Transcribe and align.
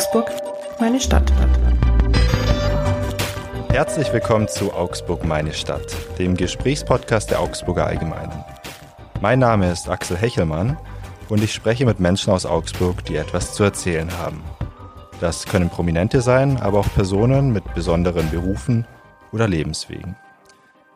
Augsburg, 0.00 0.32
meine 0.78 0.98
Stadt. 0.98 1.30
Herzlich 3.68 4.10
willkommen 4.14 4.48
zu 4.48 4.72
Augsburg, 4.72 5.26
meine 5.26 5.52
Stadt, 5.52 5.94
dem 6.18 6.38
Gesprächspodcast 6.38 7.30
der 7.30 7.40
Augsburger 7.40 7.86
Allgemeinen. 7.86 8.42
Mein 9.20 9.40
Name 9.40 9.70
ist 9.70 9.90
Axel 9.90 10.16
Hechelmann 10.16 10.78
und 11.28 11.42
ich 11.42 11.52
spreche 11.52 11.84
mit 11.84 12.00
Menschen 12.00 12.32
aus 12.32 12.46
Augsburg, 12.46 13.04
die 13.04 13.16
etwas 13.16 13.52
zu 13.52 13.62
erzählen 13.62 14.10
haben. 14.16 14.42
Das 15.20 15.44
können 15.44 15.68
Prominente 15.68 16.22
sein, 16.22 16.56
aber 16.56 16.78
auch 16.78 16.94
Personen 16.94 17.52
mit 17.52 17.74
besonderen 17.74 18.30
Berufen 18.30 18.86
oder 19.32 19.48
Lebenswegen. 19.48 20.16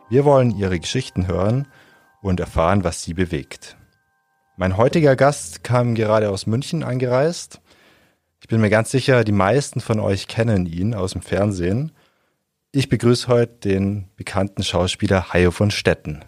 Wir 0.08 0.24
wollen 0.24 0.50
ihre 0.50 0.80
Geschichten 0.80 1.26
hören 1.26 1.68
und 2.22 2.40
erfahren, 2.40 2.84
was 2.84 3.02
sie 3.02 3.12
bewegt. 3.12 3.76
Mein 4.56 4.78
heutiger 4.78 5.14
Gast 5.14 5.62
kam 5.62 5.94
gerade 5.94 6.30
aus 6.30 6.46
München 6.46 6.82
angereist. 6.82 7.60
Ich 8.44 8.48
bin 8.48 8.60
mir 8.60 8.68
ganz 8.68 8.90
sicher, 8.90 9.24
die 9.24 9.32
meisten 9.32 9.80
von 9.80 9.98
euch 9.98 10.28
kennen 10.28 10.66
ihn 10.66 10.94
aus 10.94 11.12
dem 11.12 11.22
Fernsehen. 11.22 11.92
Ich 12.72 12.90
begrüße 12.90 13.26
heute 13.28 13.54
den 13.70 14.10
bekannten 14.16 14.62
Schauspieler 14.62 15.32
Hajo 15.32 15.50
von 15.50 15.70
Stetten. 15.70 16.22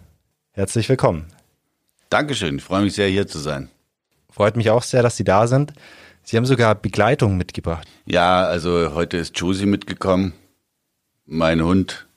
Herzlich 0.51 0.89
willkommen. 0.89 1.27
Dankeschön, 2.09 2.57
ich 2.57 2.63
freue 2.63 2.81
mich 2.81 2.95
sehr, 2.95 3.07
hier 3.07 3.27
zu 3.27 3.37
sein. 3.37 3.69
Freut 4.31 4.57
mich 4.57 4.71
auch 4.71 4.81
sehr, 4.81 5.03
dass 5.03 5.15
Sie 5.15 5.25
da 5.25 5.45
sind. 5.45 5.73
Sie 6.23 6.37
haben 6.37 6.47
sogar 6.47 6.73
Begleitung 6.73 7.37
mitgebracht. 7.37 7.87
Ja, 8.07 8.47
also 8.47 8.95
heute 8.95 9.17
ist 9.17 9.37
Josie 9.39 9.67
mitgekommen, 9.67 10.33
mein 11.27 11.63
Hund, 11.63 12.07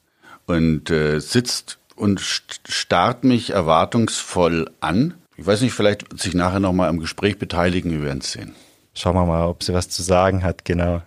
und 0.46 0.88
äh, 0.88 1.18
sitzt 1.18 1.78
und 1.94 2.22
starrt 2.22 3.22
mich 3.22 3.50
erwartungsvoll 3.50 4.70
an. 4.80 5.12
Ich 5.36 5.46
weiß 5.46 5.60
nicht, 5.60 5.74
vielleicht 5.74 6.10
wird 6.10 6.22
sich 6.22 6.32
nachher 6.32 6.60
nochmal 6.60 6.88
am 6.88 7.00
Gespräch 7.00 7.38
beteiligen, 7.38 7.90
wir 7.90 8.02
werden 8.02 8.20
es 8.20 8.32
sehen. 8.32 8.54
Schauen 8.94 9.14
wir 9.14 9.26
mal, 9.26 9.46
ob 9.46 9.62
sie 9.62 9.72
was 9.72 9.88
zu 9.88 10.02
sagen 10.02 10.42
hat, 10.42 10.64
genau. 10.64 11.02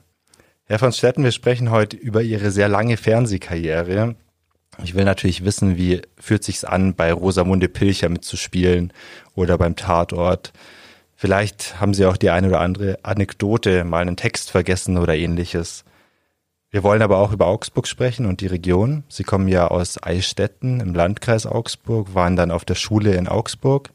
Herr 0.66 0.80
von 0.80 0.94
Stetten, 0.94 1.24
wir 1.24 1.32
sprechen 1.32 1.72
heute 1.72 1.98
über 1.98 2.22
Ihre 2.22 2.50
sehr 2.50 2.70
lange 2.70 2.98
Fernsehkarriere. 2.98 4.16
Ich 4.84 4.96
will 4.96 5.04
natürlich 5.04 5.44
wissen, 5.46 5.78
wie 5.78 6.02
fühlt 6.18 6.44
sich's 6.44 6.64
an, 6.64 6.96
bei 6.96 7.12
Rosamunde 7.14 7.68
Pilcher 7.68 8.10
mitzuspielen 8.10 8.92
oder 9.36 9.58
beim 9.58 9.76
Tatort. 9.76 10.54
Vielleicht 11.16 11.80
haben 11.80 11.94
Sie 11.94 12.06
auch 12.06 12.18
die 12.18 12.30
eine 12.30 12.48
oder 12.48 12.62
andere 12.62 12.98
Anekdote, 13.04 13.84
mal 13.84 14.02
einen 14.02 14.18
Text 14.18 14.50
vergessen 14.50 14.98
oder 14.98 15.16
ähnliches. 15.16 15.84
Wir 16.72 16.82
wollen 16.82 17.04
aber 17.04 17.18
auch 17.18 17.32
über 17.32 17.46
Augsburg 17.46 17.88
sprechen 17.88 18.26
und 18.26 18.42
die 18.42 18.48
Region. 18.48 19.04
Sie 19.10 19.24
kommen 19.24 19.48
ja 19.48 19.68
aus 19.68 20.02
Eichstätten 20.02 20.80
im 20.80 20.96
Landkreis 20.96 21.46
Augsburg, 21.46 22.16
waren 22.16 22.36
dann 22.36 22.50
auf 22.50 22.66
der 22.66 22.76
Schule 22.76 23.14
in 23.14 23.28
Augsburg 23.28 23.92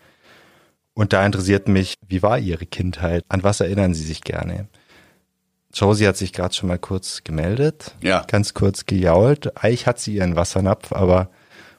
und 0.99 1.13
da 1.13 1.25
interessiert 1.25 1.69
mich, 1.69 1.95
wie 2.09 2.25
war 2.25 2.41
Ihre 2.41 2.67
Kindheit? 2.67 3.25
An 3.29 3.45
was 3.45 3.61
erinnern 3.61 3.95
Sie 3.95 4.03
sich 4.03 4.23
gerne? 4.23 4.67
Josie 5.73 6.09
hat 6.09 6.17
sich 6.17 6.33
gerade 6.33 6.53
schon 6.53 6.69
mal 6.69 6.81
kurz 6.81 7.23
gemeldet. 7.23 7.95
Ja. 8.03 8.25
Ganz 8.27 8.53
kurz 8.53 8.85
gejault. 8.85 9.57
Eigentlich 9.63 9.87
hat 9.87 10.01
sie 10.01 10.15
ihren 10.15 10.35
Wassernapf, 10.35 10.93
aber 10.93 11.31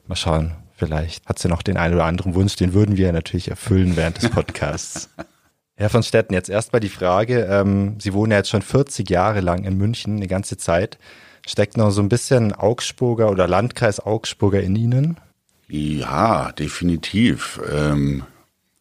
mal 0.06 0.16
schauen. 0.16 0.52
Vielleicht 0.74 1.26
hat 1.26 1.38
sie 1.38 1.48
noch 1.48 1.62
den 1.62 1.76
einen 1.76 1.96
oder 1.96 2.06
anderen 2.06 2.34
Wunsch, 2.34 2.56
den 2.56 2.72
würden 2.72 2.96
wir 2.96 3.12
natürlich 3.12 3.48
erfüllen 3.48 3.94
während 3.94 4.22
des 4.22 4.30
Podcasts. 4.30 5.10
Herr 5.76 5.90
von 5.90 6.02
Stetten, 6.02 6.32
jetzt 6.32 6.48
erstmal 6.48 6.80
die 6.80 6.88
Frage. 6.88 7.44
Ähm, 7.44 8.00
sie 8.00 8.14
wohnen 8.14 8.32
ja 8.32 8.38
jetzt 8.38 8.48
schon 8.48 8.62
40 8.62 9.10
Jahre 9.10 9.40
lang 9.40 9.64
in 9.64 9.76
München, 9.76 10.16
eine 10.16 10.28
ganze 10.28 10.56
Zeit. 10.56 10.98
Steckt 11.46 11.76
noch 11.76 11.90
so 11.90 12.00
ein 12.00 12.08
bisschen 12.08 12.54
Augsburger 12.54 13.30
oder 13.30 13.46
Landkreis 13.46 14.00
Augsburger 14.00 14.62
in 14.62 14.76
Ihnen? 14.76 15.18
Ja, 15.68 16.52
definitiv. 16.52 17.60
Ähm, 17.70 18.24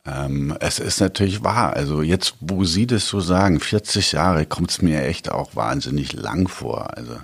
ähm, 0.05 0.55
es 0.59 0.79
ist 0.79 1.01
natürlich 1.01 1.43
wahr. 1.43 1.73
Also 1.73 2.01
jetzt, 2.01 2.35
wo 2.39 2.63
Sie 2.63 2.87
das 2.87 3.07
so 3.07 3.19
sagen, 3.19 3.59
40 3.59 4.13
Jahre, 4.13 4.45
kommt 4.45 4.71
es 4.71 4.81
mir 4.81 5.03
echt 5.03 5.31
auch 5.31 5.55
wahnsinnig 5.55 6.13
lang 6.13 6.47
vor. 6.47 6.97
Also, 6.97 7.17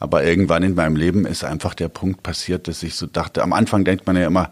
aber 0.00 0.24
irgendwann 0.24 0.62
in 0.62 0.74
meinem 0.74 0.96
Leben 0.96 1.26
ist 1.26 1.44
einfach 1.44 1.74
der 1.74 1.88
Punkt 1.88 2.22
passiert, 2.22 2.68
dass 2.68 2.82
ich 2.82 2.94
so 2.94 3.06
dachte, 3.06 3.42
am 3.42 3.52
Anfang 3.52 3.84
denkt 3.84 4.06
man 4.06 4.16
ja 4.16 4.26
immer, 4.26 4.50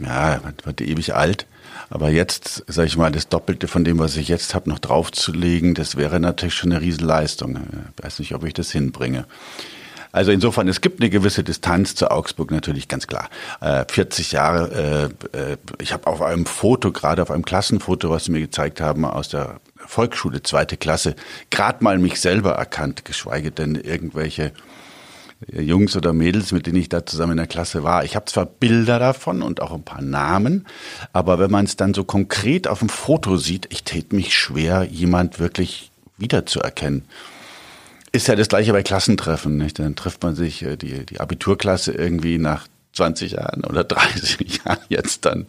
ja, 0.00 0.40
man 0.42 0.54
wird 0.64 0.80
ewig 0.80 1.14
alt. 1.14 1.46
Aber 1.90 2.08
jetzt, 2.08 2.64
sage 2.66 2.88
ich 2.88 2.96
mal, 2.96 3.12
das 3.12 3.28
Doppelte 3.28 3.68
von 3.68 3.84
dem, 3.84 3.98
was 3.98 4.16
ich 4.16 4.28
jetzt 4.28 4.54
habe, 4.54 4.70
noch 4.70 4.78
draufzulegen, 4.78 5.74
das 5.74 5.96
wäre 5.96 6.18
natürlich 6.18 6.54
schon 6.54 6.72
eine 6.72 6.80
Riesenleistung. 6.80 7.58
Ich 7.96 8.04
weiß 8.04 8.18
nicht, 8.20 8.34
ob 8.34 8.44
ich 8.44 8.54
das 8.54 8.70
hinbringe. 8.72 9.26
Also 10.14 10.30
insofern, 10.30 10.68
es 10.68 10.80
gibt 10.80 11.00
eine 11.00 11.10
gewisse 11.10 11.42
Distanz 11.42 11.96
zu 11.96 12.08
Augsburg 12.08 12.52
natürlich, 12.52 12.86
ganz 12.86 13.08
klar. 13.08 13.28
Äh, 13.60 13.84
40 13.90 14.30
Jahre, 14.30 15.10
äh, 15.34 15.36
äh, 15.36 15.56
ich 15.80 15.92
habe 15.92 16.06
auf 16.06 16.22
einem 16.22 16.46
Foto, 16.46 16.92
gerade 16.92 17.20
auf 17.20 17.32
einem 17.32 17.44
Klassenfoto, 17.44 18.10
was 18.10 18.26
sie 18.26 18.30
mir 18.30 18.38
gezeigt 18.38 18.80
haben 18.80 19.04
aus 19.04 19.28
der 19.28 19.58
Volksschule, 19.74 20.40
zweite 20.44 20.76
Klasse, 20.76 21.16
gerade 21.50 21.82
mal 21.82 21.98
mich 21.98 22.20
selber 22.20 22.52
erkannt, 22.52 23.04
geschweige 23.04 23.50
denn 23.50 23.74
irgendwelche 23.74 24.52
äh, 25.52 25.60
Jungs 25.60 25.96
oder 25.96 26.12
Mädels, 26.12 26.52
mit 26.52 26.68
denen 26.68 26.76
ich 26.76 26.88
da 26.88 27.04
zusammen 27.04 27.32
in 27.32 27.38
der 27.38 27.48
Klasse 27.48 27.82
war. 27.82 28.04
Ich 28.04 28.14
habe 28.14 28.26
zwar 28.26 28.46
Bilder 28.46 29.00
davon 29.00 29.42
und 29.42 29.60
auch 29.60 29.72
ein 29.72 29.82
paar 29.82 30.02
Namen, 30.02 30.68
aber 31.12 31.40
wenn 31.40 31.50
man 31.50 31.64
es 31.64 31.74
dann 31.74 31.92
so 31.92 32.04
konkret 32.04 32.68
auf 32.68 32.78
dem 32.78 32.88
Foto 32.88 33.36
sieht, 33.36 33.66
ich 33.70 33.82
tät 33.82 34.12
mich 34.12 34.32
schwer, 34.32 34.84
jemand 34.84 35.40
wirklich 35.40 35.90
wiederzuerkennen 36.18 37.02
ist 38.14 38.28
ja 38.28 38.36
das 38.36 38.48
gleiche 38.48 38.72
bei 38.72 38.82
Klassentreffen. 38.82 39.56
Nicht? 39.56 39.78
Dann 39.78 39.96
trifft 39.96 40.22
man 40.22 40.34
sich, 40.36 40.62
äh, 40.62 40.76
die, 40.76 41.04
die 41.04 41.20
Abiturklasse 41.20 41.92
irgendwie 41.92 42.38
nach 42.38 42.68
20 42.92 43.32
Jahren 43.32 43.64
oder 43.64 43.84
30 43.84 44.60
Jahren, 44.64 44.78
jetzt 44.88 45.26
dann 45.26 45.46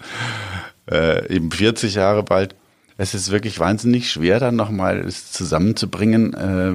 äh, 0.90 1.34
eben 1.34 1.52
40 1.52 1.96
Jahre 1.96 2.24
bald. 2.24 2.56
Es 2.98 3.14
ist 3.14 3.30
wirklich 3.30 3.60
wahnsinnig 3.60 4.10
schwer, 4.10 4.40
dann 4.40 4.56
nochmal 4.56 5.00
es 5.00 5.32
zusammenzubringen. 5.32 6.34
Äh, 6.34 6.74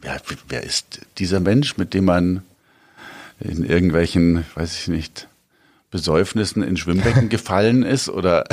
wer, 0.00 0.20
wer 0.48 0.62
ist 0.62 1.00
dieser 1.18 1.40
Mensch, 1.40 1.76
mit 1.76 1.92
dem 1.92 2.04
man 2.04 2.42
in 3.40 3.64
irgendwelchen, 3.64 4.44
weiß 4.54 4.78
ich 4.78 4.88
nicht, 4.88 5.28
Besäufnissen 5.90 6.62
in 6.62 6.76
Schwimmbecken 6.76 7.28
gefallen 7.30 7.82
ist 7.82 8.08
oder 8.08 8.44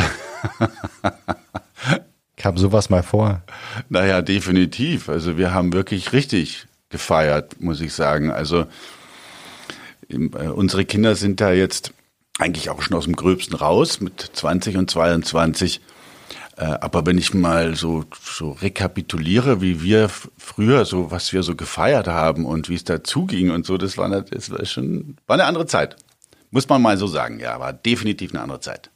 Kam 2.35 2.57
sowas 2.57 2.89
mal 2.89 3.03
vor? 3.03 3.41
Naja, 3.87 4.21
definitiv. 4.21 5.07
Also 5.07 5.37
wir 5.37 5.53
haben 5.53 5.71
wirklich 5.71 6.11
richtig 6.11 6.65
gefeiert, 6.93 7.59
muss 7.59 7.81
ich 7.81 7.93
sagen. 7.93 8.31
Also 8.31 8.67
äh, 10.09 10.15
unsere 10.15 10.85
Kinder 10.85 11.15
sind 11.15 11.41
da 11.41 11.51
jetzt 11.51 11.91
eigentlich 12.39 12.69
auch 12.69 12.81
schon 12.81 12.95
aus 12.95 13.05
dem 13.05 13.15
Gröbsten 13.15 13.55
raus 13.55 13.99
mit 13.99 14.21
20 14.21 14.77
und 14.77 14.89
22. 14.89 15.81
Äh, 16.55 16.65
aber 16.65 17.05
wenn 17.07 17.17
ich 17.17 17.33
mal 17.33 17.75
so, 17.75 18.05
so 18.21 18.51
rekapituliere, 18.51 19.59
wie 19.59 19.81
wir 19.81 20.07
früher, 20.37 20.85
so 20.85 21.09
was 21.09 21.33
wir 21.33 21.41
so 21.41 21.55
gefeiert 21.55 22.07
haben 22.07 22.45
und 22.45 22.69
wie 22.69 22.75
es 22.75 22.83
dazu 22.83 23.25
ging 23.25 23.49
und 23.49 23.65
so, 23.65 23.77
das 23.77 23.97
war, 23.97 24.07
das 24.21 24.51
war 24.51 24.63
schon 24.65 25.17
war 25.25 25.33
eine 25.33 25.45
andere 25.45 25.65
Zeit. 25.65 25.95
Muss 26.51 26.69
man 26.69 26.83
mal 26.83 26.97
so 26.97 27.07
sagen, 27.07 27.39
ja, 27.39 27.59
war 27.59 27.73
definitiv 27.73 28.31
eine 28.31 28.41
andere 28.41 28.59
Zeit. 28.59 28.91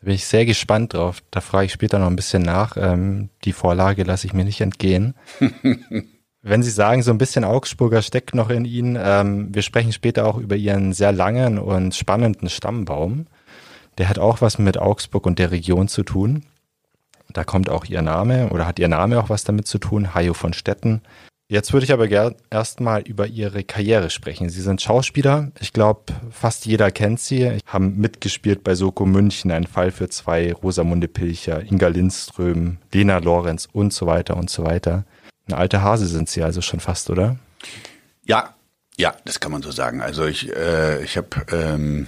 Da 0.00 0.04
bin 0.04 0.14
ich 0.14 0.26
sehr 0.26 0.44
gespannt 0.44 0.92
drauf. 0.92 1.22
Da 1.30 1.40
frage 1.40 1.64
ich 1.64 1.72
später 1.72 1.98
noch 1.98 2.08
ein 2.08 2.16
bisschen 2.16 2.42
nach. 2.42 2.76
Ähm, 2.76 3.30
die 3.44 3.54
Vorlage 3.54 4.02
lasse 4.02 4.26
ich 4.26 4.34
mir 4.34 4.44
nicht 4.44 4.60
entgehen. 4.60 5.14
Wenn 6.44 6.64
Sie 6.64 6.70
sagen, 6.70 7.04
so 7.04 7.12
ein 7.12 7.18
bisschen 7.18 7.44
Augsburger 7.44 8.02
steckt 8.02 8.34
noch 8.34 8.50
in 8.50 8.64
Ihnen, 8.64 8.98
ähm, 9.00 9.54
wir 9.54 9.62
sprechen 9.62 9.92
später 9.92 10.26
auch 10.26 10.38
über 10.38 10.56
Ihren 10.56 10.92
sehr 10.92 11.12
langen 11.12 11.58
und 11.58 11.94
spannenden 11.94 12.48
Stammbaum. 12.48 13.26
Der 13.96 14.08
hat 14.08 14.18
auch 14.18 14.40
was 14.40 14.58
mit 14.58 14.76
Augsburg 14.76 15.24
und 15.24 15.38
der 15.38 15.52
Region 15.52 15.86
zu 15.86 16.02
tun. 16.02 16.42
Da 17.32 17.44
kommt 17.44 17.70
auch 17.70 17.84
Ihr 17.84 18.02
Name 18.02 18.50
oder 18.50 18.66
hat 18.66 18.80
Ihr 18.80 18.88
Name 18.88 19.20
auch 19.20 19.28
was 19.28 19.44
damit 19.44 19.68
zu 19.68 19.78
tun, 19.78 20.14
Hajo 20.14 20.34
von 20.34 20.52
Stetten. 20.52 21.02
Jetzt 21.48 21.72
würde 21.72 21.84
ich 21.84 21.92
aber 21.92 22.08
erstmal 22.50 23.02
über 23.02 23.28
Ihre 23.28 23.62
Karriere 23.62 24.10
sprechen. 24.10 24.48
Sie 24.48 24.62
sind 24.62 24.82
Schauspieler. 24.82 25.52
Ich 25.60 25.72
glaube, 25.72 26.12
fast 26.30 26.66
jeder 26.66 26.90
kennt 26.90 27.20
Sie. 27.20 27.58
Haben 27.66 27.98
mitgespielt 27.98 28.64
bei 28.64 28.74
Soko 28.74 29.06
München, 29.06 29.52
ein 29.52 29.66
Fall 29.66 29.92
für 29.92 30.08
zwei, 30.08 30.52
Rosamunde 30.52 31.06
Pilcher, 31.06 31.62
Inga 31.62 31.88
Lindström, 31.88 32.78
Lena 32.92 33.18
Lorenz 33.18 33.68
und 33.72 33.92
so 33.92 34.06
weiter 34.06 34.36
und 34.36 34.50
so 34.50 34.64
weiter. 34.64 35.04
Eine 35.46 35.56
alte 35.56 35.82
Hase 35.82 36.06
sind 36.06 36.28
Sie 36.28 36.42
also 36.42 36.60
schon 36.60 36.80
fast, 36.80 37.10
oder? 37.10 37.36
Ja, 38.24 38.54
ja, 38.96 39.14
das 39.24 39.40
kann 39.40 39.52
man 39.52 39.62
so 39.62 39.70
sagen. 39.70 40.00
Also 40.00 40.26
ich, 40.26 40.54
äh, 40.54 41.02
ich 41.02 41.16
habe, 41.16 41.28
ähm, 41.50 42.06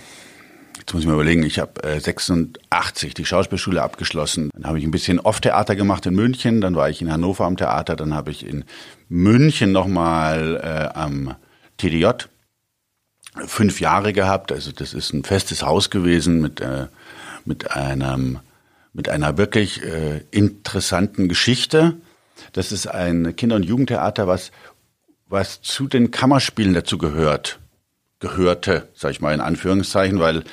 jetzt 0.78 0.92
muss 0.92 1.02
ich 1.02 1.06
mal 1.08 1.14
überlegen, 1.14 1.42
ich 1.42 1.58
habe 1.58 1.82
äh, 1.82 1.98
86 1.98 3.14
die 3.14 3.24
Schauspielschule 3.24 3.82
abgeschlossen. 3.82 4.50
Dann 4.54 4.66
habe 4.66 4.78
ich 4.78 4.84
ein 4.84 4.90
bisschen 4.90 5.18
Off-Theater 5.18 5.76
gemacht 5.76 6.06
in 6.06 6.14
München, 6.14 6.60
dann 6.60 6.76
war 6.76 6.90
ich 6.90 7.02
in 7.02 7.10
Hannover 7.10 7.44
am 7.44 7.56
Theater, 7.56 7.96
dann 7.96 8.14
habe 8.14 8.30
ich 8.30 8.46
in 8.46 8.64
München 9.08 9.72
nochmal 9.72 10.60
äh, 10.62 10.98
am 10.98 11.34
TDJ 11.78 12.26
fünf 13.46 13.80
Jahre 13.80 14.12
gehabt. 14.12 14.52
Also 14.52 14.70
das 14.70 14.94
ist 14.94 15.12
ein 15.12 15.24
festes 15.24 15.62
Haus 15.62 15.90
gewesen 15.90 16.40
mit, 16.40 16.60
äh, 16.60 16.86
mit 17.44 17.72
einem 17.72 18.40
mit 18.94 19.08
einer 19.08 19.36
wirklich 19.36 19.82
äh, 19.82 20.20
interessanten 20.30 21.28
Geschichte. 21.28 21.96
Das 22.52 22.72
ist 22.72 22.86
ein 22.86 23.36
Kinder- 23.36 23.56
und 23.56 23.64
Jugendtheater, 23.64 24.26
was, 24.26 24.50
was 25.28 25.62
zu 25.62 25.88
den 25.88 26.10
Kammerspielen 26.10 26.74
dazu 26.74 26.98
gehört, 26.98 27.58
gehörte, 28.20 28.88
sag 28.94 29.12
ich 29.12 29.20
mal 29.20 29.34
in 29.34 29.40
Anführungszeichen, 29.40 30.18
weil 30.20 30.44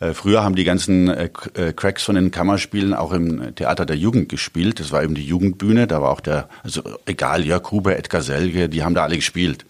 Äh, 0.00 0.14
früher 0.14 0.44
haben 0.44 0.54
die 0.54 0.64
ganzen 0.64 1.08
äh, 1.08 1.28
äh, 1.54 1.72
Cracks 1.72 2.04
von 2.04 2.14
den 2.14 2.30
Kammerspielen 2.30 2.94
auch 2.94 3.12
im 3.12 3.54
Theater 3.54 3.84
der 3.84 3.96
Jugend 3.96 4.28
gespielt. 4.28 4.78
Das 4.80 4.92
war 4.92 5.02
eben 5.02 5.14
die 5.14 5.24
Jugendbühne. 5.24 5.86
Da 5.86 6.00
war 6.00 6.10
auch 6.10 6.20
der, 6.20 6.48
also 6.62 6.82
egal, 7.06 7.44
Jörg 7.44 7.70
Huber, 7.70 7.96
Edgar 7.96 8.22
Selge, 8.22 8.68
die 8.68 8.84
haben 8.84 8.94
da 8.94 9.02
alle 9.02 9.16
gespielt. 9.16 9.64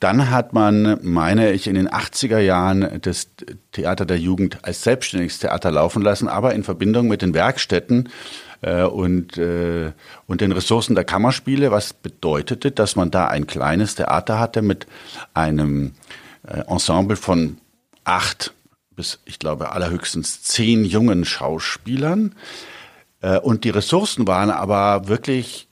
Dann 0.00 0.30
hat 0.30 0.54
man, 0.54 0.98
meine 1.02 1.52
ich, 1.52 1.68
in 1.68 1.76
den 1.76 1.88
80er 1.88 2.38
Jahren 2.38 3.00
das 3.00 3.28
Theater 3.70 4.06
der 4.06 4.18
Jugend 4.18 4.58
als 4.62 4.82
selbstständiges 4.82 5.38
Theater 5.38 5.70
laufen 5.70 6.02
lassen, 6.02 6.26
aber 6.26 6.54
in 6.54 6.64
Verbindung 6.64 7.06
mit 7.06 7.22
den 7.22 7.32
Werkstätten 7.32 8.08
äh, 8.60 8.82
und, 8.82 9.38
äh, 9.38 9.92
und 10.26 10.40
den 10.40 10.52
Ressourcen 10.52 10.94
der 10.94 11.04
Kammerspiele, 11.04 11.70
was 11.70 11.92
bedeutete, 11.92 12.70
dass 12.70 12.96
man 12.96 13.10
da 13.10 13.28
ein 13.28 13.46
kleines 13.46 13.94
Theater 13.94 14.38
hatte 14.38 14.62
mit 14.62 14.86
einem 15.34 15.92
äh, 16.46 16.60
Ensemble 16.68 17.16
von 17.16 17.58
acht 18.04 18.52
bis, 18.98 19.20
ich 19.24 19.38
glaube, 19.38 19.70
allerhöchstens 19.70 20.42
zehn 20.42 20.84
jungen 20.84 21.24
Schauspielern. 21.24 22.34
Äh, 23.20 23.38
und 23.38 23.64
die 23.64 23.70
Ressourcen 23.70 24.26
waren 24.26 24.50
aber 24.50 25.06
wirklich 25.06 25.68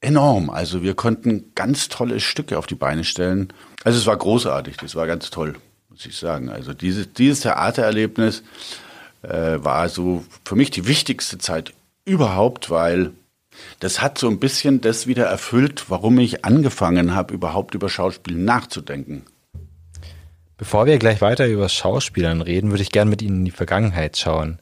enorm. 0.00 0.50
Also 0.50 0.82
wir 0.82 0.94
konnten 0.94 1.52
ganz 1.54 1.88
tolle 1.88 2.20
Stücke 2.20 2.58
auf 2.58 2.66
die 2.66 2.74
Beine 2.74 3.04
stellen. 3.04 3.52
Also 3.84 3.98
es 3.98 4.06
war 4.06 4.16
großartig, 4.16 4.76
das 4.76 4.96
war 4.96 5.06
ganz 5.06 5.30
toll, 5.30 5.54
muss 5.88 6.04
ich 6.04 6.18
sagen. 6.18 6.50
Also 6.50 6.74
dieses, 6.74 7.12
dieses 7.12 7.40
Theatererlebnis 7.40 8.42
äh, 9.28 9.64
war 9.64 9.88
so 9.88 10.24
für 10.44 10.56
mich 10.56 10.70
die 10.70 10.86
wichtigste 10.86 11.38
Zeit 11.38 11.72
überhaupt, 12.04 12.70
weil 12.70 13.12
das 13.80 14.00
hat 14.00 14.18
so 14.18 14.28
ein 14.28 14.38
bisschen 14.38 14.80
das 14.80 15.06
wieder 15.06 15.26
erfüllt, 15.26 15.86
warum 15.88 16.18
ich 16.18 16.44
angefangen 16.44 17.14
habe, 17.14 17.34
überhaupt 17.34 17.74
über 17.74 17.88
Schauspiel 17.88 18.36
nachzudenken. 18.36 19.24
Bevor 20.58 20.86
wir 20.86 20.98
gleich 20.98 21.20
weiter 21.20 21.46
über 21.46 21.68
Schauspielern 21.68 22.40
reden, 22.40 22.70
würde 22.70 22.82
ich 22.82 22.92
gerne 22.92 23.10
mit 23.10 23.20
Ihnen 23.20 23.40
in 23.40 23.44
die 23.44 23.50
Vergangenheit 23.50 24.16
schauen. 24.16 24.58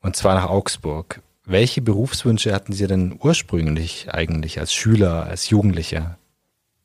Und 0.00 0.16
zwar 0.16 0.34
nach 0.34 0.48
Augsburg. 0.48 1.20
Welche 1.44 1.82
Berufswünsche 1.82 2.52
hatten 2.52 2.72
Sie 2.72 2.86
denn 2.86 3.16
ursprünglich 3.20 4.08
eigentlich 4.12 4.58
als 4.58 4.72
Schüler, 4.72 5.24
als 5.24 5.50
Jugendlicher? 5.50 6.18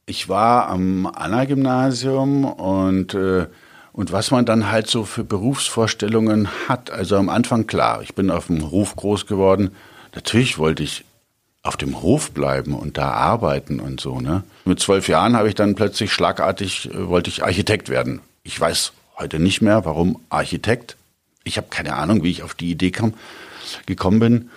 Ich 0.05 0.29
war 0.29 0.67
am 0.67 1.07
Anna-Gymnasium 1.07 2.45
und, 2.45 3.15
äh, 3.15 3.47
und 3.95 4.11
was 4.11 4.29
man 4.29 4.45
dann 4.45 4.69
halt 4.69 4.87
so 4.87 5.05
für 5.05 5.23
Berufsvorstellungen 5.23 6.49
hat. 6.67 6.91
Also 6.91 7.15
am 7.15 7.29
Anfang 7.29 7.65
klar, 7.65 8.01
ich 8.01 8.13
bin 8.13 8.29
auf 8.29 8.47
dem 8.47 8.69
Hof 8.69 8.97
groß 8.97 9.25
geworden. 9.25 9.71
Natürlich 10.13 10.57
wollte 10.57 10.83
ich 10.83 11.05
auf 11.63 11.77
dem 11.77 12.01
Hof 12.01 12.31
bleiben 12.31 12.73
und 12.73 12.97
da 12.97 13.11
arbeiten 13.11 13.79
und 13.79 14.01
so. 14.01 14.19
Ne? 14.19 14.43
Mit 14.65 14.81
zwölf 14.81 15.07
Jahren 15.07 15.37
habe 15.37 15.47
ich 15.47 15.55
dann 15.55 15.75
plötzlich 15.75 16.11
schlagartig, 16.11 16.93
äh, 16.93 17.07
wollte 17.07 17.29
ich 17.29 17.43
Architekt 17.43 17.87
werden. 17.87 18.19
Ich 18.43 18.59
weiß 18.59 18.91
heute 19.17 19.39
nicht 19.39 19.61
mehr, 19.61 19.85
warum 19.85 20.19
Architekt. 20.27 20.97
Ich 21.45 21.55
habe 21.55 21.67
keine 21.69 21.95
Ahnung, 21.95 22.21
wie 22.21 22.31
ich 22.31 22.43
auf 22.43 22.53
die 22.53 22.71
Idee 22.71 22.91
kam, 22.91 23.13
gekommen 23.85 24.19
bin. 24.19 24.49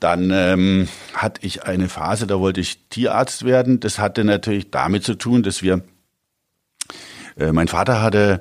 Dann 0.00 0.32
ähm, 0.32 0.88
hatte 1.14 1.40
ich 1.46 1.62
eine 1.62 1.88
Phase, 1.88 2.26
da 2.26 2.40
wollte 2.40 2.60
ich 2.60 2.80
Tierarzt 2.90 3.44
werden. 3.44 3.78
Das 3.78 4.00
hatte 4.00 4.24
natürlich 4.24 4.72
damit 4.72 5.04
zu 5.04 5.14
tun, 5.14 5.44
dass 5.44 5.62
wir, 5.62 5.82
äh, 7.36 7.52
mein 7.52 7.68
Vater 7.68 8.02
hatte, 8.02 8.40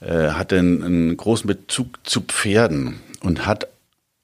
äh, 0.00 0.30
hatte 0.30 0.58
einen, 0.58 0.82
einen 0.82 1.16
großen 1.16 1.46
Bezug 1.46 1.98
zu 2.04 2.22
Pferden 2.22 3.00
und 3.22 3.46
hat 3.46 3.68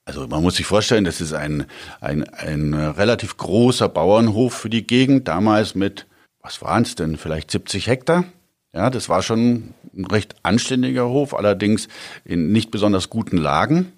also 0.06 0.28
man 0.28 0.40
muss 0.40 0.54
sich 0.54 0.66
vorstellen, 0.66 1.04
das 1.04 1.20
ist 1.20 1.32
ein, 1.32 1.66
ein, 2.00 2.22
ein 2.22 2.74
relativ 2.74 3.36
großer 3.36 3.88
Bauernhof 3.88 4.54
für 4.54 4.70
die 4.70 4.86
Gegend, 4.86 5.26
damals 5.26 5.74
mit, 5.74 6.06
was 6.40 6.62
waren 6.62 6.84
es 6.84 6.94
denn, 6.94 7.16
vielleicht 7.16 7.50
70 7.50 7.88
Hektar. 7.88 8.24
Ja, 8.72 8.88
das 8.88 9.08
war 9.08 9.22
schon 9.22 9.74
ein 9.96 10.04
recht 10.04 10.36
anständiger 10.44 11.08
Hof, 11.08 11.34
allerdings 11.34 11.88
in 12.24 12.52
nicht 12.52 12.70
besonders 12.70 13.10
guten 13.10 13.36
Lagen. 13.36 13.92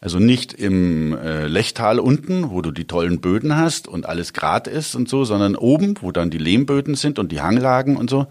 Also 0.00 0.18
nicht 0.18 0.52
im 0.52 1.16
äh, 1.16 1.46
Lechtal 1.46 2.00
unten, 2.00 2.50
wo 2.50 2.60
du 2.60 2.70
die 2.70 2.84
tollen 2.86 3.20
Böden 3.20 3.56
hast 3.56 3.88
und 3.88 4.04
alles 4.04 4.34
grad 4.34 4.68
ist 4.68 4.94
und 4.94 5.08
so, 5.08 5.24
sondern 5.24 5.56
oben, 5.56 5.94
wo 6.02 6.12
dann 6.12 6.28
die 6.28 6.38
Lehmböden 6.38 6.96
sind 6.96 7.18
und 7.18 7.32
die 7.32 7.40
Hanglagen 7.40 7.96
und 7.96 8.10
so, 8.10 8.26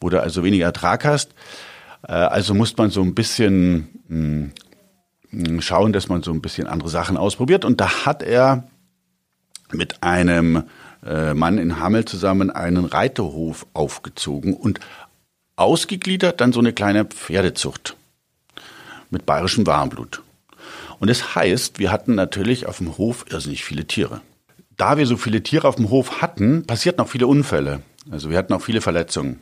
wo 0.00 0.08
du 0.08 0.22
also 0.22 0.44
weniger 0.44 0.66
Ertrag 0.66 1.04
hast. 1.04 1.34
Äh, 2.06 2.12
also 2.12 2.54
muss 2.54 2.76
man 2.76 2.90
so 2.90 3.02
ein 3.02 3.14
bisschen 3.14 3.88
mh, 4.08 4.50
hm, 5.30 5.60
schauen, 5.60 5.92
dass 5.92 6.08
man 6.08 6.22
so 6.22 6.32
ein 6.32 6.40
bisschen 6.40 6.66
andere 6.66 6.88
Sachen 6.88 7.16
ausprobiert. 7.16 7.64
Und 7.64 7.80
da 7.80 8.06
hat 8.06 8.22
er 8.22 8.64
mit 9.72 10.02
einem 10.02 10.64
äh, 11.04 11.34
Mann 11.34 11.58
in 11.58 11.78
Hammel 11.80 12.04
zusammen 12.04 12.50
einen 12.50 12.84
Reiterhof 12.84 13.66
aufgezogen 13.74 14.54
und 14.54 14.80
ausgegliedert 15.56 16.40
dann 16.40 16.52
so 16.52 16.60
eine 16.60 16.72
kleine 16.72 17.04
Pferdezucht 17.04 17.96
mit 19.10 19.26
bayerischem 19.26 19.66
Warmblut. 19.66 20.22
Und 21.00 21.08
das 21.08 21.34
heißt, 21.34 21.78
wir 21.78 21.92
hatten 21.92 22.14
natürlich 22.14 22.66
auf 22.66 22.78
dem 22.78 22.98
Hof 22.98 23.26
irrsinnig 23.28 23.64
viele 23.64 23.86
Tiere. 23.86 24.20
Da 24.76 24.96
wir 24.96 25.06
so 25.06 25.16
viele 25.16 25.42
Tiere 25.42 25.66
auf 25.66 25.76
dem 25.76 25.90
Hof 25.90 26.20
hatten, 26.20 26.64
passierten 26.64 27.02
auch 27.02 27.08
viele 27.08 27.26
Unfälle. 27.26 27.82
Also 28.10 28.30
wir 28.30 28.38
hatten 28.38 28.52
auch 28.52 28.62
viele 28.62 28.80
Verletzungen. 28.80 29.40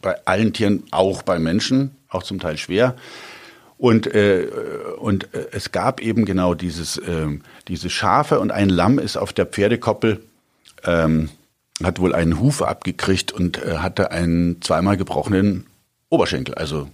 Bei 0.00 0.24
allen 0.24 0.52
Tieren, 0.52 0.84
auch 0.90 1.22
bei 1.22 1.38
Menschen, 1.38 1.96
auch 2.08 2.22
zum 2.22 2.40
Teil 2.40 2.56
schwer. 2.56 2.96
Und, 3.78 4.06
äh, 4.06 4.46
und 4.98 5.34
äh, 5.34 5.48
es 5.52 5.70
gab 5.70 6.00
eben 6.00 6.24
genau 6.24 6.54
dieses, 6.54 6.96
äh, 6.96 7.26
diese 7.68 7.90
Schafe 7.90 8.40
und 8.40 8.50
ein 8.50 8.70
Lamm 8.70 8.98
ist 8.98 9.16
auf 9.16 9.34
der 9.34 9.44
Pferdekoppel 9.44 10.22
ähm, 10.84 11.28
hat 11.82 11.98
wohl 11.98 12.14
einen 12.14 12.40
Huf 12.40 12.62
abgekriegt 12.62 13.32
und 13.32 13.62
äh, 13.62 13.78
hatte 13.78 14.10
einen 14.10 14.62
zweimal 14.62 14.96
gebrochenen 14.96 15.66
Oberschenkel. 16.08 16.54
Also 16.54 16.88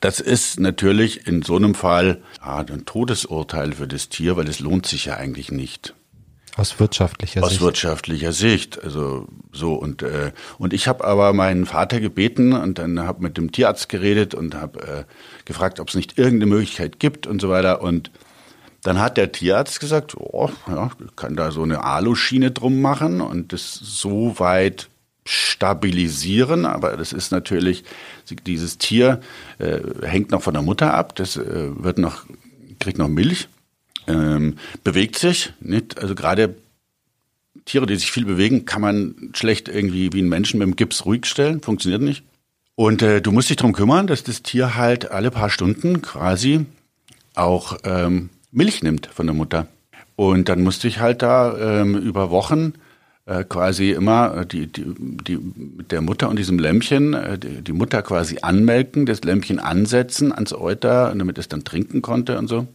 das 0.00 0.20
ist 0.20 0.60
natürlich 0.60 1.26
in 1.26 1.42
so 1.42 1.56
einem 1.56 1.74
Fall 1.74 2.22
ja, 2.40 2.58
ein 2.58 2.86
Todesurteil 2.86 3.72
für 3.72 3.88
das 3.88 4.08
Tier, 4.08 4.36
weil 4.36 4.48
es 4.48 4.60
lohnt 4.60 4.86
sich 4.86 5.06
ja 5.06 5.16
eigentlich 5.16 5.50
nicht. 5.50 5.94
Aus 6.58 6.80
wirtschaftlicher 6.80 7.42
Aus 7.42 7.50
Sicht. 7.50 7.60
Aus 7.60 7.66
wirtschaftlicher 7.66 8.32
Sicht. 8.32 8.82
Also 8.82 9.28
so 9.52 9.74
und 9.74 10.02
äh, 10.02 10.32
und 10.58 10.72
ich 10.72 10.88
habe 10.88 11.04
aber 11.04 11.32
meinen 11.32 11.66
Vater 11.66 12.00
gebeten 12.00 12.52
und 12.52 12.78
dann 12.78 12.98
habe 12.98 13.22
mit 13.22 13.36
dem 13.36 13.52
Tierarzt 13.52 13.88
geredet 13.88 14.34
und 14.34 14.56
habe 14.56 14.80
äh, 14.80 15.04
gefragt, 15.44 15.78
ob 15.78 15.88
es 15.88 15.94
nicht 15.94 16.18
irgendeine 16.18 16.46
Möglichkeit 16.46 16.98
gibt 16.98 17.28
und 17.28 17.40
so 17.40 17.48
weiter 17.48 17.80
und 17.80 18.10
dann 18.82 18.98
hat 18.98 19.16
der 19.16 19.30
Tierarzt 19.30 19.78
gesagt, 19.78 20.16
oh, 20.16 20.50
ja, 20.66 20.90
kann 21.14 21.36
da 21.36 21.52
so 21.52 21.62
eine 21.62 21.84
Aluschiene 21.84 22.50
drum 22.50 22.80
machen 22.80 23.20
und 23.20 23.52
das 23.52 23.74
so 23.74 24.40
weit 24.40 24.88
stabilisieren, 25.24 26.64
aber 26.64 26.96
das 26.96 27.12
ist 27.12 27.30
natürlich, 27.30 27.84
dieses 28.46 28.78
Tier 28.78 29.20
äh, 29.58 29.80
hängt 30.02 30.32
noch 30.32 30.42
von 30.42 30.54
der 30.54 30.62
Mutter 30.62 30.94
ab, 30.94 31.14
das 31.14 31.36
äh, 31.36 31.70
wird 31.76 31.98
noch, 31.98 32.24
kriegt 32.80 32.98
noch 32.98 33.08
Milch, 33.08 33.48
ähm, 34.08 34.56
bewegt 34.82 35.18
sich, 35.18 35.52
nicht? 35.60 35.98
Also 35.98 36.14
gerade 36.14 36.56
Tiere, 37.64 37.86
die 37.86 37.96
sich 37.96 38.10
viel 38.10 38.24
bewegen, 38.24 38.64
kann 38.64 38.80
man 38.80 39.30
schlecht 39.34 39.68
irgendwie 39.68 40.12
wie 40.12 40.22
ein 40.22 40.28
Menschen 40.28 40.58
mit 40.58 40.66
dem 40.66 40.76
Gips 40.76 41.04
ruhig 41.04 41.26
stellen, 41.26 41.60
funktioniert 41.60 42.02
nicht. 42.02 42.24
Und 42.74 43.02
äh, 43.02 43.20
du 43.20 43.32
musst 43.32 43.50
dich 43.50 43.56
drum 43.56 43.72
kümmern, 43.72 44.06
dass 44.06 44.22
das 44.22 44.42
Tier 44.42 44.76
halt 44.76 45.10
alle 45.10 45.30
paar 45.30 45.50
Stunden 45.50 46.00
quasi 46.00 46.64
auch 47.34 47.78
ähm, 47.84 48.30
Milch 48.50 48.82
nimmt 48.82 49.06
von 49.06 49.26
der 49.26 49.34
Mutter. 49.34 49.66
Und 50.16 50.48
dann 50.48 50.62
musste 50.62 50.88
ich 50.88 50.98
halt 50.98 51.22
da 51.22 51.80
ähm, 51.80 51.96
über 51.96 52.30
Wochen 52.30 52.74
äh, 53.26 53.44
quasi 53.44 53.90
immer 53.90 54.38
äh, 54.38 54.46
die, 54.46 54.66
die, 54.66 54.84
die, 54.96 55.36
mit 55.36 55.92
der 55.92 56.00
Mutter 56.00 56.28
und 56.28 56.38
diesem 56.38 56.58
Lämmchen, 56.58 57.14
äh, 57.14 57.38
die, 57.38 57.62
die 57.62 57.72
Mutter 57.72 58.02
quasi 58.02 58.38
anmelken, 58.40 59.06
das 59.06 59.22
Lämmchen 59.22 59.58
ansetzen 59.58 60.32
ans 60.32 60.52
Euter, 60.52 61.14
damit 61.14 61.36
es 61.38 61.48
dann 61.48 61.64
trinken 61.64 62.00
konnte 62.00 62.38
und 62.38 62.48
so. 62.48 62.66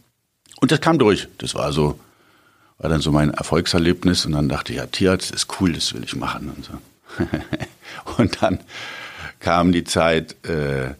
Und 0.60 0.70
das 0.70 0.80
kam 0.80 0.98
durch. 0.98 1.28
Das 1.38 1.54
war 1.54 1.72
so, 1.72 1.98
war 2.78 2.90
dann 2.90 3.00
so 3.00 3.12
mein 3.12 3.30
Erfolgserlebnis. 3.30 4.26
Und 4.26 4.32
dann 4.32 4.48
dachte 4.48 4.72
ich, 4.72 4.78
ja, 4.78 4.86
Tierarzt 4.86 5.30
ist 5.30 5.60
cool, 5.60 5.72
das 5.72 5.94
will 5.94 6.04
ich 6.04 6.16
machen 6.16 6.52
und 6.54 6.64
so. 6.64 6.72
und 8.22 8.42
dann 8.42 8.60
kam 9.40 9.72
die 9.72 9.84
Zeit, 9.84 10.36
äh, 10.46 10.94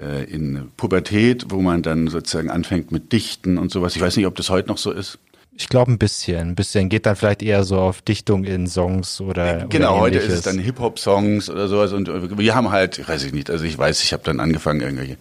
äh, 0.00 0.24
in 0.24 0.70
Pubertät, 0.76 1.46
wo 1.48 1.60
man 1.60 1.82
dann 1.82 2.08
sozusagen 2.08 2.50
anfängt 2.50 2.90
mit 2.90 3.12
Dichten 3.12 3.58
und 3.58 3.70
sowas. 3.70 3.96
Ich 3.96 4.02
weiß 4.02 4.16
nicht, 4.16 4.26
ob 4.26 4.34
das 4.34 4.50
heute 4.50 4.68
noch 4.68 4.78
so 4.78 4.90
ist. 4.92 5.18
Ich 5.52 5.68
glaube 5.68 5.92
ein 5.92 5.98
bisschen. 5.98 6.50
Ein 6.50 6.54
bisschen 6.54 6.88
geht 6.88 7.04
dann 7.04 7.16
vielleicht 7.16 7.42
eher 7.42 7.64
so 7.64 7.78
auf 7.78 8.00
Dichtung 8.00 8.44
in 8.44 8.66
Songs 8.66 9.20
oder. 9.20 9.66
Genau, 9.68 9.92
oder 9.92 10.00
heute 10.00 10.18
ist 10.18 10.32
es 10.32 10.42
dann 10.42 10.58
Hip-Hop-Songs 10.58 11.50
oder 11.50 11.68
sowas. 11.68 11.92
Und 11.92 12.38
wir 12.38 12.54
haben 12.54 12.70
halt, 12.70 13.06
weiß 13.06 13.24
ich 13.24 13.34
nicht, 13.34 13.50
also 13.50 13.64
ich 13.64 13.76
weiß, 13.76 14.02
ich 14.02 14.14
habe 14.14 14.22
dann 14.24 14.40
angefangen, 14.40 14.80
irgendwelche 14.80 15.18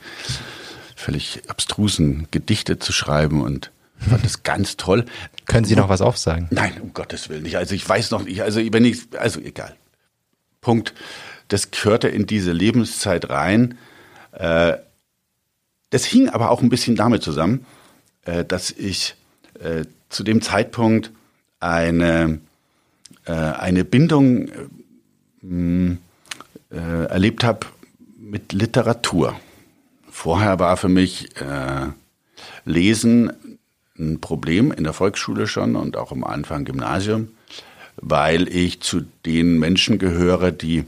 völlig 0.99 1.49
abstrusen 1.49 2.27
Gedichte 2.29 2.77
zu 2.77 2.91
schreiben 2.91 3.41
und 3.41 3.71
fand 3.97 4.23
das 4.23 4.43
ganz 4.43 4.75
toll. 4.75 5.05
Können 5.45 5.65
Sie 5.65 5.75
noch 5.75 5.89
was 5.89 6.01
aufsagen? 6.01 6.47
Nein, 6.51 6.73
um 6.81 6.93
Gottes 6.93 7.29
Willen 7.29 7.43
nicht. 7.43 7.57
Also 7.57 7.73
ich 7.73 7.87
weiß 7.87 8.11
noch 8.11 8.23
nicht, 8.23 8.41
also 8.43 8.59
wenn 8.71 8.85
ich, 8.85 9.07
also 9.17 9.39
egal. 9.39 9.75
Punkt. 10.61 10.93
Das 11.47 11.71
gehörte 11.71 12.09
in 12.09 12.27
diese 12.27 12.51
Lebenszeit 12.51 13.29
rein. 13.29 13.77
Äh, 14.33 14.73
das 15.89 16.05
hing 16.05 16.29
aber 16.29 16.51
auch 16.51 16.61
ein 16.61 16.69
bisschen 16.69 16.95
damit 16.95 17.23
zusammen, 17.23 17.65
äh, 18.25 18.45
dass 18.45 18.69
ich 18.69 19.15
äh, 19.59 19.85
zu 20.09 20.23
dem 20.23 20.41
Zeitpunkt 20.41 21.11
eine, 21.59 22.39
eine 23.25 23.83
Bindung 23.83 24.49
erlebt 26.71 27.43
habe 27.43 27.67
mit 28.17 28.53
Literatur. 28.53 29.39
Vorher 30.19 30.59
war 30.59 30.75
für 30.75 30.89
mich 30.89 31.29
äh, 31.39 31.87
Lesen 32.65 33.31
ein 33.97 34.19
Problem 34.19 34.73
in 34.73 34.83
der 34.83 34.91
Volksschule 34.91 35.47
schon 35.47 35.77
und 35.77 35.95
auch 35.95 36.11
am 36.11 36.25
Anfang 36.25 36.65
Gymnasium, 36.65 37.29
weil 37.95 38.49
ich 38.49 38.81
zu 38.81 39.03
den 39.25 39.59
Menschen 39.59 39.97
gehöre, 39.97 40.51
die, 40.51 40.83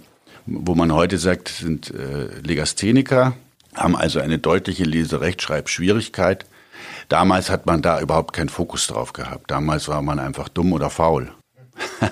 wo 0.45 0.75
man 0.75 0.93
heute 0.93 1.17
sagt, 1.17 1.47
sind 1.47 1.91
äh, 1.91 2.27
Legastheniker, 2.45 3.33
haben 3.73 3.95
also 3.95 4.19
eine 4.19 4.37
deutliche 4.37 4.83
Leserechtschreibschwierigkeit. 4.83 6.45
Damals 7.07 7.49
hat 7.49 7.65
man 7.65 7.81
da 7.81 8.01
überhaupt 8.01 8.33
keinen 8.33 8.49
Fokus 8.49 8.87
drauf 8.87 9.13
gehabt. 9.13 9.49
Damals 9.49 9.87
war 9.87 10.01
man 10.01 10.19
einfach 10.19 10.49
dumm 10.49 10.73
oder 10.73 10.89
faul. 10.89 11.31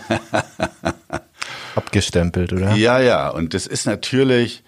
Abgestempelt, 1.76 2.54
oder? 2.54 2.76
Ja, 2.76 3.02
ja. 3.02 3.30
Und 3.30 3.54
das 3.54 3.68
ist 3.68 3.86
natürlich 3.86 4.64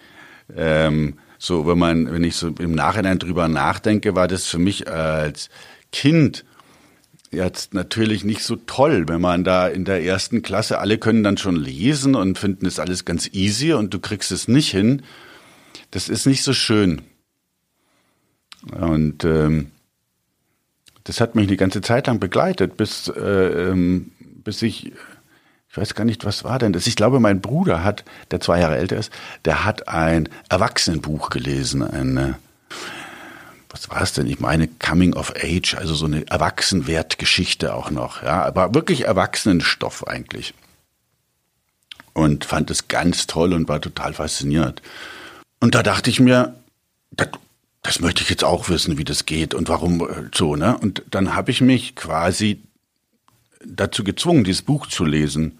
ähm, 0.54 1.18
so, 1.44 1.66
wenn 1.66 1.76
man, 1.76 2.12
wenn 2.12 2.22
ich 2.22 2.36
so 2.36 2.54
im 2.60 2.72
Nachhinein 2.72 3.18
drüber 3.18 3.48
nachdenke, 3.48 4.14
war 4.14 4.28
das 4.28 4.46
für 4.46 4.60
mich 4.60 4.88
als 4.88 5.50
Kind 5.90 6.44
jetzt 7.32 7.74
natürlich 7.74 8.22
nicht 8.22 8.44
so 8.44 8.54
toll, 8.54 9.08
wenn 9.08 9.20
man 9.20 9.42
da 9.42 9.66
in 9.66 9.84
der 9.84 10.04
ersten 10.04 10.42
Klasse, 10.42 10.78
alle 10.78 10.98
können 10.98 11.24
dann 11.24 11.38
schon 11.38 11.56
lesen 11.56 12.14
und 12.14 12.38
finden 12.38 12.64
es 12.64 12.78
alles 12.78 13.04
ganz 13.04 13.28
easy 13.32 13.72
und 13.72 13.92
du 13.92 13.98
kriegst 13.98 14.30
es 14.30 14.46
nicht 14.46 14.70
hin. 14.70 15.02
Das 15.90 16.08
ist 16.08 16.26
nicht 16.26 16.44
so 16.44 16.52
schön. 16.52 17.02
Und 18.78 19.24
ähm, 19.24 19.72
das 21.02 21.20
hat 21.20 21.34
mich 21.34 21.48
die 21.48 21.56
ganze 21.56 21.80
Zeit 21.80 22.06
lang 22.06 22.20
begleitet, 22.20 22.76
bis, 22.76 23.08
äh, 23.08 23.20
ähm, 23.70 24.12
bis 24.44 24.62
ich, 24.62 24.92
ich 25.72 25.78
weiß 25.78 25.94
gar 25.94 26.04
nicht, 26.04 26.26
was 26.26 26.44
war 26.44 26.58
denn 26.58 26.74
das? 26.74 26.86
Ich 26.86 26.96
glaube, 26.96 27.18
mein 27.18 27.40
Bruder 27.40 27.82
hat, 27.82 28.04
der 28.30 28.40
zwei 28.40 28.60
Jahre 28.60 28.76
älter 28.76 28.98
ist, 28.98 29.10
der 29.46 29.64
hat 29.64 29.88
ein 29.88 30.28
Erwachsenenbuch 30.50 31.30
gelesen, 31.30 31.82
eine 31.82 32.36
was 33.70 33.88
war 33.88 34.02
es 34.02 34.12
denn? 34.12 34.26
Ich 34.26 34.38
meine 34.38 34.68
Coming 34.68 35.14
of 35.14 35.32
Age, 35.34 35.76
also 35.76 35.94
so 35.94 36.04
eine 36.04 36.26
Erwachsenwertgeschichte 36.26 37.72
auch 37.72 37.90
noch, 37.90 38.22
ja, 38.22 38.44
aber 38.44 38.74
wirklich 38.74 39.06
Erwachsenenstoff 39.06 40.06
eigentlich. 40.06 40.52
Und 42.12 42.44
fand 42.44 42.70
es 42.70 42.88
ganz 42.88 43.26
toll 43.26 43.54
und 43.54 43.70
war 43.70 43.80
total 43.80 44.12
fasziniert. 44.12 44.82
Und 45.58 45.74
da 45.74 45.82
dachte 45.82 46.10
ich 46.10 46.20
mir, 46.20 46.54
das, 47.12 47.28
das 47.80 48.00
möchte 48.00 48.22
ich 48.22 48.28
jetzt 48.28 48.44
auch 48.44 48.68
wissen, 48.68 48.98
wie 48.98 49.04
das 49.04 49.24
geht 49.24 49.54
und 49.54 49.70
warum 49.70 50.02
äh, 50.02 50.28
so, 50.34 50.54
ne? 50.54 50.76
Und 50.76 51.02
dann 51.10 51.34
habe 51.34 51.50
ich 51.50 51.62
mich 51.62 51.96
quasi 51.96 52.62
dazu 53.64 54.04
gezwungen, 54.04 54.44
dieses 54.44 54.60
Buch 54.60 54.86
zu 54.86 55.06
lesen 55.06 55.58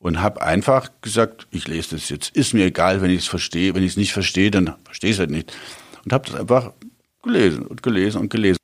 und 0.00 0.22
habe 0.22 0.42
einfach 0.42 0.90
gesagt, 1.02 1.46
ich 1.50 1.68
lese 1.68 1.94
das 1.94 2.08
jetzt. 2.08 2.34
Ist 2.34 2.54
mir 2.54 2.64
egal, 2.64 3.02
wenn 3.02 3.10
ich 3.10 3.20
es 3.20 3.28
verstehe. 3.28 3.74
Wenn 3.74 3.82
ich 3.82 3.92
es 3.92 3.96
nicht 3.96 4.12
verstehe, 4.12 4.50
dann 4.50 4.74
verstehe 4.84 5.10
ich 5.10 5.16
es 5.16 5.20
halt 5.20 5.30
nicht. 5.30 5.52
Und 6.04 6.12
habe 6.12 6.28
das 6.28 6.40
einfach 6.40 6.72
gelesen 7.22 7.66
und 7.66 7.82
gelesen 7.82 8.20
und 8.22 8.30
gelesen. 8.30 8.56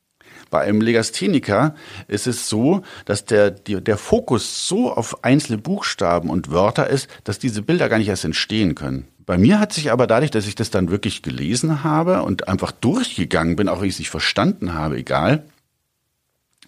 Bei 0.49 0.63
einem 0.63 0.81
Legastheniker 0.81 1.75
ist 2.09 2.27
es 2.27 2.49
so, 2.49 2.83
dass 3.05 3.25
der, 3.25 3.51
die, 3.51 3.83
der 3.83 3.99
Fokus 3.99 4.67
so 4.67 4.93
auf 4.93 5.25
einzelne 5.25 5.59
Buchstaben 5.59 6.31
und 6.31 6.51
Wörter 6.51 6.89
ist, 6.89 7.09
dass 7.25 7.39
diese 7.39 7.63
Bilder 7.63 7.89
gar 7.89 7.99
nicht 7.99 8.09
erst 8.09 8.25
entstehen 8.25 8.75
können. 8.75 9.07
Bei 9.27 9.39
mir 9.39 9.59
hat 9.59 9.73
sich 9.73 9.91
aber 9.91 10.07
dadurch, 10.07 10.31
dass 10.31 10.47
ich 10.47 10.55
das 10.55 10.71
dann 10.71 10.89
wirklich 10.89 11.21
gelesen 11.23 11.83
habe 11.85 12.23
und 12.23 12.49
einfach 12.49 12.71
durchgegangen 12.71 13.57
bin, 13.57 13.69
auch 13.69 13.81
wenn 13.81 13.89
ich 13.89 13.95
es 13.95 13.99
nicht 13.99 14.11
verstanden 14.11 14.73
habe, 14.73 14.97
egal, 14.97 15.45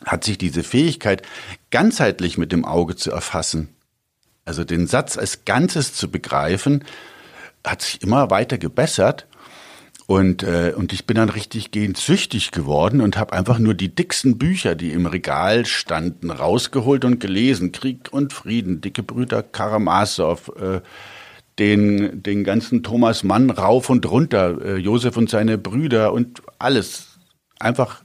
hat 0.05 0.25
sich 0.25 0.39
diese 0.39 0.65
Fähigkeit, 0.65 1.23
ganzheitlich 1.71 2.37
mit 2.37 2.51
dem 2.53 2.65
Auge 2.65 2.97
zu 2.97 3.13
erfassen, 3.13 3.69
also 4.49 4.65
den 4.65 4.87
Satz 4.87 5.17
als 5.17 5.45
Ganzes 5.45 5.95
zu 5.95 6.11
begreifen, 6.11 6.85
hat 7.65 7.83
sich 7.83 8.03
immer 8.03 8.31
weiter 8.31 8.59
gebessert 8.59 9.27
und, 10.11 10.43
äh, 10.43 10.73
und 10.75 10.95
ich 10.95 11.07
bin 11.07 11.17
dann 11.17 11.29
richtig 11.29 11.71
gehend 11.71 11.99
süchtig 11.99 12.51
geworden 12.51 13.03
und 13.03 13.19
habe 13.19 13.35
einfach 13.35 13.59
nur 13.59 13.75
die 13.75 13.95
dicksten 13.95 14.39
Bücher, 14.39 14.75
die 14.75 14.93
im 14.93 15.05
Regal 15.05 15.67
standen, 15.67 16.31
rausgeholt 16.31 17.05
und 17.05 17.21
gelesen. 17.21 17.73
Krieg 17.73 18.09
und 18.11 18.33
Frieden, 18.33 18.81
Dicke 18.81 19.03
Brüder 19.03 19.43
Karamasow, 19.43 20.49
äh, 20.59 20.81
den, 21.59 22.23
den 22.23 22.43
ganzen 22.43 22.83
Thomas 22.83 23.23
Mann 23.23 23.51
rauf 23.51 23.91
und 23.91 24.11
runter, 24.11 24.59
äh, 24.65 24.77
Josef 24.77 25.19
und 25.19 25.29
seine 25.29 25.59
Brüder 25.59 26.15
und 26.15 26.41
alles. 26.59 27.19
Einfach 27.59 28.03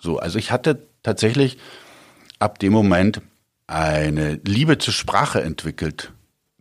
so. 0.00 0.18
Also 0.18 0.40
ich 0.40 0.50
hatte 0.50 0.88
tatsächlich 1.04 1.56
ab 2.40 2.58
dem 2.58 2.72
Moment 2.72 3.20
eine 3.68 4.40
Liebe 4.44 4.78
zur 4.78 4.94
Sprache 4.94 5.42
entwickelt. 5.42 6.12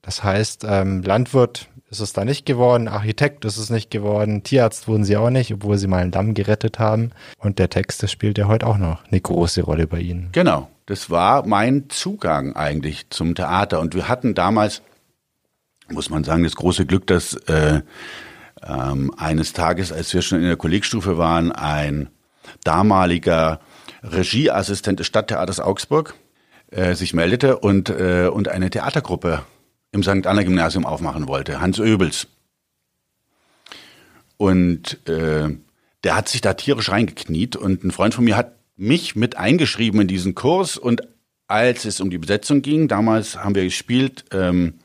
Das 0.01 0.23
heißt, 0.23 0.65
ähm, 0.67 1.01
Landwirt 1.01 1.69
ist 1.89 2.01
es 2.01 2.13
da 2.13 2.25
nicht 2.25 2.45
geworden, 2.45 2.87
Architekt 2.87 3.45
ist 3.45 3.57
es 3.57 3.69
nicht 3.69 3.89
geworden, 3.89 4.43
Tierarzt 4.43 4.87
wurden 4.87 5.05
sie 5.05 5.17
auch 5.17 5.29
nicht, 5.29 5.53
obwohl 5.53 5.77
sie 5.77 5.87
mal 5.87 6.01
einen 6.01 6.11
Damm 6.11 6.33
gerettet 6.33 6.79
haben. 6.79 7.11
Und 7.37 7.59
der 7.59 7.69
Text, 7.69 8.03
das 8.03 8.11
spielt 8.11 8.37
ja 8.37 8.47
heute 8.47 8.67
auch 8.67 8.77
noch 8.77 9.05
eine 9.05 9.21
große 9.21 9.61
Rolle 9.63 9.87
bei 9.87 9.99
Ihnen. 9.99 10.29
Genau, 10.33 10.69
das 10.85 11.09
war 11.09 11.47
mein 11.47 11.89
Zugang 11.89 12.55
eigentlich 12.55 13.09
zum 13.09 13.35
Theater. 13.35 13.79
Und 13.79 13.95
wir 13.95 14.09
hatten 14.09 14.35
damals, 14.35 14.81
muss 15.89 16.09
man 16.09 16.25
sagen, 16.25 16.43
das 16.43 16.55
große 16.55 16.85
Glück, 16.85 17.07
dass 17.07 17.33
äh, 17.47 17.81
ähm, 18.65 19.13
eines 19.17 19.53
Tages, 19.53 19.93
als 19.93 20.13
wir 20.13 20.21
schon 20.21 20.39
in 20.39 20.47
der 20.47 20.57
Kollegstufe 20.57 21.17
waren, 21.17 21.53
ein 21.53 22.09
damaliger 22.65 23.61
Regieassistent 24.03 24.99
des 24.99 25.07
Stadttheaters 25.07 25.61
Augsburg 25.61 26.15
äh, 26.71 26.95
sich 26.95 27.13
meldete 27.13 27.57
und, 27.59 27.89
äh, 27.89 28.27
und 28.27 28.47
eine 28.47 28.69
Theatergruppe 28.69 29.43
im 29.91 30.03
St. 30.03 30.27
Anna 30.27 30.43
Gymnasium 30.43 30.85
aufmachen 30.85 31.27
wollte, 31.27 31.61
Hans 31.61 31.79
Öbels. 31.79 32.27
Und 34.37 35.07
äh, 35.07 35.49
der 36.03 36.15
hat 36.15 36.29
sich 36.29 36.41
da 36.41 36.53
tierisch 36.53 36.89
reingekniet 36.89 37.55
und 37.55 37.83
ein 37.83 37.91
Freund 37.91 38.13
von 38.13 38.23
mir 38.23 38.37
hat 38.37 38.55
mich 38.75 39.15
mit 39.15 39.37
eingeschrieben 39.37 40.01
in 40.01 40.07
diesen 40.07 40.35
Kurs 40.35 40.77
und 40.77 41.01
als 41.47 41.85
es 41.85 42.01
um 42.01 42.09
die 42.09 42.17
Besetzung 42.17 42.61
ging, 42.61 42.87
damals 42.87 43.37
haben 43.37 43.55
wir 43.55 43.63
gespielt 43.63 44.25
ähm, 44.31 44.75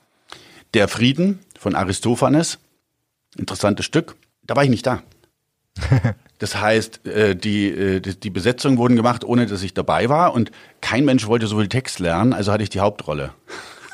Der 0.75 0.89
Frieden 0.89 1.41
von 1.59 1.75
Aristophanes, 1.75 2.59
interessantes 3.37 3.85
Stück, 3.85 4.17
da 4.43 4.57
war 4.57 4.65
ich 4.65 4.71
nicht 4.71 4.87
da. 4.87 5.03
Das 6.39 6.61
heißt, 6.61 7.07
äh, 7.07 7.37
die, 7.37 7.69
äh, 7.69 8.01
die 8.01 8.31
Besetzungen 8.31 8.77
wurden 8.77 8.97
gemacht, 8.97 9.23
ohne 9.23 9.47
dass 9.47 9.63
ich 9.63 9.75
dabei 9.75 10.09
war 10.09 10.35
und 10.35 10.51
kein 10.81 11.05
Mensch 11.05 11.29
wollte 11.29 11.47
so 11.47 11.57
viel 11.57 11.69
Text 11.69 12.01
lernen, 12.01 12.33
also 12.33 12.51
hatte 12.51 12.65
ich 12.65 12.69
die 12.69 12.81
Hauptrolle. 12.81 13.31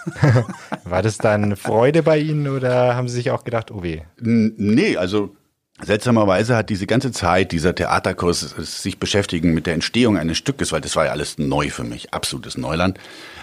War 0.84 1.02
das 1.02 1.18
dann 1.18 1.56
Freude 1.56 2.02
bei 2.02 2.16
Ihnen 2.16 2.48
oder 2.48 2.96
haben 2.96 3.06
Sie 3.06 3.16
sich 3.16 3.30
auch 3.32 3.44
gedacht, 3.44 3.70
oh 3.70 3.82
weh? 3.82 4.00
Nee, 4.16 4.96
also 4.96 5.36
Seltsamerweise 5.80 6.56
hat 6.56 6.70
diese 6.70 6.86
ganze 6.86 7.12
Zeit 7.12 7.52
dieser 7.52 7.74
Theaterkurs 7.74 8.40
sich 8.40 8.98
beschäftigen 8.98 9.54
mit 9.54 9.66
der 9.66 9.74
Entstehung 9.74 10.18
eines 10.18 10.36
Stückes, 10.36 10.72
weil 10.72 10.80
das 10.80 10.96
war 10.96 11.04
ja 11.04 11.12
alles 11.12 11.38
neu 11.38 11.70
für 11.70 11.84
mich, 11.84 12.12
absolutes 12.12 12.58
Neuland, 12.58 12.98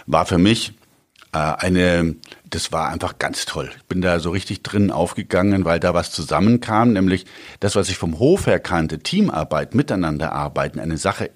war 0.05 0.25
für 0.25 0.37
mich 0.37 0.69
äh, 0.69 0.73
eine, 1.35 2.15
das 2.49 2.71
war 2.71 2.89
einfach 2.89 3.19
ganz 3.19 3.45
toll. 3.45 3.69
Ich 3.77 3.85
bin 3.85 4.01
da 4.01 4.19
so 4.19 4.29
richtig 4.29 4.63
drin 4.63 4.91
aufgegangen, 4.91 5.65
weil 5.65 5.79
da 5.79 5.93
was 5.93 6.11
zusammenkam, 6.11 6.93
nämlich 6.93 7.25
das, 7.59 7.75
was 7.75 7.89
ich 7.89 7.97
vom 7.97 8.19
Hof 8.19 8.47
her 8.47 8.59
kannte, 8.59 8.99
Teamarbeit, 8.99 9.75
miteinander 9.75 10.31
arbeiten, 10.31 10.79
eine 10.79 10.97
Sache 10.97 11.31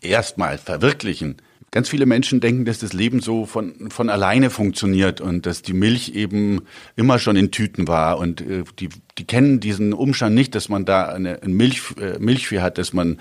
erstmal 0.00 0.58
verwirklichen, 0.58 1.36
ganz 1.74 1.88
viele 1.88 2.06
Menschen 2.06 2.40
denken, 2.40 2.64
dass 2.64 2.78
das 2.78 2.92
Leben 2.92 3.18
so 3.18 3.46
von, 3.46 3.90
von 3.90 4.08
alleine 4.08 4.50
funktioniert 4.50 5.20
und 5.20 5.44
dass 5.44 5.60
die 5.60 5.72
Milch 5.72 6.10
eben 6.10 6.62
immer 6.94 7.18
schon 7.18 7.34
in 7.34 7.50
Tüten 7.50 7.88
war 7.88 8.18
und 8.18 8.40
äh, 8.42 8.62
die, 8.78 8.90
die 9.18 9.26
kennen 9.26 9.58
diesen 9.58 9.92
Umstand 9.92 10.36
nicht, 10.36 10.54
dass 10.54 10.68
man 10.68 10.84
da 10.84 11.06
eine, 11.06 11.40
Milch, 11.44 11.82
äh, 12.00 12.20
Milchvieh 12.20 12.60
hat, 12.60 12.78
dass 12.78 12.92
man 12.92 13.14
äh, 13.14 13.18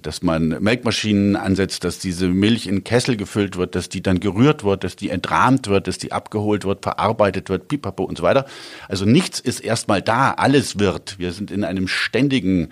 dass 0.00 0.22
man 0.22 0.48
Melkmaschinen 0.48 1.36
ansetzt, 1.36 1.84
dass 1.84 1.98
diese 1.98 2.28
Milch 2.28 2.66
in 2.66 2.84
Kessel 2.84 3.16
gefüllt 3.16 3.56
wird, 3.56 3.74
dass 3.74 3.88
die 3.88 4.02
dann 4.02 4.20
gerührt 4.20 4.64
wird, 4.64 4.84
dass 4.84 4.96
die 4.96 5.10
entrahmt 5.10 5.68
wird, 5.68 5.86
dass 5.86 5.98
die 5.98 6.12
abgeholt 6.12 6.64
wird, 6.64 6.82
verarbeitet 6.82 7.48
wird, 7.48 7.68
pipapo 7.68 8.04
und 8.04 8.18
so 8.18 8.24
weiter. 8.24 8.46
Also 8.88 9.04
nichts 9.04 9.40
ist 9.40 9.60
erstmal 9.60 10.02
da, 10.02 10.32
alles 10.32 10.78
wird. 10.78 11.18
Wir 11.18 11.32
sind 11.32 11.50
in 11.50 11.64
einem 11.64 11.88
ständigen 11.88 12.68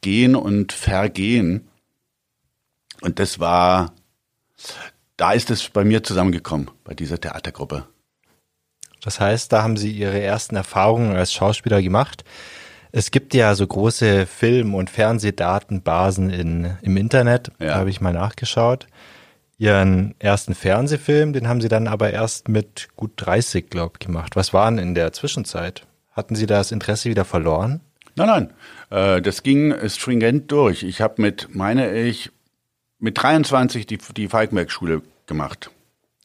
Gehen 0.00 0.34
und 0.34 0.72
Vergehen. 0.72 1.68
Und 3.00 3.18
das 3.18 3.40
war 3.40 3.94
da 5.20 5.32
ist 5.32 5.50
es 5.50 5.68
bei 5.68 5.84
mir 5.84 6.02
zusammengekommen, 6.02 6.70
bei 6.82 6.94
dieser 6.94 7.20
Theatergruppe. 7.20 7.86
Das 9.02 9.20
heißt, 9.20 9.52
da 9.52 9.62
haben 9.62 9.76
Sie 9.76 9.90
Ihre 9.90 10.18
ersten 10.20 10.56
Erfahrungen 10.56 11.14
als 11.14 11.32
Schauspieler 11.32 11.82
gemacht. 11.82 12.24
Es 12.92 13.10
gibt 13.10 13.34
ja 13.34 13.54
so 13.54 13.66
große 13.66 14.26
Film- 14.26 14.74
und 14.74 14.90
Fernsehdatenbasen 14.90 16.30
in, 16.30 16.76
im 16.82 16.96
Internet, 16.96 17.52
ja. 17.58 17.68
da 17.68 17.74
habe 17.76 17.90
ich 17.90 18.00
mal 18.00 18.12
nachgeschaut. 18.12 18.86
Ihren 19.58 20.14
ersten 20.18 20.54
Fernsehfilm, 20.54 21.32
den 21.32 21.46
haben 21.46 21.60
Sie 21.60 21.68
dann 21.68 21.86
aber 21.86 22.10
erst 22.10 22.48
mit 22.48 22.88
gut 22.96 23.12
30, 23.16 23.68
glaube 23.68 23.92
ich, 24.00 24.06
gemacht. 24.06 24.34
Was 24.34 24.54
waren 24.54 24.78
in 24.78 24.94
der 24.94 25.12
Zwischenzeit? 25.12 25.86
Hatten 26.12 26.34
Sie 26.34 26.46
das 26.46 26.72
Interesse 26.72 27.10
wieder 27.10 27.24
verloren? 27.24 27.80
Nein, 28.16 28.26
nein, 28.26 28.52
äh, 28.90 29.22
das 29.22 29.42
ging 29.42 29.74
stringent 29.88 30.50
durch. 30.50 30.82
Ich 30.82 31.00
habe 31.00 31.22
mit, 31.22 31.54
meine 31.54 31.94
ich, 32.00 32.30
mit 32.98 33.22
23 33.22 33.86
die, 33.86 33.98
die 34.16 34.28
Falkenberg-Schule 34.28 35.02
gemacht. 35.26 35.70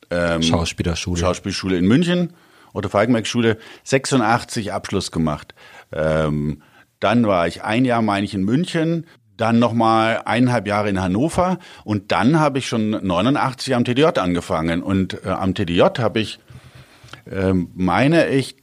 Ähm, 0.09 0.41
Schauspielerschule. 0.41 1.19
Schauspielschule 1.19 1.77
in 1.77 1.85
München 1.85 2.33
oder 2.73 2.89
Falkenberg-Schule. 2.89 3.57
86 3.83 4.73
Abschluss 4.73 5.11
gemacht. 5.11 5.53
Ähm, 5.95 6.61
Dann 6.99 7.27
war 7.27 7.47
ich 7.47 7.63
ein 7.63 7.85
Jahr, 7.85 8.01
meine 8.01 8.25
ich, 8.25 8.33
in 8.33 8.43
München. 8.43 9.05
Dann 9.37 9.59
nochmal 9.59 10.21
eineinhalb 10.25 10.67
Jahre 10.67 10.89
in 10.89 11.01
Hannover. 11.01 11.59
Und 11.83 12.11
dann 12.11 12.39
habe 12.39 12.59
ich 12.59 12.67
schon 12.67 12.91
89 12.91 13.75
am 13.75 13.83
TDJ 13.83 14.19
angefangen. 14.19 14.81
Und 14.81 15.25
äh, 15.25 15.29
am 15.29 15.53
TDJ 15.53 15.81
habe 15.99 16.19
ich, 16.19 16.39
äh, 17.29 17.53
meine 17.53 18.29
ich, 18.29 18.55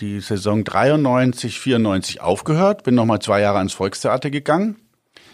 die 0.00 0.20
Saison 0.20 0.62
93, 0.62 1.58
94 1.58 2.20
aufgehört. 2.20 2.84
Bin 2.84 2.94
nochmal 2.94 3.18
zwei 3.18 3.40
Jahre 3.40 3.58
ans 3.58 3.72
Volkstheater 3.72 4.30
gegangen. 4.30 4.76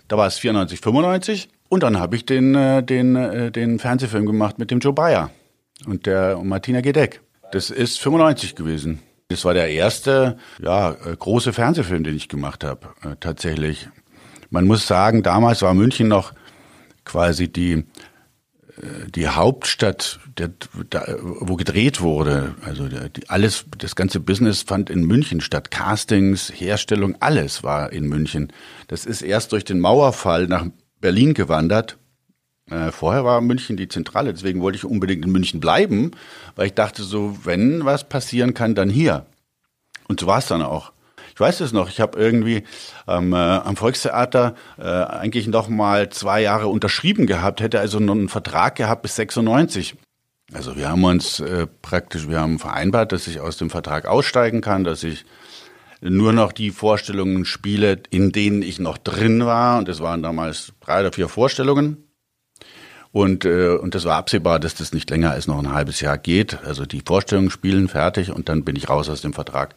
Da 0.09 0.17
war 0.17 0.27
es 0.27 0.39
94, 0.39 0.81
95. 0.81 1.49
Und 1.69 1.83
dann 1.83 2.01
habe 2.01 2.17
ich 2.17 2.27
den, 2.27 2.55
äh, 2.55 2.83
den, 2.83 3.17
äh, 3.17 3.53
den 3.53 3.79
Fernsehfilm 3.79 4.27
gemacht 4.27 4.59
mit 4.59 4.71
dem 4.71 4.81
Joe 4.81 4.93
Bayer 4.93 5.31
und 5.87 6.07
der 6.07 6.39
und 6.39 6.49
Martina 6.49 6.81
Gedeck. 6.81 7.21
Das 7.53 7.71
ist 7.71 8.01
95 8.01 8.57
gewesen. 8.57 9.01
Das 9.31 9.45
war 9.45 9.55
der 9.55 9.71
erste, 9.71 10.39
ja, 10.61 10.91
äh, 10.91 11.17
große 11.17 11.53
Fernsehfilm, 11.53 12.03
den 12.03 12.17
ich 12.17 12.29
gemacht 12.29 12.65
habe, 12.65 12.89
äh, 13.03 13.15
tatsächlich. 13.21 13.89
Man 14.51 14.67
muss 14.67 14.89
sagen, 14.89 15.23
damals 15.23 15.63
war 15.63 15.73
München 15.73 16.09
noch 16.09 16.33
quasi 17.05 17.47
die, 17.47 17.73
äh, 17.75 17.85
die 19.15 19.29
Hauptstadt, 19.29 20.19
der, 20.37 20.51
da, 20.91 21.05
wo 21.23 21.55
gedreht 21.55 22.01
wurde. 22.01 22.57
Also 22.65 22.89
die, 22.89 23.31
alles, 23.31 23.67
das 23.79 23.95
ganze 23.95 24.19
Business 24.19 24.63
fand 24.63 24.91
in 24.91 25.05
München 25.05 25.41
statt. 25.41 25.71
Castings, 25.71 26.53
Herstellung, 26.53 27.17
alles 27.21 27.63
war 27.63 27.93
in 27.93 28.09
München. 28.09 28.53
Das 28.89 29.07
ist 29.07 29.23
erst 29.23 29.53
durch 29.53 29.65
den 29.65 29.79
Mauerfall 29.79 30.49
nach 30.49 30.67
Berlin 31.01 31.35
gewandert. 31.35 32.00
Äh, 32.71 32.93
vorher 32.93 33.25
war 33.25 33.41
München 33.41 33.77
die 33.77 33.89
Zentrale, 33.89 34.33
deswegen 34.33 34.61
wollte 34.63 34.77
ich 34.77 34.85
unbedingt 34.85 35.25
in 35.25 35.33
München 35.33 35.61
bleiben, 35.61 36.13
weil 36.57 36.67
ich 36.67 36.75
dachte 36.75 37.03
so, 37.03 37.37
wenn 37.45 37.85
was 37.85 38.09
passieren 38.09 38.55
kann, 38.55 38.75
dann 38.75 38.89
hier. 38.89 39.27
Und 40.09 40.21
so 40.21 40.27
war 40.27 40.39
es 40.39 40.47
dann 40.47 40.63
auch. 40.63 40.93
Ich 41.35 41.41
weiß 41.41 41.61
es 41.61 41.73
noch, 41.73 41.89
ich 41.89 42.01
habe 42.01 42.19
irgendwie 42.19 42.65
ähm, 43.09 43.33
äh, 43.33 43.37
am 43.37 43.77
Volkstheater 43.77 44.55
äh, 44.79 44.83
eigentlich 44.83 45.47
noch 45.47 45.69
mal 45.69 46.11
zwei 46.11 46.43
Jahre 46.43 46.69
unterschrieben 46.69 47.27
gehabt, 47.27 47.61
hätte 47.61 47.81
also 47.81 47.99
noch 47.99 48.15
einen 48.15 48.29
Vertrag 48.29 48.77
gehabt 48.77 49.03
bis 49.03 49.17
96. 49.17 49.97
Also 50.53 50.77
wir 50.77 50.89
haben 50.89 51.05
uns 51.05 51.41
äh, 51.41 51.67
praktisch, 51.81 52.29
wir 52.29 52.41
haben 52.41 52.59
vereinbart, 52.59 53.13
dass 53.13 53.27
ich 53.27 53.41
aus 53.41 53.57
dem 53.57 53.71
Vertrag 53.71 54.07
aussteigen 54.07 54.61
kann, 54.61 54.85
dass 54.85 55.03
ich 55.03 55.25
nur 56.01 56.33
noch 56.33 56.53
die 56.53 56.71
Vorstellungen 56.71 57.45
spiele, 57.45 58.03
in 58.11 58.33
denen 58.33 58.63
ich 58.63 58.79
noch 58.79 58.99
drin 58.99 59.45
war. 59.45 59.79
Und 59.79 59.89
das 59.89 60.01
waren 60.01 60.23
damals 60.23 60.73
drei 60.81 61.01
oder 61.01 61.13
vier 61.13 61.29
Vorstellungen. 61.29 62.10
Und, 63.13 63.45
äh, 63.45 63.71
und 63.71 63.95
das 63.95 64.05
war 64.05 64.17
absehbar, 64.17 64.61
dass 64.61 64.75
das 64.75 64.93
nicht 64.93 65.11
länger 65.11 65.33
als 65.33 65.47
noch 65.47 65.59
ein 65.59 65.73
halbes 65.73 66.01
Jahr 66.01 66.17
geht. 66.17 66.63
Also 66.65 66.87
die 66.87 67.03
Vorstellungen 67.05 67.51
spielen 67.51 67.89
fertig 67.89 68.31
und 68.31 68.49
dann 68.49 68.65
bin 68.65 68.77
ich 68.77 68.89
raus 68.89 69.09
aus 69.09 69.21
dem 69.21 69.33
Vertrag. 69.33 69.75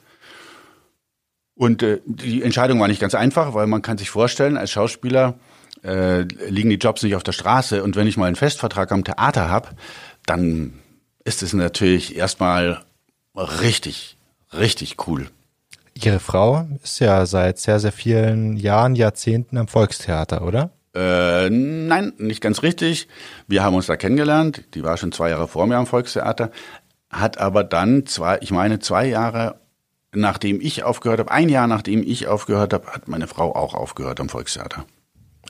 Und 1.55 1.83
äh, 1.83 1.99
die 2.05 2.43
Entscheidung 2.43 2.79
war 2.79 2.87
nicht 2.87 3.01
ganz 3.01 3.15
einfach, 3.15 3.53
weil 3.53 3.67
man 3.67 3.81
kann 3.81 3.97
sich 3.97 4.09
vorstellen, 4.09 4.57
als 4.57 4.71
Schauspieler 4.71 5.35
äh, 5.83 6.21
liegen 6.21 6.69
die 6.69 6.77
Jobs 6.77 7.03
nicht 7.03 7.15
auf 7.15 7.23
der 7.23 7.31
Straße. 7.31 7.83
Und 7.83 7.95
wenn 7.95 8.07
ich 8.07 8.17
mal 8.17 8.27
einen 8.27 8.35
Festvertrag 8.35 8.91
am 8.91 9.03
Theater 9.03 9.49
habe, 9.49 9.69
dann 10.25 10.73
ist 11.23 11.43
es 11.43 11.53
natürlich 11.53 12.15
erstmal 12.15 12.83
richtig, 13.35 14.17
richtig 14.51 15.07
cool. 15.07 15.27
Ihre 15.95 16.19
Frau 16.19 16.67
ist 16.83 16.99
ja 16.99 17.25
seit 17.25 17.59
sehr, 17.59 17.79
sehr 17.79 17.91
vielen 17.91 18.57
Jahren, 18.57 18.95
Jahrzehnten 18.95 19.57
am 19.57 19.67
Volkstheater, 19.67 20.43
oder? 20.43 20.71
Äh, 20.95 21.49
nein, 21.49 22.13
nicht 22.17 22.41
ganz 22.41 22.61
richtig. 22.61 23.07
Wir 23.47 23.63
haben 23.63 23.75
uns 23.75 23.87
da 23.87 23.95
kennengelernt. 23.95 24.63
Die 24.75 24.83
war 24.83 24.97
schon 24.97 25.11
zwei 25.11 25.29
Jahre 25.29 25.47
vor 25.47 25.65
mir 25.67 25.77
am 25.77 25.87
Volkstheater, 25.87 26.51
hat 27.09 27.39
aber 27.39 27.63
dann 27.63 28.05
zwei, 28.05 28.37
ich 28.41 28.51
meine 28.51 28.79
zwei 28.79 29.05
Jahre 29.07 29.59
nachdem 30.15 30.61
ich 30.61 30.83
aufgehört 30.83 31.19
habe, 31.19 31.31
ein 31.31 31.49
Jahr 31.49 31.67
nachdem 31.67 32.03
ich 32.03 32.27
aufgehört 32.27 32.73
habe, 32.73 32.87
hat 32.87 33.07
meine 33.07 33.27
Frau 33.27 33.55
auch 33.55 33.73
aufgehört 33.73 34.19
am 34.19 34.29
Volkstheater. 34.29 34.85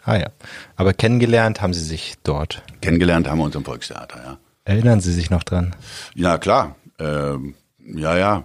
Ah 0.03 0.17
ja, 0.17 0.27
aber 0.75 0.93
kennengelernt 0.93 1.61
haben 1.61 1.73
Sie 1.73 1.83
sich 1.83 2.15
dort? 2.23 2.63
Kennengelernt 2.81 3.29
haben 3.29 3.37
wir 3.39 3.45
uns 3.45 3.55
am 3.55 3.63
Volkstheater, 3.63 4.21
ja. 4.23 4.37
Erinnern 4.65 5.01
Sie 5.01 5.11
sich 5.11 5.29
noch 5.29 5.43
dran? 5.43 5.75
Ja, 6.15 6.37
klar. 6.37 6.75
Ähm, 6.99 7.55
ja, 7.79 8.17
ja. 8.17 8.43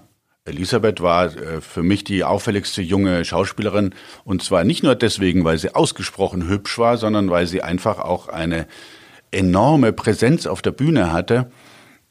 Elisabeth 0.49 1.01
war 1.01 1.27
äh, 1.27 1.61
für 1.61 1.83
mich 1.83 2.05
die 2.05 2.25
auffälligste 2.25 2.83
junge 2.83 3.25
Schauspielerin 3.25 3.95
und 4.25 4.43
zwar 4.43 4.65
nicht 4.65 4.83
nur 4.83 4.95
deswegen, 4.95 5.45
weil 5.45 5.59
sie 5.59 5.75
ausgesprochen 5.75 6.49
hübsch 6.49 6.79
war, 6.79 6.97
sondern 6.97 7.31
weil 7.31 7.47
sie 7.47 7.63
einfach 7.63 7.99
auch 7.99 8.29
eine 8.29 8.67
enorme 9.31 9.93
Präsenz 9.93 10.47
auf 10.47 10.63
der 10.63 10.73
Bühne 10.73 11.13
hatte. 11.13 11.51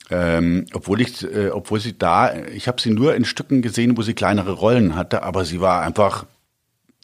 Ähm, 0.09 0.65
obwohl 0.73 1.01
ich, 1.01 1.23
äh, 1.23 1.49
obwohl 1.49 1.79
sie 1.79 1.97
da, 1.97 2.33
ich 2.33 2.67
habe 2.67 2.81
sie 2.81 2.91
nur 2.91 3.15
in 3.15 3.25
Stücken 3.25 3.61
gesehen, 3.61 3.97
wo 3.97 4.01
sie 4.01 4.13
kleinere 4.13 4.53
Rollen 4.53 4.95
hatte, 4.95 5.23
aber 5.23 5.43
sie 5.43 5.59
war 5.59 5.81
einfach, 5.81 6.25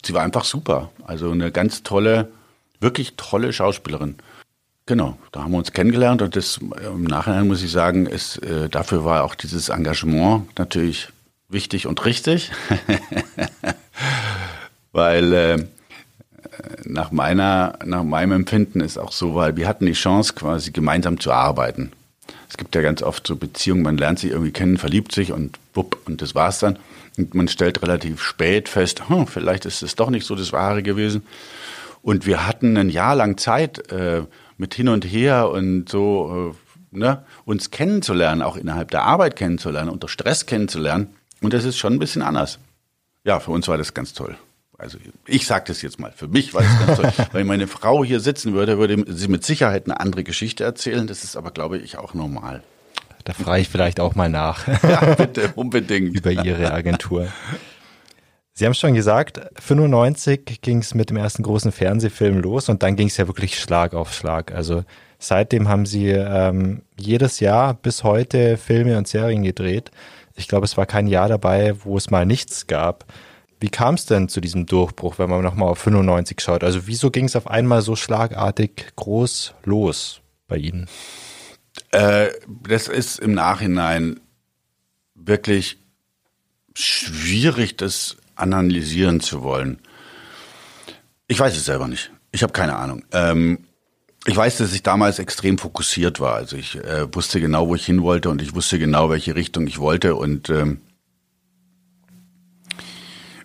sie 0.04 0.14
war 0.14 0.22
einfach 0.22 0.44
super. 0.44 0.90
Also 1.04 1.30
eine 1.30 1.52
ganz 1.52 1.82
tolle, 1.82 2.32
wirklich 2.80 3.14
tolle 3.16 3.52
Schauspielerin. 3.52 4.16
Genau, 4.86 5.16
da 5.32 5.42
haben 5.42 5.52
wir 5.52 5.58
uns 5.58 5.72
kennengelernt 5.72 6.20
und 6.20 6.36
das 6.36 6.58
im 6.58 7.04
Nachhinein 7.04 7.48
muss 7.48 7.62
ich 7.62 7.72
sagen, 7.72 8.06
ist, 8.06 8.36
äh, 8.42 8.68
dafür 8.68 9.04
war 9.04 9.24
auch 9.24 9.34
dieses 9.34 9.70
Engagement 9.70 10.58
natürlich 10.58 11.08
wichtig 11.54 11.86
und 11.86 12.04
richtig, 12.04 12.52
weil 14.92 15.32
äh, 15.32 15.64
nach 16.84 17.10
meiner, 17.10 17.78
nach 17.84 18.04
meinem 18.04 18.32
Empfinden 18.32 18.80
ist 18.80 18.98
auch 18.98 19.12
so, 19.12 19.34
weil 19.34 19.56
wir 19.56 19.66
hatten 19.66 19.86
die 19.86 19.92
Chance, 19.92 20.34
quasi 20.34 20.70
gemeinsam 20.70 21.18
zu 21.18 21.32
arbeiten. 21.32 21.92
Es 22.48 22.56
gibt 22.56 22.74
ja 22.74 22.82
ganz 22.82 23.02
oft 23.02 23.26
so 23.26 23.36
Beziehungen, 23.36 23.82
man 23.82 23.96
lernt 23.96 24.18
sich 24.18 24.30
irgendwie 24.30 24.52
kennen, 24.52 24.76
verliebt 24.76 25.12
sich 25.12 25.32
und 25.32 25.58
wupp, 25.72 25.98
und 26.06 26.22
das 26.22 26.34
war's 26.34 26.58
dann. 26.58 26.78
Und 27.16 27.34
man 27.34 27.48
stellt 27.48 27.82
relativ 27.82 28.22
spät 28.22 28.68
fest, 28.68 29.08
hm, 29.08 29.26
vielleicht 29.26 29.64
ist 29.64 29.82
es 29.82 29.96
doch 29.96 30.10
nicht 30.10 30.26
so 30.26 30.34
das 30.34 30.52
Wahre 30.52 30.82
gewesen. 30.82 31.26
Und 32.02 32.26
wir 32.26 32.46
hatten 32.46 32.76
ein 32.76 32.90
Jahr 32.90 33.16
lang 33.16 33.38
Zeit 33.38 33.90
äh, 33.90 34.22
mit 34.58 34.74
hin 34.74 34.88
und 34.88 35.04
her 35.04 35.48
und 35.50 35.88
so, 35.88 36.54
äh, 36.92 36.96
ne, 36.96 37.24
uns 37.44 37.70
kennenzulernen, 37.70 38.42
auch 38.42 38.56
innerhalb 38.56 38.90
der 38.90 39.02
Arbeit 39.02 39.36
kennenzulernen, 39.36 39.90
unter 39.90 40.08
Stress 40.08 40.46
kennenzulernen. 40.46 41.08
Und 41.44 41.52
das 41.52 41.64
ist 41.64 41.78
schon 41.78 41.94
ein 41.94 41.98
bisschen 41.98 42.22
anders. 42.22 42.58
Ja, 43.24 43.40
für 43.40 43.50
uns 43.50 43.68
war 43.68 43.78
das 43.78 43.94
ganz 43.94 44.12
toll. 44.12 44.36
Also 44.76 44.98
ich 45.26 45.46
sage 45.46 45.64
das 45.68 45.82
jetzt 45.82 46.00
mal, 46.00 46.12
für 46.12 46.28
mich 46.28 46.52
war 46.52 46.62
das 46.62 46.98
ganz 46.98 47.16
toll. 47.16 47.26
Wenn 47.32 47.46
meine 47.46 47.66
Frau 47.66 48.04
hier 48.04 48.20
sitzen 48.20 48.54
würde, 48.54 48.78
würde 48.78 49.04
sie 49.14 49.28
mit 49.28 49.44
Sicherheit 49.44 49.86
eine 49.86 50.00
andere 50.00 50.24
Geschichte 50.24 50.64
erzählen. 50.64 51.06
Das 51.06 51.24
ist 51.24 51.36
aber, 51.36 51.50
glaube 51.52 51.78
ich, 51.78 51.96
auch 51.96 52.14
normal. 52.14 52.62
Da 53.24 53.32
frage 53.32 53.62
ich 53.62 53.68
vielleicht 53.68 54.00
auch 54.00 54.14
mal 54.14 54.28
nach. 54.28 54.66
Ja, 54.82 55.14
bitte, 55.14 55.52
unbedingt. 55.54 56.14
Über 56.16 56.32
Ihre 56.32 56.72
Agentur. 56.72 57.28
Sie 58.52 58.66
haben 58.66 58.74
schon 58.74 58.94
gesagt, 58.94 59.40
95 59.58 60.60
ging 60.60 60.78
es 60.78 60.94
mit 60.94 61.10
dem 61.10 61.16
ersten 61.16 61.42
großen 61.42 61.72
Fernsehfilm 61.72 62.38
los 62.38 62.68
und 62.68 62.82
dann 62.82 62.94
ging 62.94 63.08
es 63.08 63.16
ja 63.16 63.26
wirklich 63.26 63.58
Schlag 63.58 63.94
auf 63.94 64.12
Schlag. 64.12 64.52
Also 64.52 64.84
seitdem 65.18 65.68
haben 65.68 65.86
Sie 65.86 66.10
ähm, 66.10 66.82
jedes 66.96 67.40
Jahr 67.40 67.74
bis 67.74 68.04
heute 68.04 68.56
Filme 68.56 68.96
und 68.98 69.08
Serien 69.08 69.42
gedreht. 69.42 69.90
Ich 70.36 70.48
glaube, 70.48 70.64
es 70.64 70.76
war 70.76 70.86
kein 70.86 71.06
Jahr 71.06 71.28
dabei, 71.28 71.74
wo 71.84 71.96
es 71.96 72.10
mal 72.10 72.26
nichts 72.26 72.66
gab. 72.66 73.06
Wie 73.60 73.70
kam 73.70 73.94
es 73.94 74.06
denn 74.06 74.28
zu 74.28 74.40
diesem 74.40 74.66
Durchbruch, 74.66 75.18
wenn 75.18 75.30
man 75.30 75.42
nochmal 75.42 75.68
auf 75.68 75.78
95 75.78 76.40
schaut? 76.40 76.64
Also 76.64 76.86
wieso 76.86 77.10
ging 77.10 77.26
es 77.26 77.36
auf 77.36 77.46
einmal 77.46 77.82
so 77.82 77.96
schlagartig 77.96 78.92
groß 78.96 79.54
los 79.64 80.20
bei 80.48 80.56
Ihnen? 80.56 80.88
Äh, 81.92 82.28
das 82.46 82.88
ist 82.88 83.20
im 83.20 83.32
Nachhinein 83.32 84.20
wirklich 85.14 85.78
schwierig, 86.74 87.76
das 87.76 88.16
analysieren 88.34 89.20
zu 89.20 89.42
wollen. 89.42 89.80
Ich 91.28 91.38
weiß 91.38 91.56
es 91.56 91.64
selber 91.64 91.88
nicht. 91.88 92.10
Ich 92.32 92.42
habe 92.42 92.52
keine 92.52 92.76
Ahnung. 92.76 93.04
Ähm, 93.12 93.66
ich 94.26 94.36
weiß, 94.36 94.58
dass 94.58 94.72
ich 94.72 94.82
damals 94.82 95.18
extrem 95.18 95.58
fokussiert 95.58 96.20
war. 96.20 96.34
Also 96.34 96.56
ich 96.56 96.76
äh, 96.76 97.12
wusste 97.14 97.40
genau, 97.40 97.68
wo 97.68 97.74
ich 97.74 97.84
hin 97.84 98.02
wollte 98.02 98.30
und 98.30 98.40
ich 98.40 98.54
wusste 98.54 98.78
genau, 98.78 99.10
welche 99.10 99.34
Richtung 99.34 99.66
ich 99.66 99.78
wollte 99.78 100.14
und 100.14 100.50
ähm, 100.50 100.80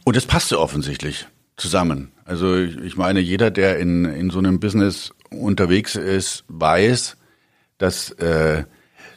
und 0.06 0.18
es 0.18 0.26
passte 0.26 0.60
offensichtlich 0.60 1.28
zusammen. 1.58 2.12
Also 2.26 2.56
ich, 2.56 2.78
ich 2.78 2.98
meine, 2.98 3.20
jeder, 3.20 3.52
der 3.52 3.78
in 3.80 4.06
in 4.06 4.30
so 4.30 4.40
einem 4.40 4.60
Business 4.60 5.14
unterwegs 5.30 5.96
ist, 5.96 6.46
weiß, 6.48 7.18
dass 7.78 8.12
äh, 8.12 8.64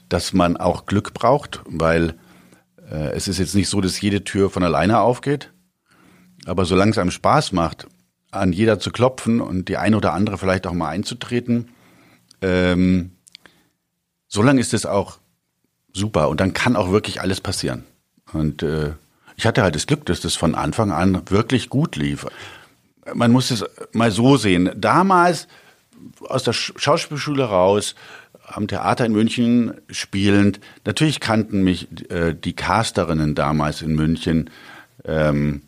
dass 0.09 0.33
man 0.33 0.57
auch 0.57 0.87
Glück 0.87 1.15
braucht, 1.15 1.61
weil 1.65 2.19
äh, 2.91 3.13
es 3.13 3.29
ist 3.29 3.39
jetzt 3.39 3.55
nicht 3.55 3.69
so, 3.69 3.81
dass 3.81 4.01
jede 4.01 4.25
Tür 4.25 4.51
von 4.51 4.65
alleine 4.65 5.01
aufgeht. 5.01 5.53
Aber 6.45 6.65
solange 6.65 6.91
es 6.91 6.99
einem 6.99 7.13
Spaß 7.13 7.53
macht 7.53 7.87
an 8.33 8.53
jeder 8.53 8.81
zu 8.81 8.91
klopfen 8.91 9.41
und 9.41 9.69
die 9.69 9.77
eine 9.77 9.97
oder 9.97 10.13
andere 10.15 10.39
vielleicht 10.39 10.67
auch 10.67 10.73
mal 10.73 10.89
einzutreten. 10.89 11.69
Ähm, 12.41 13.13
so 14.27 14.43
lange 14.43 14.61
ist 14.61 14.75
es 14.75 14.87
auch 14.87 15.19
super 15.93 16.29
und 16.29 16.41
dann 16.41 16.55
kann 16.55 16.75
auch 16.75 16.91
wirklich 16.91 17.21
alles 17.21 17.41
passieren. 17.41 17.85
Und 18.33 18.63
äh, 18.63 18.95
ich 19.37 19.47
hatte 19.47 19.63
halt 19.63 19.75
das 19.75 19.87
Glück, 19.87 20.07
dass 20.07 20.21
das 20.21 20.35
von 20.35 20.55
Anfang 20.55 20.91
an 20.91 21.23
wirklich 21.29 21.69
gut 21.69 21.97
lief. 21.97 22.27
Man 23.15 23.31
muss 23.31 23.51
es 23.51 23.65
mal 23.93 24.11
so 24.11 24.37
sehen. 24.37 24.71
Damals 24.77 25.47
aus 26.21 26.43
der 26.43 26.53
Schauspielschule 26.55 27.45
raus, 27.45 27.95
am 28.47 28.67
Theater 28.67 29.05
in 29.05 29.13
München 29.13 29.75
spielend, 29.91 30.61
natürlich 30.85 31.21
kannten 31.21 31.63
mich 31.63 32.11
äh, 32.11 32.35
die 32.35 32.55
Casterinnen 32.55 33.35
damals 33.35 33.83
in 33.83 33.95
München. 33.95 34.51
Ähm, 35.05 35.63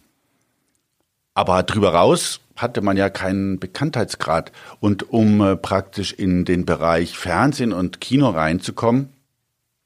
Aber 1.35 1.63
drüber 1.63 1.93
raus 1.95 2.41
hatte 2.57 2.81
man 2.81 2.97
ja 2.97 3.11
keinen 3.11 3.59
Bekanntheitsgrad. 3.59 4.53
Und 4.81 5.11
um 5.11 5.41
äh, 5.41 5.57
praktisch 5.57 6.13
in 6.13 6.45
den 6.45 6.65
Bereich 6.65 7.19
Fernsehen 7.19 7.73
und 7.73 8.01
Kino 8.01 8.31
reinzukommen, 8.31 9.13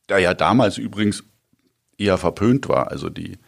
der 0.09 0.19
ja 0.19 0.35
damals 0.35 0.79
übrigens 0.79 1.25
eher 1.97 2.19
verpönt 2.19 2.69
war, 2.69 2.91
also 2.91 3.11
die, 3.11 3.39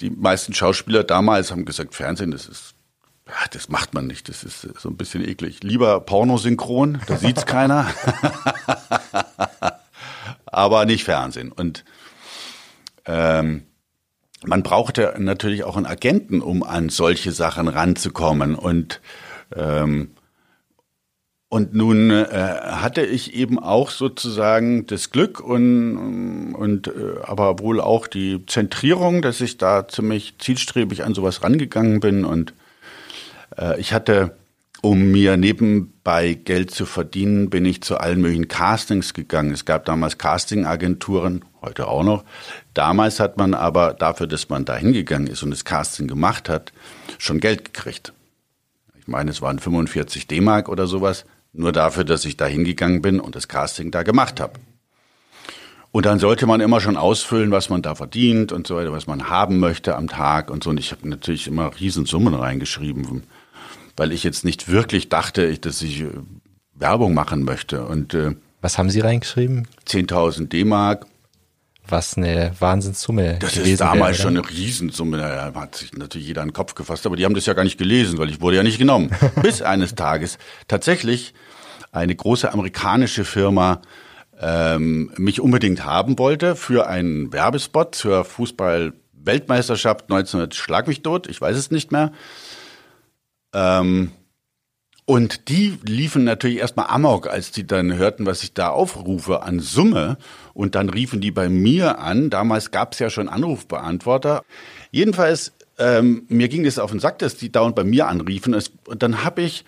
die 0.00 0.10
meisten 0.10 0.54
Schauspieler 0.54 1.04
damals 1.04 1.50
haben 1.50 1.64
gesagt, 1.64 1.94
Fernsehen, 1.94 2.30
das 2.30 2.46
ist, 2.48 2.74
ja, 3.26 3.34
das 3.50 3.68
macht 3.68 3.94
man 3.94 4.06
nicht, 4.06 4.28
das 4.28 4.44
ist 4.44 4.68
so 4.78 4.88
ein 4.88 4.96
bisschen 4.96 5.26
eklig. 5.26 5.62
Lieber 5.62 6.00
Pornosynchron, 6.00 7.00
da 7.06 7.16
sieht's 7.16 7.46
keiner. 7.46 7.86
Aber 10.46 10.86
nicht 10.86 11.04
Fernsehen. 11.04 11.52
Und 11.52 11.84
ähm, 13.04 13.66
man 14.44 14.62
brauchte 14.62 15.14
natürlich 15.18 15.64
auch 15.64 15.76
einen 15.76 15.86
Agenten, 15.86 16.42
um 16.42 16.62
an 16.62 16.88
solche 16.88 17.32
Sachen 17.32 17.68
ranzukommen. 17.68 18.54
Und 18.54 19.00
ähm, 19.54 20.10
und 21.48 21.74
nun 21.74 22.10
äh, 22.10 22.26
hatte 22.26 23.02
ich 23.02 23.34
eben 23.34 23.60
auch 23.60 23.90
sozusagen 23.90 24.86
das 24.86 25.10
Glück 25.10 25.40
und, 25.40 26.54
und 26.54 26.88
äh, 26.88 27.20
aber 27.22 27.60
wohl 27.60 27.80
auch 27.80 28.08
die 28.08 28.44
Zentrierung, 28.46 29.22
dass 29.22 29.40
ich 29.40 29.56
da 29.56 29.86
ziemlich 29.86 30.34
zielstrebig 30.38 31.04
an 31.04 31.14
sowas 31.14 31.44
rangegangen 31.44 32.00
bin. 32.00 32.24
Und 32.24 32.52
äh, 33.56 33.78
ich 33.80 33.92
hatte, 33.92 34.36
um 34.86 35.10
mir 35.10 35.36
nebenbei 35.36 36.34
Geld 36.34 36.70
zu 36.70 36.86
verdienen, 36.86 37.50
bin 37.50 37.64
ich 37.64 37.82
zu 37.82 37.98
allen 37.98 38.20
möglichen 38.20 38.46
Castings 38.46 39.14
gegangen. 39.14 39.50
Es 39.50 39.64
gab 39.64 39.84
damals 39.84 40.16
Castingagenturen, 40.16 41.44
heute 41.60 41.88
auch 41.88 42.04
noch. 42.04 42.24
Damals 42.72 43.18
hat 43.18 43.36
man 43.36 43.54
aber 43.54 43.94
dafür, 43.94 44.28
dass 44.28 44.48
man 44.48 44.64
da 44.64 44.76
hingegangen 44.76 45.26
ist 45.26 45.42
und 45.42 45.50
das 45.50 45.64
Casting 45.64 46.06
gemacht 46.06 46.48
hat, 46.48 46.72
schon 47.18 47.40
Geld 47.40 47.64
gekriegt. 47.64 48.12
Ich 48.96 49.08
meine, 49.08 49.32
es 49.32 49.42
waren 49.42 49.58
45 49.58 50.28
D-Mark 50.28 50.68
oder 50.68 50.86
sowas, 50.86 51.24
nur 51.52 51.72
dafür, 51.72 52.04
dass 52.04 52.24
ich 52.24 52.36
da 52.36 52.46
hingegangen 52.46 53.02
bin 53.02 53.18
und 53.18 53.34
das 53.34 53.48
Casting 53.48 53.90
da 53.90 54.04
gemacht 54.04 54.38
habe. 54.38 54.60
Und 55.90 56.06
dann 56.06 56.20
sollte 56.20 56.46
man 56.46 56.60
immer 56.60 56.80
schon 56.80 56.96
ausfüllen, 56.96 57.50
was 57.50 57.70
man 57.70 57.82
da 57.82 57.96
verdient 57.96 58.52
und 58.52 58.68
so 58.68 58.76
weiter, 58.76 58.92
was 58.92 59.08
man 59.08 59.30
haben 59.30 59.58
möchte 59.58 59.96
am 59.96 60.06
Tag 60.06 60.48
und 60.48 60.62
so. 60.62 60.70
Und 60.70 60.78
ich 60.78 60.92
habe 60.92 61.08
natürlich 61.08 61.48
immer 61.48 61.72
Riesensummen 61.80 62.34
reingeschrieben, 62.34 63.24
weil 63.96 64.12
ich 64.12 64.24
jetzt 64.24 64.44
nicht 64.44 64.68
wirklich 64.68 65.08
dachte, 65.08 65.56
dass 65.58 65.82
ich 65.82 66.02
äh, 66.02 66.10
Werbung 66.74 67.14
machen 67.14 67.44
möchte. 67.44 67.84
Und 67.84 68.14
äh, 68.14 68.34
was 68.60 68.78
haben 68.78 68.90
Sie 68.90 69.00
reingeschrieben? 69.00 69.68
10.000 69.86 70.48
D-Mark 70.48 71.06
was 71.88 72.16
eine 72.16 72.52
Wahnsinnssumme 72.58 73.38
Das 73.38 73.56
ist 73.56 73.80
damals 73.80 74.18
wäre, 74.18 74.28
schon 74.28 74.36
eine 74.36 74.48
Riesensumme. 74.48 75.18
Da 75.18 75.52
hat 75.54 75.76
sich 75.76 75.92
natürlich 75.92 76.26
jeder 76.26 76.42
an 76.42 76.48
den 76.48 76.54
Kopf 76.54 76.74
gefasst, 76.74 77.06
aber 77.06 77.16
die 77.16 77.24
haben 77.24 77.34
das 77.34 77.46
ja 77.46 77.54
gar 77.54 77.64
nicht 77.64 77.78
gelesen, 77.78 78.18
weil 78.18 78.30
ich 78.30 78.40
wurde 78.40 78.56
ja 78.56 78.62
nicht 78.62 78.78
genommen. 78.78 79.10
Bis 79.42 79.62
eines 79.62 79.94
Tages 79.94 80.38
tatsächlich 80.68 81.34
eine 81.92 82.14
große 82.14 82.52
amerikanische 82.52 83.24
Firma 83.24 83.82
ähm, 84.40 85.12
mich 85.16 85.40
unbedingt 85.40 85.84
haben 85.84 86.18
wollte 86.18 86.56
für 86.56 86.88
einen 86.88 87.32
Werbespot 87.32 87.94
zur 87.94 88.24
Fußball-Weltmeisterschaft 88.24 90.04
1900 90.10 90.54
Schlag 90.54 90.88
mich 90.88 91.02
tot, 91.02 91.26
ich 91.28 91.40
weiß 91.40 91.56
es 91.56 91.70
nicht 91.70 91.92
mehr. 91.92 92.12
Ähm, 93.52 94.12
und 95.08 95.48
die 95.48 95.78
liefen 95.84 96.24
natürlich 96.24 96.58
erstmal 96.58 96.88
amok, 96.88 97.28
als 97.28 97.52
die 97.52 97.64
dann 97.64 97.94
hörten, 97.96 98.26
was 98.26 98.42
ich 98.42 98.54
da 98.54 98.70
aufrufe 98.70 99.42
an 99.42 99.60
Summe. 99.60 100.18
Und 100.52 100.74
dann 100.74 100.88
riefen 100.88 101.20
die 101.20 101.30
bei 101.30 101.48
mir 101.48 102.00
an. 102.00 102.28
Damals 102.28 102.72
gab 102.72 102.92
es 102.92 102.98
ja 102.98 103.08
schon 103.08 103.28
Anrufbeantworter. 103.28 104.42
Jedenfalls, 104.90 105.52
ähm, 105.78 106.24
mir 106.28 106.48
ging 106.48 106.66
es 106.66 106.80
auf 106.80 106.90
den 106.90 106.98
Sack, 106.98 107.20
dass 107.20 107.36
die 107.36 107.52
dauernd 107.52 107.76
bei 107.76 107.84
mir 107.84 108.08
anriefen. 108.08 108.52
Und 108.86 109.02
dann 109.04 109.22
habe 109.22 109.42
ich, 109.42 109.64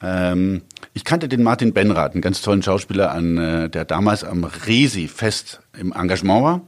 ähm, 0.00 0.62
ich 0.94 1.04
kannte 1.04 1.28
den 1.28 1.42
Martin 1.42 1.74
Benrath, 1.74 2.12
einen 2.12 2.22
ganz 2.22 2.40
tollen 2.40 2.62
Schauspieler, 2.62 3.10
an, 3.10 3.36
äh, 3.36 3.68
der 3.68 3.84
damals 3.84 4.24
am 4.24 4.44
Resi-Fest 4.44 5.60
im 5.78 5.92
Engagement 5.92 6.42
war. 6.42 6.60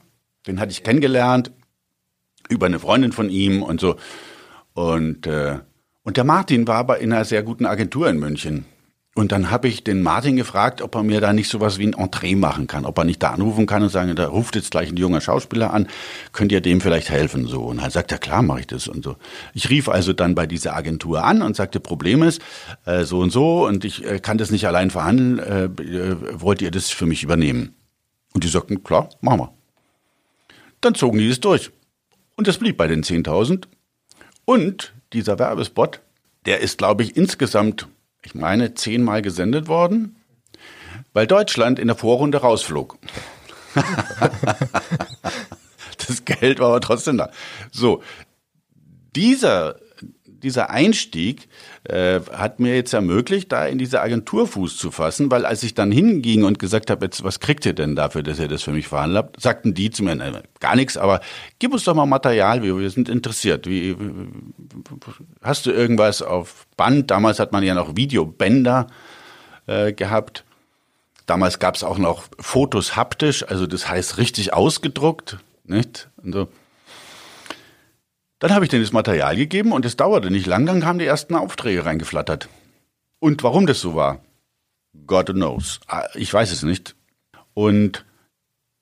Den 0.47 0.61
hatte 0.61 0.73
ich 0.73 0.83
kennengelernt 0.83 1.51
über 2.51 2.67
eine 2.67 2.79
Freundin 2.79 3.13
von 3.13 3.31
ihm 3.31 3.63
und 3.63 3.81
so. 3.81 3.97
Und 4.75 5.27
äh, 5.27 5.61
und 6.05 6.17
der 6.17 6.25
Martin 6.25 6.67
war 6.67 6.77
aber 6.77 6.99
in 6.99 7.13
einer 7.13 7.25
sehr 7.25 7.43
guten 7.43 7.67
Agentur 7.67 8.09
in 8.09 8.19
München. 8.19 8.67
Und 9.15 9.31
dann 9.31 9.51
habe 9.51 9.69
ich 9.69 9.85
den 9.85 10.01
Martin 10.01 10.37
gefragt, 10.37 10.81
ob 10.81 10.95
er 10.95 11.03
mir 11.03 11.21
da 11.21 11.35
nicht 11.35 11.49
sowas 11.49 11.79
wie 11.79 11.87
ein 11.87 11.93
Entree 11.93 12.35
machen 12.35 12.67
kann, 12.67 12.87
ob 12.87 12.97
er 12.97 13.05
nicht 13.05 13.23
da 13.23 13.33
anrufen 13.33 13.67
kann 13.67 13.83
und 13.83 13.91
sagen, 13.91 14.17
da 14.17 14.27
ruft 14.27 14.57
jetzt 14.57 14.71
gleich 14.71 14.89
ein 14.89 14.97
junger 14.97 15.21
Schauspieler 15.21 15.75
an, 15.75 15.87
könnt 16.33 16.51
ihr 16.51 16.63
dem 16.63 16.81
vielleicht 16.81 17.11
helfen 17.11 17.47
so? 17.47 17.61
Und 17.61 17.79
er 17.79 17.91
sagt 17.91 18.11
ja 18.11 18.17
klar, 18.17 18.41
mache 18.41 18.61
ich 18.61 18.67
das 18.69 18.89
und 18.89 19.05
so. 19.05 19.17
Ich 19.53 19.69
rief 19.69 19.91
also 19.91 20.15
dann 20.15 20.35
bei 20.35 20.47
dieser 20.47 20.75
Agentur 20.75 21.25
an 21.25 21.43
und 21.43 21.57
sagte, 21.57 21.79
Problem 21.79 22.23
ist 22.23 22.41
äh, 22.87 23.05
so 23.05 23.19
und 23.21 23.29
so 23.29 23.67
und 23.67 23.85
ich 23.85 24.03
äh, 24.03 24.19
kann 24.19 24.39
das 24.39 24.51
nicht 24.51 24.67
allein 24.67 24.91
verhandeln, 24.91 25.39
äh, 25.39 25.65
äh 25.65 26.17
wollt 26.41 26.63
ihr 26.63 26.71
das 26.71 26.89
für 26.89 27.05
mich 27.05 27.23
übernehmen? 27.23 27.75
Und 28.33 28.45
die 28.45 28.49
sagten, 28.49 28.83
klar, 28.83 29.11
machen 29.21 29.41
wir. 29.41 29.53
Dann 30.81 30.95
zogen 30.95 31.19
die 31.19 31.29
das 31.29 31.41
durch. 31.41 31.71
Und 32.37 32.47
das 32.47 32.57
blieb 32.57 32.79
bei 32.79 32.87
den 32.87 33.05
10.000. 33.05 33.65
Und 34.47 34.95
dieser 35.13 35.39
Werbespot, 35.39 36.01
der 36.47 36.61
ist, 36.61 36.79
glaube 36.79 37.03
ich, 37.03 37.17
insgesamt, 37.17 37.89
ich 38.23 38.35
meine, 38.35 38.75
zehnmal 38.75 39.23
gesendet 39.23 39.69
worden, 39.69 40.17
weil 41.13 41.27
Deutschland 41.27 41.79
in 41.79 41.89
der 41.89 41.97
Vorrunde 41.97 42.39
rausflog. 42.39 42.99
das 46.07 46.25
Geld 46.25 46.59
war 46.59 46.69
aber 46.69 46.81
trotzdem 46.81 47.19
da. 47.19 47.31
So, 47.71 48.03
dieser 49.15 49.77
dieser 50.43 50.71
Einstieg 50.71 51.49
äh, 51.85 52.21
hat 52.33 52.61
mir 52.61 52.75
jetzt 52.75 52.93
ermöglicht, 52.93 53.53
da 53.53 53.67
in 53.67 53.79
diese 53.79 54.01
Agentur 54.01 54.47
Fuß 54.47 54.77
zu 54.77 54.91
fassen, 54.91 55.31
weil 55.31 55.47
als 55.47 55.63
ich 55.63 55.75
dann 55.75 55.93
hinging 55.93 56.45
und 56.45 56.59
gesagt 56.59 56.91
habe, 56.91 57.05
jetzt 57.07 57.25
was 57.25 57.41
kriegt 57.41 57.65
ihr 57.67 57.73
denn 57.73 57.97
dafür, 57.97 58.23
dass 58.23 58.39
ihr 58.39 58.49
das 58.49 58.63
für 58.63 58.73
mich 58.73 58.89
verhandelt 58.89 59.19
habt, 59.19 59.41
sagten 59.41 59.75
die 59.75 59.91
zu 59.91 60.03
mir, 60.03 60.15
ne, 60.15 60.43
gar 60.61 60.77
nichts, 60.77 60.97
aber 60.97 61.21
gib 61.59 61.73
uns 61.73 61.85
doch 61.85 61.95
mal 61.95 62.07
Material, 62.07 62.63
wir, 62.63 62.79
wir 62.79 62.91
sind 62.91 63.09
interessiert. 63.09 63.67
Wie, 63.67 63.97
hast 65.43 65.67
du 65.67 65.71
irgendwas 65.71 66.23
auf 66.23 66.67
Band? 66.77 67.11
Damals 67.11 67.39
hat 67.39 67.53
man 67.53 67.63
ja 67.63 67.75
noch 67.75 67.97
Videobänder 67.97 68.87
äh, 69.67 69.93
gehabt. 69.93 70.45
Damals 71.27 71.59
gab 71.59 71.77
es 71.77 71.85
auch 71.85 71.99
noch 71.99 72.25
Fotos 72.39 72.97
haptisch, 72.97 73.47
also 73.49 73.67
das 73.67 73.89
heißt 73.89 74.19
richtig 74.19 74.55
ausgedruckt, 74.55 75.39
nicht? 75.65 76.09
Und 76.23 76.33
so. 76.33 76.49
Dann 78.43 78.53
habe 78.53 78.65
ich 78.65 78.73
denen 78.73 78.83
das 78.83 78.93
Material 78.93 79.37
gegeben 79.37 79.71
und 79.71 79.85
es 79.85 79.95
dauerte 79.95 80.29
nicht 80.29 80.49
lang, 80.49 80.67
dann 80.67 80.81
kamen 80.81 80.99
die 80.99 81.07
ersten 81.07 81.37
Aufträge 81.37 81.87
reingeflattert. 81.87 82.49
Und 83.21 83.45
warum 83.45 83.69
das 83.69 83.81
so 83.81 83.95
war, 83.95 84.19
God 85.07 85.27
knows. 85.27 85.79
Ah, 85.87 86.09
ich 86.15 86.35
weiß 86.35 86.51
es 86.51 86.65
nicht. 86.65 86.97
Und 87.55 88.05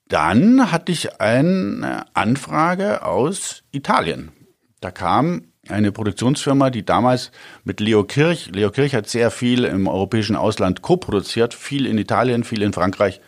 dann 0.09 0.73
hatte 0.73 0.93
ich 0.93 1.21
eine 1.21 2.07
Anfrage 2.15 3.05
aus 3.05 3.63
Italien. 3.71 4.33
Da 4.81 4.91
kam 4.91 5.49
eine 5.69 5.93
Produktionsfirma, 5.93 6.71
die 6.71 6.87
damals 6.87 7.31
mit 7.63 7.81
Leo 7.81 8.05
Kirch, 8.05 8.51
Leo 8.55 8.71
Kirch 8.71 8.95
hat 8.95 9.11
sehr 9.11 9.31
viel 9.31 9.65
im 9.65 9.89
europäischen 9.89 10.37
Ausland 10.37 10.81
co-produziert, 10.81 11.53
viel 11.53 11.85
in 11.85 11.99
Italien, 11.99 12.45
viel 12.45 12.63
in 12.63 12.73
Frankreich. 12.73 13.21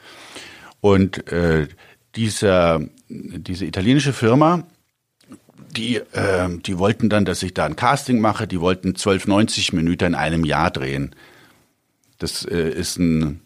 Und 0.80 1.30
äh, 1.30 1.68
dieser, 2.14 2.80
diese 3.10 3.66
italienische 3.66 4.14
Firma 4.14 4.64
die, 5.76 5.96
äh, 5.96 6.48
die 6.58 6.78
wollten 6.78 7.08
dann, 7.08 7.24
dass 7.24 7.42
ich 7.42 7.54
da 7.54 7.64
ein 7.64 7.76
Casting 7.76 8.20
mache, 8.20 8.46
die 8.46 8.60
wollten 8.60 8.88
1290 8.88 9.72
Minuten 9.72 10.04
in 10.04 10.14
einem 10.14 10.44
Jahr 10.44 10.70
drehen. 10.70 11.14
Das 12.18 12.44
äh, 12.44 12.70
ist 12.70 12.98
ein, 12.98 13.40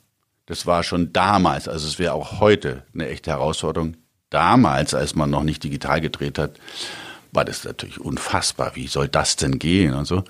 das 0.46 0.66
war 0.66 0.82
schon 0.82 1.12
damals, 1.12 1.68
also 1.68 1.86
es 1.86 1.98
wäre 1.98 2.14
auch 2.14 2.40
heute 2.40 2.84
eine 2.94 3.08
echte 3.08 3.30
Herausforderung. 3.30 3.96
Damals, 4.30 4.92
als 4.92 5.14
man 5.14 5.30
noch 5.30 5.44
nicht 5.44 5.62
digital 5.62 6.00
gedreht 6.00 6.38
hat, 6.38 6.58
war 7.32 7.44
das 7.44 7.64
natürlich 7.64 8.00
unfassbar. 8.00 8.72
Wie 8.74 8.88
soll 8.88 9.08
das 9.08 9.36
denn 9.36 9.58
gehen 9.58 9.94
und 9.94 10.06
so? 10.06 10.24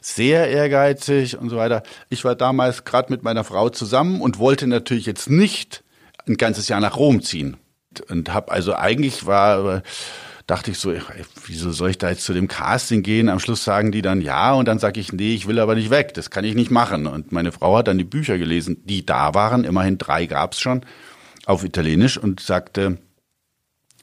Sehr 0.00 0.48
ehrgeizig 0.48 1.36
und 1.38 1.50
so 1.50 1.56
weiter. 1.56 1.82
Ich 2.08 2.24
war 2.24 2.34
damals 2.34 2.84
gerade 2.84 3.12
mit 3.12 3.22
meiner 3.22 3.44
Frau 3.44 3.68
zusammen 3.68 4.20
und 4.20 4.38
wollte 4.38 4.66
natürlich 4.66 5.06
jetzt 5.06 5.28
nicht 5.28 5.84
ein 6.26 6.36
ganzes 6.36 6.68
Jahr 6.68 6.80
nach 6.80 6.96
Rom 6.96 7.22
ziehen 7.22 7.56
und 8.08 8.32
habe 8.32 8.50
also 8.50 8.74
eigentlich 8.74 9.26
war 9.26 9.82
dachte 10.46 10.70
ich 10.70 10.78
so, 10.78 10.92
ey, 10.92 11.00
wieso 11.46 11.72
soll 11.72 11.90
ich 11.90 11.98
da 11.98 12.10
jetzt 12.10 12.24
zu 12.24 12.32
dem 12.32 12.48
Casting 12.48 13.02
gehen? 13.02 13.28
Am 13.28 13.38
Schluss 13.38 13.64
sagen 13.64 13.92
die 13.92 14.02
dann 14.02 14.20
ja 14.20 14.52
und 14.52 14.66
dann 14.66 14.78
sage 14.78 15.00
ich, 15.00 15.12
nee, 15.12 15.34
ich 15.34 15.46
will 15.46 15.58
aber 15.58 15.74
nicht 15.74 15.90
weg, 15.90 16.14
das 16.14 16.30
kann 16.30 16.44
ich 16.44 16.54
nicht 16.54 16.70
machen. 16.70 17.06
Und 17.06 17.32
meine 17.32 17.52
Frau 17.52 17.76
hat 17.76 17.88
dann 17.88 17.98
die 17.98 18.04
Bücher 18.04 18.38
gelesen, 18.38 18.82
die 18.84 19.06
da 19.06 19.34
waren, 19.34 19.64
immerhin 19.64 19.98
drei 19.98 20.26
gab's 20.26 20.60
schon, 20.60 20.84
auf 21.46 21.64
Italienisch 21.64 22.18
und 22.18 22.40
sagte, 22.40 22.98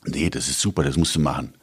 nee, 0.06 0.30
das 0.30 0.48
ist 0.48 0.60
super, 0.60 0.84
das 0.84 0.98
musst 0.98 1.16
du 1.16 1.20
machen. 1.20 1.54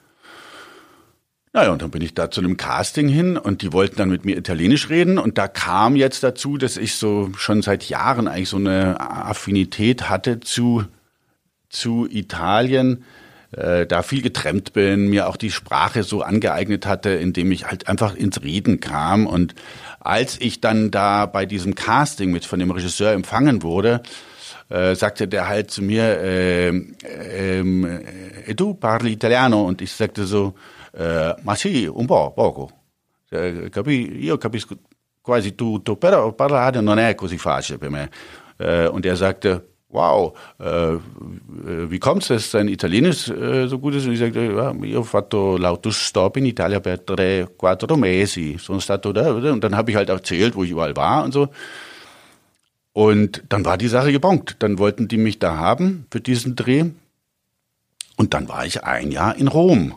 Naja, 1.52 1.72
und 1.72 1.80
dann 1.80 1.90
bin 1.90 2.02
ich 2.02 2.12
da 2.12 2.30
zu 2.30 2.42
einem 2.42 2.58
Casting 2.58 3.08
hin 3.08 3.38
und 3.38 3.62
die 3.62 3.72
wollten 3.72 3.96
dann 3.96 4.10
mit 4.10 4.26
mir 4.26 4.36
Italienisch 4.36 4.90
reden 4.90 5.18
und 5.18 5.38
da 5.38 5.48
kam 5.48 5.96
jetzt 5.96 6.22
dazu, 6.22 6.58
dass 6.58 6.76
ich 6.76 6.96
so 6.96 7.30
schon 7.38 7.62
seit 7.62 7.88
Jahren 7.88 8.28
eigentlich 8.28 8.50
so 8.50 8.58
eine 8.58 9.00
Affinität 9.00 10.10
hatte 10.10 10.40
zu, 10.40 10.84
zu 11.70 12.06
Italien, 12.10 13.04
äh, 13.52 13.87
da 13.87 14.02
viel 14.02 14.22
getrennt 14.22 14.72
bin, 14.72 15.09
mir 15.09 15.28
auch 15.28 15.37
die 15.37 15.50
Sprache 15.50 16.02
so 16.02 16.22
angeeignet 16.22 16.87
hatte, 16.87 17.11
indem 17.11 17.52
ich 17.52 17.66
halt 17.66 17.88
einfach 17.88 18.14
ins 18.14 18.42
Reden 18.42 18.80
kam. 18.80 19.26
Und 19.26 19.54
als 20.00 20.40
ich 20.40 20.61
dann 20.61 20.90
da 20.90 21.26
bei 21.26 21.46
diesem 21.46 21.74
Casting 21.74 22.30
mit 22.30 22.44
von 22.44 22.59
dem 22.59 22.70
Regisseur 22.70 23.12
empfangen 23.12 23.62
wurde, 23.62 24.02
äh, 24.68 24.94
sagte 24.94 25.28
der 25.28 25.48
halt 25.48 25.70
zu 25.70 25.82
mir, 25.82 26.20
äh, 26.20 26.68
e 28.46 28.54
tu 28.54 28.74
parli 28.74 29.12
italiano? 29.12 29.64
Und 29.64 29.80
ich 29.80 29.92
sagte 29.92 30.24
so, 30.24 30.54
äh, 30.92 31.35
ma 31.42 31.54
sì, 31.54 31.87
un 31.87 32.06
po', 32.06 32.30
poco. 32.30 32.70
Äh, 33.30 33.70
capi, 33.70 34.24
io 34.24 34.38
capisco 34.38 34.76
quasi 35.20 35.54
tutto, 35.54 35.96
però 35.96 36.32
parlare 36.32 36.80
non 36.80 36.98
è 36.98 37.14
così 37.14 37.38
facile 37.38 37.78
per 37.78 37.90
me. 37.90 38.11
Äh, 38.59 38.87
und 38.88 39.04
er 39.04 39.16
sagte, 39.16 39.75
wow, 39.88 40.37
äh, 40.59 40.99
wie 41.90 41.99
kommt 41.99 42.22
es, 42.22 42.29
dass 42.29 42.51
dein 42.51 42.68
Italienisch 42.68 43.29
äh, 43.29 43.66
so 43.66 43.79
gut 43.79 43.94
ist? 43.94 44.07
Und 44.07 44.12
ich 44.12 44.18
sagte, 44.18 44.40
ja, 44.44 44.72
io 44.72 45.01
ho 45.01 45.05
fatto 45.05 45.57
l'autostop 45.57 46.37
in 46.37 46.46
Italia 46.46 46.81
per 46.81 47.05
tre, 47.05 47.49
quattro 47.57 47.96
mesi. 47.96 48.57
Sono 48.59 48.81
stato 48.81 49.12
da, 49.12 49.33
und 49.33 49.62
dann 49.62 49.77
habe 49.77 49.90
ich 49.90 49.96
halt 49.96 50.09
erzählt, 50.09 50.55
wo 50.55 50.64
ich 50.64 50.70
überall 50.70 50.96
war 50.96 51.25
und 51.25 51.33
so. 51.33 51.49
Und 52.92 53.42
dann 53.51 53.64
war 53.64 53.77
die 53.77 53.88
Sache 53.88 54.11
gebongt. 54.11 54.57
Dann 54.61 54.79
wollten 54.79 55.07
die 55.07 55.18
mich 55.18 55.38
da 55.38 55.57
haben 55.59 56.07
für 56.11 56.20
diesen 56.20 56.57
Dreh. 56.57 56.85
Und 58.16 58.33
dann 58.33 58.49
war 58.49 58.64
ich 58.64 58.85
ein 58.85 59.12
Jahr 59.12 59.37
in 59.37 59.49
Rom 59.49 59.94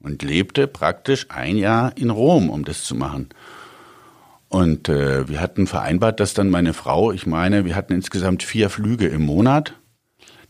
und 0.00 0.22
lebte 0.22 0.66
praktisch 0.66 1.26
ein 1.30 1.56
Jahr 1.56 1.96
in 1.96 2.10
Rom, 2.10 2.50
um 2.50 2.64
das 2.64 2.82
zu 2.82 2.96
machen. 2.96 3.28
Und 4.54 4.88
äh, 4.88 5.28
wir 5.28 5.40
hatten 5.40 5.66
vereinbart, 5.66 6.20
dass 6.20 6.32
dann 6.32 6.48
meine 6.48 6.74
Frau, 6.74 7.10
ich 7.10 7.26
meine, 7.26 7.64
wir 7.64 7.74
hatten 7.74 7.92
insgesamt 7.92 8.44
vier 8.44 8.70
Flüge 8.70 9.08
im 9.08 9.26
Monat, 9.26 9.74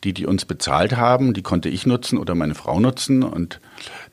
die 0.04 0.12
die 0.12 0.26
uns 0.26 0.44
bezahlt 0.44 0.98
haben, 0.98 1.32
die 1.32 1.40
konnte 1.40 1.70
ich 1.70 1.86
nutzen 1.86 2.18
oder 2.18 2.34
meine 2.34 2.54
Frau 2.54 2.80
nutzen. 2.80 3.22
Und 3.22 3.60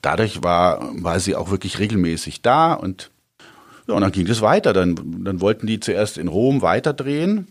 dadurch 0.02 0.44
war, 0.44 0.90
war 0.94 1.20
sie 1.20 1.36
auch 1.36 1.52
wirklich 1.52 1.80
regelmäßig 1.80 2.42
da. 2.42 2.72
Und, 2.72 3.12
ja, 3.86 3.96
und 3.96 4.00
dann 4.00 4.14
ging 4.14 4.26
es 4.28 4.40
weiter. 4.40 4.72
Dann, 4.72 4.96
dann 5.26 5.42
wollten 5.42 5.68
die 5.68 5.82
zuerst 5.82 6.18
in 6.18 6.30
Rom 6.30 6.62
weiterdrehen. 6.62 7.50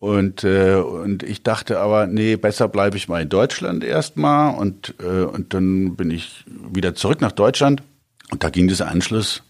Und, 0.00 0.42
äh, 0.42 0.74
und 0.74 1.22
ich 1.22 1.44
dachte 1.44 1.78
aber, 1.78 2.08
nee, 2.08 2.34
besser 2.34 2.66
bleibe 2.66 2.96
ich 2.96 3.06
mal 3.06 3.22
in 3.22 3.28
Deutschland 3.28 3.84
erstmal. 3.84 4.56
Und, 4.56 4.96
äh, 5.00 5.22
und 5.22 5.54
dann 5.54 5.94
bin 5.94 6.10
ich 6.10 6.44
wieder 6.48 6.96
zurück 6.96 7.20
nach 7.20 7.30
Deutschland. 7.30 7.84
Und 8.32 8.42
da 8.42 8.50
ging 8.50 8.66
dieser 8.66 8.88
Anschluss 8.88 9.44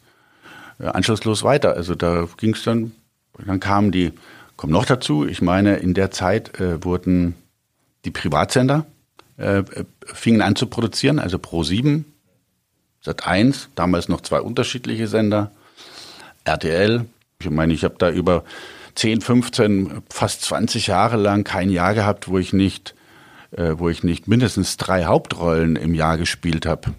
anschlusslos 0.78 1.42
weiter. 1.42 1.74
Also 1.74 1.94
da 1.94 2.26
ging 2.36 2.54
es 2.54 2.64
dann, 2.64 2.92
dann 3.44 3.60
kamen 3.60 3.92
die, 3.92 4.12
kommt 4.56 4.72
noch 4.72 4.84
dazu, 4.84 5.26
ich 5.26 5.42
meine, 5.42 5.76
in 5.76 5.94
der 5.94 6.10
Zeit 6.10 6.60
äh, 6.60 6.84
wurden 6.84 7.34
die 8.04 8.10
Privatsender 8.10 8.86
äh, 9.36 9.62
fingen 10.04 10.42
an 10.42 10.56
zu 10.56 10.66
produzieren, 10.66 11.18
also 11.18 11.38
Pro7, 11.38 12.04
Sat1, 13.04 13.68
damals 13.74 14.08
noch 14.08 14.20
zwei 14.20 14.40
unterschiedliche 14.40 15.08
Sender, 15.08 15.50
RTL. 16.44 17.06
Ich 17.40 17.50
meine, 17.50 17.74
ich 17.74 17.84
habe 17.84 17.96
da 17.98 18.10
über 18.10 18.44
10, 18.94 19.20
15, 19.20 20.02
fast 20.08 20.42
20 20.42 20.86
Jahre 20.86 21.16
lang 21.16 21.44
kein 21.44 21.68
Jahr 21.68 21.94
gehabt, 21.94 22.28
wo 22.28 22.38
ich 22.38 22.52
nicht, 22.52 22.94
äh, 23.50 23.74
wo 23.76 23.88
ich 23.88 24.04
nicht 24.04 24.28
mindestens 24.28 24.76
drei 24.76 25.04
Hauptrollen 25.04 25.76
im 25.76 25.94
Jahr 25.94 26.16
gespielt 26.16 26.64
habe. 26.64 26.94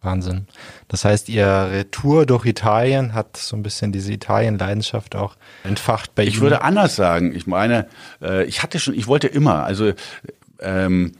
Wahnsinn. 0.00 0.46
Das 0.92 1.06
heißt, 1.06 1.30
Ihre 1.30 1.90
Tour 1.90 2.26
durch 2.26 2.44
Italien 2.44 3.14
hat 3.14 3.38
so 3.38 3.56
ein 3.56 3.62
bisschen 3.62 3.92
diese 3.92 4.12
Italien-Leidenschaft 4.12 5.16
auch 5.16 5.36
entfacht 5.64 6.14
bei 6.14 6.22
Ihnen. 6.22 6.32
Ich 6.32 6.40
würde 6.42 6.60
anders 6.60 6.96
sagen. 6.96 7.34
Ich 7.34 7.46
meine, 7.46 7.88
äh, 8.20 8.44
ich 8.44 8.62
hatte 8.62 8.78
schon, 8.78 8.92
ich 8.92 9.06
wollte 9.06 9.26
immer, 9.26 9.64
also 9.64 9.94
ähm, 10.60 11.12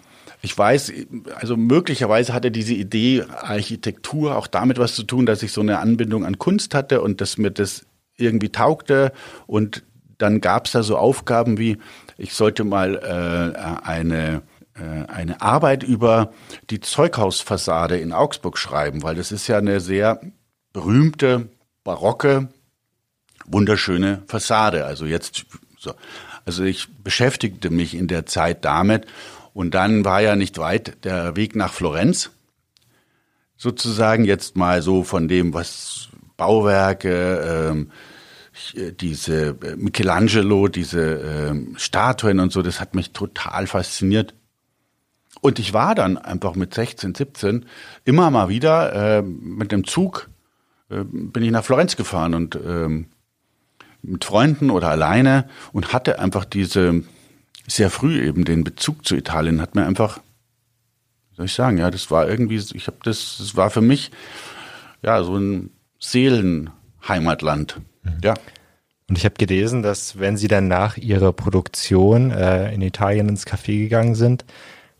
ich 0.42 0.56
weiß, 0.56 0.92
also 1.36 1.56
möglicherweise 1.56 2.34
hatte 2.34 2.50
diese 2.50 2.74
Idee 2.74 3.24
Architektur 3.30 4.36
auch 4.36 4.46
damit 4.46 4.78
was 4.78 4.94
zu 4.94 5.04
tun, 5.04 5.24
dass 5.24 5.42
ich 5.42 5.52
so 5.52 5.62
eine 5.62 5.78
Anbindung 5.78 6.26
an 6.26 6.38
Kunst 6.38 6.74
hatte 6.74 7.00
und 7.00 7.22
dass 7.22 7.38
mir 7.38 7.50
das 7.50 7.86
irgendwie 8.18 8.50
taugte. 8.50 9.12
Und 9.46 9.84
dann 10.18 10.42
gab 10.42 10.66
es 10.66 10.72
da 10.72 10.82
so 10.82 10.98
Aufgaben 10.98 11.56
wie, 11.56 11.78
ich 12.18 12.34
sollte 12.34 12.64
mal 12.64 12.96
äh, 12.96 13.88
eine 13.88 14.42
eine 15.08 15.40
Arbeit 15.40 15.82
über 15.82 16.32
die 16.70 16.80
Zeughausfassade 16.80 17.98
in 17.98 18.12
Augsburg 18.12 18.58
schreiben, 18.58 19.02
weil 19.02 19.14
das 19.14 19.32
ist 19.32 19.46
ja 19.46 19.58
eine 19.58 19.80
sehr 19.80 20.20
berühmte, 20.72 21.48
barocke, 21.84 22.48
wunderschöne 23.46 24.22
Fassade. 24.26 24.84
Also 24.84 25.06
jetzt 25.06 25.46
so. 25.78 25.94
Also 26.44 26.64
ich 26.64 26.88
beschäftigte 27.02 27.70
mich 27.70 27.94
in 27.94 28.08
der 28.08 28.26
Zeit 28.26 28.64
damit 28.64 29.06
und 29.54 29.74
dann 29.74 30.04
war 30.04 30.20
ja 30.20 30.34
nicht 30.34 30.58
weit 30.58 31.04
der 31.04 31.36
Weg 31.36 31.54
nach 31.54 31.72
Florenz. 31.72 32.30
Sozusagen 33.56 34.24
jetzt 34.24 34.56
mal 34.56 34.82
so 34.82 35.04
von 35.04 35.28
dem, 35.28 35.54
was 35.54 36.08
Bauwerke, 36.36 37.70
ähm, 37.70 37.92
diese 38.74 39.56
Michelangelo, 39.76 40.68
diese 40.68 41.00
ähm, 41.00 41.74
Statuen 41.78 42.40
und 42.40 42.52
so, 42.52 42.62
das 42.62 42.80
hat 42.80 42.94
mich 42.94 43.12
total 43.12 43.66
fasziniert. 43.66 44.34
Und 45.42 45.58
ich 45.58 45.74
war 45.74 45.96
dann 45.96 46.16
einfach 46.16 46.54
mit 46.54 46.72
16, 46.72 47.16
17 47.16 47.66
immer 48.04 48.30
mal 48.30 48.48
wieder 48.48 49.18
äh, 49.18 49.22
mit 49.22 49.72
dem 49.72 49.84
Zug 49.84 50.30
äh, 50.88 51.02
bin 51.04 51.42
ich 51.42 51.50
nach 51.50 51.64
Florenz 51.64 51.96
gefahren 51.96 52.32
und 52.34 52.56
ähm, 52.64 53.06
mit 54.02 54.24
Freunden 54.24 54.70
oder 54.70 54.88
alleine 54.88 55.48
und 55.72 55.92
hatte 55.92 56.20
einfach 56.20 56.44
diese 56.44 57.02
sehr 57.66 57.90
früh 57.90 58.24
eben 58.24 58.44
den 58.44 58.62
Bezug 58.62 59.04
zu 59.04 59.16
Italien 59.16 59.60
hat 59.60 59.74
mir 59.74 59.84
einfach 59.84 60.18
wie 61.30 61.36
soll 61.36 61.46
ich 61.46 61.54
sagen 61.54 61.76
ja 61.76 61.90
das 61.90 62.10
war 62.12 62.28
irgendwie 62.28 62.56
ich 62.56 62.86
habe 62.86 62.98
das 63.02 63.36
das 63.38 63.56
war 63.56 63.70
für 63.70 63.80
mich 63.80 64.12
ja 65.02 65.24
so 65.24 65.36
ein 65.36 65.70
Seelenheimatland 65.98 67.80
mhm. 68.04 68.18
ja 68.22 68.34
und 69.08 69.18
ich 69.18 69.24
habe 69.24 69.34
gelesen, 69.34 69.82
dass 69.82 70.20
wenn 70.20 70.36
Sie 70.38 70.48
dann 70.48 70.68
nach 70.68 70.96
Ihrer 70.96 71.32
Produktion 71.34 72.30
äh, 72.30 72.72
in 72.72 72.80
Italien 72.80 73.28
ins 73.28 73.46
Café 73.46 73.78
gegangen 73.80 74.14
sind, 74.14 74.46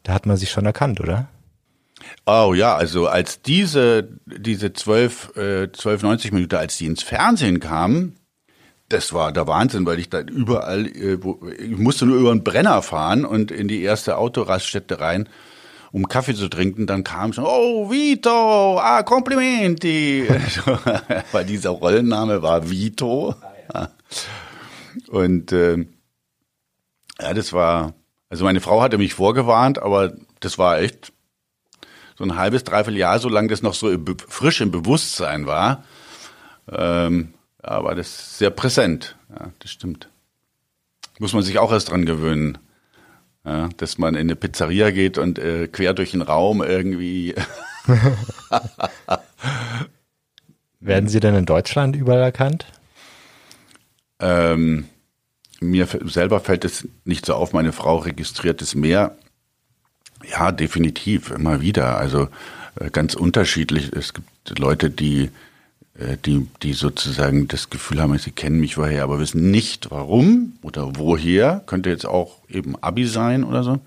da 0.03 0.15
hat 0.15 0.27
man 0.27 0.37
sich 0.37 0.51
schon 0.51 0.67
erkannt, 0.67 1.01
oder? 1.01 1.29
Oh 2.27 2.53
ja, 2.55 2.75
also 2.75 3.07
als 3.07 3.43
diese, 3.43 4.09
diese 4.27 4.73
12, 4.73 5.37
äh, 5.37 5.73
12, 5.73 6.03
90 6.03 6.33
Minuten, 6.33 6.57
als 6.57 6.77
die 6.77 6.87
ins 6.87 7.03
Fernsehen 7.03 7.61
kamen, 7.61 8.17
das 8.88 9.12
war 9.12 9.33
der 9.33 9.47
Wahnsinn, 9.47 9.87
weil 9.87 9.99
ich 9.99 10.11
da 10.11 10.21
überall, 10.21 10.87
äh, 10.87 11.23
wo, 11.23 11.41
ich 11.59 11.77
musste 11.79 12.07
nur 12.07 12.19
über 12.19 12.31
einen 12.31 12.45
Brenner 12.45 12.83
fahren 12.83 13.25
und 13.25 13.51
in 13.51 13.69
die 13.69 13.83
erste 13.83 14.19
Autoraststätte 14.19 15.01
rein, 15.01 15.29
um 15.93 16.09
Kaffee 16.09 16.35
zu 16.35 16.49
trinken. 16.49 16.87
Dann 16.87 17.05
kam 17.05 17.33
schon, 17.33 17.45
oh, 17.47 17.91
Vito, 17.91 18.79
ah, 18.79 19.03
Komplimenti. 19.03 20.29
weil 21.33 21.45
dieser 21.45 21.71
Rollenname 21.71 22.43
war 22.43 22.69
Vito. 22.71 23.35
Und 25.09 25.53
äh, 25.53 25.87
ja, 27.21 27.35
das 27.35 27.53
war, 27.53 27.95
also 28.33 28.45
meine 28.47 28.62
Frau 28.62 28.81
hatte 28.81 28.97
mich 28.97 29.12
vorgewarnt, 29.12 29.79
aber 29.79 30.14
das 30.40 30.57
war 30.57 30.81
echt 30.81 31.12
so 32.16 32.25
ein 32.25 32.37
halbes, 32.37 32.64
dreiviertel 32.64 32.97
Jahr, 32.97 33.18
solange 33.18 33.49
das 33.49 33.61
noch 33.61 33.75
so 33.75 33.95
frisch 34.27 34.62
im 34.62 34.71
Bewusstsein 34.71 35.45
war, 35.45 35.85
ähm, 36.66 37.35
ja, 37.62 37.85
war 37.85 37.95
das 37.95 38.38
sehr 38.38 38.49
präsent. 38.49 39.16
Ja, 39.29 39.51
das 39.59 39.71
stimmt. 39.71 40.09
Muss 41.18 41.35
man 41.35 41.42
sich 41.42 41.59
auch 41.59 41.71
erst 41.73 41.90
dran 41.90 42.07
gewöhnen, 42.07 42.57
ja, 43.45 43.68
dass 43.77 43.99
man 43.99 44.14
in 44.14 44.23
eine 44.23 44.37
Pizzeria 44.37 44.92
geht 44.92 45.18
und 45.18 45.38
äh, 45.38 45.68
quer 45.68 45.92
durch 45.92 46.12
den 46.12 46.23
Raum 46.23 46.62
irgendwie. 46.62 47.35
Werden 50.81 51.11
Sie 51.11 51.21
denn 51.21 51.35
in 51.35 51.45
Deutschland 51.45 51.97
überall 51.97 52.23
erkannt? 52.23 52.64
Ähm, 54.21 54.88
mir 55.62 55.87
selber 56.05 56.40
fällt 56.40 56.64
es 56.64 56.88
nicht 57.05 57.27
so 57.27 57.35
auf, 57.35 57.53
meine 57.53 57.72
Frau 57.72 57.98
registriert 57.98 58.62
es 58.62 58.75
mehr. 58.75 59.16
Ja, 60.31 60.53
definitiv, 60.53 61.31
immer 61.31 61.61
wieder. 61.61 61.98
Also 61.98 62.29
äh, 62.79 62.90
ganz 62.90 63.14
unterschiedlich. 63.14 63.92
Es 63.92 64.14
gibt 64.14 64.59
Leute, 64.59 64.90
die, 64.90 65.31
äh, 65.98 66.16
die, 66.25 66.46
die 66.62 66.72
sozusagen 66.75 67.48
das 67.48 67.70
Gefühl 67.70 68.01
haben, 68.01 68.16
sie 68.18 68.31
kennen 68.31 68.61
mich 68.61 68.79
woher, 68.79 69.05
aber 69.05 69.18
wissen 69.18 69.51
nicht 69.51 69.90
warum 69.90 70.55
oder 70.62 70.96
woher. 70.96 71.62
Könnte 71.66 71.90
jetzt 71.90 72.07
auch 72.07 72.38
eben 72.48 72.77
Abi 72.83 73.07
sein 73.07 73.44
oder 73.44 73.62
so. 73.62 73.81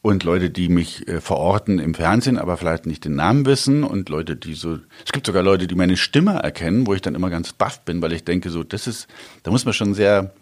Und 0.00 0.22
Leute, 0.22 0.50
die 0.50 0.68
mich 0.68 1.08
äh, 1.08 1.20
verorten 1.20 1.78
im 1.78 1.94
Fernsehen, 1.94 2.38
aber 2.38 2.56
vielleicht 2.56 2.86
nicht 2.86 3.04
den 3.04 3.16
Namen 3.16 3.46
wissen. 3.46 3.82
Und 3.82 4.08
Leute, 4.08 4.36
die 4.36 4.54
so, 4.54 4.78
es 5.04 5.12
gibt 5.12 5.26
sogar 5.26 5.42
Leute, 5.42 5.66
die 5.66 5.74
meine 5.74 5.96
Stimme 5.96 6.34
erkennen, 6.34 6.86
wo 6.86 6.94
ich 6.94 7.02
dann 7.02 7.14
immer 7.14 7.30
ganz 7.30 7.52
baff 7.52 7.80
bin, 7.84 8.00
weil 8.00 8.12
ich 8.12 8.24
denke, 8.24 8.50
so, 8.50 8.62
das 8.62 8.86
ist, 8.86 9.08
da 9.42 9.50
muss 9.50 9.64
man 9.64 9.74
schon 9.74 9.94
sehr 9.94 10.34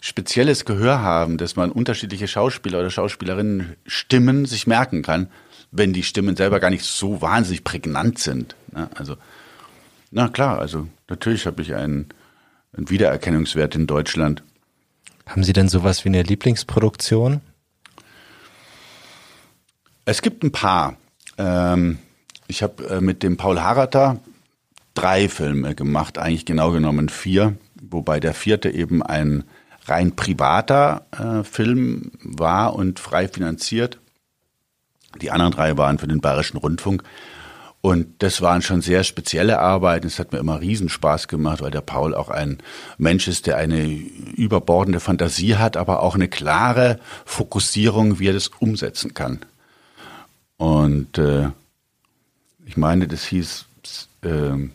spezielles 0.00 0.64
Gehör 0.64 1.00
haben, 1.00 1.36
dass 1.36 1.56
man 1.56 1.70
unterschiedliche 1.70 2.26
Schauspieler 2.26 2.80
oder 2.80 2.90
Schauspielerinnen 2.90 3.76
Stimmen 3.86 4.46
sich 4.46 4.66
merken 4.66 5.02
kann, 5.02 5.28
wenn 5.70 5.92
die 5.92 6.02
Stimmen 6.02 6.34
selber 6.34 6.58
gar 6.58 6.70
nicht 6.70 6.84
so 6.84 7.22
wahnsinnig 7.22 7.64
prägnant 7.64 8.18
sind. 8.18 8.56
Ne? 8.72 8.88
Also, 8.94 9.16
na 10.10 10.28
klar, 10.28 10.58
also 10.58 10.88
natürlich 11.08 11.46
habe 11.46 11.62
ich 11.62 11.74
einen, 11.74 12.08
einen 12.76 12.90
Wiedererkennungswert 12.90 13.74
in 13.74 13.86
Deutschland. 13.86 14.42
Haben 15.26 15.44
Sie 15.44 15.52
denn 15.52 15.68
sowas 15.68 16.04
wie 16.04 16.08
eine 16.08 16.22
Lieblingsproduktion? 16.22 17.40
Es 20.04 20.22
gibt 20.22 20.42
ein 20.42 20.52
paar. 20.52 20.96
Ähm, 21.38 21.98
ich 22.48 22.62
habe 22.62 22.84
äh, 22.88 23.00
mit 23.00 23.22
dem 23.22 23.36
Paul 23.36 23.60
Harrater 23.60 24.18
drei 24.94 25.28
Filme 25.28 25.74
gemacht, 25.74 26.18
eigentlich 26.18 26.44
genau 26.44 26.72
genommen 26.72 27.08
vier, 27.08 27.56
wobei 27.80 28.20
der 28.20 28.34
vierte 28.34 28.70
eben 28.70 29.02
ein 29.02 29.44
rein 29.86 30.14
privater 30.14 31.06
äh, 31.12 31.44
Film 31.44 32.12
war 32.22 32.74
und 32.74 32.98
frei 32.98 33.28
finanziert. 33.28 33.98
Die 35.20 35.30
anderen 35.30 35.52
drei 35.52 35.76
waren 35.76 35.98
für 35.98 36.08
den 36.08 36.20
Bayerischen 36.20 36.56
Rundfunk. 36.56 37.02
Und 37.80 38.22
das 38.22 38.40
waren 38.40 38.62
schon 38.62 38.80
sehr 38.80 39.02
spezielle 39.02 39.58
Arbeiten. 39.58 40.06
Es 40.06 40.20
hat 40.20 40.32
mir 40.32 40.38
immer 40.38 40.60
Riesenspaß 40.60 41.26
gemacht, 41.26 41.60
weil 41.60 41.72
der 41.72 41.80
Paul 41.80 42.14
auch 42.14 42.28
ein 42.28 42.58
Mensch 42.96 43.26
ist, 43.26 43.48
der 43.48 43.56
eine 43.56 43.84
überbordende 43.84 45.00
Fantasie 45.00 45.56
hat, 45.56 45.76
aber 45.76 46.00
auch 46.00 46.14
eine 46.14 46.28
klare 46.28 47.00
Fokussierung, 47.24 48.20
wie 48.20 48.28
er 48.28 48.34
das 48.34 48.48
umsetzen 48.60 49.14
kann. 49.14 49.40
Und 50.56 51.18
äh, 51.18 51.48
ich 52.64 52.76
meine, 52.76 53.08
das 53.08 53.24
hieß 53.24 53.66
äh, 54.22 54.68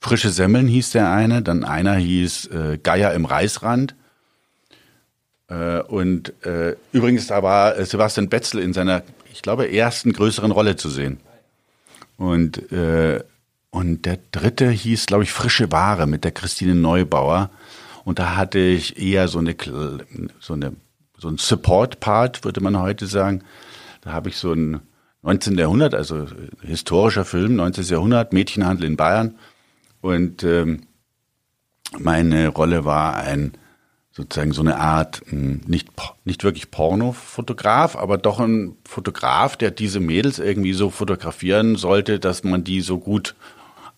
Frische 0.00 0.30
Semmeln 0.30 0.66
hieß 0.66 0.90
der 0.90 1.10
eine, 1.10 1.42
dann 1.42 1.62
einer 1.62 1.94
hieß 1.94 2.46
äh, 2.46 2.78
Geier 2.82 3.12
im 3.12 3.26
Reisrand. 3.26 3.94
Äh, 5.48 5.80
und 5.82 6.32
äh, 6.44 6.76
übrigens 6.92 7.26
da 7.26 7.42
war 7.42 7.76
äh, 7.76 7.84
Sebastian 7.84 8.30
Betzel 8.30 8.62
in 8.62 8.72
seiner, 8.72 9.02
ich 9.30 9.42
glaube, 9.42 9.70
ersten 9.70 10.12
größeren 10.12 10.52
Rolle 10.52 10.76
zu 10.76 10.88
sehen. 10.88 11.20
Und, 12.16 12.62
und 13.70 14.04
der 14.04 14.18
dritte 14.30 14.68
hieß, 14.68 15.06
glaube 15.06 15.22
ich, 15.22 15.32
Frische 15.32 15.72
Ware 15.72 16.06
mit 16.06 16.22
der 16.22 16.32
Christine 16.32 16.74
Neubauer. 16.74 17.48
Und 18.04 18.18
da 18.18 18.36
hatte 18.36 18.58
ich 18.58 18.98
eher 19.00 19.26
so 19.26 19.38
eine, 19.38 19.56
so 20.38 20.52
eine, 20.52 20.74
so 21.16 21.28
ein 21.28 21.38
Support-Part, 21.38 22.44
würde 22.44 22.60
man 22.60 22.78
heute 22.78 23.06
sagen. 23.06 23.42
Habe 24.12 24.28
ich 24.28 24.36
so 24.36 24.52
ein 24.52 24.80
19. 25.22 25.58
Jahrhundert, 25.58 25.94
also 25.94 26.26
historischer 26.62 27.24
Film, 27.24 27.56
19. 27.56 27.84
Jahrhundert, 27.84 28.32
Mädchenhandel 28.32 28.86
in 28.86 28.96
Bayern. 28.96 29.36
Und 30.00 30.42
ähm, 30.44 30.82
meine 31.98 32.48
Rolle 32.48 32.84
war 32.84 33.16
ein 33.16 33.52
sozusagen 34.12 34.52
so 34.52 34.62
eine 34.62 34.78
Art 34.78 35.22
hm, 35.28 35.60
nicht 35.66 35.88
nicht 36.24 36.42
wirklich 36.42 36.70
Pornofotograf, 36.70 37.96
aber 37.96 38.18
doch 38.18 38.40
ein 38.40 38.76
Fotograf, 38.84 39.56
der 39.56 39.70
diese 39.70 40.00
Mädels 40.00 40.38
irgendwie 40.38 40.72
so 40.72 40.90
fotografieren 40.90 41.76
sollte, 41.76 42.18
dass 42.18 42.42
man 42.42 42.64
die 42.64 42.80
so 42.80 42.98
gut 42.98 43.34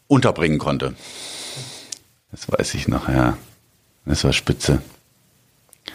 unterbringen 0.09 0.59
konnte. 0.59 0.95
Das 2.31 2.51
weiß 2.51 2.75
ich 2.75 2.89
noch, 2.89 3.09
ja. 3.09 3.37
Das 4.05 4.25
war 4.25 4.33
spitze. 4.33 4.83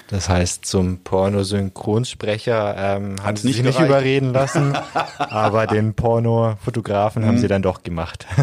Das 0.10 0.30
heißt, 0.30 0.66
zum 0.66 1.00
Pornosynchronsprecher 1.00 2.76
ähm, 2.78 3.16
haben 3.24 3.38
sie 3.38 3.52
sich 3.52 3.64
nicht 3.64 3.80
überreden 3.80 4.32
lassen, 4.32 4.74
aber 5.18 5.68
den 5.68 5.94
Pornofotografen 5.94 7.26
haben 7.26 7.38
sie 7.38 7.48
dann 7.48 7.62
doch 7.62 7.84
gemacht. 7.84 8.26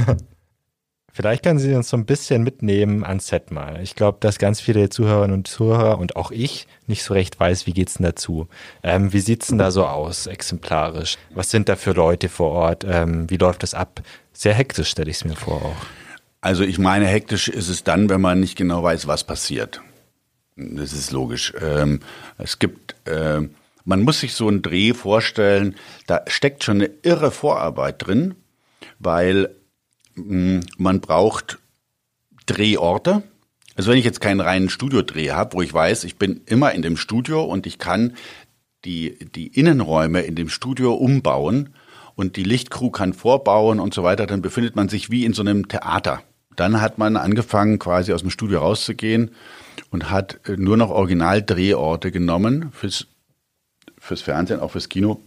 Vielleicht 1.17 1.45
können 1.45 1.61
Sie 1.61 1.73
uns 1.77 1.89
so 1.89 1.97
ein 1.97 2.07
bisschen 2.07 2.43
mitnehmen 2.43 3.05
ans 3.05 3.29
Set 3.29 3.53
mal. 3.53 3.81
Ich 3.85 3.95
glaube, 3.95 4.19
dass 4.21 4.41
ganz 4.41 4.61
viele 4.61 4.89
Zuhörerinnen 4.89 5.37
und 5.37 5.47
Zuhörer 5.47 5.99
und 6.01 6.17
auch 6.17 6.33
ich 6.33 6.67
nicht 6.89 7.05
so 7.05 7.15
recht 7.15 7.39
weiß, 7.39 7.69
wie 7.69 7.73
geht's 7.73 7.95
denn 7.95 8.07
dazu? 8.07 8.49
Ähm, 8.83 9.13
wie 9.13 9.21
sieht's 9.21 9.47
denn 9.47 9.59
da 9.59 9.71
so 9.71 9.87
aus, 9.87 10.27
exemplarisch? 10.27 11.17
Was 11.33 11.53
sind 11.53 11.69
da 11.69 11.77
für 11.77 11.93
Leute 11.93 12.29
vor 12.29 12.51
Ort? 12.51 12.85
Ähm, 12.85 13.31
wie 13.31 13.37
läuft 13.37 13.63
das 13.63 13.75
ab? 13.75 14.03
Sehr 14.33 14.55
hektisch 14.55 14.89
stelle 14.89 15.09
ich 15.09 15.19
es 15.19 15.25
mir 15.25 15.37
vor 15.37 15.63
auch. 15.63 15.87
Also 16.41 16.65
ich 16.65 16.81
meine, 16.81 17.07
hektisch 17.07 17.47
ist 17.47 17.69
es 17.69 17.85
dann, 17.85 18.11
wenn 18.11 18.21
man 18.21 18.41
nicht 18.41 18.57
genau 18.57 18.83
weiß, 18.83 19.07
was 19.07 19.23
passiert. 19.23 19.83
Das 20.57 20.93
ist 20.93 21.11
logisch. 21.11 21.53
Ähm, 21.61 22.01
es 22.39 22.59
gibt, 22.59 22.95
äh, 23.09 23.41
man 23.85 24.03
muss 24.03 24.21
sich 24.21 24.35
so 24.35 24.47
einen 24.49 24.63
Dreh 24.63 24.95
vorstellen, 24.95 25.75
da 26.07 26.23
steckt 26.29 26.63
schon 26.63 26.77
eine 26.77 26.91
irre 27.03 27.31
Vorarbeit 27.31 28.07
drin, 28.07 28.35
weil 28.99 29.55
hm, 30.15 30.61
man 30.79 31.01
braucht 31.01 31.59
Drehorte. 32.47 33.25
Also 33.75 33.91
wenn 33.91 33.99
ich 33.99 34.05
jetzt 34.05 34.21
keinen 34.21 34.41
reinen 34.41 34.69
Studiodreh 34.69 35.33
habe, 35.33 35.55
wo 35.55 35.63
ich 35.63 35.75
weiß, 35.75 36.05
ich 36.05 36.17
bin 36.17 36.43
immer 36.47 36.73
in 36.73 36.83
dem 36.83 36.97
Studio 36.97 37.43
und 37.43 37.67
ich 37.67 37.79
kann 37.79 38.17
die, 38.85 39.19
die 39.35 39.49
Innenräume 39.49 40.21
in 40.21 40.37
dem 40.37 40.49
Studio 40.49 40.95
umbauen 40.95 41.75
und 42.15 42.37
die 42.37 42.45
Lichtcrew 42.45 42.91
kann 42.91 43.13
vorbauen 43.13 43.81
und 43.81 43.93
so 43.93 44.05
weiter, 44.05 44.27
dann 44.27 44.43
befindet 44.43 44.77
man 44.77 44.89
sich 44.89 45.11
wie 45.11 45.25
in 45.25 45.33
so 45.33 45.43
einem 45.43 45.67
Theater. 45.67 46.23
Dann 46.55 46.81
hat 46.81 46.99
man 46.99 47.17
angefangen, 47.17 47.81
quasi 47.81 48.13
aus 48.13 48.21
dem 48.21 48.31
Studio 48.31 48.61
rauszugehen 48.61 49.33
und 49.91 50.11
hat 50.11 50.41
äh, 50.49 50.57
nur 50.57 50.77
noch 50.77 50.91
Originaldrehorte 50.91 52.11
genommen 52.11 52.71
fürs, 52.73 53.07
fürs 53.99 54.23
Fernsehen, 54.23 54.61
auch 54.61 54.73
fürs 54.73 54.89
Kino 54.89 55.21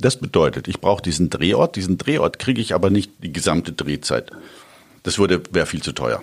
das 0.00 0.16
bedeutet, 0.16 0.68
ich 0.68 0.80
brauche 0.80 1.02
diesen 1.02 1.28
Drehort. 1.28 1.76
Diesen 1.76 1.98
Drehort 1.98 2.38
kriege 2.38 2.60
ich 2.60 2.74
aber 2.74 2.90
nicht 2.90 3.12
die 3.22 3.32
gesamte 3.32 3.72
Drehzeit. 3.72 4.30
Das 5.02 5.18
würde 5.18 5.42
wäre 5.50 5.66
viel 5.66 5.82
zu 5.82 5.92
teuer. 5.92 6.22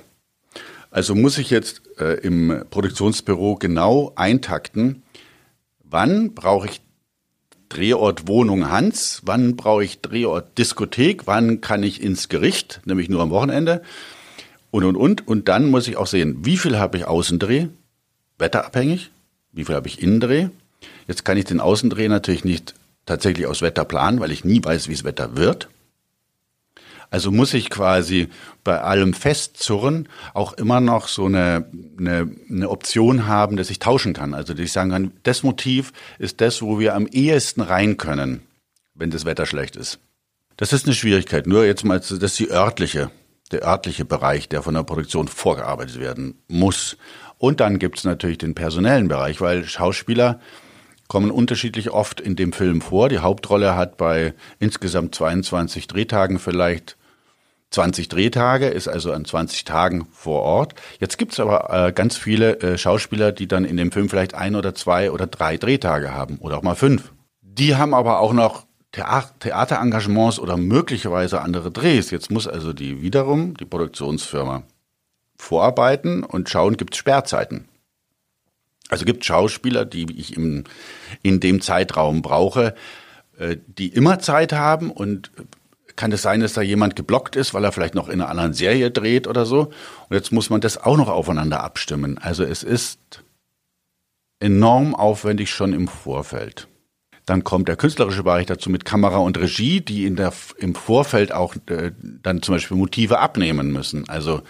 Also 0.91 1.13
muss 1.13 1.37
ich 1.37 1.49
jetzt 1.49 1.81
äh, 1.99 2.19
im 2.21 2.63
Produktionsbüro 2.69 3.55
genau 3.55 4.13
eintakten, 4.15 5.03
wann 5.83 6.33
brauche 6.33 6.67
ich 6.67 6.81
Drehort 7.67 8.27
Wohnung 8.27 8.69
Hans, 8.69 9.21
wann 9.25 9.57
brauche 9.57 9.83
ich 9.83 9.99
Drehort 9.99 10.57
Diskothek, 10.57 11.27
wann 11.27 11.59
kann 11.59 11.83
ich 11.83 12.01
ins 12.01 12.29
Gericht, 12.29 12.81
nämlich 12.85 13.09
nur 13.09 13.21
am 13.21 13.31
Wochenende 13.31 13.81
und 14.75 14.83
und 14.83 14.97
und. 14.97 15.27
Und 15.27 15.47
dann 15.47 15.69
muss 15.69 15.87
ich 15.87 15.95
auch 15.95 16.07
sehen, 16.07 16.45
wie 16.45 16.57
viel 16.57 16.77
habe 16.77 16.97
ich 16.97 17.05
Außendreh, 17.05 17.67
wetterabhängig, 18.37 19.11
wie 19.53 19.63
viel 19.63 19.75
habe 19.75 19.87
ich 19.87 20.01
Innendreh. 20.01 20.49
Jetzt 21.07 21.23
kann 21.23 21.37
ich 21.37 21.45
den 21.45 21.61
Außendreh 21.61 22.09
natürlich 22.09 22.43
nicht 22.43 22.75
tatsächlich 23.05 23.47
aus 23.47 23.61
Wetter 23.61 23.85
planen, 23.85 24.19
weil 24.19 24.31
ich 24.31 24.43
nie 24.43 24.61
weiß, 24.63 24.89
wie 24.89 24.93
das 24.93 25.05
Wetter 25.05 25.37
wird. 25.37 25.69
Also 27.09 27.31
muss 27.31 27.53
ich 27.53 27.69
quasi 27.69 28.27
bei 28.65 28.81
allem 28.81 29.13
Festzurren 29.13 30.09
auch 30.33 30.53
immer 30.53 30.81
noch 30.81 31.07
so 31.07 31.25
eine, 31.25 31.65
eine, 31.97 32.29
eine 32.49 32.69
Option 32.69 33.27
haben, 33.27 33.55
dass 33.55 33.69
ich 33.69 33.79
tauschen 33.79 34.13
kann. 34.13 34.33
Also 34.33 34.53
dass 34.53 34.65
ich 34.65 34.73
sagen 34.73 34.89
kann, 34.89 35.11
das 35.23 35.43
Motiv 35.43 35.93
ist 36.19 36.41
das, 36.41 36.61
wo 36.61 36.79
wir 36.79 36.95
am 36.95 37.07
ehesten 37.07 37.61
rein 37.61 37.95
können, 37.95 38.41
wenn 38.95 39.11
das 39.11 39.23
Wetter 39.23 39.45
schlecht 39.45 39.77
ist. 39.77 39.99
Das 40.57 40.73
ist 40.73 40.85
eine 40.85 40.95
Schwierigkeit. 40.95 41.47
Nur 41.47 41.65
jetzt 41.65 41.85
mal, 41.85 41.99
das 41.99 42.11
ist 42.11 42.39
die 42.39 42.49
örtliche, 42.51 43.11
der 43.55 43.67
örtliche 43.67 44.05
Bereich, 44.05 44.49
der 44.49 44.61
von 44.61 44.73
der 44.73 44.83
Produktion 44.83 45.27
vorgearbeitet 45.27 45.99
werden 45.99 46.41
muss. 46.47 46.97
Und 47.37 47.59
dann 47.59 47.79
gibt 47.79 47.97
es 47.97 48.03
natürlich 48.03 48.37
den 48.37 48.55
personellen 48.55 49.07
Bereich, 49.07 49.41
weil 49.41 49.65
Schauspieler 49.65 50.39
kommen 51.07 51.31
unterschiedlich 51.31 51.91
oft 51.91 52.19
in 52.19 52.35
dem 52.35 52.51
Film 52.51 52.81
vor. 52.81 53.09
Die 53.09 53.19
Hauptrolle 53.19 53.75
hat 53.75 53.97
bei 53.97 54.33
insgesamt 54.59 55.15
22 55.15 55.87
Drehtagen 55.87 56.39
vielleicht 56.39 56.97
20 57.71 58.07
Drehtage, 58.07 58.67
ist 58.67 58.87
also 58.87 59.11
an 59.11 59.25
20 59.25 59.65
Tagen 59.65 60.07
vor 60.11 60.41
Ort. 60.41 60.75
Jetzt 60.99 61.17
gibt's 61.17 61.39
aber 61.39 61.87
äh, 61.87 61.91
ganz 61.91 62.17
viele 62.17 62.59
äh, 62.59 62.77
Schauspieler, 62.77 63.31
die 63.31 63.47
dann 63.47 63.65
in 63.65 63.77
dem 63.77 63.91
Film 63.91 64.09
vielleicht 64.09 64.33
ein 64.33 64.55
oder 64.55 64.73
zwei 64.75 65.11
oder 65.11 65.27
drei 65.27 65.57
Drehtage 65.57 66.13
haben 66.13 66.37
oder 66.37 66.57
auch 66.57 66.63
mal 66.63 66.75
fünf. 66.75 67.11
Die 67.41 67.75
haben 67.75 67.93
aber 67.93 68.19
auch 68.19 68.33
noch 68.33 68.65
Theaterengagements 68.95 70.39
oder 70.39 70.57
möglicherweise 70.57 71.41
andere 71.41 71.71
Drehs. 71.71 72.11
Jetzt 72.11 72.31
muss 72.31 72.47
also 72.47 72.73
die 72.73 73.01
wiederum 73.01 73.55
die 73.57 73.65
Produktionsfirma 73.65 74.63
vorarbeiten 75.37 76.23
und 76.23 76.49
schauen, 76.49 76.77
gibt's 76.77 76.97
Sperrzeiten. 76.97 77.67
Also 78.89 79.05
gibt 79.05 79.25
Schauspieler, 79.25 79.83
die 79.83 80.05
ich 80.17 80.37
im, 80.37 80.63
in 81.23 81.39
dem 81.39 81.59
Zeitraum 81.59 82.21
brauche, 82.21 82.75
äh, 83.37 83.57
die 83.67 83.87
immer 83.87 84.19
Zeit 84.19 84.53
haben 84.53 84.91
und 84.91 85.31
kann 85.95 86.11
es 86.11 86.21
sein, 86.21 86.41
dass 86.41 86.53
da 86.53 86.61
jemand 86.61 86.95
geblockt 86.95 87.35
ist, 87.35 87.53
weil 87.53 87.63
er 87.63 87.71
vielleicht 87.71 87.95
noch 87.95 88.09
in 88.09 88.21
einer 88.21 88.29
anderen 88.29 88.53
Serie 88.53 88.91
dreht 88.91 89.27
oder 89.27 89.45
so. 89.45 89.71
Und 90.09 90.15
jetzt 90.15 90.31
muss 90.31 90.49
man 90.49 90.61
das 90.61 90.77
auch 90.77 90.97
noch 90.97 91.09
aufeinander 91.09 91.63
abstimmen. 91.63 92.17
Also 92.17 92.43
es 92.43 92.63
ist 92.63 93.23
enorm 94.39 94.93
aufwendig 94.93 95.49
schon 95.49 95.73
im 95.73 95.87
Vorfeld. 95.87 96.67
Dann 97.25 97.43
kommt 97.43 97.67
der 97.67 97.75
künstlerische 97.75 98.23
Bereich 98.23 98.45
dazu 98.45 98.69
mit 98.69 98.85
Kamera 98.85 99.17
und 99.17 99.37
Regie, 99.37 99.81
die 99.81 100.05
in 100.05 100.15
der, 100.15 100.31
im 100.57 100.75
Vorfeld 100.75 101.31
auch 101.31 101.55
äh, 101.67 101.91
dann 102.01 102.41
zum 102.41 102.55
Beispiel 102.55 102.77
Motive 102.77 103.19
abnehmen 103.19 103.71
müssen. 103.71 104.07
Also 104.07 104.41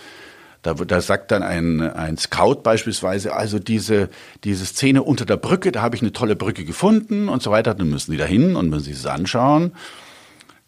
da, 0.62 0.74
da 0.74 1.00
sagt 1.00 1.32
dann 1.32 1.43
ein, 1.43 1.80
ein 1.82 2.18
Scout 2.18 2.64
beispielsweise, 2.64 3.36
also 3.36 3.60
diese, 3.60 4.10
diese 4.43 4.66
Szene 4.66 5.04
unter 5.04 5.26
der 5.26 5.38
Brücke, 5.38 5.72
da 5.72 5.84
habe 5.84 5.95
ich 5.95 6.02
eine 6.02 6.12
tolle 6.12 6.36
Brücke 6.36 6.66
gefunden 6.66 7.30
und 7.30 7.43
so 7.43 7.52
weiter. 7.52 7.76
Dann 7.76 7.89
müssen 7.89 8.12
die 8.12 8.18
da 8.18 8.26
hin 8.26 8.56
und 8.56 8.70
müssen 8.70 8.86
sich 8.86 8.95
das 8.95 9.06
anschauen. 9.06 9.74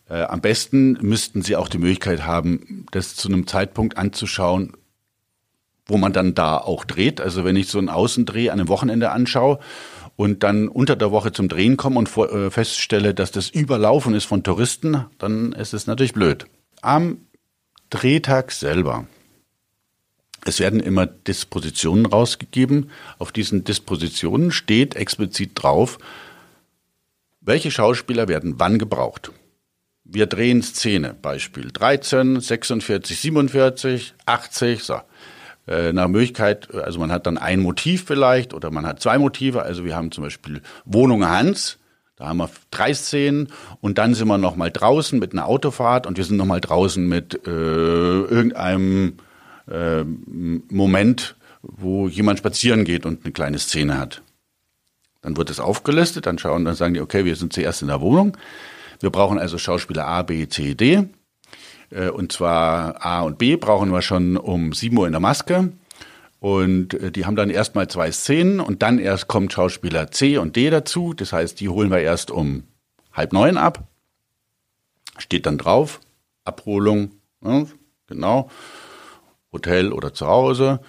Äh, 0.09 0.21
am 0.21 0.39
besten 0.39 0.99
müssten 1.01 1.41
sie 1.41 1.55
auch 1.55 1.67
die 1.67 1.79
Möglichkeit 1.79 2.25
haben, 2.25 2.85
das 2.91 3.15
zu 3.15 3.27
einem 3.27 3.47
Zeitpunkt 3.47 3.97
anzuschauen, 3.97 4.73
wo 5.87 5.97
man 5.97 6.13
dann 6.13 6.35
da 6.35 6.57
auch 6.57 6.85
dreht. 6.85 7.19
Also 7.19 7.43
wenn 7.43 7.55
ich 7.55 7.67
so 7.67 7.79
einen 7.79 7.89
Außendreh 7.89 8.49
an 8.49 8.59
einem 8.59 8.69
Wochenende 8.69 9.11
anschaue 9.11 9.59
und 10.17 10.43
dann 10.43 10.67
unter 10.67 10.97
der 10.97 11.11
Woche 11.11 11.31
zum 11.31 11.47
Drehen 11.47 11.77
komme 11.77 11.97
und 11.97 12.17
äh, 12.17 12.51
feststelle, 12.51 13.13
dass 13.13 13.31
das 13.31 13.49
überlaufen 13.49 14.13
ist 14.13 14.25
von 14.25 14.43
Touristen, 14.43 15.05
dann 15.19 15.53
ist 15.53 15.73
es 15.73 15.87
natürlich 15.87 16.13
blöd. 16.13 16.47
Am 16.81 17.19
Drehtag 17.89 18.51
selber 18.51 19.05
es 20.47 20.61
werden 20.61 20.79
immer 20.79 21.05
Dispositionen 21.05 22.05
rausgegeben. 22.05 22.89
Auf 23.19 23.33
diesen 23.33 23.65
Dispositionen 23.65 24.51
steht 24.51 24.95
explizit 24.95 25.51
drauf, 25.55 25.97
welche 27.41 27.69
Schauspieler 27.69 28.29
werden 28.29 28.55
wann 28.57 28.79
gebraucht. 28.79 29.31
Wir 30.05 30.25
drehen 30.25 30.63
Szene, 30.63 31.13
Beispiel 31.21 31.69
13, 31.71 32.39
46, 32.39 33.19
47, 33.19 34.13
80, 34.25 34.83
so. 34.83 35.01
Äh, 35.67 35.91
nach 35.91 36.07
Möglichkeit, 36.07 36.73
also 36.73 36.99
man 36.99 37.11
hat 37.11 37.27
dann 37.27 37.37
ein 37.37 37.59
Motiv 37.59 38.05
vielleicht 38.05 38.53
oder 38.53 38.71
man 38.71 38.85
hat 38.85 39.01
zwei 39.01 39.17
Motive. 39.17 39.63
Also 39.63 39.83
wir 39.83 39.97
haben 39.97 40.11
zum 40.11 40.23
Beispiel 40.23 40.61
Wohnung 40.85 41.27
Hans, 41.27 41.77
da 42.15 42.27
haben 42.27 42.37
wir 42.37 42.49
drei 42.71 42.93
Szenen 42.93 43.49
und 43.81 43.97
dann 43.97 44.13
sind 44.13 44.29
wir 44.29 44.37
noch 44.37 44.55
mal 44.55 44.71
draußen 44.71 45.19
mit 45.19 45.33
einer 45.33 45.45
Autofahrt 45.45 46.07
und 46.07 46.17
wir 46.17 46.23
sind 46.23 46.37
noch 46.37 46.45
mal 46.45 46.61
draußen 46.61 47.05
mit 47.05 47.45
äh, 47.45 47.49
irgendeinem 47.49 49.17
äh, 49.69 50.03
Moment, 50.03 51.35
wo 51.61 52.07
jemand 52.07 52.39
spazieren 52.39 52.85
geht 52.85 53.05
und 53.05 53.25
eine 53.25 53.33
kleine 53.33 53.59
Szene 53.59 53.99
hat. 53.99 54.21
Dann 55.21 55.35
wird 55.35 55.49
es 55.49 55.59
aufgelistet, 55.59 56.27
dann 56.27 56.39
schauen, 56.39 56.63
dann 56.63 56.75
sagen 56.75 56.93
die, 56.93 57.01
okay, 57.01 57.25
wir 57.25 57.35
sind 57.35 57.51
zuerst 57.51 57.81
in 57.81 57.89
der 57.89 57.99
Wohnung. 57.99 58.37
Wir 59.01 59.09
brauchen 59.09 59.37
also 59.37 59.57
Schauspieler 59.57 60.07
A, 60.07 60.21
B, 60.23 60.47
C, 60.47 60.75
D. 60.75 61.09
Äh, 61.89 62.09
und 62.09 62.31
zwar 62.31 63.05
A 63.05 63.21
und 63.21 63.37
B 63.37 63.55
brauchen 63.55 63.91
wir 63.91 64.01
schon 64.01 64.37
um 64.37 64.73
7 64.73 64.97
Uhr 64.97 65.05
in 65.05 65.13
der 65.13 65.21
Maske. 65.21 65.71
Und 66.39 66.93
äh, 66.93 67.11
die 67.11 67.25
haben 67.25 67.35
dann 67.35 67.49
erstmal 67.49 67.87
zwei 67.87 68.11
Szenen 68.11 68.59
und 68.59 68.83
dann 68.83 68.99
erst 68.99 69.27
kommt 69.27 69.53
Schauspieler 69.53 70.11
C 70.11 70.37
und 70.37 70.55
D 70.55 70.69
dazu. 70.69 71.13
Das 71.13 71.33
heißt, 71.33 71.59
die 71.59 71.69
holen 71.69 71.89
wir 71.89 71.99
erst 71.99 72.31
um 72.31 72.63
halb 73.11 73.33
neun 73.33 73.57
ab. 73.57 73.87
Steht 75.17 75.47
dann 75.47 75.57
drauf, 75.57 75.99
Abholung, 76.43 77.11
ne, 77.41 77.67
genau, 78.05 78.49
Hotel 79.51 79.91
oder 79.91 80.13
zu 80.13 80.27
Hause. 80.27 80.79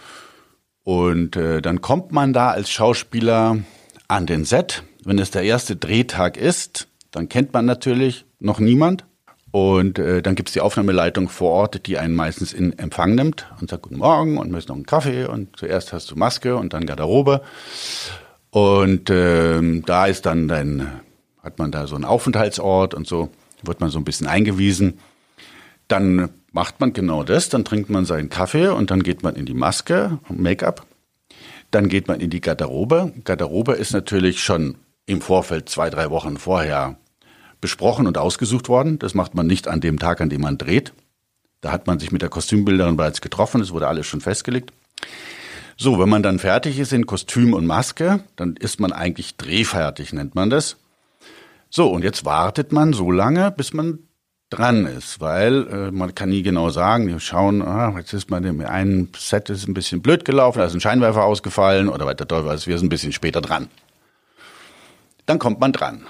Und 0.85 1.37
äh, 1.37 1.63
dann 1.63 1.81
kommt 1.81 2.13
man 2.13 2.33
da 2.33 2.51
als 2.51 2.71
Schauspieler 2.71 3.59
an 4.07 4.27
den 4.27 4.45
Set. 4.45 4.83
Wenn 5.05 5.19
es 5.19 5.31
der 5.31 5.43
erste 5.43 5.77
Drehtag 5.77 6.37
ist, 6.37 6.89
dann 7.11 7.29
kennt 7.29 7.55
man 7.55 7.65
natürlich 7.65 8.27
noch 8.39 8.59
niemand. 8.59 9.08
Und 9.51 9.99
äh, 9.99 10.21
dann 10.21 10.35
gibt's 10.35 10.53
die 10.53 10.61
Aufnahmeleitung 10.61 11.29
vor 11.29 11.53
Ort, 11.53 11.87
die 11.87 11.99
einen 11.99 12.15
meistens 12.15 12.53
in 12.53 12.79
Empfang 12.79 13.15
nimmt 13.15 13.47
und 13.61 13.71
sagt 13.71 13.83
Guten 13.83 13.99
Morgen 13.99 14.37
und 14.37 14.51
möchtest 14.51 14.69
noch 14.69 14.77
einen 14.77 14.87
Kaffee 14.87 15.25
und 15.25 15.57
zuerst 15.57 15.93
hast 15.93 16.11
du 16.11 16.17
Maske 16.17 16.57
und 16.57 16.75
dann 16.75 16.85
Garderobe. 16.85 17.41
Und 18.51 19.09
ähm, 19.11 19.85
da 19.87 20.07
ist 20.07 20.27
dann 20.27 20.49
dein, 20.49 21.01
hat 21.43 21.59
man 21.59 21.71
da 21.71 21.87
so 21.87 21.95
einen 21.95 22.05
Aufenthaltsort 22.05 22.95
und 22.95 23.07
so, 23.07 23.31
wird 23.63 23.81
man 23.81 23.91
so 23.91 23.99
ein 23.99 24.05
bisschen 24.05 24.27
eingewiesen. 24.27 24.99
Dann 25.87 26.29
macht 26.53 26.81
man 26.81 26.93
genau 26.93 27.23
das, 27.25 27.49
dann 27.49 27.65
trinkt 27.65 27.89
man 27.89 28.05
seinen 28.05 28.29
Kaffee 28.29 28.69
und 28.69 28.91
dann 28.91 29.03
geht 29.03 29.23
man 29.23 29.35
in 29.35 29.47
die 29.47 29.55
Maske 29.55 30.19
und 30.29 30.41
Make-up. 30.41 30.87
Dann 31.71 31.89
geht 31.89 32.09
man 32.09 32.21
in 32.21 32.31
die 32.31 32.41
Garderobe. 32.41 33.13
Garderobe 33.25 33.73
ist 33.73 33.93
natürlich 33.93 34.43
schon 34.43 34.77
im 35.07 35.23
Vorfeld 35.23 35.69
zwei, 35.69 35.89
drei 35.89 36.11
Wochen 36.11 36.37
vorher 36.37 36.97
besprochen 37.61 38.07
und 38.07 38.19
ausgesucht 38.19 38.69
worden. 38.69 38.99
Das 38.99 39.15
macht 39.15 39.35
man 39.35 39.47
nicht 39.47 39.69
an 39.69 39.81
dem 39.81 39.99
Tag, 39.99 40.21
an 40.21 40.31
dem 40.31 40.41
man 40.41 40.59
dreht. 40.59 40.93
Da 41.61 41.73
hat 41.73 41.87
man 41.87 41.99
sich 41.99 42.13
mit 42.13 42.23
der 42.23 42.29
Kostümbilderin 42.29 42.97
bereits 42.97 43.21
getroffen, 43.21 43.61
es 43.61 43.73
wurde 43.73 43.89
alles 43.89 44.07
schon 44.07 44.21
festgelegt. 44.21 44.73
So, 45.77 45.99
wenn 45.99 46.09
man 46.09 46.23
dann 46.23 46.39
fertig 46.39 46.79
ist 46.79 46.93
in 46.93 47.07
Kostüm 47.07 47.55
und 47.55 47.67
Maske, 47.67 48.21
dann 48.37 48.57
ist 48.57 48.81
man 48.81 48.93
eigentlich 48.93 49.37
drehfertig, 49.37 50.13
nennt 50.13 50.35
man 50.35 50.51
das. 50.51 50.77
So, 51.71 51.91
und 51.91 52.03
jetzt 52.03 52.25
wartet 52.25 52.73
man 52.73 52.93
so 52.93 53.11
lange, 53.11 53.51
bis 53.51 53.73
man 53.73 54.01
dran 54.51 54.87
ist, 54.87 55.21
weil 55.21 55.67
äh, 55.69 55.91
man 55.91 56.15
kann 56.15 56.31
nie 56.31 56.43
genau 56.43 56.71
sagen, 56.71 57.07
wir 57.07 57.21
schauen, 57.21 57.63
ah, 57.63 57.95
jetzt 57.99 58.13
ist 58.13 58.31
man 58.31 58.43
dem 58.43 58.61
einen 58.61 59.13
Set 59.17 59.51
ist 59.51 59.69
ein 59.69 59.75
bisschen 59.75 60.01
blöd 60.01 60.25
gelaufen, 60.25 60.59
da 60.59 60.65
ist 60.65 60.75
ein 60.75 60.81
Scheinwerfer 60.81 61.25
ausgefallen 61.25 61.89
oder 61.89 62.07
weiter 62.07 62.27
Teufel, 62.27 62.51
wir 62.51 62.79
sind 62.79 62.87
ein 62.87 62.89
bisschen 62.89 63.13
später 63.13 63.41
dran. 63.41 63.69
Dann 65.27 65.39
kommt 65.39 65.61
man 65.61 65.73
dran. 65.73 66.07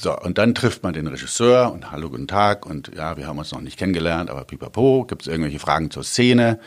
So, 0.00 0.16
und 0.16 0.38
dann 0.38 0.54
trifft 0.54 0.84
man 0.84 0.92
den 0.92 1.08
Regisseur 1.08 1.72
und 1.72 1.90
hallo, 1.90 2.08
guten 2.08 2.28
Tag 2.28 2.66
und 2.66 2.92
ja, 2.94 3.16
wir 3.16 3.26
haben 3.26 3.36
uns 3.36 3.50
noch 3.50 3.60
nicht 3.60 3.76
kennengelernt, 3.76 4.30
aber 4.30 4.44
pipapo, 4.44 5.04
gibt 5.04 5.22
es 5.22 5.26
irgendwelche 5.26 5.58
Fragen 5.58 5.90
zur 5.90 6.04
Szene? 6.04 6.60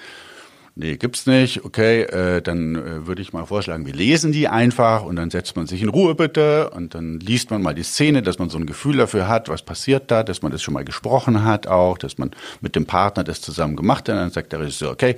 Nee, 0.75 0.97
gibt's 0.97 1.27
nicht. 1.27 1.63
Okay, 1.63 2.01
äh, 2.01 2.41
dann 2.41 2.75
äh, 2.75 3.07
würde 3.07 3.21
ich 3.21 3.31
mal 3.31 3.45
vorschlagen, 3.45 3.85
wir 3.85 3.93
lesen 3.93 4.33
die 4.33 4.49
einfach 4.49 5.03
und 5.03 5.15
dann 5.15 5.29
setzt 5.29 5.55
man 5.55 5.65
sich 5.65 5.81
in 5.81 5.87
Ruhe 5.87 6.13
bitte 6.13 6.71
und 6.71 6.93
dann 6.93 7.21
liest 7.21 7.51
man 7.51 7.61
mal 7.61 7.73
die 7.73 7.83
Szene, 7.83 8.21
dass 8.21 8.37
man 8.37 8.49
so 8.49 8.57
ein 8.57 8.65
Gefühl 8.65 8.97
dafür 8.97 9.29
hat, 9.29 9.47
was 9.47 9.61
passiert 9.61 10.11
da, 10.11 10.23
dass 10.23 10.41
man 10.41 10.51
das 10.51 10.61
schon 10.61 10.73
mal 10.73 10.83
gesprochen 10.83 11.45
hat 11.45 11.67
auch, 11.67 11.97
dass 11.97 12.17
man 12.17 12.31
mit 12.59 12.75
dem 12.75 12.85
Partner 12.85 13.23
das 13.23 13.39
zusammen 13.39 13.77
gemacht 13.77 14.09
hat. 14.09 14.15
Und 14.15 14.21
dann 14.23 14.31
sagt 14.31 14.51
der 14.51 14.59
Regisseur, 14.59 14.91
okay, 14.91 15.15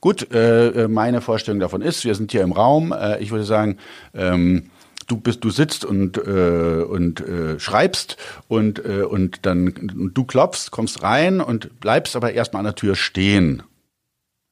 gut, 0.00 0.28
äh, 0.32 0.70
äh 0.70 0.88
meine 0.88 1.20
Vorstellung 1.20 1.60
davon 1.60 1.82
ist, 1.82 2.04
wir 2.04 2.16
sind 2.16 2.32
hier 2.32 2.42
im 2.42 2.50
Raum. 2.50 2.90
Äh, 2.90 3.22
ich 3.22 3.30
würde 3.30 3.44
sagen, 3.44 3.76
ähm, 4.12 4.70
du 5.06 5.16
bist, 5.16 5.44
du 5.44 5.50
sitzt 5.50 5.84
und 5.84 6.18
äh, 6.18 6.84
und 6.88 7.20
äh, 7.20 7.58
schreibst 7.58 8.16
und 8.48 8.84
äh, 8.84 9.02
und 9.02 9.46
dann 9.46 9.68
und 9.68 10.14
du 10.14 10.24
klopfst, 10.24 10.70
kommst 10.70 11.02
rein 11.02 11.40
und 11.40 11.80
bleibst 11.80 12.16
aber 12.16 12.32
erstmal 12.32 12.60
an 12.60 12.66
der 12.66 12.74
Tür 12.74 12.96
stehen, 12.96 13.62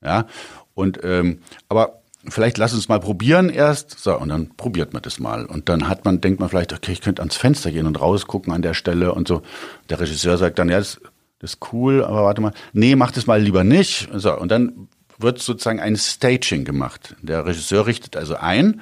ja 0.03 0.27
und 0.75 1.01
ähm, 1.03 1.39
aber 1.69 2.03
vielleicht 2.29 2.59
lass 2.59 2.75
uns 2.75 2.89
mal 2.89 3.01
probieren 3.01 3.49
erst, 3.49 3.99
so 3.99 4.19
und 4.19 4.29
dann 4.29 4.51
probiert 4.57 4.93
man 4.93 5.03
das 5.03 5.19
mal 5.19 5.45
und 5.47 5.69
dann 5.69 5.89
hat 5.89 6.05
man 6.05 6.21
denkt 6.21 6.41
man 6.41 6.49
vielleicht, 6.49 6.73
okay, 6.73 6.93
ich 6.93 7.01
könnte 7.01 7.23
ans 7.23 7.37
Fenster 7.37 7.71
gehen 7.71 7.87
und 7.87 8.01
rausgucken 8.01 8.53
an 8.53 8.63
der 8.63 8.75
Stelle 8.75 9.13
und 9.13 9.29
so. 9.29 9.43
Der 9.91 10.01
Regisseur 10.01 10.39
sagt 10.39 10.59
dann, 10.59 10.69
ja, 10.69 10.79
das, 10.79 11.01
das 11.39 11.55
ist 11.55 11.73
cool, 11.73 12.05
aber 12.05 12.25
warte 12.25 12.41
mal, 12.41 12.53
nee, 12.73 12.95
mach 12.97 13.11
das 13.11 13.27
mal 13.27 13.41
lieber 13.41 13.65
nicht. 13.65 14.09
So 14.15 14.39
und 14.39 14.51
dann 14.51 14.89
wird 15.19 15.41
sozusagen 15.41 15.81
ein 15.81 15.97
Staging 15.97 16.65
gemacht. 16.65 17.17
Der 17.23 17.47
Regisseur 17.47 17.87
richtet 17.87 18.17
also 18.17 18.37
ein 18.37 18.81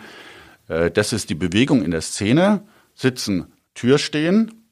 das 0.70 1.12
ist 1.12 1.30
die 1.30 1.34
Bewegung 1.34 1.82
in 1.82 1.90
der 1.90 2.00
Szene. 2.00 2.62
Sitzen, 2.94 3.52
Tür 3.74 3.98
stehen. 3.98 4.70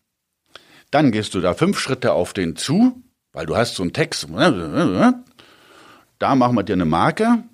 Dann 0.90 1.12
gehst 1.12 1.34
du 1.34 1.40
da 1.40 1.54
fünf 1.54 1.78
Schritte 1.78 2.12
auf 2.12 2.32
den 2.32 2.56
zu, 2.56 3.02
weil 3.32 3.46
du 3.46 3.56
hast 3.56 3.74
so 3.74 3.82
einen 3.82 3.92
Text. 3.92 4.28
Da 6.18 6.34
machen 6.34 6.56
wir 6.56 6.62
dir 6.62 6.74
eine 6.74 6.84
Marke. 6.84 7.44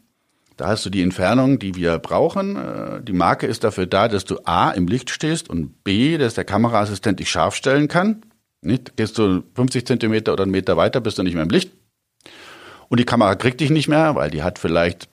Da 0.57 0.68
hast 0.68 0.86
du 0.86 0.90
die 0.90 1.03
Entfernung, 1.03 1.59
die 1.59 1.74
wir 1.74 1.99
brauchen. 1.99 2.57
Äh, 2.57 3.03
die 3.03 3.12
Marke 3.12 3.47
ist 3.47 3.64
dafür 3.64 3.86
da, 3.86 4.07
dass 4.07 4.24
du 4.24 4.38
A 4.45 4.70
im 4.70 4.86
Licht 4.86 5.11
stehst 5.11 5.51
und 5.51 5.82
B, 5.82 6.16
dass 6.16 6.34
der 6.34 6.45
Kameraassistent 6.45 7.18
dich 7.18 7.28
scharf 7.28 7.57
stellen 7.57 7.88
kann. 7.88 8.22
Nicht? 8.61 8.97
Gehst 8.97 9.18
du 9.18 9.42
50 9.57 9.86
Zentimeter 9.86 10.32
oder 10.32 10.45
einen 10.45 10.53
Meter 10.53 10.76
weiter, 10.76 11.01
bist 11.01 11.18
du 11.18 11.22
nicht 11.24 11.34
mehr 11.34 11.42
im 11.42 11.51
Licht. 11.51 11.72
Und 12.88 13.01
die 13.01 13.05
Kamera 13.05 13.34
kriegt 13.34 13.61
dich 13.61 13.70
nicht 13.70 13.88
mehr, 13.88 14.14
weil 14.14 14.30
die 14.30 14.42
hat 14.42 14.59
vielleicht 14.59 15.09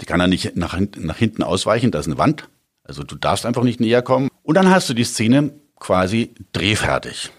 die 0.00 0.06
kann 0.06 0.20
dann 0.20 0.30
nicht 0.30 0.56
nach, 0.56 0.78
nach 0.96 1.16
hinten 1.16 1.42
ausweichen, 1.42 1.90
da 1.90 1.98
ist 2.00 2.06
eine 2.06 2.18
Wand. 2.18 2.48
Also 2.84 3.02
du 3.02 3.16
darfst 3.16 3.46
einfach 3.46 3.64
nicht 3.64 3.80
näher 3.80 4.02
kommen. 4.02 4.28
Und 4.42 4.56
dann 4.56 4.70
hast 4.70 4.88
du 4.88 4.94
die 4.94 5.04
Szene 5.04 5.52
quasi 5.78 6.34
drehfertig. 6.52 7.30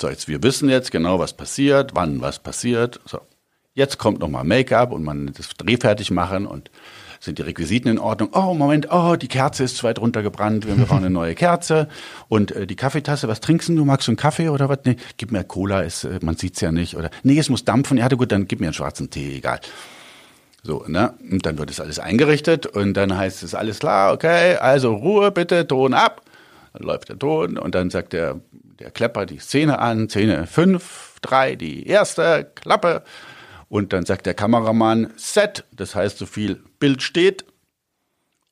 So, 0.00 0.08
jetzt, 0.08 0.28
wir 0.28 0.42
wissen 0.42 0.68
jetzt 0.68 0.90
genau, 0.90 1.18
was 1.18 1.36
passiert, 1.36 1.92
wann 1.94 2.20
was 2.20 2.38
passiert. 2.38 3.00
So, 3.04 3.20
jetzt 3.74 3.98
kommt 3.98 4.20
nochmal 4.20 4.44
Make-up 4.44 4.92
und 4.92 5.02
man 5.02 5.32
das 5.36 5.48
drehfertig 5.56 6.10
machen 6.10 6.46
und 6.46 6.70
sind 7.20 7.38
die 7.38 7.42
Requisiten 7.42 7.88
in 7.88 7.98
Ordnung? 7.98 8.30
Oh, 8.32 8.54
Moment, 8.54 8.88
oh, 8.92 9.16
die 9.16 9.26
Kerze 9.26 9.64
ist 9.64 9.76
zu 9.76 9.84
weit 9.84 9.98
runtergebrannt, 9.98 10.66
wir 10.66 10.76
brauchen 10.76 10.98
eine 10.98 11.10
neue 11.10 11.34
Kerze. 11.34 11.88
Und 12.28 12.52
äh, 12.52 12.66
die 12.66 12.76
Kaffeetasse, 12.76 13.26
was 13.26 13.40
trinkst 13.40 13.68
du? 13.68 13.84
Magst 13.84 14.06
du 14.06 14.12
einen 14.12 14.16
Kaffee 14.16 14.50
oder 14.50 14.68
was? 14.68 14.78
Nee, 14.84 14.96
gib 15.16 15.32
mir 15.32 15.42
Cola, 15.42 15.80
ist, 15.80 16.04
äh, 16.04 16.20
man 16.22 16.36
sieht's 16.36 16.60
ja 16.60 16.70
nicht. 16.70 16.96
Oder 16.96 17.10
nee, 17.24 17.38
es 17.38 17.48
muss 17.48 17.64
dampfen. 17.64 17.98
Ja, 17.98 18.06
gut, 18.08 18.30
dann 18.30 18.46
gib 18.46 18.60
mir 18.60 18.66
einen 18.66 18.74
schwarzen 18.74 19.10
Tee, 19.10 19.36
egal. 19.36 19.60
So, 20.62 20.84
ne? 20.86 21.14
Und 21.30 21.46
dann 21.46 21.58
wird 21.58 21.70
es 21.70 21.80
alles 21.80 21.98
eingerichtet 21.98 22.66
und 22.66 22.94
dann 22.94 23.16
heißt 23.16 23.42
es 23.42 23.54
alles 23.54 23.78
klar, 23.78 24.12
okay, 24.12 24.56
also 24.56 24.94
Ruhe 24.94 25.30
bitte, 25.30 25.66
Ton 25.66 25.94
ab. 25.94 26.22
Dann 26.72 26.82
läuft 26.82 27.08
der 27.08 27.18
Ton 27.18 27.56
und 27.56 27.74
dann 27.74 27.90
sagt 27.90 28.12
der, 28.12 28.40
der 28.78 28.90
Klepper 28.90 29.26
die 29.26 29.38
Szene 29.38 29.78
an, 29.78 30.08
Szene 30.08 30.46
5, 30.46 31.16
3, 31.22 31.56
die 31.56 31.86
erste, 31.86 32.50
Klappe. 32.54 33.02
Und 33.68 33.92
dann 33.92 34.04
sagt 34.04 34.26
der 34.26 34.34
Kameramann 34.34 35.12
Set, 35.16 35.64
das 35.72 35.94
heißt 35.94 36.18
so 36.18 36.26
viel 36.26 36.62
Bild 36.78 37.02
steht. 37.02 37.44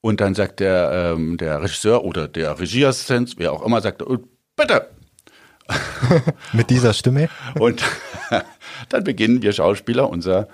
Und 0.01 0.21
dann 0.21 0.35
sagt 0.35 0.61
der, 0.61 1.15
ähm, 1.15 1.37
der 1.37 1.63
Regisseur 1.63 2.05
oder 2.05 2.29
der 2.29 2.61
Regieassistent, 2.61 3.35
wer 3.39 3.53
auch 3.53 3.65
immer, 3.65 3.81
sagt, 3.81 4.03
bitte. 4.55 4.89
Mit 6.53 6.71
dieser 6.71 6.93
Stimme. 6.93 7.29
Und 7.59 7.83
dann 8.89 9.05
beginnen 9.05 9.43
wir 9.43 9.53
Schauspieler 9.53 10.09
unser 10.09 10.49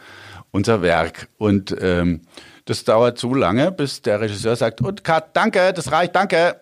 unser 0.53 0.83
Werk. 0.83 1.29
Und 1.39 1.77
ähm, 1.81 2.21
das 2.65 2.85
dauert 2.85 3.19
zu 3.19 3.35
lange, 3.35 3.73
bis 3.73 4.03
der 4.03 4.21
Regisseur 4.21 4.55
sagt, 4.55 4.81
und 4.81 5.03
Cut, 5.03 5.35
danke, 5.37 5.73
das 5.73 5.91
reicht, 5.91 6.15
danke. 6.15 6.57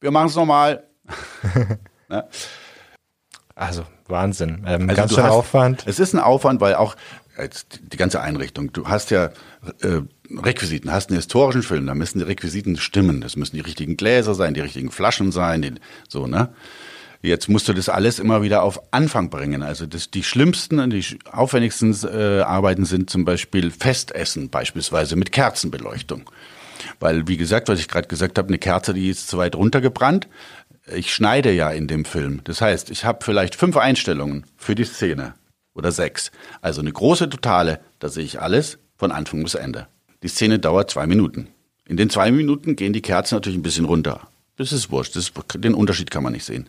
Wir 0.00 0.12
machen 0.12 0.28
es 0.28 0.36
nochmal. 0.36 0.84
ne? 2.08 2.28
Also 3.56 3.84
Wahnsinn. 4.06 4.64
Ähm, 4.66 4.88
also 4.88 5.00
ganz 5.00 5.14
schön 5.14 5.24
hast, 5.24 5.32
Aufwand. 5.32 5.84
Es 5.86 5.98
ist 5.98 6.14
ein 6.14 6.20
Aufwand, 6.20 6.60
weil 6.60 6.74
auch 6.74 6.96
jetzt 7.38 7.80
die 7.92 7.96
ganze 7.96 8.20
Einrichtung, 8.20 8.72
du 8.72 8.86
hast 8.88 9.10
ja 9.10 9.30
äh, 9.80 10.02
Requisiten, 10.30 10.92
hast 10.92 11.10
einen 11.10 11.16
historischen 11.16 11.62
Film, 11.62 11.86
da 11.86 11.94
müssen 11.94 12.18
die 12.18 12.24
Requisiten 12.24 12.76
stimmen. 12.76 13.20
Das 13.20 13.36
müssen 13.36 13.56
die 13.56 13.62
richtigen 13.62 13.96
Gläser 13.96 14.34
sein, 14.34 14.54
die 14.54 14.60
richtigen 14.60 14.90
Flaschen 14.90 15.32
sein, 15.32 15.62
die, 15.62 15.74
so, 16.08 16.26
ne? 16.26 16.50
Jetzt 17.24 17.48
musst 17.48 17.68
du 17.68 17.72
das 17.72 17.88
alles 17.88 18.18
immer 18.18 18.42
wieder 18.42 18.62
auf 18.62 18.92
Anfang 18.92 19.30
bringen. 19.30 19.62
Also 19.62 19.86
das, 19.86 20.10
die 20.10 20.22
schlimmsten 20.22 20.78
und 20.78 20.90
die 20.90 21.02
aufwendigsten 21.32 21.96
äh, 22.04 22.42
Arbeiten 22.42 22.84
sind 22.84 23.08
zum 23.08 23.24
Beispiel 23.24 23.70
Festessen, 23.70 24.50
beispielsweise 24.50 25.16
mit 25.16 25.32
Kerzenbeleuchtung. 25.32 26.28
Weil, 27.00 27.26
wie 27.26 27.38
gesagt, 27.38 27.68
was 27.68 27.80
ich 27.80 27.88
gerade 27.88 28.08
gesagt 28.08 28.36
habe, 28.36 28.48
eine 28.48 28.58
Kerze, 28.58 28.92
die 28.92 29.08
ist 29.08 29.28
zu 29.28 29.38
weit 29.38 29.56
runtergebrannt. 29.56 30.28
ich 30.94 31.14
schneide 31.14 31.50
ja 31.50 31.70
in 31.70 31.88
dem 31.88 32.04
Film. 32.04 32.42
Das 32.44 32.60
heißt, 32.60 32.90
ich 32.90 33.06
habe 33.06 33.24
vielleicht 33.24 33.54
fünf 33.54 33.78
Einstellungen 33.78 34.44
für 34.58 34.74
die 34.74 34.84
Szene 34.84 35.32
oder 35.72 35.92
sechs. 35.92 36.30
Also 36.60 36.82
eine 36.82 36.92
große 36.92 37.30
Totale, 37.30 37.80
da 38.00 38.10
sehe 38.10 38.24
ich 38.24 38.42
alles 38.42 38.76
von 38.98 39.12
Anfang 39.12 39.42
bis 39.42 39.54
Ende. 39.54 39.86
Die 40.22 40.28
Szene 40.28 40.58
dauert 40.58 40.90
zwei 40.90 41.06
Minuten. 41.06 41.48
In 41.88 41.96
den 41.96 42.10
zwei 42.10 42.30
Minuten 42.30 42.76
gehen 42.76 42.92
die 42.92 43.00
Kerzen 43.00 43.36
natürlich 43.36 43.58
ein 43.58 43.62
bisschen 43.62 43.86
runter. 43.86 44.28
Das 44.56 44.72
ist 44.72 44.90
wurscht, 44.90 45.16
das 45.16 45.24
ist, 45.24 45.34
den 45.56 45.74
Unterschied 45.74 46.10
kann 46.10 46.22
man 46.22 46.32
nicht 46.32 46.44
sehen. 46.44 46.68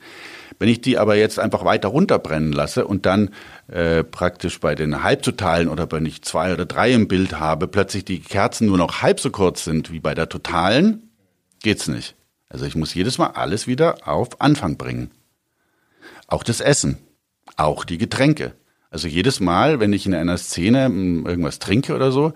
Wenn 0.57 0.69
ich 0.69 0.81
die 0.81 0.97
aber 0.97 1.15
jetzt 1.15 1.37
einfach 1.37 1.65
weiter 1.65 1.89
runterbrennen 1.89 2.51
lasse 2.51 2.87
und 2.87 3.05
dann 3.05 3.29
äh, 3.67 4.03
praktisch 4.03 4.59
bei 4.59 4.73
den 4.73 5.03
Halbtotalen 5.03 5.67
oder 5.67 5.91
wenn 5.91 6.05
ich 6.05 6.23
zwei 6.23 6.53
oder 6.53 6.65
drei 6.65 6.91
im 6.93 7.07
Bild 7.07 7.39
habe, 7.39 7.67
plötzlich 7.67 8.05
die 8.05 8.19
Kerzen 8.19 8.67
nur 8.67 8.77
noch 8.77 9.01
halb 9.01 9.19
so 9.19 9.29
kurz 9.29 9.63
sind 9.63 9.91
wie 9.91 9.99
bei 9.99 10.15
der 10.15 10.29
Totalen, 10.29 11.11
geht's 11.61 11.87
nicht. 11.87 12.15
Also 12.49 12.65
ich 12.65 12.75
muss 12.75 12.93
jedes 12.93 13.17
Mal 13.17 13.31
alles 13.31 13.67
wieder 13.67 14.07
auf 14.07 14.41
Anfang 14.41 14.77
bringen. 14.77 15.11
Auch 16.27 16.43
das 16.43 16.61
Essen, 16.61 16.97
auch 17.57 17.85
die 17.85 17.97
Getränke. 17.97 18.55
Also 18.89 19.07
jedes 19.07 19.39
Mal, 19.39 19.79
wenn 19.79 19.93
ich 19.93 20.05
in 20.05 20.13
einer 20.13 20.37
Szene 20.37 20.85
hm, 20.85 21.25
irgendwas 21.25 21.59
trinke 21.59 21.95
oder 21.95 22.11
so, 22.11 22.33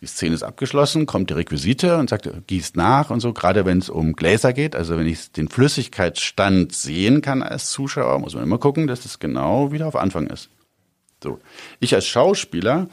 die 0.00 0.06
Szene 0.06 0.34
ist 0.34 0.42
abgeschlossen, 0.42 1.06
kommt 1.06 1.30
die 1.30 1.34
Requisite 1.34 1.96
und 1.96 2.10
sagt, 2.10 2.28
gießt 2.46 2.76
nach 2.76 3.10
und 3.10 3.20
so, 3.20 3.32
gerade 3.32 3.64
wenn 3.64 3.78
es 3.78 3.88
um 3.88 4.14
Gläser 4.14 4.52
geht, 4.52 4.76
also 4.76 4.98
wenn 4.98 5.06
ich 5.06 5.32
den 5.32 5.48
Flüssigkeitsstand 5.48 6.72
sehen 6.72 7.22
kann 7.22 7.42
als 7.42 7.70
Zuschauer, 7.70 8.18
muss 8.18 8.34
man 8.34 8.44
immer 8.44 8.58
gucken, 8.58 8.86
dass 8.86 9.04
es 9.04 9.18
genau 9.18 9.72
wieder 9.72 9.86
auf 9.86 9.96
Anfang 9.96 10.26
ist. 10.26 10.50
So. 11.22 11.38
Ich 11.80 11.94
als 11.94 12.06
Schauspieler 12.06 12.88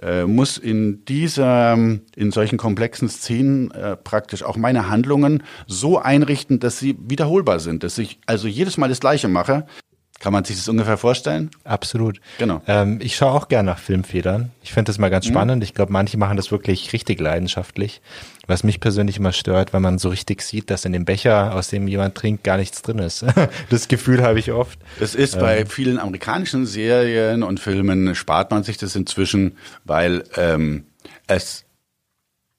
äh, 0.00 0.24
muss 0.24 0.58
in 0.58 1.04
dieser, 1.04 1.74
in 1.74 2.30
solchen 2.30 2.56
komplexen 2.56 3.08
Szenen 3.08 3.70
äh, 3.72 3.96
praktisch 3.96 4.42
auch 4.42 4.56
meine 4.56 4.88
Handlungen 4.88 5.42
so 5.66 5.98
einrichten, 5.98 6.60
dass 6.60 6.78
sie 6.78 6.96
wiederholbar 7.00 7.60
sind, 7.60 7.82
dass 7.82 7.98
ich 7.98 8.18
also 8.26 8.48
jedes 8.48 8.78
Mal 8.78 8.88
das 8.88 9.00
Gleiche 9.00 9.28
mache, 9.28 9.66
kann 10.20 10.32
man 10.32 10.44
sich 10.44 10.56
das 10.56 10.68
ungefähr 10.68 10.96
vorstellen? 10.96 11.50
Absolut. 11.62 12.20
Genau. 12.38 12.60
Ähm, 12.66 12.98
ich 13.00 13.14
schaue 13.14 13.32
auch 13.32 13.48
gerne 13.48 13.70
nach 13.70 13.78
Filmfedern. 13.78 14.50
Ich 14.62 14.72
finde 14.72 14.90
das 14.90 14.98
mal 14.98 15.10
ganz 15.10 15.26
mhm. 15.26 15.30
spannend. 15.30 15.62
Ich 15.62 15.74
glaube, 15.74 15.92
manche 15.92 16.18
machen 16.18 16.36
das 16.36 16.50
wirklich 16.50 16.92
richtig 16.92 17.20
leidenschaftlich. 17.20 18.00
Was 18.48 18.64
mich 18.64 18.80
persönlich 18.80 19.18
immer 19.18 19.32
stört, 19.32 19.72
wenn 19.72 19.82
man 19.82 19.98
so 19.98 20.08
richtig 20.08 20.42
sieht, 20.42 20.70
dass 20.70 20.84
in 20.84 20.92
dem 20.92 21.04
Becher, 21.04 21.54
aus 21.54 21.68
dem 21.68 21.86
jemand 21.86 22.16
trinkt, 22.16 22.42
gar 22.42 22.56
nichts 22.56 22.82
drin 22.82 22.98
ist. 22.98 23.24
das 23.70 23.86
Gefühl 23.86 24.22
habe 24.22 24.40
ich 24.40 24.50
oft. 24.50 24.80
Das 24.98 25.14
ist 25.14 25.34
ähm. 25.34 25.40
bei 25.40 25.66
vielen 25.66 25.98
amerikanischen 26.00 26.66
Serien 26.66 27.44
und 27.44 27.60
Filmen 27.60 28.14
spart 28.14 28.50
man 28.50 28.64
sich 28.64 28.76
das 28.76 28.96
inzwischen, 28.96 29.56
weil 29.84 30.24
ähm, 30.36 30.86
es 31.28 31.64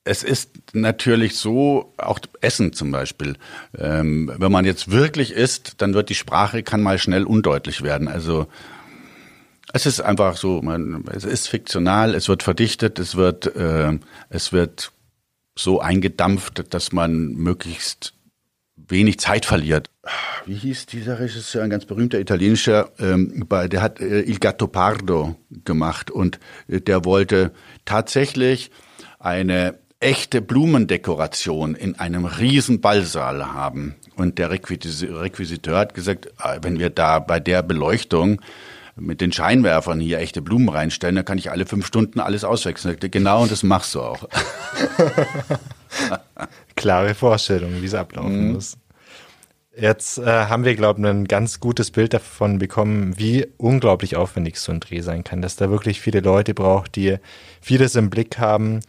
es 0.09 0.23
ist 0.23 0.73
natürlich 0.73 1.35
so, 1.37 1.93
auch 1.97 2.17
Essen 2.41 2.73
zum 2.73 2.89
Beispiel. 2.89 3.35
Ähm, 3.77 4.31
wenn 4.39 4.51
man 4.51 4.65
jetzt 4.65 4.89
wirklich 4.89 5.33
isst, 5.33 5.83
dann 5.83 5.93
wird 5.93 6.09
die 6.09 6.15
Sprache 6.15 6.63
kann 6.63 6.81
mal 6.81 6.97
schnell 6.97 7.25
undeutlich 7.25 7.83
werden. 7.83 8.07
Also 8.07 8.47
es 9.71 9.85
ist 9.85 10.01
einfach 10.01 10.35
so, 10.35 10.63
man, 10.63 11.05
es 11.13 11.25
ist 11.25 11.47
fiktional, 11.47 12.15
es 12.15 12.27
wird 12.27 12.41
verdichtet, 12.41 12.97
es 12.97 13.17
wird, 13.17 13.55
äh, 13.55 13.99
es 14.29 14.51
wird 14.51 14.91
so 15.55 15.79
eingedampft, 15.79 16.73
dass 16.73 16.91
man 16.91 17.33
möglichst 17.33 18.15
wenig 18.75 19.19
Zeit 19.19 19.45
verliert. 19.45 19.91
Wie 20.47 20.55
hieß 20.55 20.87
dieser 20.87 21.19
Regisseur, 21.19 21.61
ein 21.61 21.69
ganz 21.69 21.85
berühmter 21.85 22.19
italienischer, 22.19 22.89
ähm, 22.97 23.45
der 23.47 23.83
hat 23.83 24.01
äh, 24.01 24.21
Il 24.21 24.39
Gatto 24.39 24.65
Pardo 24.65 25.35
gemacht 25.51 26.09
und 26.09 26.39
äh, 26.67 26.81
der 26.81 27.05
wollte 27.05 27.51
tatsächlich 27.85 28.71
eine 29.19 29.77
echte 29.99 30.41
Blumendekoration 30.41 31.75
in 31.75 31.99
einem 31.99 32.25
riesen 32.25 32.81
Ballsaal 32.81 33.53
haben. 33.53 33.95
Und 34.15 34.37
der 34.37 34.49
Requisiteur 34.49 35.77
hat 35.77 35.93
gesagt, 35.93 36.29
ah, 36.37 36.57
wenn 36.61 36.79
wir 36.79 36.89
da 36.89 37.19
bei 37.19 37.39
der 37.39 37.63
Beleuchtung 37.63 38.41
mit 38.95 39.21
den 39.21 39.31
Scheinwerfern 39.31 39.99
hier 39.99 40.19
echte 40.19 40.41
Blumen 40.41 40.69
reinstellen, 40.69 41.15
dann 41.15 41.25
kann 41.25 41.37
ich 41.37 41.51
alle 41.51 41.65
fünf 41.65 41.85
Stunden 41.85 42.19
alles 42.19 42.43
auswechseln. 42.43 42.97
Genau, 42.99 43.43
und 43.43 43.51
das 43.51 43.63
machst 43.63 43.95
du 43.95 44.01
auch. 44.01 44.27
Klare 46.75 47.15
Vorstellung, 47.15 47.81
wie 47.81 47.85
es 47.85 47.93
ablaufen 47.93 48.47
mhm. 48.47 48.53
muss. 48.53 48.77
Jetzt 49.79 50.17
äh, 50.17 50.25
haben 50.25 50.65
wir, 50.65 50.75
glaube 50.75 50.99
ich, 50.99 51.07
ein 51.07 51.25
ganz 51.25 51.61
gutes 51.61 51.91
Bild 51.91 52.13
davon 52.13 52.59
bekommen, 52.59 53.17
wie 53.17 53.47
unglaublich 53.57 54.17
aufwendig 54.17 54.57
so 54.57 54.73
ein 54.73 54.81
Dreh 54.81 54.99
sein 54.99 55.23
kann, 55.23 55.41
dass 55.41 55.55
da 55.55 55.69
wirklich 55.69 56.01
viele 56.01 56.19
Leute 56.19 56.53
braucht, 56.53 56.97
die 56.97 57.17
vieles 57.61 57.95
im 57.95 58.09
Blick 58.09 58.39
haben, 58.39 58.81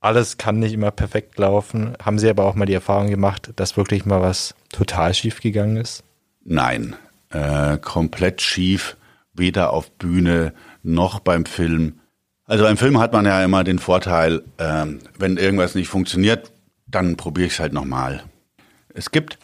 alles 0.00 0.38
kann 0.38 0.58
nicht 0.58 0.72
immer 0.72 0.90
perfekt 0.90 1.38
laufen. 1.38 1.94
Haben 2.02 2.18
Sie 2.18 2.28
aber 2.28 2.44
auch 2.44 2.54
mal 2.54 2.66
die 2.66 2.74
Erfahrung 2.74 3.08
gemacht, 3.08 3.52
dass 3.56 3.76
wirklich 3.76 4.06
mal 4.06 4.20
was 4.20 4.54
total 4.70 5.14
schief 5.14 5.40
gegangen 5.40 5.76
ist? 5.76 6.02
Nein, 6.44 6.96
äh, 7.30 7.78
komplett 7.78 8.40
schief, 8.40 8.96
weder 9.34 9.72
auf 9.72 9.90
Bühne 9.92 10.54
noch 10.82 11.20
beim 11.20 11.44
Film. 11.44 12.00
Also 12.46 12.64
beim 12.64 12.78
Film 12.78 12.98
hat 12.98 13.12
man 13.12 13.26
ja 13.26 13.44
immer 13.44 13.62
den 13.62 13.78
Vorteil, 13.78 14.42
äh, 14.56 14.86
wenn 15.18 15.36
irgendwas 15.36 15.74
nicht 15.74 15.88
funktioniert, 15.88 16.50
dann 16.86 17.16
probiere 17.16 17.46
ich 17.46 17.52
es 17.52 17.60
halt 17.60 17.72
nochmal. 17.72 18.24
Es 18.94 19.10
gibt 19.10 19.38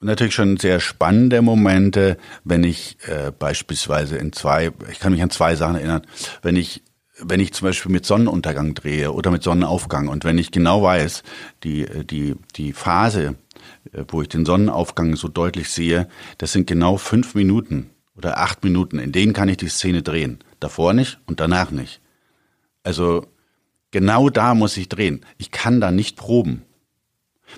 natürlich 0.00 0.34
schon 0.34 0.58
sehr 0.58 0.78
spannende 0.78 1.42
Momente, 1.42 2.18
wenn 2.44 2.62
ich 2.62 2.98
äh, 3.08 3.32
beispielsweise 3.36 4.16
in 4.16 4.32
zwei, 4.32 4.70
ich 4.90 5.00
kann 5.00 5.12
mich 5.12 5.22
an 5.22 5.30
zwei 5.30 5.56
Sachen 5.56 5.76
erinnern, 5.76 6.02
wenn 6.42 6.54
ich 6.54 6.82
wenn 7.18 7.40
ich 7.40 7.52
zum 7.52 7.66
Beispiel 7.68 7.92
mit 7.92 8.04
Sonnenuntergang 8.04 8.74
drehe 8.74 9.12
oder 9.12 9.30
mit 9.30 9.42
Sonnenaufgang 9.42 10.08
und 10.08 10.24
wenn 10.24 10.38
ich 10.38 10.50
genau 10.50 10.82
weiß, 10.82 11.22
die, 11.64 11.86
die, 12.04 12.36
die 12.56 12.72
Phase, 12.72 13.36
äh, 13.92 14.04
wo 14.08 14.22
ich 14.22 14.28
den 14.28 14.44
Sonnenaufgang 14.44 15.16
so 15.16 15.28
deutlich 15.28 15.70
sehe, 15.70 16.08
das 16.38 16.52
sind 16.52 16.66
genau 16.66 16.96
fünf 16.96 17.34
Minuten 17.34 17.90
oder 18.16 18.38
acht 18.38 18.64
Minuten, 18.64 18.98
in 18.98 19.12
denen 19.12 19.32
kann 19.32 19.48
ich 19.48 19.56
die 19.56 19.68
Szene 19.68 20.02
drehen. 20.02 20.38
Davor 20.60 20.92
nicht 20.92 21.18
und 21.26 21.40
danach 21.40 21.70
nicht. 21.70 22.00
Also 22.82 23.26
genau 23.90 24.30
da 24.30 24.54
muss 24.54 24.76
ich 24.76 24.88
drehen. 24.88 25.24
Ich 25.38 25.50
kann 25.50 25.80
da 25.80 25.90
nicht 25.90 26.16
proben. 26.16 26.62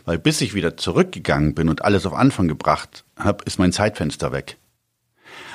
Weil 0.05 0.19
bis 0.19 0.41
ich 0.41 0.55
wieder 0.55 0.77
zurückgegangen 0.77 1.55
bin 1.55 1.69
und 1.69 1.83
alles 1.83 2.07
auf 2.07 2.13
Anfang 2.13 2.49
gebracht 2.49 3.05
habe, 3.17 3.45
ist 3.45 3.59
mein 3.59 3.73
Zeitfenster 3.73 4.33
weg. 4.33 4.59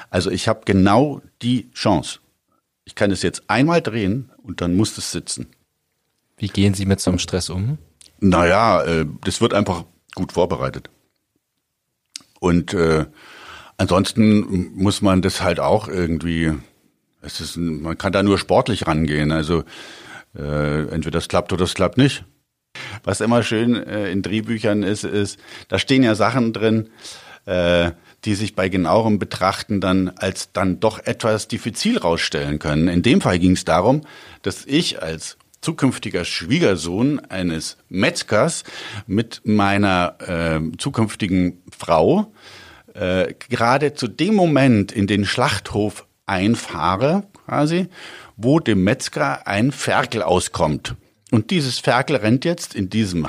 Also 0.10 0.32
ich 0.32 0.47
habe 0.47 0.62
genau 0.66 1.22
die 1.41 1.72
Chance. 1.72 2.20
Ich 2.86 2.96
kann 2.96 3.12
es 3.12 3.22
jetzt 3.22 3.44
einmal 3.48 3.82
drehen 3.82 4.32
und 4.44 4.62
dann 4.62 4.76
muss 4.76 4.98
es 4.98 5.12
sitzen. 5.12 5.48
Wie 6.38 6.48
gehen 6.48 6.74
Sie 6.74 6.86
mit 6.86 7.00
so 7.00 7.12
einem 7.12 7.20
Stress 7.20 7.50
um? 7.50 7.78
Naja, 8.20 8.84
äh, 8.84 9.06
das 9.24 9.42
wird 9.42 9.54
einfach 9.54 9.86
gut 10.16 10.34
vorbereitet. 10.34 10.90
Und 12.40 12.74
äh, 12.74 13.06
ansonsten 13.78 14.72
muss 14.76 15.02
man 15.02 15.22
das 15.22 15.42
halt 15.42 15.60
auch 15.60 15.88
irgendwie, 15.88 16.54
es 17.22 17.40
ist, 17.40 17.56
man 17.58 17.98
kann 17.98 18.12
da 18.12 18.24
nur 18.24 18.38
sportlich 18.38 18.86
rangehen. 18.88 19.32
Also 19.32 19.64
äh, 20.36 20.88
entweder 20.88 21.18
das 21.18 21.28
klappt 21.28 21.54
oder 21.54 21.64
das 21.64 21.74
klappt 21.74 21.98
nicht. 21.98 22.26
Was 23.04 23.22
immer 23.22 23.44
schön 23.44 23.76
äh, 23.76 24.12
in 24.12 24.22
Drehbüchern 24.22 24.84
ist, 24.84 25.04
ist, 25.04 25.40
da 25.68 25.80
stehen 25.80 26.04
ja 26.04 26.16
Sachen 26.16 26.54
drin, 26.54 26.90
äh, 27.46 27.92
die 28.26 28.36
sich 28.36 28.56
bei 28.56 28.70
genauerem 28.70 29.20
Betrachten 29.20 29.82
dann 29.82 30.10
als 30.10 30.52
dann 30.54 30.80
doch 30.80 31.00
etwas 31.00 31.48
diffizil 31.48 31.98
rausstellen 31.98 32.60
können. 32.60 32.88
In 32.88 33.02
dem 33.02 33.22
Fall 33.22 33.40
ging 33.40 33.52
es 33.52 33.66
darum, 33.66 34.02
dass 34.42 34.66
ich 34.66 35.02
als 35.02 35.38
zukünftiger 35.62 36.26
Schwiegersohn 36.26 37.20
eines 37.20 37.78
Metzgers 37.90 38.64
mit 39.08 39.42
meiner 39.46 40.16
äh, 40.20 40.78
zukünftigen 40.78 41.62
Frau 41.76 42.32
äh, 42.94 43.34
gerade 43.50 43.94
zu 43.94 44.08
dem 44.08 44.36
Moment 44.36 44.92
in 44.92 45.08
den 45.08 45.26
Schlachthof 45.26 46.06
einfahre, 46.26 47.24
quasi, 47.46 47.88
wo 48.38 48.60
dem 48.60 48.84
Metzger 48.84 49.48
ein 49.48 49.72
Ferkel 49.72 50.22
auskommt. 50.22 50.96
Und 51.32 51.52
dieses 51.52 51.80
Ferkel 51.80 52.18
rennt 52.18 52.46
jetzt 52.46 52.76
in 52.76 52.90
diesem 52.90 53.28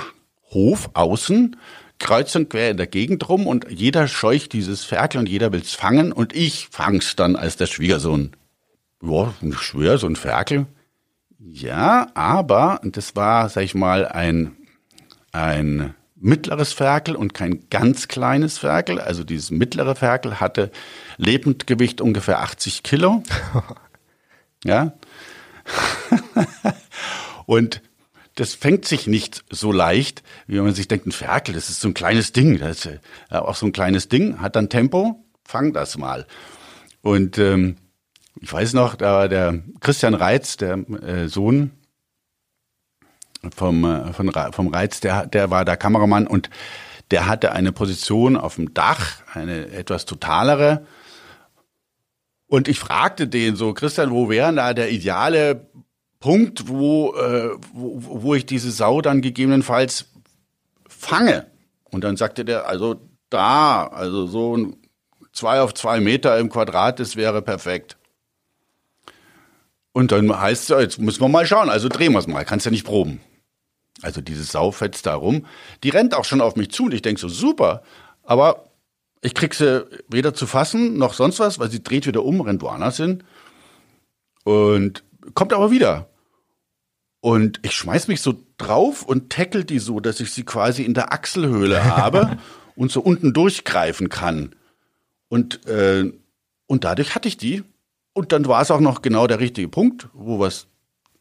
Hof 0.51 0.91
außen 0.95 1.57
kreuz 1.99 2.35
und 2.35 2.51
quer 2.51 2.71
in 2.71 2.77
der 2.77 2.87
Gegend 2.87 3.29
rum 3.29 3.47
und 3.47 3.67
jeder 3.71 4.09
scheucht 4.09 4.53
dieses 4.53 4.85
Ferkel 4.85 5.21
und 5.21 5.29
jeder 5.29 5.53
will's 5.53 5.73
fangen 5.73 6.13
und 6.13 6.35
ich 6.35 6.69
fang's 6.71 7.17
dann 7.17 7.37
als 7.37 7.57
der 7.57 7.67
Schwiegersohn. 7.67 8.33
Ja, 9.03 9.33
schwer, 9.59 9.99
so 9.99 10.07
ein 10.07 10.17
Ferkel. 10.17 10.67
Ja, 11.39 12.07
aber, 12.15 12.81
das 12.83 13.17
war, 13.17 13.49
sag 13.49 13.65
ich 13.65 13.75
mal, 13.75 14.09
ein, 14.09 14.57
ein 15.33 15.95
mittleres 16.17 16.73
Ferkel 16.73 17.17
und 17.17 17.35
kein 17.35 17.69
ganz 17.69 18.09
kleines 18.09 18.57
Ferkel. 18.57 18.99
Also 18.99 19.25
dieses 19.25 19.51
mittlere 19.51 19.95
Ferkel 19.95 20.41
hatte 20.41 20.71
Lebendgewicht 21.19 22.01
ungefähr 22.01 22.41
80 22.41 22.83
Kilo. 22.83 23.23
ja. 24.65 24.95
und 27.47 27.83
das 28.35 28.55
fängt 28.55 28.85
sich 28.85 29.07
nicht 29.07 29.45
so 29.51 29.71
leicht, 29.71 30.23
wie 30.47 30.61
man 30.61 30.75
sich 30.75 30.89
denkt, 30.89 31.07
ein 31.07 31.13
Ferkel, 31.13 31.55
das 31.55 31.71
ist 31.71 31.81
so 31.81 31.89
ein 31.89 31.95
kleines 31.95 32.33
Ding. 32.33 32.59
Das 32.59 32.85
ist 32.85 33.01
ja 33.31 33.43
auch 33.43 33.55
so 33.55 33.67
ein 33.67 33.73
kleines 33.73 34.09
Ding, 34.09 34.41
hat 34.41 34.57
dann 34.57 34.69
Tempo, 34.69 35.25
fang 35.45 35.73
das 35.73 35.97
mal. 35.97 36.27
Und 37.01 37.39
ähm, 37.39 37.77
ich 38.41 38.53
weiß 38.53 38.73
noch, 38.73 38.97
da 38.97 39.13
war 39.13 39.29
der 39.29 39.63
Christian 39.81 40.15
Reitz, 40.15 40.57
der 40.57 40.79
äh, 41.03 41.29
Sohn 41.29 41.71
vom, 43.55 43.85
äh, 43.85 44.13
von, 44.13 44.33
vom 44.53 44.69
Reitz, 44.69 45.01
der, 45.01 45.27
der 45.27 45.51
war 45.51 45.65
der 45.65 45.77
Kameramann 45.77 46.27
und 46.27 46.51
Der 47.11 47.27
hatte 47.27 47.53
eine 47.53 47.71
Position 47.71 48.37
auf 48.37 48.57
dem 48.57 48.73
Dach, 48.73 49.19
eine 49.35 49.71
etwas 49.71 50.07
totalere. 50.07 50.87
Und 52.47 52.67
ich 52.67 52.79
fragte 52.79 53.29
den 53.29 53.57
so, 53.57 53.75
Christian, 53.75 54.11
wo 54.11 54.31
wäre 54.31 54.55
da 54.55 54.73
der 54.73 54.91
ideale 54.91 55.69
Punkt, 56.25 56.69
wo, 56.69 57.15
äh, 57.17 57.51
wo, 57.75 58.23
wo 58.23 58.35
ich 58.35 58.47
diese 58.47 58.71
Sau 58.71 59.03
dann 59.03 59.21
gegebenenfalls 59.21 60.07
fange? 60.89 61.45
Und 61.91 62.03
dann 62.03 62.17
sagte 62.17 62.47
der, 62.47 62.67
also 62.67 62.99
da, 63.29 63.89
also 63.89 64.27
so 64.27 64.57
ein 64.57 64.77
zwei 65.35 65.61
auf 65.61 65.75
zwei 65.75 66.01
Meter 66.01 66.39
im 66.39 66.49
Quadrat, 66.49 66.99
das 66.99 67.17
wäre 67.17 67.43
perfekt. 67.43 67.99
Und 69.93 70.13
dann 70.13 70.41
heißt 70.41 70.71
es, 70.71 70.81
jetzt 70.81 70.99
müssen 70.99 71.21
wir 71.21 71.29
mal 71.29 71.45
schauen, 71.45 71.69
also 71.69 71.91
drehen 71.91 72.13
wir 72.13 72.21
es 72.21 72.27
mal, 72.27 72.47
kannst 72.47 72.65
ja 72.65 72.73
nicht 72.73 72.87
proben. 72.87 73.21
Also 74.01 74.23
dieses 74.23 74.51
Sau 74.51 74.71
fetzt 74.71 75.05
da 75.05 75.17
rum. 75.17 75.45
Die 75.83 75.91
rennt 75.91 76.15
auch 76.15 76.25
schon 76.25 76.41
auf 76.41 76.57
mich 76.57 76.71
zu 76.71 76.85
und 76.85 76.95
ich 76.95 77.03
denke 77.03 77.21
so, 77.21 77.29
super, 77.29 77.83
aber 78.23 78.71
ich 79.21 79.35
krieg 79.35 79.53
sie 79.53 79.87
weder 80.09 80.33
zu 80.33 80.47
fassen 80.47 80.97
noch 80.97 81.13
sonst 81.13 81.39
was, 81.39 81.59
weil 81.59 81.71
sie 81.71 81.83
dreht 81.83 82.07
wieder 82.07 82.25
um, 82.25 82.41
rennt 82.41 82.63
woanders 82.63 82.97
hin 82.97 83.25
und 84.45 85.05
kommt 85.35 85.53
aber 85.53 85.71
wieder. 85.71 86.09
Und 87.25 87.59
ich 87.63 87.73
schmeiß 87.73 88.09
mich 88.09 88.21
so 88.21 88.35
drauf 88.59 89.03
und 89.03 89.31
tackle 89.31 89.65
die 89.65 89.79
so, 89.79 89.99
dass 89.99 90.21
ich 90.21 90.31
sie 90.31 90.43
quasi 90.43 90.83
in 90.83 90.93
der 90.93 91.15
Achselhöhle 91.15 91.83
habe 91.83 92.37
und 92.77 92.93
so 92.93 93.01
unten 93.01 93.33
durchgreifen 93.33 94.11
kann. 94.11 94.55
Und, 95.31 95.65
äh, 95.65 96.13
und 96.67 96.85
dadurch 96.85 97.15
hatte 97.15 97.29
ich 97.29 97.39
die. 97.39 97.63
Und 98.13 98.33
dann 98.33 98.45
war 98.47 98.61
es 98.61 98.71
auch 98.71 98.81
noch 98.81 99.01
genau 99.01 99.27
der 99.27 99.41
richtige 99.41 99.69
Punkt, 99.69 100.11
wo 100.13 100.39
wir 100.39 100.49
es 100.49 100.67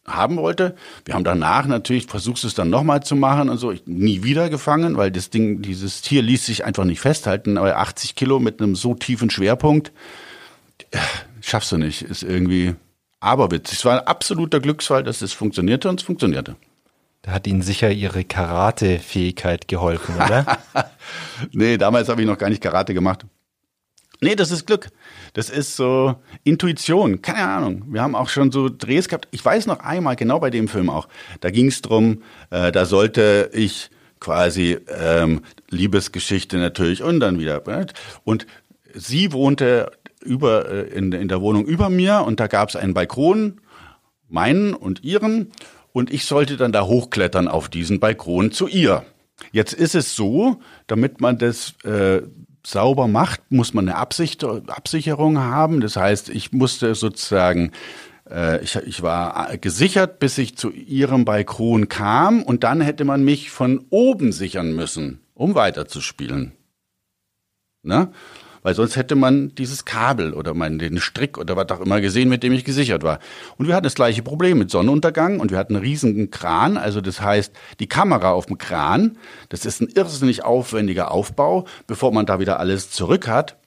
haben 0.05 0.35
wollte. 0.35 0.75
Wir 1.05 1.13
haben 1.13 1.23
danach 1.23 1.67
natürlich 1.67 2.07
versucht 2.07 2.43
es 2.43 2.53
dann 2.53 2.69
nochmal 2.69 3.01
zu 3.01 3.15
machen 3.15 3.47
und 3.47 3.57
so. 3.57 3.71
Ich, 3.71 3.87
nie 3.87 4.23
wieder 4.23 4.49
gefangen, 4.49 4.97
weil 4.97 5.09
das 5.09 5.29
Ding, 5.29 5.61
dieses 5.61 6.01
Tier 6.01 6.21
ließ 6.21 6.45
sich 6.45 6.65
einfach 6.65 6.83
nicht 6.83 6.99
festhalten. 6.99 7.57
Aber 7.57 7.77
80 7.77 8.15
Kilo 8.15 8.41
mit 8.41 8.61
einem 8.61 8.75
so 8.75 8.93
tiefen 8.93 9.29
Schwerpunkt, 9.29 9.93
äh, 10.91 10.97
schaffst 11.39 11.71
du 11.71 11.77
nicht. 11.77 12.01
Ist 12.01 12.23
irgendwie 12.23 12.75
aberwitz. 13.23 13.71
Es 13.71 13.85
war 13.85 13.99
ein 13.99 14.07
absoluter 14.07 14.59
Glücksfall, 14.59 15.03
dass 15.03 15.21
es 15.21 15.33
funktionierte 15.33 15.89
und 15.89 15.99
es 15.99 16.05
funktionierte. 16.05 16.55
Da 17.21 17.31
hat 17.31 17.47
Ihnen 17.47 17.61
sicher 17.61 17.89
Ihre 17.89 18.25
Karate-Fähigkeit 18.25 19.67
geholfen, 19.67 20.15
oder? 20.15 20.57
nee, 21.51 21.77
damals 21.77 22.09
habe 22.09 22.21
ich 22.21 22.27
noch 22.27 22.37
gar 22.37 22.49
nicht 22.49 22.61
Karate 22.61 22.93
gemacht. 22.93 23.25
Nee, 24.19 24.35
das 24.35 24.51
ist 24.51 24.65
Glück. 24.65 24.89
Das 25.33 25.49
ist 25.49 25.75
so 25.75 26.15
Intuition. 26.43 27.21
Keine 27.21 27.47
Ahnung. 27.47 27.83
Wir 27.87 28.01
haben 28.01 28.15
auch 28.15 28.29
schon 28.29 28.51
so 28.51 28.69
Drehs 28.69 29.07
gehabt. 29.07 29.27
Ich 29.31 29.43
weiß 29.43 29.65
noch 29.67 29.79
einmal, 29.79 30.15
genau 30.15 30.39
bei 30.39 30.49
dem 30.49 30.67
Film 30.67 30.89
auch. 30.89 31.07
Da 31.41 31.49
ging 31.49 31.67
es 31.67 31.81
drum, 31.81 32.23
äh, 32.49 32.71
da 32.71 32.85
sollte 32.85 33.49
ich 33.53 33.89
quasi 34.19 34.77
ähm, 34.87 35.41
Liebesgeschichte 35.69 36.57
natürlich 36.57 37.03
und 37.03 37.19
dann 37.19 37.39
wieder. 37.39 37.67
Äh, 37.67 37.85
und 38.23 38.47
sie 38.93 39.33
wohnte 39.33 39.91
über 40.23 40.69
äh, 40.69 40.87
in, 40.89 41.11
in 41.11 41.27
der 41.27 41.41
Wohnung 41.41 41.65
über 41.65 41.89
mir 41.89 42.23
und 42.25 42.39
da 42.39 42.47
gab 42.47 42.69
es 42.69 42.75
einen 42.75 42.93
Balkon, 42.93 43.61
meinen 44.27 44.73
und 44.73 45.03
ihren. 45.03 45.51
Und 45.91 46.11
ich 46.11 46.25
sollte 46.25 46.57
dann 46.57 46.71
da 46.71 46.85
hochklettern 46.85 47.47
auf 47.47 47.69
diesen 47.69 47.99
Balkon 47.99 48.51
zu 48.51 48.67
ihr. 48.67 49.05
Jetzt 49.51 49.73
ist 49.73 49.95
es 49.95 50.15
so, 50.15 50.59
damit 50.87 51.21
man 51.21 51.37
das 51.37 51.75
äh, 51.83 52.21
sauber 52.65 53.07
macht, 53.07 53.51
muss 53.51 53.73
man 53.73 53.87
eine 53.87 53.97
Absicht, 53.97 54.43
Absicherung 54.43 55.39
haben. 55.39 55.81
Das 55.81 55.95
heißt, 55.95 56.29
ich 56.29 56.51
musste 56.51 56.95
sozusagen, 56.95 57.71
äh, 58.29 58.63
ich, 58.63 58.75
ich 58.75 59.03
war 59.03 59.55
gesichert, 59.57 60.19
bis 60.19 60.37
ich 60.37 60.57
zu 60.57 60.71
ihrem 60.71 61.25
Balkon 61.25 61.89
kam 61.89 62.41
und 62.41 62.63
dann 62.63 62.81
hätte 62.81 63.05
man 63.05 63.23
mich 63.23 63.51
von 63.51 63.85
oben 63.89 64.31
sichern 64.31 64.75
müssen, 64.75 65.19
um 65.33 65.55
weiterzuspielen. 65.55 66.53
Ne? 67.83 68.11
Weil 68.63 68.73
sonst 68.73 68.95
hätte 68.95 69.15
man 69.15 69.53
dieses 69.55 69.85
Kabel 69.85 70.33
oder 70.33 70.53
meinen 70.53 70.79
den 70.79 70.99
Strick 70.99 71.37
oder 71.37 71.55
was 71.55 71.69
auch 71.69 71.81
immer 71.81 72.01
gesehen, 72.01 72.29
mit 72.29 72.43
dem 72.43 72.53
ich 72.53 72.63
gesichert 72.63 73.03
war. 73.03 73.19
Und 73.57 73.67
wir 73.67 73.75
hatten 73.75 73.83
das 73.83 73.95
gleiche 73.95 74.23
Problem 74.23 74.57
mit 74.57 74.71
Sonnenuntergang 74.71 75.39
und 75.39 75.51
wir 75.51 75.57
hatten 75.57 75.75
einen 75.75 75.85
riesigen 75.85 76.31
Kran, 76.31 76.77
also 76.77 77.01
das 77.01 77.21
heißt, 77.21 77.53
die 77.79 77.87
Kamera 77.87 78.31
auf 78.31 78.47
dem 78.47 78.57
Kran, 78.57 79.17
das 79.49 79.65
ist 79.65 79.81
ein 79.81 79.89
irrsinnig 79.93 80.43
aufwendiger 80.43 81.11
Aufbau, 81.11 81.65
bevor 81.85 82.11
man 82.11 82.25
da 82.25 82.39
wieder 82.39 82.59
alles 82.59 82.89
zurück 82.89 83.27
hat, 83.27 83.57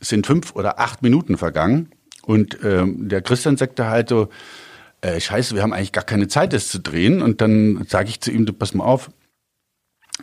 sind 0.00 0.26
fünf 0.26 0.54
oder 0.54 0.78
acht 0.78 1.02
Minuten 1.02 1.36
vergangen. 1.36 1.90
Und 2.24 2.58
ähm, 2.62 3.08
der 3.08 3.22
Christian 3.22 3.56
sagte 3.56 3.88
halt 3.88 4.08
so, 4.08 4.28
äh, 5.00 5.20
scheiße, 5.20 5.54
wir 5.54 5.62
haben 5.62 5.72
eigentlich 5.72 5.92
gar 5.92 6.04
keine 6.04 6.28
Zeit, 6.28 6.52
das 6.52 6.68
zu 6.68 6.78
drehen. 6.78 7.22
Und 7.22 7.40
dann 7.40 7.84
sage 7.88 8.08
ich 8.08 8.20
zu 8.20 8.30
ihm, 8.30 8.46
du 8.46 8.52
pass 8.52 8.74
mal 8.74 8.84
auf, 8.84 9.10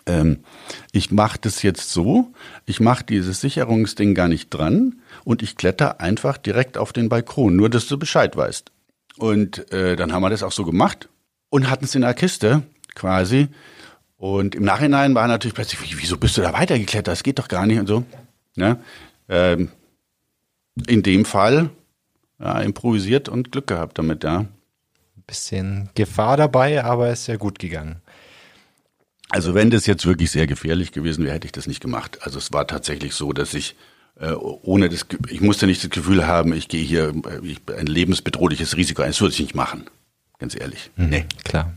ähm, 0.05 0.43
ich 0.91 1.11
mache 1.11 1.39
das 1.41 1.61
jetzt 1.61 1.91
so, 1.91 2.31
ich 2.65 2.79
mache 2.79 3.03
dieses 3.03 3.41
Sicherungsding 3.41 4.15
gar 4.15 4.27
nicht 4.27 4.49
dran 4.49 5.01
und 5.23 5.41
ich 5.41 5.55
kletter 5.55 5.99
einfach 5.99 6.37
direkt 6.37 6.77
auf 6.77 6.93
den 6.93 7.09
Balkon, 7.09 7.55
nur 7.55 7.69
dass 7.69 7.87
du 7.87 7.97
Bescheid 7.97 8.35
weißt. 8.35 8.71
Und 9.17 9.71
äh, 9.71 9.95
dann 9.95 10.13
haben 10.13 10.21
wir 10.21 10.29
das 10.29 10.43
auch 10.43 10.51
so 10.51 10.63
gemacht 10.63 11.09
und 11.49 11.69
hatten 11.69 11.85
es 11.85 11.95
in 11.95 12.01
der 12.01 12.13
Kiste 12.13 12.63
quasi. 12.95 13.49
Und 14.17 14.55
im 14.55 14.63
Nachhinein 14.63 15.15
war 15.15 15.27
natürlich 15.27 15.55
plötzlich, 15.55 15.79
wieso 15.97 16.17
bist 16.17 16.37
du 16.37 16.41
da 16.41 16.53
weitergeklettert? 16.53 17.07
Das 17.07 17.23
geht 17.23 17.39
doch 17.39 17.47
gar 17.47 17.65
nicht 17.65 17.79
und 17.79 17.87
so. 17.87 18.03
Ne? 18.55 18.79
Ähm, 19.27 19.69
in 20.87 21.03
dem 21.03 21.25
Fall 21.25 21.69
ja, 22.39 22.59
improvisiert 22.61 23.29
und 23.29 23.51
Glück 23.51 23.67
gehabt 23.67 23.97
damit, 23.97 24.23
ja. 24.23 24.45
Bisschen 25.27 25.89
Gefahr 25.95 26.37
dabei, 26.37 26.83
aber 26.83 27.11
ist 27.11 27.27
ja 27.27 27.35
gut 27.35 27.59
gegangen. 27.59 28.01
Also 29.29 29.53
wenn 29.53 29.69
das 29.69 29.85
jetzt 29.85 30.05
wirklich 30.05 30.31
sehr 30.31 30.47
gefährlich 30.47 30.91
gewesen 30.91 31.23
wäre, 31.23 31.35
hätte 31.35 31.45
ich 31.45 31.51
das 31.51 31.67
nicht 31.67 31.81
gemacht. 31.81 32.19
Also 32.21 32.39
es 32.39 32.51
war 32.51 32.65
tatsächlich 32.67 33.13
so, 33.13 33.31
dass 33.31 33.53
ich 33.53 33.75
äh, 34.19 34.33
ohne 34.33 34.89
das, 34.89 35.05
ich 35.29 35.41
musste 35.41 35.67
nicht 35.67 35.83
das 35.83 35.91
Gefühl 35.91 36.27
haben, 36.27 36.53
ich 36.53 36.67
gehe 36.67 36.83
hier 36.83 37.13
äh, 37.25 37.45
ich, 37.45 37.59
ein 37.75 37.85
lebensbedrohliches 37.85 38.75
Risiko 38.75 39.03
ein. 39.03 39.09
Das 39.09 39.21
würde 39.21 39.33
ich 39.33 39.39
nicht 39.39 39.55
machen, 39.55 39.85
ganz 40.39 40.59
ehrlich. 40.59 40.91
Mhm, 40.95 41.09
nee, 41.09 41.25
klar. 41.43 41.73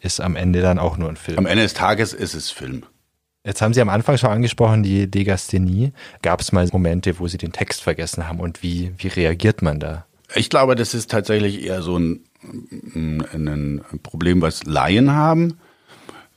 Ist 0.00 0.20
am 0.20 0.36
Ende 0.36 0.60
dann 0.60 0.78
auch 0.78 0.96
nur 0.96 1.08
ein 1.08 1.16
Film. 1.16 1.38
Am 1.38 1.46
Ende 1.46 1.62
des 1.62 1.74
Tages 1.74 2.12
ist 2.12 2.34
es 2.34 2.50
Film. 2.50 2.84
Jetzt 3.44 3.62
haben 3.62 3.72
Sie 3.72 3.80
am 3.80 3.88
Anfang 3.88 4.18
schon 4.18 4.30
angesprochen, 4.30 4.82
die 4.82 5.10
Degasthenie. 5.10 5.92
Gab 6.22 6.40
es 6.40 6.52
mal 6.52 6.68
Momente, 6.72 7.18
wo 7.18 7.26
Sie 7.28 7.38
den 7.38 7.52
Text 7.52 7.82
vergessen 7.82 8.28
haben 8.28 8.40
und 8.40 8.62
wie, 8.62 8.92
wie 8.98 9.08
reagiert 9.08 9.62
man 9.62 9.80
da? 9.80 10.04
Ich 10.34 10.50
glaube, 10.50 10.74
das 10.74 10.92
ist 10.92 11.10
tatsächlich 11.10 11.64
eher 11.64 11.80
so 11.80 11.98
ein, 11.98 12.24
ein 12.42 13.82
Problem, 14.02 14.42
was 14.42 14.64
Laien 14.64 15.12
haben 15.12 15.58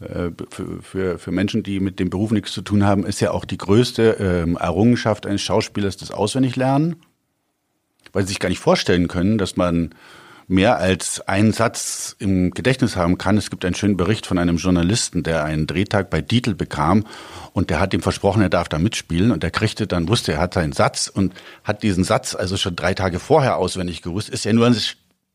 für, 0.02 0.82
für, 0.82 1.20
für 1.20 1.32
Menschen, 1.32 1.64
die 1.64 1.80
mit 1.80 2.00
dem 2.00 2.10
Beruf 2.10 2.32
nichts 2.32 2.52
zu 2.52 2.62
tun 2.62 2.86
haben, 2.86 3.06
ist 3.06 3.20
ja 3.20 3.32
auch 3.32 3.46
die 3.46 3.58
größte 3.58 4.18
ähm, 4.20 4.58
Errungenschaft 4.58 5.26
eines 5.26 5.42
Schauspielers 5.42 5.98
das 5.98 6.12
Auswendiglernen, 6.12 6.98
weil 8.14 8.24
sie 8.24 8.30
sich 8.30 8.40
gar 8.40 8.50
nicht 8.50 8.60
vorstellen 8.60 9.08
können, 9.08 9.38
dass 9.38 9.58
man 9.58 9.94
mehr 10.48 10.78
als 10.78 11.22
einen 11.28 11.54
Satz 11.54 12.16
im 12.20 12.52
Gedächtnis 12.52 12.98
haben 12.98 13.18
kann. 13.18 13.38
Es 13.38 13.50
gibt 13.50 13.64
einen 13.64 13.74
schönen 13.74 13.96
Bericht 13.96 14.26
von 14.26 14.38
einem 14.38 14.58
Journalisten, 14.58 15.24
der 15.24 15.46
einen 15.46 15.66
Drehtag 15.66 16.10
bei 16.10 16.20
Dietl 16.20 16.56
bekam 16.56 17.06
und 17.54 17.70
der 17.70 17.80
hat 17.80 17.94
ihm 17.94 18.02
versprochen, 18.02 18.42
er 18.42 18.50
darf 18.50 18.68
da 18.68 18.78
mitspielen 18.78 19.32
und 19.32 19.46
er 19.46 19.52
kriegte 19.52 19.88
dann, 19.88 20.10
wusste, 20.10 20.34
er 20.34 20.40
hat 20.40 20.54
seinen 20.54 20.74
Satz 20.74 21.08
und 21.08 21.34
hat 21.64 21.84
diesen 21.84 22.04
Satz 22.04 22.36
also 22.36 22.58
schon 22.58 22.76
drei 22.76 22.94
Tage 22.94 23.20
vorher 23.20 23.58
auswendig 23.58 24.02
gewusst. 24.02 24.28
Ist 24.28 24.44
ja 24.44 24.52
nur 24.52 24.68
ein 24.68 24.76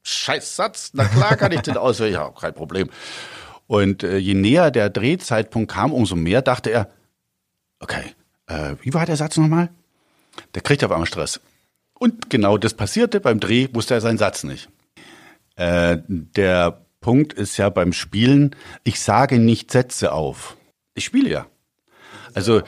scheiß 0.03 0.55
Satz. 0.55 0.91
Na 0.93 1.05
klar 1.05 1.37
kann 1.37 1.53
ich 1.53 1.63
den 1.63 1.79
auswendig, 1.79 2.17
ja, 2.17 2.31
kein 2.31 2.53
Problem. 2.53 2.91
Und 3.67 4.03
äh, 4.03 4.19
je 4.19 4.35
näher 4.35 4.71
der 4.71 4.91
Drehzeitpunkt 4.91 5.73
kam, 5.73 5.93
umso 5.93 6.17
mehr 6.17 6.43
dachte 6.43 6.71
er, 6.71 6.91
okay, 7.81 8.15
äh, 8.47 8.77
wie 8.83 8.95
war 8.95 9.07
der 9.07 9.17
Satz 9.17 9.37
nochmal? 9.37 9.71
Der 10.55 10.63
kriegt 10.63 10.85
auf 10.85 10.93
einmal 10.93 11.07
Stress. 11.07 11.41
Und 11.99 12.31
genau 12.31 12.59
das 12.59 12.75
passierte. 12.75 13.21
Beim 13.21 13.41
Dreh 13.41 13.69
wusste 13.73 13.95
er 13.95 14.01
seinen 14.01 14.19
Satz 14.19 14.45
nicht. 14.45 14.69
Äh, 15.57 15.99
der 16.07 16.87
Punkt 17.01 17.33
ist 17.33 17.57
ja 17.57 17.71
beim 17.71 17.93
Spielen, 17.93 18.55
ich 18.85 19.01
sage 19.01 19.39
nicht 19.39 19.71
Sätze 19.71 20.13
auf. 20.13 20.57
Ich 20.95 21.05
spiele 21.05 21.31
ja. 21.31 21.47
Also 22.35 22.63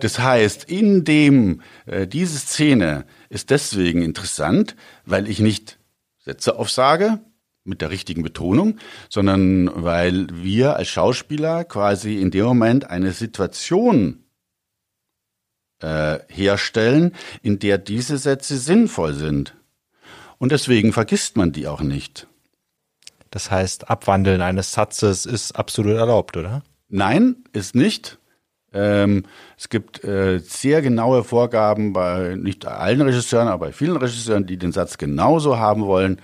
das 0.00 0.18
heißt, 0.18 0.64
in 0.64 1.04
dem 1.04 1.62
äh, 1.86 2.06
diese 2.06 2.38
Szene 2.38 3.06
ist 3.28 3.50
deswegen 3.50 4.02
interessant, 4.02 4.76
weil 5.06 5.28
ich 5.28 5.38
nicht 5.38 5.78
Sätze 6.18 6.58
aufsage, 6.58 7.20
mit 7.64 7.80
der 7.80 7.90
richtigen 7.90 8.22
Betonung, 8.22 8.78
sondern 9.08 9.70
weil 9.74 10.26
wir 10.32 10.76
als 10.76 10.88
Schauspieler 10.88 11.64
quasi 11.64 12.20
in 12.20 12.30
dem 12.30 12.44
Moment 12.44 12.90
eine 12.90 13.12
Situation 13.12 14.24
äh, 15.80 16.18
herstellen, 16.28 17.12
in 17.42 17.58
der 17.58 17.78
diese 17.78 18.18
Sätze 18.18 18.58
sinnvoll 18.58 19.14
sind. 19.14 19.54
Und 20.38 20.52
deswegen 20.52 20.92
vergisst 20.92 21.36
man 21.36 21.52
die 21.52 21.66
auch 21.66 21.80
nicht. 21.80 22.26
Das 23.30 23.50
heißt, 23.50 23.90
Abwandeln 23.90 24.42
eines 24.42 24.72
Satzes 24.72 25.26
ist 25.26 25.52
absolut 25.52 25.96
erlaubt, 25.96 26.36
oder? 26.36 26.62
Nein, 26.88 27.44
ist 27.52 27.74
nicht. 27.74 28.18
Ähm, 28.72 29.24
es 29.56 29.68
gibt 29.68 30.04
äh, 30.04 30.38
sehr 30.38 30.82
genaue 30.82 31.24
Vorgaben 31.24 31.92
bei 31.92 32.36
nicht 32.36 32.66
allen 32.66 33.00
Regisseuren, 33.00 33.48
aber 33.48 33.66
bei 33.66 33.72
vielen 33.72 33.96
Regisseuren, 33.96 34.46
die 34.46 34.58
den 34.58 34.72
Satz 34.72 34.98
genauso 34.98 35.58
haben 35.58 35.86
wollen 35.86 36.20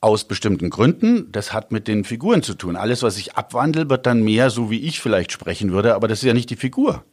aus 0.00 0.24
bestimmten 0.24 0.70
Gründen. 0.70 1.30
Das 1.32 1.52
hat 1.52 1.72
mit 1.72 1.88
den 1.88 2.04
Figuren 2.04 2.42
zu 2.42 2.54
tun. 2.54 2.76
Alles, 2.76 3.02
was 3.02 3.18
ich 3.18 3.36
abwandle, 3.36 3.90
wird 3.90 4.06
dann 4.06 4.22
mehr 4.22 4.50
so, 4.50 4.70
wie 4.70 4.80
ich 4.80 5.00
vielleicht 5.00 5.32
sprechen 5.32 5.72
würde, 5.72 5.94
aber 5.94 6.08
das 6.08 6.20
ist 6.20 6.26
ja 6.26 6.34
nicht 6.34 6.50
die 6.50 6.56
Figur. 6.56 7.04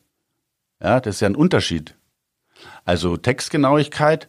Ja, 0.81 0.99
das 0.99 1.15
ist 1.15 1.21
ja 1.21 1.27
ein 1.27 1.35
Unterschied. 1.35 1.95
Also 2.85 3.17
Textgenauigkeit 3.17 4.27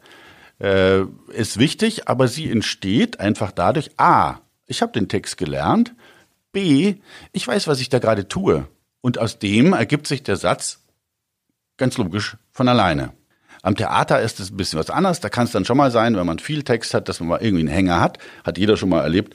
äh, 0.60 1.02
ist 1.32 1.58
wichtig, 1.58 2.08
aber 2.08 2.28
sie 2.28 2.50
entsteht 2.50 3.20
einfach 3.20 3.52
dadurch, 3.52 3.90
a, 3.98 4.40
ich 4.66 4.82
habe 4.82 4.92
den 4.92 5.08
Text 5.08 5.36
gelernt, 5.36 5.94
b, 6.52 6.96
ich 7.32 7.46
weiß, 7.46 7.68
was 7.68 7.80
ich 7.80 7.88
da 7.88 7.98
gerade 7.98 8.28
tue. 8.28 8.66
Und 9.00 9.18
aus 9.18 9.38
dem 9.38 9.72
ergibt 9.72 10.06
sich 10.06 10.22
der 10.22 10.36
Satz 10.36 10.80
ganz 11.76 11.96
logisch 11.96 12.36
von 12.50 12.68
alleine. 12.68 13.12
Am 13.68 13.76
Theater 13.76 14.22
ist 14.22 14.40
es 14.40 14.50
ein 14.50 14.56
bisschen 14.56 14.78
was 14.78 14.88
anderes. 14.88 15.20
Da 15.20 15.28
kann 15.28 15.44
es 15.44 15.52
dann 15.52 15.66
schon 15.66 15.76
mal 15.76 15.90
sein, 15.90 16.16
wenn 16.16 16.24
man 16.24 16.38
viel 16.38 16.62
Text 16.62 16.94
hat, 16.94 17.06
dass 17.06 17.20
man 17.20 17.28
mal 17.28 17.42
irgendwie 17.42 17.60
einen 17.60 17.68
Hänger 17.68 18.00
hat. 18.00 18.16
Hat 18.42 18.56
jeder 18.56 18.78
schon 18.78 18.88
mal 18.88 19.02
erlebt. 19.02 19.34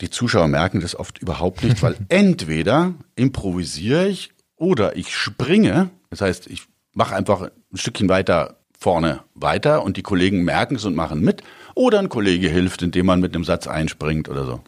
Die 0.00 0.10
Zuschauer 0.10 0.48
merken 0.48 0.80
das 0.80 0.96
oft 0.96 1.20
überhaupt 1.20 1.62
nicht, 1.62 1.80
weil 1.80 1.94
entweder 2.08 2.94
improvisiere 3.14 4.08
ich 4.08 4.32
oder 4.56 4.96
ich 4.96 5.14
springe. 5.14 5.90
Das 6.10 6.22
heißt, 6.22 6.48
ich 6.48 6.64
mache 6.92 7.14
einfach 7.14 7.42
ein 7.42 7.76
Stückchen 7.76 8.08
weiter 8.08 8.56
vorne 8.76 9.20
weiter 9.36 9.84
und 9.84 9.96
die 9.96 10.02
Kollegen 10.02 10.42
merken 10.42 10.74
es 10.74 10.84
und 10.84 10.96
machen 10.96 11.20
mit. 11.20 11.44
Oder 11.76 12.00
ein 12.00 12.08
Kollege 12.08 12.48
hilft, 12.48 12.82
indem 12.82 13.06
man 13.06 13.20
mit 13.20 13.32
einem 13.32 13.44
Satz 13.44 13.68
einspringt 13.68 14.28
oder 14.28 14.44
so. 14.44 14.60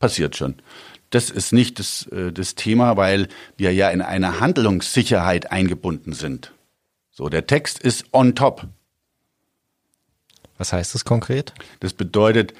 Passiert 0.00 0.34
schon. 0.34 0.56
Das 1.10 1.30
ist 1.30 1.52
nicht 1.52 1.78
das, 1.78 2.08
äh, 2.08 2.32
das 2.32 2.56
Thema, 2.56 2.96
weil 2.96 3.28
wir 3.56 3.72
ja 3.72 3.90
in 3.90 4.02
eine 4.02 4.40
Handlungssicherheit 4.40 5.52
eingebunden 5.52 6.14
sind. 6.14 6.52
So, 7.20 7.28
der 7.28 7.46
Text 7.46 7.80
ist 7.80 8.06
on 8.14 8.34
top. 8.34 8.66
Was 10.56 10.72
heißt 10.72 10.94
das 10.94 11.04
konkret? 11.04 11.52
Das 11.80 11.92
bedeutet, 11.92 12.54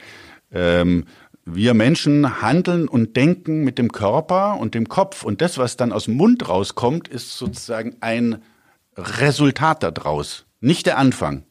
ähm, 0.53 1.07
wir 1.47 1.73
Menschen 1.73 2.43
handeln 2.43 2.87
und 2.87 3.17
denken 3.17 3.65
mit 3.65 3.79
dem 3.79 3.91
Körper 3.91 4.59
und 4.61 4.75
dem 4.75 4.87
Kopf 4.87 5.25
und 5.25 5.41
das, 5.41 5.57
was 5.57 5.79
dann 5.79 5.93
aus 5.93 6.05
dem 6.05 6.17
Mund 6.17 6.47
rauskommt, 6.47 7.09
ist 7.09 7.39
sozusagen 7.39 7.97
ein 8.01 8.43
Resultat 8.99 9.83
daraus, 9.83 10.45
nicht 10.61 10.85
der 10.85 10.99
Anfang. 10.99 11.45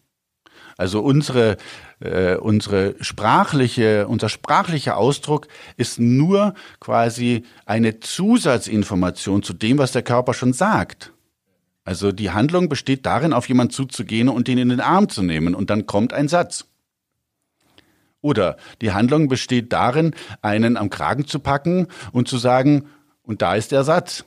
Also 0.77 1.01
unsere, 1.01 1.57
äh, 2.01 2.35
unsere 2.35 2.93
sprachliche, 3.01 4.07
unser 4.07 4.29
sprachlicher 4.29 4.97
Ausdruck 4.97 5.47
ist 5.77 5.97
nur 5.97 6.53
quasi 6.79 7.43
eine 7.65 8.01
Zusatzinformation 8.01 9.41
zu 9.41 9.53
dem, 9.53 9.79
was 9.79 9.93
der 9.93 10.03
Körper 10.03 10.35
schon 10.35 10.53
sagt. 10.53 11.11
Also 11.89 12.11
die 12.11 12.29
Handlung 12.29 12.69
besteht 12.69 13.07
darin, 13.07 13.33
auf 13.33 13.49
jemanden 13.49 13.73
zuzugehen 13.73 14.29
und 14.29 14.47
ihn 14.47 14.59
in 14.59 14.69
den 14.69 14.79
Arm 14.79 15.09
zu 15.09 15.23
nehmen 15.23 15.55
und 15.55 15.71
dann 15.71 15.87
kommt 15.87 16.13
ein 16.13 16.27
Satz. 16.27 16.65
Oder 18.21 18.57
die 18.79 18.91
Handlung 18.91 19.27
besteht 19.27 19.73
darin, 19.73 20.13
einen 20.43 20.77
am 20.77 20.91
Kragen 20.91 21.25
zu 21.25 21.39
packen 21.39 21.87
und 22.11 22.27
zu 22.27 22.37
sagen, 22.37 22.89
und 23.23 23.41
da 23.41 23.55
ist 23.55 23.71
der 23.71 23.83
Satz. 23.83 24.23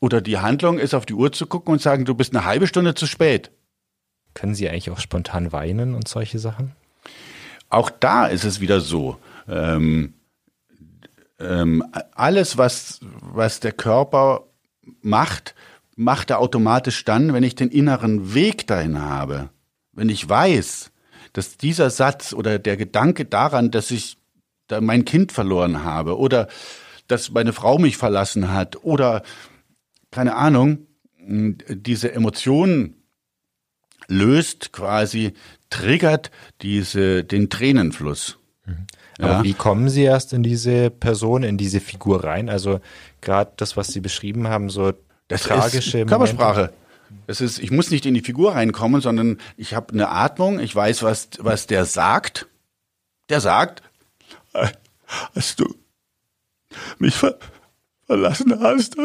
Oder 0.00 0.20
die 0.20 0.38
Handlung 0.38 0.80
ist, 0.80 0.94
auf 0.94 1.06
die 1.06 1.14
Uhr 1.14 1.30
zu 1.30 1.46
gucken 1.46 1.74
und 1.74 1.80
sagen, 1.80 2.04
du 2.04 2.16
bist 2.16 2.34
eine 2.34 2.44
halbe 2.44 2.66
Stunde 2.66 2.96
zu 2.96 3.06
spät. 3.06 3.52
Können 4.34 4.56
Sie 4.56 4.68
eigentlich 4.68 4.90
auch 4.90 4.98
spontan 4.98 5.52
weinen 5.52 5.94
und 5.94 6.08
solche 6.08 6.40
Sachen? 6.40 6.72
Auch 7.68 7.88
da 7.88 8.26
ist 8.26 8.42
es 8.42 8.58
wieder 8.58 8.80
so. 8.80 9.16
Ähm, 9.48 10.14
ähm, 11.38 11.84
alles, 12.16 12.58
was, 12.58 12.98
was 13.00 13.60
der 13.60 13.70
Körper 13.70 14.48
macht, 15.02 15.54
macht 16.02 16.30
er 16.30 16.40
automatisch 16.40 17.04
dann, 17.04 17.32
wenn 17.32 17.42
ich 17.42 17.54
den 17.54 17.68
inneren 17.68 18.34
Weg 18.34 18.66
dahin 18.66 19.00
habe. 19.00 19.50
Wenn 19.92 20.08
ich 20.08 20.28
weiß, 20.28 20.90
dass 21.32 21.56
dieser 21.56 21.90
Satz 21.90 22.32
oder 22.32 22.58
der 22.58 22.76
Gedanke 22.76 23.24
daran, 23.24 23.70
dass 23.70 23.90
ich 23.90 24.18
mein 24.80 25.04
Kind 25.04 25.32
verloren 25.32 25.84
habe 25.84 26.18
oder 26.18 26.48
dass 27.06 27.30
meine 27.30 27.52
Frau 27.52 27.78
mich 27.78 27.96
verlassen 27.96 28.52
hat 28.52 28.84
oder 28.84 29.22
keine 30.10 30.36
Ahnung, 30.36 30.86
diese 31.18 32.12
Emotionen 32.12 33.02
löst 34.08 34.72
quasi, 34.72 35.32
triggert 35.70 36.30
diese, 36.62 37.24
den 37.24 37.50
Tränenfluss. 37.50 38.38
Mhm. 38.66 38.86
Aber 39.18 39.28
ja. 39.34 39.44
wie 39.44 39.54
kommen 39.54 39.88
Sie 39.88 40.02
erst 40.02 40.32
in 40.32 40.42
diese 40.42 40.90
Person, 40.90 41.42
in 41.42 41.58
diese 41.58 41.80
Figur 41.80 42.24
rein? 42.24 42.48
Also 42.48 42.80
gerade 43.20 43.52
das, 43.56 43.76
was 43.76 43.88
Sie 43.88 44.00
beschrieben 44.00 44.48
haben, 44.48 44.68
so 44.70 44.92
das 45.32 45.42
tragische 45.42 46.00
ist 46.00 46.08
Körpersprache. 46.08 46.72
Es 47.26 47.40
ist, 47.40 47.58
ich 47.58 47.70
muss 47.70 47.90
nicht 47.90 48.06
in 48.06 48.14
die 48.14 48.20
Figur 48.20 48.54
reinkommen, 48.54 49.00
sondern 49.00 49.38
ich 49.56 49.74
habe 49.74 49.92
eine 49.92 50.08
Atmung, 50.08 50.60
ich 50.60 50.74
weiß, 50.74 51.02
was, 51.02 51.28
was 51.38 51.66
der 51.66 51.84
sagt. 51.84 52.46
Der 53.28 53.40
sagt, 53.40 53.82
äh, 54.54 54.68
hast 55.34 55.60
du 55.60 55.74
mich 56.98 57.14
ver 57.14 57.38
verlassen 58.06 58.60
hast. 58.60 58.96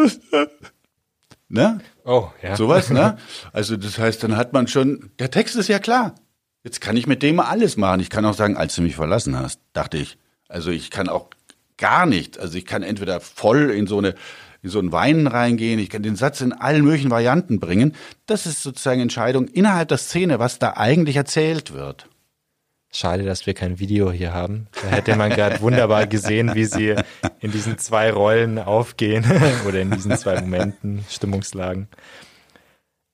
Ne? 1.49 1.79
Oh, 2.03 2.29
ja. 2.41 2.55
Sowas, 2.55 2.89
ne? 2.89 3.17
Also 3.53 3.77
das 3.77 3.97
heißt, 3.97 4.21
dann 4.23 4.35
hat 4.35 4.51
man 4.53 4.67
schon, 4.67 5.11
der 5.19 5.31
Text 5.31 5.55
ist 5.55 5.69
ja 5.69 5.79
klar. 5.79 6.15
Jetzt 6.63 6.81
kann 6.81 6.97
ich 6.97 7.07
mit 7.07 7.23
dem 7.23 7.39
alles 7.39 7.77
machen. 7.77 8.01
Ich 8.01 8.09
kann 8.09 8.25
auch 8.25 8.33
sagen, 8.33 8.57
als 8.57 8.75
du 8.75 8.81
mich 8.81 8.95
verlassen 8.95 9.37
hast, 9.39 9.61
dachte 9.71 9.97
ich. 9.97 10.17
Also 10.49 10.71
ich 10.71 10.91
kann 10.91 11.07
auch 11.07 11.29
gar 11.77 12.05
nicht. 12.05 12.39
Also 12.39 12.57
ich 12.57 12.65
kann 12.65 12.83
entweder 12.83 13.21
voll 13.21 13.71
in 13.71 13.87
so 13.87 13.99
eine 13.99 14.15
in 14.61 14.69
so 14.69 14.79
ein 14.79 14.91
Weinen 14.91 15.27
reingehen, 15.27 15.79
ich 15.79 15.89
kann 15.89 16.03
den 16.03 16.15
Satz 16.15 16.41
in 16.41 16.53
allen 16.53 16.83
möglichen 16.83 17.11
Varianten 17.11 17.59
bringen. 17.59 17.93
Das 18.25 18.45
ist 18.45 18.63
sozusagen 18.63 19.01
Entscheidung 19.01 19.47
innerhalb 19.47 19.89
der 19.89 19.97
Szene, 19.97 20.39
was 20.39 20.59
da 20.59 20.73
eigentlich 20.75 21.15
erzählt 21.15 21.73
wird. 21.73 22.07
Schade, 22.91 23.23
dass 23.23 23.45
wir 23.45 23.53
kein 23.53 23.79
Video 23.79 24.11
hier 24.11 24.33
haben. 24.33 24.67
Da 24.81 24.89
hätte 24.89 25.15
man 25.15 25.29
gerade 25.29 25.61
wunderbar 25.61 26.07
gesehen, 26.07 26.55
wie 26.55 26.65
sie 26.65 26.95
in 27.41 27.51
diesen 27.51 27.77
zwei 27.77 28.11
Rollen 28.11 28.59
aufgehen 28.59 29.25
oder 29.67 29.81
in 29.81 29.91
diesen 29.91 30.17
zwei 30.17 30.39
Momenten, 30.39 31.03
Stimmungslagen. 31.09 31.89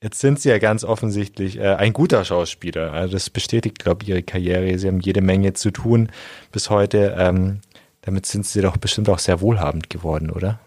Jetzt 0.02 0.20
sind 0.20 0.40
sie 0.40 0.50
ja 0.50 0.58
ganz 0.60 0.84
offensichtlich 0.84 1.58
äh, 1.58 1.76
ein 1.76 1.94
guter 1.94 2.24
Schauspieler. 2.26 2.92
Also 2.92 3.14
das 3.14 3.30
bestätigt, 3.30 3.80
glaube 3.80 4.04
ich, 4.04 4.10
ihre 4.10 4.22
Karriere. 4.22 4.78
Sie 4.78 4.88
haben 4.88 5.00
jede 5.00 5.22
Menge 5.22 5.54
zu 5.54 5.72
tun 5.72 6.10
bis 6.52 6.70
heute. 6.70 7.16
Ähm, 7.18 7.62
damit 8.02 8.26
sind 8.26 8.46
sie 8.46 8.62
doch 8.62 8.78
bestimmt 8.78 9.10
auch 9.10 9.20
sehr 9.20 9.40
wohlhabend 9.40 9.90
geworden, 9.90 10.30
oder? 10.30 10.60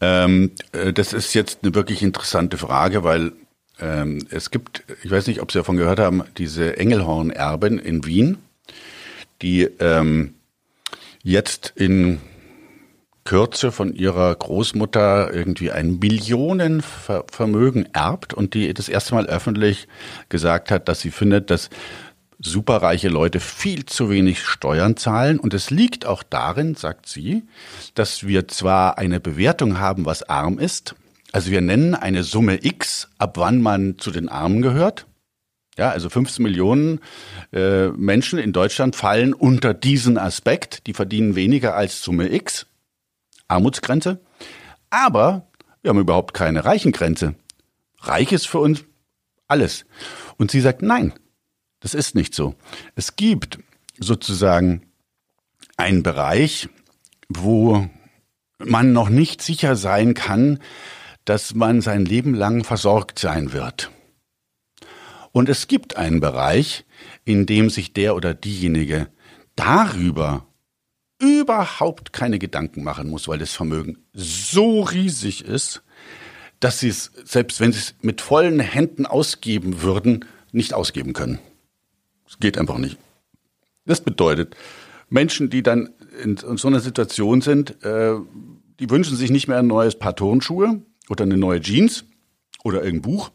Ähm, 0.00 0.52
äh, 0.72 0.92
das 0.92 1.12
ist 1.12 1.34
jetzt 1.34 1.60
eine 1.62 1.74
wirklich 1.74 2.02
interessante 2.02 2.58
Frage, 2.58 3.02
weil 3.02 3.32
ähm, 3.80 4.26
es 4.30 4.50
gibt, 4.50 4.84
ich 5.02 5.10
weiß 5.10 5.26
nicht, 5.26 5.40
ob 5.40 5.52
Sie 5.52 5.58
davon 5.58 5.76
gehört 5.76 5.98
haben, 5.98 6.22
diese 6.38 6.76
Engelhorn-Erben 6.76 7.78
in 7.78 8.04
Wien, 8.04 8.38
die 9.42 9.62
ähm, 9.80 10.34
jetzt 11.22 11.72
in 11.76 12.20
Kürze 13.24 13.72
von 13.72 13.92
ihrer 13.92 14.34
Großmutter 14.34 15.34
irgendwie 15.34 15.72
ein 15.72 15.98
Millionenvermögen 15.98 17.92
erbt 17.92 18.32
und 18.32 18.54
die 18.54 18.72
das 18.72 18.88
erste 18.88 19.14
Mal 19.14 19.26
öffentlich 19.26 19.88
gesagt 20.28 20.70
hat, 20.70 20.88
dass 20.88 21.00
sie 21.00 21.10
findet, 21.10 21.50
dass 21.50 21.68
superreiche 22.38 23.08
Leute 23.08 23.40
viel 23.40 23.86
zu 23.86 24.10
wenig 24.10 24.42
Steuern 24.42 24.96
zahlen. 24.96 25.38
Und 25.38 25.54
es 25.54 25.70
liegt 25.70 26.06
auch 26.06 26.22
darin, 26.22 26.74
sagt 26.74 27.06
sie, 27.06 27.44
dass 27.94 28.26
wir 28.26 28.48
zwar 28.48 28.98
eine 28.98 29.20
Bewertung 29.20 29.78
haben, 29.78 30.04
was 30.04 30.22
arm 30.22 30.58
ist. 30.58 30.94
Also 31.32 31.50
wir 31.50 31.60
nennen 31.60 31.94
eine 31.94 32.22
Summe 32.22 32.64
X, 32.64 33.08
ab 33.18 33.36
wann 33.38 33.60
man 33.60 33.98
zu 33.98 34.10
den 34.10 34.28
Armen 34.28 34.62
gehört. 34.62 35.06
Ja, 35.78 35.90
also 35.90 36.08
15 36.08 36.42
Millionen 36.42 37.00
äh, 37.52 37.88
Menschen 37.88 38.38
in 38.38 38.52
Deutschland 38.52 38.96
fallen 38.96 39.34
unter 39.34 39.74
diesen 39.74 40.16
Aspekt. 40.16 40.86
Die 40.86 40.94
verdienen 40.94 41.36
weniger 41.36 41.76
als 41.76 42.02
Summe 42.02 42.32
X. 42.32 42.66
Armutsgrenze. 43.48 44.20
Aber 44.88 45.48
wir 45.82 45.90
haben 45.90 46.00
überhaupt 46.00 46.32
keine 46.32 46.64
Reichengrenze. 46.64 47.34
Reich 48.00 48.32
ist 48.32 48.48
für 48.48 48.58
uns 48.58 48.84
alles. 49.48 49.84
Und 50.38 50.50
sie 50.50 50.60
sagt, 50.60 50.82
nein, 50.82 51.12
das 51.80 51.94
ist 51.94 52.14
nicht 52.14 52.34
so. 52.34 52.54
Es 52.94 53.16
gibt 53.16 53.58
sozusagen 53.98 54.82
einen 55.76 56.02
Bereich, 56.02 56.68
wo 57.28 57.88
man 58.58 58.92
noch 58.92 59.08
nicht 59.08 59.42
sicher 59.42 59.76
sein 59.76 60.14
kann, 60.14 60.60
dass 61.24 61.54
man 61.54 61.80
sein 61.80 62.04
Leben 62.04 62.34
lang 62.34 62.64
versorgt 62.64 63.18
sein 63.18 63.52
wird. 63.52 63.90
Und 65.32 65.48
es 65.48 65.66
gibt 65.68 65.96
einen 65.96 66.20
Bereich, 66.20 66.86
in 67.24 67.44
dem 67.44 67.68
sich 67.68 67.92
der 67.92 68.16
oder 68.16 68.32
diejenige 68.32 69.08
darüber 69.54 70.46
überhaupt 71.18 72.12
keine 72.12 72.38
Gedanken 72.38 72.82
machen 72.82 73.08
muss, 73.08 73.28
weil 73.28 73.38
das 73.38 73.52
Vermögen 73.52 73.98
so 74.12 74.82
riesig 74.82 75.44
ist, 75.44 75.82
dass 76.60 76.80
sie 76.80 76.88
es, 76.88 77.10
selbst 77.24 77.60
wenn 77.60 77.72
sie 77.72 77.80
es 77.80 77.94
mit 78.00 78.20
vollen 78.20 78.60
Händen 78.60 79.04
ausgeben 79.04 79.82
würden, 79.82 80.24
nicht 80.52 80.72
ausgeben 80.72 81.12
können. 81.12 81.38
Es 82.28 82.38
geht 82.38 82.58
einfach 82.58 82.78
nicht. 82.78 82.98
Das 83.84 84.00
bedeutet, 84.00 84.56
Menschen, 85.08 85.50
die 85.50 85.62
dann 85.62 85.90
in, 86.22 86.36
so 86.36 86.68
einer 86.68 86.80
Situation 86.80 87.40
sind, 87.40 87.82
äh, 87.84 88.14
die 88.80 88.90
wünschen 88.90 89.16
sich 89.16 89.30
nicht 89.30 89.48
mehr 89.48 89.58
ein 89.58 89.66
neues 89.66 89.98
Paar 89.98 90.16
Turnschuhe 90.16 90.82
oder 91.08 91.24
eine 91.24 91.36
neue 91.36 91.60
Jeans 91.60 92.04
oder 92.64 92.82
irgendein 92.82 93.10
Buch, 93.10 93.30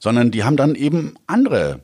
sondern 0.00 0.30
die 0.30 0.44
haben 0.44 0.56
dann 0.56 0.74
eben 0.74 1.14
andere, 1.26 1.80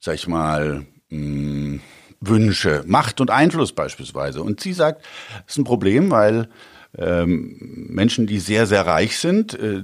sag 0.00 0.16
ich 0.16 0.26
mal, 0.26 0.86
mh, 1.10 1.18
hm, 1.18 1.80
Wünsche, 2.24 2.84
Macht 2.86 3.20
und 3.20 3.30
Einfluss 3.30 3.72
beispielsweise. 3.72 4.42
Und 4.42 4.60
sie 4.60 4.72
sagt, 4.72 5.04
das 5.44 5.54
ist 5.54 5.58
ein 5.58 5.64
Problem, 5.64 6.10
weil 6.10 6.48
ähm, 6.96 7.88
Menschen, 7.90 8.26
die 8.26 8.38
sehr, 8.38 8.66
sehr 8.66 8.86
reich 8.86 9.18
sind, 9.18 9.54
äh, 9.54 9.82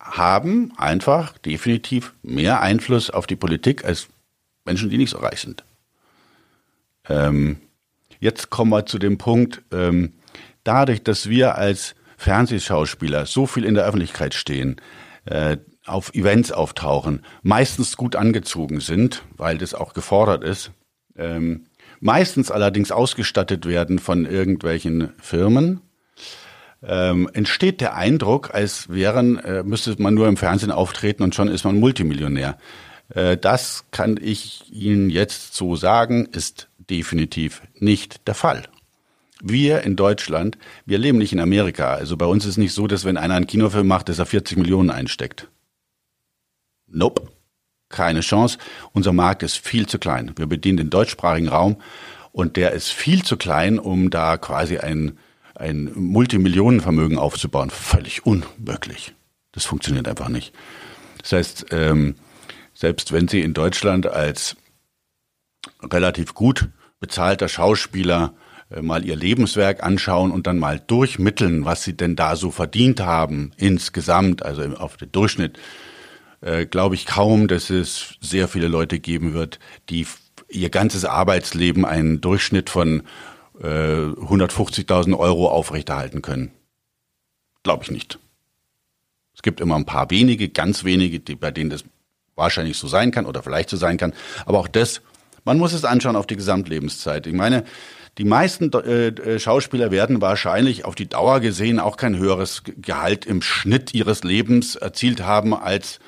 haben 0.00 0.72
einfach 0.76 1.38
definitiv 1.38 2.14
mehr 2.22 2.60
Einfluss 2.60 3.10
auf 3.10 3.26
die 3.26 3.36
Politik 3.36 3.84
als 3.84 4.08
Menschen, 4.64 4.90
die 4.90 4.98
nicht 4.98 5.10
so 5.10 5.18
reich 5.18 5.40
sind. 5.40 5.64
Ähm, 7.08 7.58
jetzt 8.18 8.50
kommen 8.50 8.70
wir 8.70 8.86
zu 8.86 8.98
dem 8.98 9.18
Punkt, 9.18 9.62
ähm, 9.72 10.14
dadurch, 10.64 11.02
dass 11.02 11.28
wir 11.28 11.56
als 11.56 11.94
Fernsehschauspieler 12.16 13.26
so 13.26 13.46
viel 13.46 13.64
in 13.64 13.74
der 13.74 13.84
Öffentlichkeit 13.84 14.34
stehen, 14.34 14.76
äh, 15.26 15.58
auf 15.86 16.14
Events 16.14 16.52
auftauchen, 16.52 17.24
meistens 17.42 17.96
gut 17.96 18.16
angezogen 18.16 18.80
sind, 18.80 19.22
weil 19.36 19.58
das 19.58 19.74
auch 19.74 19.94
gefordert 19.94 20.44
ist, 20.44 20.70
ähm, 21.16 21.66
meistens 22.00 22.50
allerdings 22.50 22.92
ausgestattet 22.92 23.66
werden 23.66 23.98
von 23.98 24.26
irgendwelchen 24.26 25.12
Firmen, 25.20 25.80
ähm, 26.82 27.28
entsteht 27.32 27.80
der 27.80 27.94
Eindruck, 27.94 28.54
als 28.54 28.88
wären, 28.88 29.38
äh, 29.38 29.62
müsste 29.62 30.00
man 30.00 30.14
nur 30.14 30.28
im 30.28 30.36
Fernsehen 30.36 30.70
auftreten 30.70 31.22
und 31.22 31.34
schon 31.34 31.48
ist 31.48 31.64
man 31.64 31.78
Multimillionär. 31.78 32.56
Äh, 33.10 33.36
das 33.36 33.84
kann 33.90 34.18
ich 34.20 34.72
Ihnen 34.72 35.10
jetzt 35.10 35.54
so 35.54 35.76
sagen, 35.76 36.26
ist 36.26 36.68
definitiv 36.78 37.62
nicht 37.78 38.26
der 38.26 38.34
Fall. 38.34 38.64
Wir 39.42 39.82
in 39.82 39.96
Deutschland, 39.96 40.58
wir 40.84 40.98
leben 40.98 41.18
nicht 41.18 41.32
in 41.32 41.40
Amerika. 41.40 41.94
Also 41.94 42.16
bei 42.16 42.26
uns 42.26 42.44
ist 42.44 42.58
nicht 42.58 42.74
so, 42.74 42.86
dass 42.86 43.04
wenn 43.04 43.16
einer 43.16 43.34
einen 43.34 43.46
Kinofilm 43.46 43.86
macht, 43.86 44.08
dass 44.08 44.18
er 44.18 44.26
40 44.26 44.58
Millionen 44.58 44.90
einsteckt. 44.90 45.48
Nope. 46.86 47.28
Keine 47.88 48.20
Chance. 48.20 48.58
Unser 48.92 49.12
Markt 49.12 49.42
ist 49.42 49.56
viel 49.56 49.86
zu 49.86 49.98
klein. 49.98 50.32
Wir 50.36 50.46
bedienen 50.46 50.76
den 50.76 50.90
deutschsprachigen 50.90 51.48
Raum 51.48 51.76
und 52.30 52.56
der 52.56 52.72
ist 52.72 52.90
viel 52.90 53.24
zu 53.24 53.36
klein, 53.36 53.78
um 53.80 54.10
da 54.10 54.36
quasi 54.36 54.78
ein, 54.78 55.18
ein 55.60 55.92
Multimillionenvermögen 55.94 57.18
aufzubauen. 57.18 57.70
Völlig 57.70 58.26
unmöglich. 58.26 59.14
Das 59.52 59.64
funktioniert 59.64 60.08
einfach 60.08 60.28
nicht. 60.28 60.54
Das 61.18 61.32
heißt, 61.32 61.66
ähm, 61.70 62.14
selbst 62.72 63.12
wenn 63.12 63.28
Sie 63.28 63.40
in 63.40 63.52
Deutschland 63.52 64.06
als 64.06 64.56
relativ 65.82 66.34
gut 66.34 66.68
bezahlter 66.98 67.48
Schauspieler 67.48 68.34
äh, 68.70 68.80
mal 68.80 69.04
ihr 69.04 69.16
Lebenswerk 69.16 69.82
anschauen 69.82 70.30
und 70.30 70.46
dann 70.46 70.58
mal 70.58 70.80
durchmitteln, 70.80 71.64
was 71.64 71.84
sie 71.84 71.96
denn 71.96 72.16
da 72.16 72.36
so 72.36 72.50
verdient 72.50 73.00
haben 73.00 73.52
insgesamt, 73.56 74.44
also 74.44 74.62
auf 74.76 74.96
den 74.96 75.12
Durchschnitt, 75.12 75.58
äh, 76.40 76.64
glaube 76.64 76.94
ich 76.94 77.04
kaum, 77.04 77.48
dass 77.48 77.68
es 77.68 78.14
sehr 78.20 78.48
viele 78.48 78.68
Leute 78.68 78.98
geben 78.98 79.34
wird, 79.34 79.58
die 79.90 80.06
ihr 80.48 80.70
ganzes 80.70 81.04
Arbeitsleben 81.04 81.84
einen 81.84 82.20
Durchschnitt 82.20 82.70
von 82.70 83.02
äh, 83.62 83.66
150.000 83.66 85.18
Euro 85.18 85.48
aufrechterhalten 85.48 86.22
können. 86.22 86.52
Glaube 87.62 87.84
ich 87.84 87.90
nicht. 87.90 88.18
Es 89.34 89.42
gibt 89.42 89.60
immer 89.60 89.76
ein 89.76 89.86
paar 89.86 90.10
wenige, 90.10 90.48
ganz 90.48 90.84
wenige, 90.84 91.20
die, 91.20 91.34
bei 91.34 91.50
denen 91.50 91.70
das 91.70 91.84
wahrscheinlich 92.34 92.78
so 92.78 92.88
sein 92.88 93.10
kann 93.10 93.26
oder 93.26 93.42
vielleicht 93.42 93.70
so 93.70 93.76
sein 93.76 93.96
kann. 93.96 94.12
Aber 94.46 94.58
auch 94.58 94.68
das, 94.68 95.02
man 95.44 95.58
muss 95.58 95.72
es 95.72 95.84
anschauen 95.84 96.16
auf 96.16 96.26
die 96.26 96.36
Gesamtlebenszeit. 96.36 97.26
Ich 97.26 97.34
meine, 97.34 97.64
die 98.18 98.24
meisten 98.24 98.72
äh, 98.72 99.08
äh, 99.08 99.38
Schauspieler 99.38 99.90
werden 99.90 100.20
wahrscheinlich 100.20 100.84
auf 100.84 100.94
die 100.94 101.08
Dauer 101.08 101.40
gesehen 101.40 101.78
auch 101.78 101.96
kein 101.96 102.18
höheres 102.18 102.62
Gehalt 102.64 103.24
im 103.24 103.40
Schnitt 103.40 103.94
ihres 103.94 104.24
Lebens 104.24 104.76
erzielt 104.76 105.22
haben 105.22 105.54
als 105.54 106.00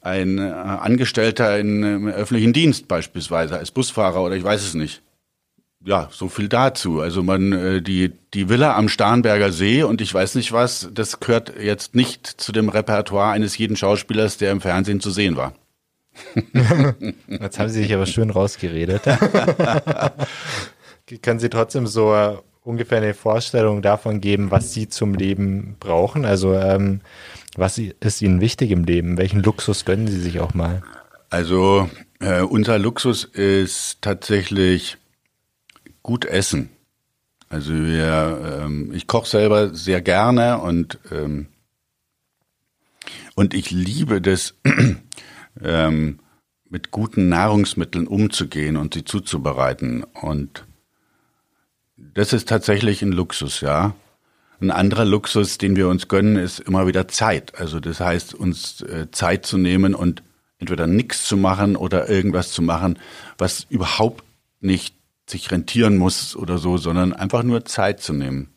ein 0.00 0.38
äh, 0.38 0.42
Angestellter 0.42 1.58
in, 1.58 1.82
im 1.82 2.08
öffentlichen 2.08 2.52
Dienst 2.52 2.86
beispielsweise, 2.86 3.58
als 3.58 3.70
Busfahrer 3.70 4.22
oder 4.22 4.36
ich 4.36 4.44
weiß 4.44 4.62
es 4.62 4.74
nicht. 4.74 5.02
Ja, 5.84 6.08
so 6.10 6.28
viel 6.28 6.48
dazu. 6.48 7.00
Also 7.00 7.22
man, 7.22 7.52
äh, 7.52 7.82
die, 7.82 8.12
die 8.34 8.48
Villa 8.48 8.76
am 8.76 8.88
Starnberger 8.88 9.52
See 9.52 9.82
und 9.82 10.00
ich 10.00 10.12
weiß 10.12 10.34
nicht 10.34 10.52
was, 10.52 10.88
das 10.92 11.20
gehört 11.20 11.52
jetzt 11.60 11.94
nicht 11.94 12.26
zu 12.26 12.52
dem 12.52 12.68
Repertoire 12.68 13.30
eines 13.30 13.56
jeden 13.56 13.76
Schauspielers, 13.76 14.38
der 14.38 14.50
im 14.50 14.60
Fernsehen 14.60 15.00
zu 15.00 15.10
sehen 15.10 15.36
war. 15.36 15.54
Jetzt 17.28 17.60
haben 17.60 17.68
Sie 17.68 17.82
sich 17.82 17.94
aber 17.94 18.06
schön 18.06 18.30
rausgeredet. 18.30 19.02
Können 21.22 21.38
Sie 21.38 21.48
trotzdem 21.48 21.86
so 21.86 22.12
äh, 22.12 22.36
ungefähr 22.64 22.98
eine 22.98 23.14
Vorstellung 23.14 23.82
davon 23.82 24.20
geben, 24.20 24.50
was 24.50 24.72
Sie 24.74 24.88
zum 24.88 25.14
Leben 25.14 25.76
brauchen? 25.78 26.24
Also 26.24 26.54
ähm, 26.54 27.02
was 27.56 27.78
ist 27.78 28.20
Ihnen 28.20 28.40
wichtig 28.40 28.72
im 28.72 28.84
Leben? 28.84 29.16
Welchen 29.16 29.42
Luxus 29.42 29.84
gönnen 29.84 30.08
Sie 30.08 30.20
sich 30.20 30.40
auch 30.40 30.54
mal? 30.54 30.82
Also 31.30 31.88
äh, 32.20 32.40
unser 32.40 32.78
Luxus 32.78 33.24
ist 33.24 34.02
tatsächlich 34.02 34.96
gut 36.08 36.24
essen. 36.24 36.70
Also 37.50 37.74
wir, 37.74 38.62
ähm, 38.62 38.94
ich 38.94 39.06
koche 39.06 39.28
selber 39.28 39.74
sehr 39.74 40.00
gerne 40.00 40.56
und 40.58 40.98
ähm, 41.10 41.48
und 43.34 43.52
ich 43.52 43.70
liebe 43.70 44.22
das 44.22 44.54
ähm, 45.62 46.18
mit 46.70 46.92
guten 46.92 47.28
Nahrungsmitteln 47.28 48.06
umzugehen 48.06 48.78
und 48.78 48.94
sie 48.94 49.04
zuzubereiten 49.04 50.02
und 50.02 50.64
das 51.98 52.32
ist 52.32 52.48
tatsächlich 52.48 53.02
ein 53.02 53.12
Luxus, 53.12 53.60
ja. 53.60 53.94
Ein 54.62 54.70
anderer 54.70 55.04
Luxus, 55.04 55.58
den 55.58 55.76
wir 55.76 55.88
uns 55.88 56.08
gönnen, 56.08 56.36
ist 56.36 56.58
immer 56.58 56.86
wieder 56.86 57.06
Zeit. 57.06 57.60
Also 57.60 57.80
das 57.80 58.00
heißt, 58.00 58.32
uns 58.32 58.80
äh, 58.80 59.10
Zeit 59.10 59.44
zu 59.44 59.58
nehmen 59.58 59.94
und 59.94 60.22
entweder 60.58 60.86
nichts 60.86 61.26
zu 61.26 61.36
machen 61.36 61.76
oder 61.76 62.08
irgendwas 62.08 62.50
zu 62.50 62.62
machen, 62.62 62.98
was 63.36 63.66
überhaupt 63.68 64.24
nicht 64.62 64.97
sich 65.30 65.50
rentieren 65.50 65.96
muss 65.96 66.36
oder 66.36 66.58
so, 66.58 66.76
sondern 66.76 67.12
einfach 67.12 67.42
nur 67.42 67.64
Zeit 67.64 68.00
zu 68.00 68.12
nehmen. 68.12 68.54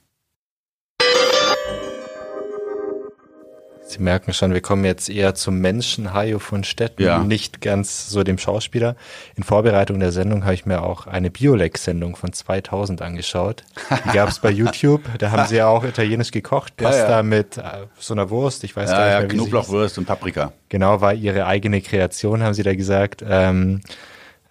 Sie 3.91 4.01
merken 4.01 4.31
schon, 4.31 4.53
wir 4.53 4.61
kommen 4.61 4.85
jetzt 4.85 5.09
eher 5.09 5.35
zum 5.35 5.59
Menschen 5.59 6.13
Hajo 6.13 6.39
von 6.39 6.63
Stetten, 6.63 7.03
ja. 7.03 7.19
nicht 7.19 7.59
ganz 7.59 8.09
so 8.09 8.23
dem 8.23 8.37
Schauspieler. 8.37 8.95
In 9.35 9.43
Vorbereitung 9.43 9.99
der 9.99 10.13
Sendung 10.13 10.45
habe 10.45 10.53
ich 10.53 10.65
mir 10.65 10.81
auch 10.81 11.07
eine 11.07 11.29
Biolex-Sendung 11.29 12.15
von 12.15 12.31
2000 12.31 13.01
angeschaut. 13.01 13.65
Die 14.05 14.09
gab 14.13 14.29
es 14.29 14.39
bei 14.39 14.49
YouTube. 14.49 15.01
Da 15.19 15.31
haben 15.31 15.45
sie 15.45 15.57
ja 15.57 15.67
auch 15.67 15.83
italienisch 15.83 16.31
gekocht, 16.31 16.77
Pasta 16.77 17.09
ja, 17.09 17.17
ja. 17.17 17.23
mit 17.23 17.57
äh, 17.57 17.63
so 17.99 18.13
einer 18.13 18.29
Wurst. 18.29 18.63
Ich 18.63 18.73
weiß 18.77 18.89
ja, 18.89 18.97
gar 18.97 19.05
nicht 19.07 19.19
mehr, 19.19 19.31
wie 19.31 19.35
Knoblauchwurst 19.35 19.97
und 19.97 20.05
Paprika. 20.05 20.53
Genau, 20.69 21.01
war 21.01 21.13
ihre 21.13 21.45
eigene 21.45 21.81
Kreation, 21.81 22.43
haben 22.43 22.53
sie 22.53 22.63
da 22.63 22.73
gesagt. 22.73 23.25
Ähm, 23.27 23.81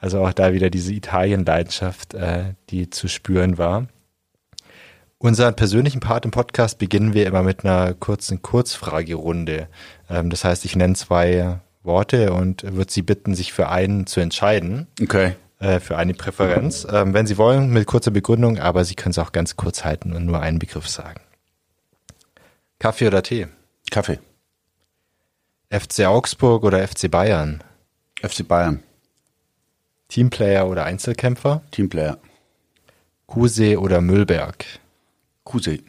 also 0.01 0.25
auch 0.25 0.33
da 0.33 0.53
wieder 0.53 0.71
diese 0.71 0.93
Italien-Leidenschaft, 0.93 2.15
äh, 2.15 2.55
die 2.71 2.91
zu 2.91 3.07
spüren 3.07 3.59
war. 3.59 3.87
Unseren 5.19 5.55
persönlichen 5.55 6.01
Part 6.01 6.25
im 6.25 6.31
Podcast 6.31 6.79
beginnen 6.79 7.13
wir 7.13 7.27
immer 7.27 7.43
mit 7.43 7.65
einer 7.65 7.93
kurzen 7.93 8.41
Kurzfragerunde. 8.41 9.69
Ähm, 10.09 10.31
das 10.31 10.45
heißt, 10.45 10.65
ich 10.65 10.75
nenne 10.75 10.95
zwei 10.95 11.61
Worte 11.83 12.33
und 12.33 12.63
würde 12.63 12.91
Sie 12.91 13.03
bitten, 13.03 13.35
sich 13.35 13.53
für 13.53 13.69
einen 13.69 14.07
zu 14.07 14.21
entscheiden. 14.21 14.87
Okay. 15.01 15.35
Äh, 15.59 15.79
für 15.81 15.99
eine 15.99 16.15
Präferenz. 16.15 16.87
Ähm, 16.91 17.13
wenn 17.13 17.27
Sie 17.27 17.37
wollen, 17.37 17.69
mit 17.69 17.87
kurzer 17.87 18.11
Begründung, 18.11 18.59
aber 18.59 18.87
Sie 18.87 18.95
können 18.95 19.11
es 19.11 19.19
auch 19.19 19.33
ganz 19.33 19.57
kurz 19.57 19.85
halten 19.85 20.15
und 20.15 20.25
nur 20.25 20.41
einen 20.41 20.59
Begriff 20.59 20.89
sagen. 20.89 21.21
Kaffee 22.79 23.07
oder 23.07 23.23
Tee? 23.23 23.49
Kaffee. 23.91 24.19
FC 25.69 26.07
Augsburg 26.07 26.65
oder 26.65 26.87
FC 26.89 27.11
Bayern? 27.11 27.63
FC 28.23 28.49
Bayern. 28.49 28.83
Teamplayer 30.11 30.69
oder 30.69 30.85
Einzelkämpfer? 30.85 31.63
Teamplayer. 31.71 32.19
Kusee 33.27 33.77
oder 33.77 34.01
Müllberg? 34.01 34.65
Kusee. 35.45 35.83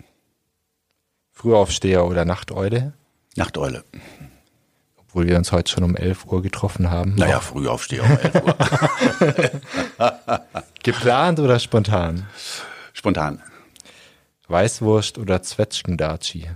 Frühaufsteher 1.31 2.05
oder 2.05 2.23
Nachteule? 2.23 2.93
Nachteule. 3.35 3.83
Obwohl 4.95 5.27
wir 5.27 5.37
uns 5.37 5.51
heute 5.51 5.71
schon 5.71 5.83
um 5.83 5.95
11 5.95 6.25
Uhr 6.27 6.43
getroffen 6.43 6.91
haben. 6.91 7.15
Naja, 7.15 7.39
Frühaufsteher 7.39 8.03
um 8.03 8.11
11 8.11 8.35
Uhr. 8.43 8.55
Geplant 10.83 11.39
oder 11.39 11.59
spontan? 11.59 12.27
Spontan. 12.93 13.41
Weißwurst 14.47 15.17
oder 15.17 15.41
Zwetschgendatschi? 15.41 16.47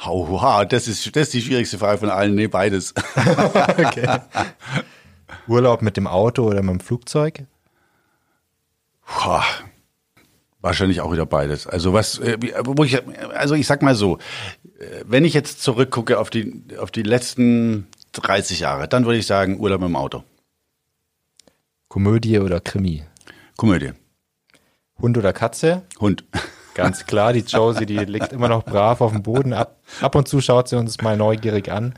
Hauha, 0.00 0.64
das 0.64 0.88
ist, 0.88 1.14
das 1.14 1.28
ist 1.28 1.34
die 1.34 1.42
schwierigste 1.42 1.78
Frage 1.78 1.98
von 1.98 2.10
allen. 2.10 2.34
Nee, 2.34 2.48
beides. 2.48 2.92
okay. 3.16 4.18
Urlaub 5.46 5.82
mit 5.82 5.96
dem 5.96 6.06
Auto 6.06 6.44
oder 6.44 6.62
mit 6.62 6.70
dem 6.70 6.80
Flugzeug? 6.80 7.44
Boah, 9.06 9.44
Wahrscheinlich 10.64 11.02
auch 11.02 11.12
wieder 11.12 11.26
beides. 11.26 11.66
Also 11.66 11.92
was, 11.92 12.18
äh, 12.20 12.38
wo 12.64 12.84
ich, 12.84 12.98
also 13.34 13.54
ich 13.54 13.66
sag 13.66 13.82
mal 13.82 13.94
so, 13.94 14.16
äh, 14.78 15.04
wenn 15.04 15.26
ich 15.26 15.34
jetzt 15.34 15.60
zurückgucke 15.62 16.18
auf 16.18 16.30
die, 16.30 16.64
auf 16.78 16.90
die 16.90 17.02
letzten 17.02 17.86
30 18.12 18.60
Jahre, 18.60 18.88
dann 18.88 19.04
würde 19.04 19.18
ich 19.18 19.26
sagen 19.26 19.60
Urlaub 19.60 19.82
mit 19.82 19.90
dem 19.90 19.96
Auto. 19.96 20.24
Komödie 21.88 22.38
oder 22.38 22.62
Krimi? 22.62 23.04
Komödie. 23.58 23.92
Hund 24.98 25.18
oder 25.18 25.34
Katze? 25.34 25.82
Hund. 26.00 26.24
Ganz 26.72 27.04
klar, 27.04 27.34
die 27.34 27.40
Josie, 27.40 27.84
die 27.84 27.98
liegt 27.98 28.32
immer 28.32 28.48
noch 28.48 28.64
brav 28.64 29.02
auf 29.02 29.12
dem 29.12 29.22
Boden. 29.22 29.52
Ab, 29.52 29.78
ab 30.00 30.14
und 30.14 30.28
zu 30.28 30.40
schaut 30.40 30.70
sie 30.70 30.78
uns 30.78 31.02
mal 31.02 31.18
neugierig 31.18 31.70
an. 31.70 31.92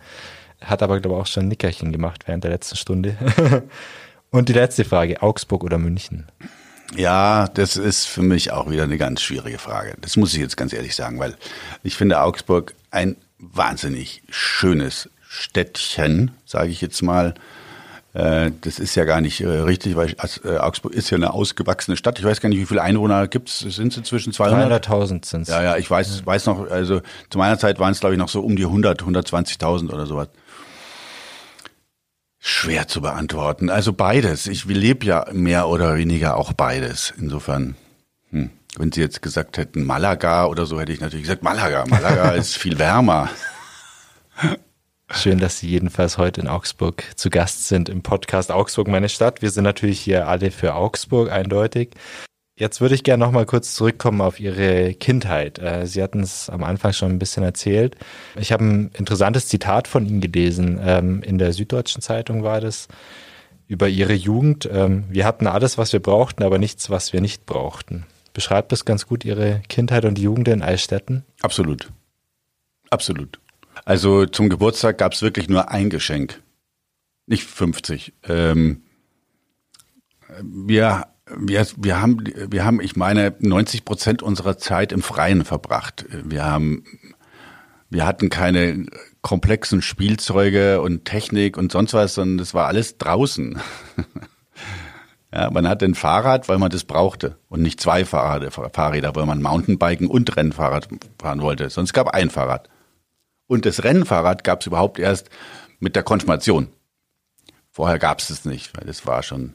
Hat 0.67 0.83
aber, 0.83 1.01
glaube 1.01 1.17
ich, 1.17 1.23
auch 1.23 1.27
schon 1.27 1.45
ein 1.45 1.49
Nickerchen 1.49 1.93
gemacht 1.93 2.25
während 2.27 2.45
der 2.45 2.51
letzten 2.51 2.77
Stunde. 2.77 3.17
und 4.31 4.49
die 4.49 4.53
letzte 4.53 4.85
Frage, 4.85 5.23
Augsburg 5.23 5.65
oder 5.65 5.79
München? 5.79 6.27
Ja, 6.95 7.49
das 7.49 7.77
ist 7.77 8.07
für 8.07 8.23
mich 8.23 8.53
auch 8.53 8.71
wieder 8.71 8.85
eine 8.85 8.99
ganz 8.99 9.23
schwierige 9.23 9.59
Frage. 9.59 9.95
Das 10.01 10.17
muss 10.17 10.35
ich 10.35 10.41
jetzt 10.41 10.57
ganz 10.57 10.73
ehrlich 10.73 10.95
sagen, 10.95 11.19
weil 11.19 11.37
ich 11.83 11.97
finde 11.97 12.21
Augsburg 12.21 12.75
ein 12.91 13.17
wahnsinnig 13.39 14.23
schönes 14.29 15.11
Städtchen, 15.29 16.31
sage 16.45 16.71
ich 16.71 16.81
jetzt 16.81 17.03
mal. 17.03 17.35
Äh, 18.15 18.53
das 18.63 18.79
ist 18.79 18.95
ja 18.95 19.05
gar 19.05 19.21
nicht 19.21 19.43
äh, 19.43 19.47
richtig, 19.47 19.95
weil 19.97 20.15
äh, 20.45 20.57
Augsburg 20.57 20.95
ist 20.95 21.11
ja 21.11 21.17
eine 21.17 21.35
ausgewachsene 21.35 21.97
Stadt. 21.99 22.19
Ich 22.19 22.25
weiß 22.25 22.41
gar 22.41 22.49
nicht, 22.49 22.59
wie 22.59 22.65
viele 22.65 22.81
Einwohner 22.83 23.29
gibt 23.29 23.51
es. 23.51 23.59
Sind 23.59 23.93
es 23.93 23.99
inzwischen 23.99 24.33
200? 24.33 24.87
300.000 24.87 25.27
sind 25.27 25.43
es. 25.43 25.49
Ja, 25.49 25.63
ja, 25.63 25.77
ich 25.77 25.91
weiß, 25.91 26.25
weiß 26.25 26.47
noch, 26.47 26.71
also 26.71 27.03
zu 27.29 27.39
meiner 27.39 27.59
Zeit 27.59 27.79
waren 27.79 27.93
es, 27.93 28.01
glaube 28.01 28.15
ich, 28.15 28.19
noch 28.19 28.31
so 28.31 28.41
um 28.41 28.57
die 28.57 28.65
100, 28.65 29.03
120.000 29.03 29.93
oder 29.93 30.07
sowas. 30.07 30.29
Schwer 32.49 32.87
zu 32.87 33.01
beantworten. 33.01 33.71
Also 33.71 33.93
beides. 33.93 34.47
Ich 34.47 34.67
lebe 34.67 35.05
ja 35.05 35.27
mehr 35.33 35.67
oder 35.67 35.97
weniger 35.97 36.37
auch 36.37 36.53
beides. 36.53 37.13
Insofern, 37.19 37.75
hm. 38.31 38.51
wenn 38.79 38.93
Sie 38.93 39.01
jetzt 39.01 39.21
gesagt 39.21 39.59
hätten 39.59 39.83
Malaga 39.83 40.47
oder 40.47 40.65
so, 40.65 40.79
hätte 40.79 40.93
ich 40.93 41.01
natürlich 41.01 41.25
gesagt 41.25 41.43
Malaga. 41.43 41.85
Malaga 41.89 42.31
ist 42.37 42.57
viel 42.57 42.79
wärmer. 42.79 43.29
Schön, 45.11 45.41
dass 45.41 45.59
Sie 45.59 45.69
jedenfalls 45.69 46.19
heute 46.19 46.41
in 46.41 46.47
Augsburg 46.47 47.03
zu 47.17 47.31
Gast 47.31 47.67
sind 47.67 47.89
im 47.89 48.03
Podcast 48.03 48.53
Augsburg, 48.53 48.87
meine 48.87 49.09
Stadt. 49.09 49.43
Wir 49.43 49.51
sind 49.51 49.65
natürlich 49.65 49.99
hier 49.99 50.29
alle 50.29 50.53
für 50.53 50.77
Augsburg 50.77 51.33
eindeutig. 51.33 51.95
Jetzt 52.59 52.81
würde 52.81 52.95
ich 52.95 53.05
gerne 53.05 53.23
noch 53.23 53.33
mal 53.33 53.45
kurz 53.45 53.75
zurückkommen 53.75 54.23
auf 54.23 54.41
Ihre 54.41 54.95
Kindheit. 54.95 55.59
Äh, 55.59 55.87
Sie 55.87 56.03
hatten 56.03 56.21
es 56.21 56.49
am 56.49 56.65
Anfang 56.65 56.95
schon 56.95 57.13
ein 57.13 57.19
bisschen 57.19 57.43
erzählt. 57.43 57.97
Ich 58.35 58.51
habe 58.51 58.65
ein 58.65 58.91
interessantes 58.95 59.47
Zitat 59.47 59.87
von 59.87 60.07
Ihnen 60.07 60.23
gelesen. 60.23 60.81
Ähm, 60.83 61.23
in 61.23 61.37
der 61.37 61.53
Süddeutschen 61.53 62.01
Zeitung 62.01 62.45
war 62.45 62.63
das 62.63 62.89
über 63.69 63.89
Ihre 63.89 64.15
Jugend. 64.15 64.67
Ähm, 64.73 65.05
wir 65.11 65.27
hatten 65.27 65.47
alles, 65.47 65.77
was 65.77 65.93
wir 65.93 66.01
brauchten, 66.01 66.43
aber 66.43 66.57
nichts, 66.59 66.89
was 66.89 67.13
wir 67.13 67.21
nicht 67.21 67.45
brauchten. 67.45 68.07
Beschreibt 68.33 68.73
das 68.73 68.87
ganz 68.87 69.07
gut 69.07 69.27
Ihre 69.27 69.61
Kindheit 69.69 70.07
und 70.07 70.19
Jugend 70.19 70.49
in 70.49 70.63
Eisstätten? 70.63 71.25
Absolut. 71.43 71.93
Absolut. 72.89 73.39
Also 73.85 74.25
zum 74.25 74.49
Geburtstag 74.49 74.97
gab 74.97 75.13
es 75.13 75.21
wirklich 75.21 75.51
nur 75.51 75.71
ein 75.71 75.91
Geschenk. 75.91 76.43
Nicht 77.27 77.45
50. 77.45 78.15
Ähm, 78.27 78.83
wir 80.43 81.09
wir, 81.35 81.67
wir 81.77 82.01
haben, 82.01 82.25
wir 82.51 82.65
haben, 82.65 82.81
ich 82.81 82.97
meine, 82.97 83.35
90 83.41 83.85
Prozent 83.85 84.23
unserer 84.23 84.59
Zeit 84.59 84.93
im 84.93 85.03
Freien 85.03 85.45
verbracht. 85.45 86.07
Wir 86.11 86.45
haben, 86.45 86.85
wir 87.91 88.07
hatten 88.07 88.29
keine 88.29 88.87
komplexen 89.23 89.83
Spielzeuge 89.83 90.81
und 90.81 91.05
Technik 91.05 91.57
und 91.57 91.73
sonst 91.73 91.95
was, 91.95 92.15
sondern 92.15 92.39
das 92.39 92.55
war 92.55 92.69
alles 92.69 92.99
draußen. 92.99 93.61
ja, 95.33 95.51
man 95.51 95.69
hatte 95.69 95.85
ein 95.85 95.97
Fahrrad, 95.97 96.49
weil 96.49 96.59
man 96.59 96.71
das 96.71 96.85
brauchte 96.85 97.37
und 97.49 97.61
nicht 97.61 97.81
zwei 97.81 98.05
Fahrräder, 98.05 98.53
Fahrräder, 98.53 99.17
weil 99.17 99.27
man 99.27 99.43
Mountainbiken 99.43 100.07
und 100.07 100.37
Rennfahrrad 100.37 100.89
fahren 101.21 101.43
wollte. 101.43 101.71
Sonst 101.71 101.93
gab 101.93 102.09
ein 102.09 102.31
Fahrrad. 102.31 102.69
Und 103.49 103.67
das 103.67 103.83
Rennfahrrad 103.83 104.45
gab 104.45 104.61
es 104.61 104.67
überhaupt 104.69 104.99
erst 105.01 105.29
mit 105.81 105.97
der 105.97 106.03
Konfirmation. 106.05 106.69
Vorher 107.71 107.99
gab 107.99 108.21
es 108.21 108.31
es 108.31 108.45
nicht, 108.45 108.77
weil 108.77 108.87
das 108.87 109.07
war 109.07 109.23
schon 109.23 109.55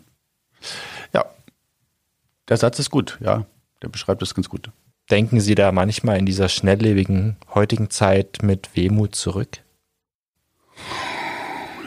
der 2.52 2.58
Satz 2.58 2.80
ist 2.80 2.92
gut, 2.92 3.18
ja. 3.22 3.46
Der 3.82 3.88
beschreibt 3.88 4.22
das 4.22 4.36
ganz 4.36 4.50
gut. 4.50 4.72
Denken 5.10 5.40
Sie 5.40 5.56
da 5.56 5.72
manchmal 5.72 6.20
in 6.20 6.26
dieser 6.26 6.50
schnelllebigen 6.50 7.38
heutigen 7.56 7.90
Zeit 7.90 8.40
mit 8.44 8.76
Wehmut 8.76 9.16
zurück? 9.16 9.60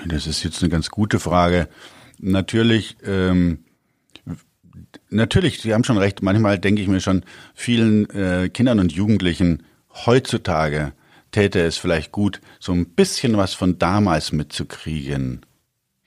Das 0.06 0.26
ist 0.26 0.42
jetzt 0.42 0.62
eine 0.62 0.70
ganz 0.70 0.88
gute 0.88 1.20
Frage. 1.20 1.68
Natürlich, 2.18 2.96
ähm, 3.04 3.64
natürlich, 5.10 5.60
Sie 5.60 5.74
haben 5.74 5.84
schon 5.84 5.98
recht. 5.98 6.22
Manchmal 6.22 6.58
denke 6.58 6.80
ich 6.80 6.88
mir 6.88 7.00
schon, 7.00 7.24
vielen 7.54 8.08
äh, 8.08 8.48
Kindern 8.48 8.80
und 8.80 8.90
Jugendlichen 8.90 9.64
heutzutage 10.06 10.94
täte 11.30 11.60
es 11.60 11.76
vielleicht 11.76 12.10
gut, 12.10 12.40
so 12.58 12.72
ein 12.72 12.86
bisschen 12.86 13.36
was 13.36 13.52
von 13.52 13.78
damals 13.78 14.32
mitzukriegen 14.32 15.44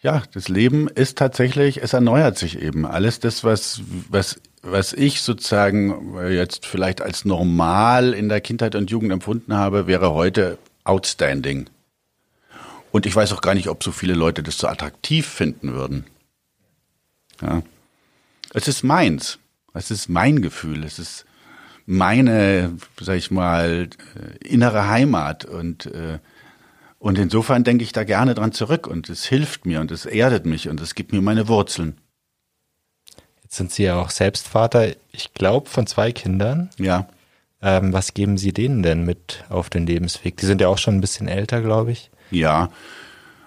ja, 0.01 0.23
das 0.33 0.47
Leben 0.47 0.87
ist 0.87 1.17
tatsächlich, 1.17 1.81
es 1.81 1.93
erneuert 1.93 2.37
sich 2.37 2.61
eben. 2.61 2.85
Alles 2.85 3.19
das, 3.19 3.43
was, 3.43 3.81
was, 4.09 4.39
was 4.61 4.93
ich 4.93 5.21
sozusagen 5.21 6.15
jetzt 6.29 6.65
vielleicht 6.65 7.01
als 7.01 7.25
normal 7.25 8.13
in 8.13 8.29
der 8.29 8.41
Kindheit 8.41 8.75
und 8.75 8.91
Jugend 8.91 9.11
empfunden 9.11 9.55
habe, 9.55 9.87
wäre 9.87 10.13
heute 10.13 10.59
outstanding. 10.83 11.69
Und 12.91 13.05
ich 13.05 13.15
weiß 13.15 13.33
auch 13.33 13.41
gar 13.41 13.55
nicht, 13.55 13.69
ob 13.69 13.83
so 13.83 13.91
viele 13.91 14.13
Leute 14.13 14.43
das 14.43 14.57
so 14.57 14.67
attraktiv 14.67 15.27
finden 15.27 15.73
würden. 15.73 16.05
Ja. 17.41 17.61
Es 18.53 18.67
ist 18.67 18.83
meins. 18.83 19.39
Es 19.73 19.91
ist 19.91 20.09
mein 20.09 20.41
Gefühl. 20.41 20.83
Es 20.83 20.99
ist 20.99 21.25
meine, 21.85 22.75
sag 22.99 23.17
ich 23.17 23.31
mal, 23.31 23.89
äh, 24.15 24.47
innere 24.47 24.87
Heimat 24.87 25.45
und 25.45 25.87
äh, 25.87 26.19
und 27.07 27.17
insofern 27.17 27.63
denke 27.63 27.85
ich 27.85 27.93
da 27.93 28.03
gerne 28.03 28.35
dran 28.35 28.51
zurück 28.51 28.85
und 28.85 29.07
es 29.07 29.23
hilft 29.23 29.65
mir 29.65 29.79
und 29.79 29.91
es 29.91 30.05
erdet 30.05 30.45
mich 30.45 30.67
und 30.67 30.81
es 30.81 30.93
gibt 30.93 31.13
mir 31.13 31.21
meine 31.21 31.47
Wurzeln. 31.47 32.01
Jetzt 33.41 33.55
sind 33.55 33.71
Sie 33.71 33.83
ja 33.83 33.95
auch 33.95 34.09
selbst 34.09 34.45
Vater, 34.45 34.89
ich 35.13 35.33
glaube, 35.33 35.69
von 35.69 35.87
zwei 35.87 36.11
Kindern. 36.11 36.69
Ja. 36.77 37.07
Ähm, 37.61 37.93
was 37.93 38.13
geben 38.13 38.37
Sie 38.37 38.51
denen 38.51 38.83
denn 38.83 39.05
mit 39.05 39.45
auf 39.47 39.69
den 39.69 39.87
Lebensweg? 39.87 40.35
Die 40.35 40.45
sind 40.45 40.59
ja 40.59 40.67
auch 40.67 40.77
schon 40.77 40.95
ein 40.95 40.99
bisschen 40.99 41.29
älter, 41.29 41.61
glaube 41.61 41.93
ich. 41.93 42.11
Ja. 42.29 42.71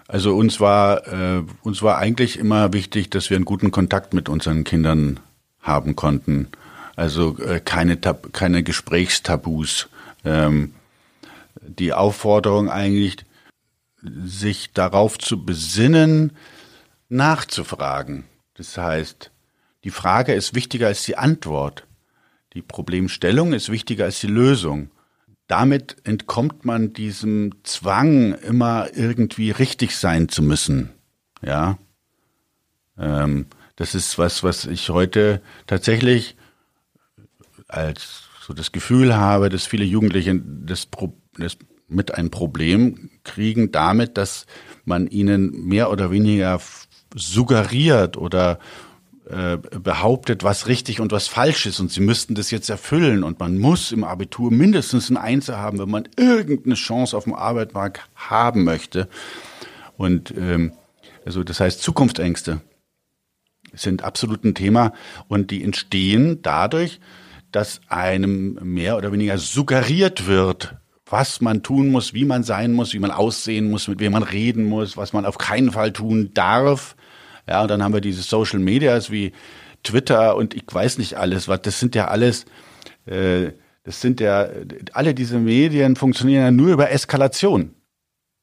Also 0.09 0.35
uns 0.35 0.59
war 0.59 1.07
äh, 1.07 1.43
uns 1.61 1.83
war 1.83 1.99
eigentlich 1.99 2.39
immer 2.39 2.73
wichtig, 2.73 3.11
dass 3.11 3.29
wir 3.29 3.37
einen 3.37 3.45
guten 3.45 3.73
Kontakt 3.73 4.15
mit 4.15 4.31
unseren 4.31 4.65
Kindern 4.65 5.21
haben 5.61 5.97
konnten. 5.97 6.49
Also 6.97 7.37
äh, 7.37 7.61
keine 7.61 8.01
Tab 8.01 8.33
keine 8.33 8.63
Gesprächstabus. 8.63 9.91
Ähm, 10.25 10.73
die 11.61 11.93
Aufforderung 11.93 12.71
eigentlich, 12.71 13.19
sich 14.03 14.73
darauf 14.73 15.19
zu 15.19 15.45
besinnen, 15.45 16.33
nachzufragen. 17.09 18.25
Das 18.55 18.77
heißt, 18.77 19.31
die 19.85 19.91
Frage 19.91 20.35
ist 20.35 20.55
wichtiger 20.55 20.89
als 20.89 21.05
die 21.05 21.17
Antwort. 21.17 21.87
Die 22.55 22.63
Problemstellung 22.63 23.53
ist 23.53 23.71
wichtiger 23.71 24.05
als 24.07 24.21
die 24.21 24.27
Lösung. 24.27 24.91
Damit 25.47 25.97
entkommt 26.05 26.65
man 26.65 26.93
diesem 26.93 27.55
Zwang, 27.65 28.35
immer 28.35 28.89
irgendwie 28.95 29.51
richtig 29.51 29.97
sein 29.97 30.29
zu 30.29 30.43
müssen. 30.43 30.91
Ja, 31.43 31.79
ähm, 32.99 33.47
das 33.77 33.95
ist 33.95 34.19
was, 34.19 34.43
was 34.43 34.67
ich 34.67 34.91
heute 34.91 35.41
tatsächlich 35.67 36.37
als 37.67 38.25
so 38.43 38.53
das 38.53 38.73
Gefühl 38.73 39.17
habe, 39.17 39.49
dass 39.49 39.67
viele 39.67 39.85
Jugendliche 39.85 40.39
das, 40.45 40.87
Pro 40.87 41.17
das 41.39 41.57
mit 41.91 42.15
ein 42.15 42.31
Problem 42.31 43.11
kriegen 43.25 43.73
damit, 43.73 44.17
dass 44.17 44.47
man 44.85 45.07
ihnen 45.07 45.67
mehr 45.67 45.91
oder 45.91 46.11
weniger 46.11 46.61
suggeriert 47.15 48.17
oder 48.17 48.59
äh, 49.31 49.59
behauptet, 49.59 50.43
was 50.43 50.67
richtig 50.67 51.01
und 51.01 51.13
was 51.13 51.29
falsch 51.29 51.67
ist. 51.67 51.79
Und 51.79 51.93
sie 51.93 52.01
müssten 52.01 52.35
das 52.35 52.51
jetzt 52.51 52.69
erfüllen. 52.69 53.23
Und 53.23 53.39
man 53.39 53.59
muss 53.59 53.93
im 53.93 54.03
Abitur 54.03 54.51
mindestens 54.51 55.09
ein 55.09 55.17
Einser 55.17 55.59
haben, 55.59 55.79
wenn 55.79 55.91
man 55.91 56.09
irgendeine 56.17 56.75
Chance 56.75 57.17
auf 57.17 57.25
dem 57.25 57.35
Arbeitsmarkt 57.35 58.01
haben 58.17 58.65
möchte. 58.65 59.09
Und 59.97 60.35
ähm, 60.37 60.73
also 61.25 61.45
das 61.45 61.61
heißt 61.61 61.81
Zukunftsängste 61.81 62.61
sind 63.73 64.03
absolut 64.03 64.43
ein 64.43 64.57
Thema. 64.57 64.93
Und 65.29 65.53
die 65.53 65.63
entstehen 65.63 66.43
dadurch, 66.43 66.99
dass 67.53 67.81
einem 67.89 68.59
mehr 68.63 68.97
oder 68.97 69.13
weniger 69.13 69.39
suggeriert 69.39 70.27
wird, 70.27 70.77
was 71.11 71.41
man 71.41 71.63
tun 71.63 71.91
muss, 71.91 72.15
wie 72.15 72.25
man 72.25 72.43
sein 72.43 72.73
muss, 72.73 72.93
wie 72.93 72.99
man 72.99 73.11
aussehen 73.11 73.71
muss, 73.71 73.89
mit 73.89 74.01
wem 74.01 74.13
man 74.13 74.23
reden 74.23 74.65
muss, 74.65 74.97
was 74.97 75.13
man 75.13 75.27
auf 75.27 75.39
keinen 75.39 75.73
Fall 75.73 75.93
tun 75.93 76.31
darf. 76.35 76.97
Ja, 77.49 77.63
und 77.63 77.69
dann 77.69 77.83
haben 77.83 77.95
wir 77.95 78.01
diese 78.01 78.23
Social 78.23 78.61
Medias 78.61 79.11
wie 79.11 79.33
Twitter 79.83 80.37
und 80.37 80.55
ich 80.55 80.65
weiß 80.71 80.99
nicht 80.99 81.15
alles, 81.15 81.49
was 81.49 81.63
das 81.63 81.81
sind 81.81 81.95
ja 81.95 82.09
alles, 82.09 82.45
äh, 83.07 83.53
das 83.83 84.01
sind 84.01 84.21
ja 84.21 84.49
alle 84.93 85.15
diese 85.15 85.39
Medien 85.39 85.97
funktionieren 85.97 86.43
ja 86.43 86.51
nur 86.51 86.73
über 86.73 86.91
Eskalation. 86.91 87.75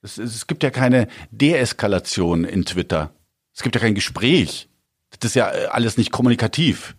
Es, 0.02 0.18
es 0.18 0.48
gibt 0.48 0.64
ja 0.64 0.72
keine 0.72 1.08
Deeskalation 1.32 2.44
in 2.44 2.66
Twitter. 2.66 3.12
Es 3.54 3.64
gibt 3.64 3.76
ja 3.76 3.82
kein 3.82 3.96
Gespräch. 3.96 4.68
Das 5.12 5.30
ist 5.30 5.36
ja 5.36 5.52
äh, 5.52 5.66
alles 5.68 5.98
nicht 5.98 6.12
kommunikativ. 6.12 6.96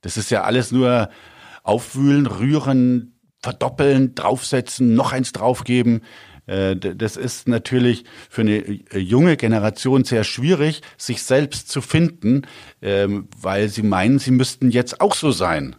Das 0.00 0.16
ist 0.16 0.30
ja 0.30 0.42
alles 0.42 0.72
nur 0.72 1.08
aufwühlen, 1.62 2.26
rühren, 2.26 3.13
verdoppeln, 3.44 4.14
draufsetzen, 4.14 4.94
noch 4.94 5.12
eins 5.12 5.32
draufgeben. 5.32 6.00
Äh, 6.46 6.76
das 6.76 7.18
ist 7.18 7.46
natürlich 7.46 8.04
für 8.30 8.40
eine 8.40 8.56
äh, 8.56 8.98
junge 8.98 9.36
Generation 9.36 10.04
sehr 10.04 10.24
schwierig, 10.24 10.80
sich 10.96 11.22
selbst 11.22 11.68
zu 11.68 11.82
finden, 11.82 12.46
ähm, 12.80 13.28
weil 13.38 13.68
sie 13.68 13.82
meinen, 13.82 14.18
sie 14.18 14.30
müssten 14.30 14.70
jetzt 14.70 15.02
auch 15.02 15.14
so 15.14 15.30
sein. 15.30 15.76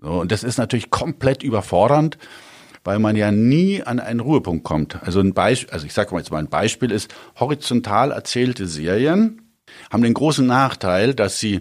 Und 0.00 0.32
das 0.32 0.42
ist 0.42 0.58
natürlich 0.58 0.90
komplett 0.90 1.44
überfordernd, 1.44 2.18
weil 2.82 2.98
man 2.98 3.14
ja 3.14 3.30
nie 3.30 3.80
an 3.82 4.00
einen 4.00 4.20
Ruhepunkt 4.20 4.64
kommt. 4.64 5.00
Also 5.02 5.20
ein 5.20 5.34
Beispiel, 5.34 5.70
also 5.70 5.86
ich 5.86 5.94
sage 5.94 6.12
mal 6.12 6.18
jetzt 6.18 6.32
mal 6.32 6.38
ein 6.38 6.48
Beispiel 6.48 6.90
ist 6.90 7.14
horizontal 7.38 8.10
erzählte 8.10 8.66
Serien, 8.66 9.42
haben 9.92 10.02
den 10.02 10.14
großen 10.14 10.46
Nachteil, 10.46 11.14
dass 11.14 11.38
sie 11.38 11.60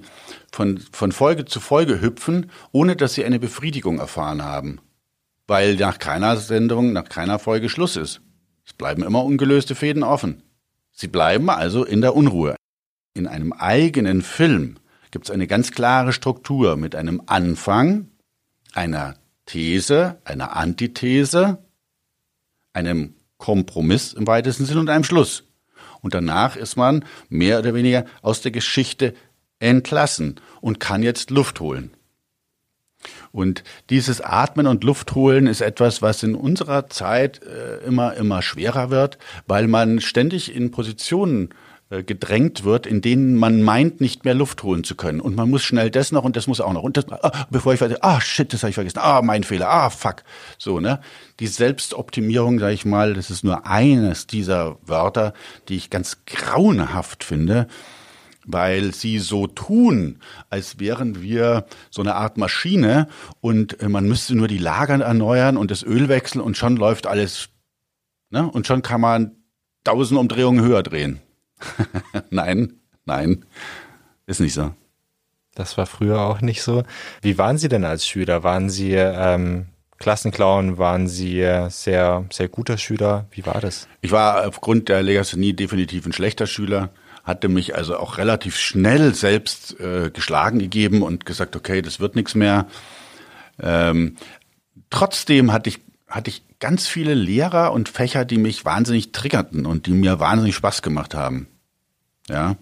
von, 0.52 0.80
von 0.92 1.12
Folge 1.12 1.46
zu 1.46 1.60
Folge 1.60 2.02
hüpfen, 2.02 2.50
ohne 2.72 2.96
dass 2.96 3.14
sie 3.14 3.24
eine 3.26 3.40
Befriedigung 3.40 4.00
erfahren 4.00 4.44
haben. 4.44 4.80
Weil 5.48 5.76
nach 5.76 5.98
keiner 6.00 6.38
Sendung, 6.38 6.94
nach 6.94 7.10
keiner 7.10 7.40
Folge 7.40 7.70
Schluss 7.70 7.96
ist. 7.96 8.22
Es 8.66 8.74
bleiben 8.74 9.04
immer 9.04 9.24
ungelöste 9.24 9.76
Fäden 9.76 10.04
offen. 10.04 10.44
Sie 10.92 11.08
bleiben 11.08 11.50
also 11.50 11.86
in 11.86 12.02
der 12.02 12.16
Unruhe. 12.16 12.56
In 13.14 13.28
einem 13.28 13.54
eigenen 13.54 14.22
Film 14.22 14.78
gibt 15.12 15.26
es 15.26 15.32
eine 15.32 15.48
ganz 15.48 15.72
klare 15.72 16.12
Struktur 16.12 16.76
mit 16.76 16.96
einem 16.96 17.22
Anfang, 17.26 18.10
einer 18.74 19.16
These, 19.46 20.22
einer 20.26 20.56
Antithese, 20.56 21.60
einem 22.74 23.16
Kompromiss 23.38 24.14
im 24.14 24.28
weitesten 24.28 24.66
Sinn 24.66 24.78
und 24.78 24.90
einem 24.90 25.04
Schluss. 25.04 25.44
Und 26.02 26.14
danach 26.14 26.56
ist 26.56 26.76
man 26.76 27.06
mehr 27.30 27.60
oder 27.60 27.74
weniger 27.74 28.06
aus 28.22 28.42
der 28.42 28.52
Geschichte 28.52 29.14
entlassen 29.60 30.40
und 30.62 30.80
kann 30.80 31.02
jetzt 31.02 31.32
Luft 31.32 31.60
holen. 31.60 31.97
Und 33.32 33.64
dieses 33.90 34.22
Atmen 34.22 34.68
und 34.68 34.84
Luft 34.84 35.16
holen 35.16 35.48
ist 35.48 35.62
etwas, 35.62 36.02
was 36.02 36.24
in 36.24 36.36
unserer 36.36 36.90
Zeit 36.90 37.42
äh, 37.44 37.86
immer, 37.86 38.16
immer 38.16 38.42
schwerer 38.42 38.90
wird, 38.90 39.18
weil 39.48 39.68
man 39.68 40.02
ständig 40.02 40.56
in 40.56 40.72
Positionen 40.72 41.50
äh, 41.90 42.04
gedrängt 42.04 42.66
wird, 42.66 42.86
in 42.86 43.00
denen 43.00 43.36
man 43.36 43.62
meint, 43.62 44.02
nicht 44.02 44.26
mehr 44.26 44.34
Luft 44.34 44.62
holen 44.64 44.84
zu 44.84 44.96
können. 44.96 45.22
Und 45.22 45.38
man 45.38 45.50
muss 45.50 45.64
schnell 45.64 45.90
das 45.90 46.12
noch 46.12 46.26
und 46.26 46.36
das 46.36 46.46
muss 46.46 46.60
auch 46.60 46.74
noch. 46.74 46.84
Und 46.84 46.98
das, 46.98 47.10
ah, 47.10 47.46
bevor 47.50 47.72
ich 47.72 47.80
vergesse, 47.80 48.04
ah, 48.04 48.20
shit, 48.20 48.52
das 48.52 48.64
habe 48.64 48.72
ich 48.72 48.76
vergessen. 48.76 49.00
Ah, 49.02 49.22
mein 49.22 49.46
Fehler. 49.46 49.70
Ah, 49.70 49.90
fuck. 49.90 50.24
So, 50.58 50.82
ne? 50.82 51.00
Die 51.40 51.48
Selbstoptimierung, 51.48 52.60
sage 52.60 52.74
ich 52.74 52.84
mal, 52.84 53.14
das 53.14 53.30
ist 53.30 53.46
nur 53.46 53.66
eines 53.66 54.28
dieser 54.28 54.78
Wörter, 54.86 55.34
die 55.70 55.78
ich 55.78 55.90
ganz 55.90 56.18
grauenhaft 56.26 57.24
finde, 57.24 57.70
weil 58.48 58.94
sie 58.94 59.20
so 59.20 59.46
tun, 59.46 60.20
als 60.50 60.80
wären 60.80 61.22
wir 61.22 61.66
so 61.92 62.02
eine 62.02 62.16
Art 62.16 62.38
Maschine 62.38 63.08
und 63.42 63.80
äh, 63.82 63.90
man 63.90 64.08
müsste 64.08 64.36
nur 64.36 64.48
die 64.48 64.58
Lager 64.58 65.00
erneuern 65.00 65.58
und 65.58 65.70
das 65.70 65.84
Öl 65.84 66.08
wechseln 66.08 66.42
und 66.42 66.58
schon 66.58 66.78
läuft 66.78 67.06
alles, 67.06 67.50
ne? 68.30 68.50
Und 68.50 68.66
schon 68.66 68.82
kann 68.82 69.02
man 69.02 69.36
tausend 69.84 70.20
Umdrehungen 70.20 70.64
höher 70.64 70.82
drehen. 70.82 71.20
nein, 72.30 72.74
nein, 73.06 73.46
ist 74.26 74.40
nicht 74.40 74.54
so. 74.54 74.74
Das 75.54 75.78
war 75.78 75.88
früher 75.88 76.22
auch 76.22 76.42
nicht 76.42 76.62
so. 76.62 76.84
Wie 77.22 77.38
waren 77.38 77.58
Sie 77.58 77.68
denn 77.68 77.84
als 77.84 78.08
Schüler? 78.08 78.44
Waren 78.44 78.70
Sie 78.70 78.94
ähm, 78.94 79.66
Klassenclown? 79.98 80.78
Waren 80.78 81.08
Sie 81.08 81.42
sehr, 81.70 82.26
sehr 82.32 82.48
guter 82.48 82.78
Schüler? 82.78 83.26
Wie 83.32 83.46
war 83.46 83.60
das? 83.60 83.88
Ich 84.02 84.12
war 84.12 84.48
aufgrund 84.48 84.88
der 84.88 85.02
Legasthenie 85.02 85.54
definitiv 85.54 86.06
ein 86.06 86.14
schlechter 86.14 86.46
Schüler, 86.46 86.92
hatte 87.28 87.50
mich 87.50 87.76
also 87.76 87.98
auch 87.98 88.18
relativ 88.18 88.58
schnell 88.58 89.14
selbst 89.14 89.80
äh, 89.80 90.10
geschlagen 90.10 90.60
gegeben 90.60 91.04
und 91.04 91.26
gesagt, 91.26 91.56
okay, 91.56 91.82
das 91.82 92.00
wird 92.00 92.16
nichts 92.16 92.34
mehr. 92.34 92.68
Ähm, 93.62 94.16
trotzdem 94.90 95.52
hatte 95.52 95.70
ich 95.70 95.82
hatte 96.08 96.30
ich 96.30 96.42
ganz 96.60 96.88
viele 96.88 97.14
Lehrer 97.14 97.74
und 97.74 97.90
Fächer, 97.90 98.24
die 98.24 98.38
mich 98.38 98.64
wahnsinnig 98.64 99.12
triggerten 99.12 99.66
und 99.66 99.88
die 99.88 99.92
mir 99.92 100.20
wahnsinnig 100.22 100.56
Spaß 100.56 100.82
gemacht 100.82 101.14
haben. 101.14 101.48
Ja. 102.30 102.56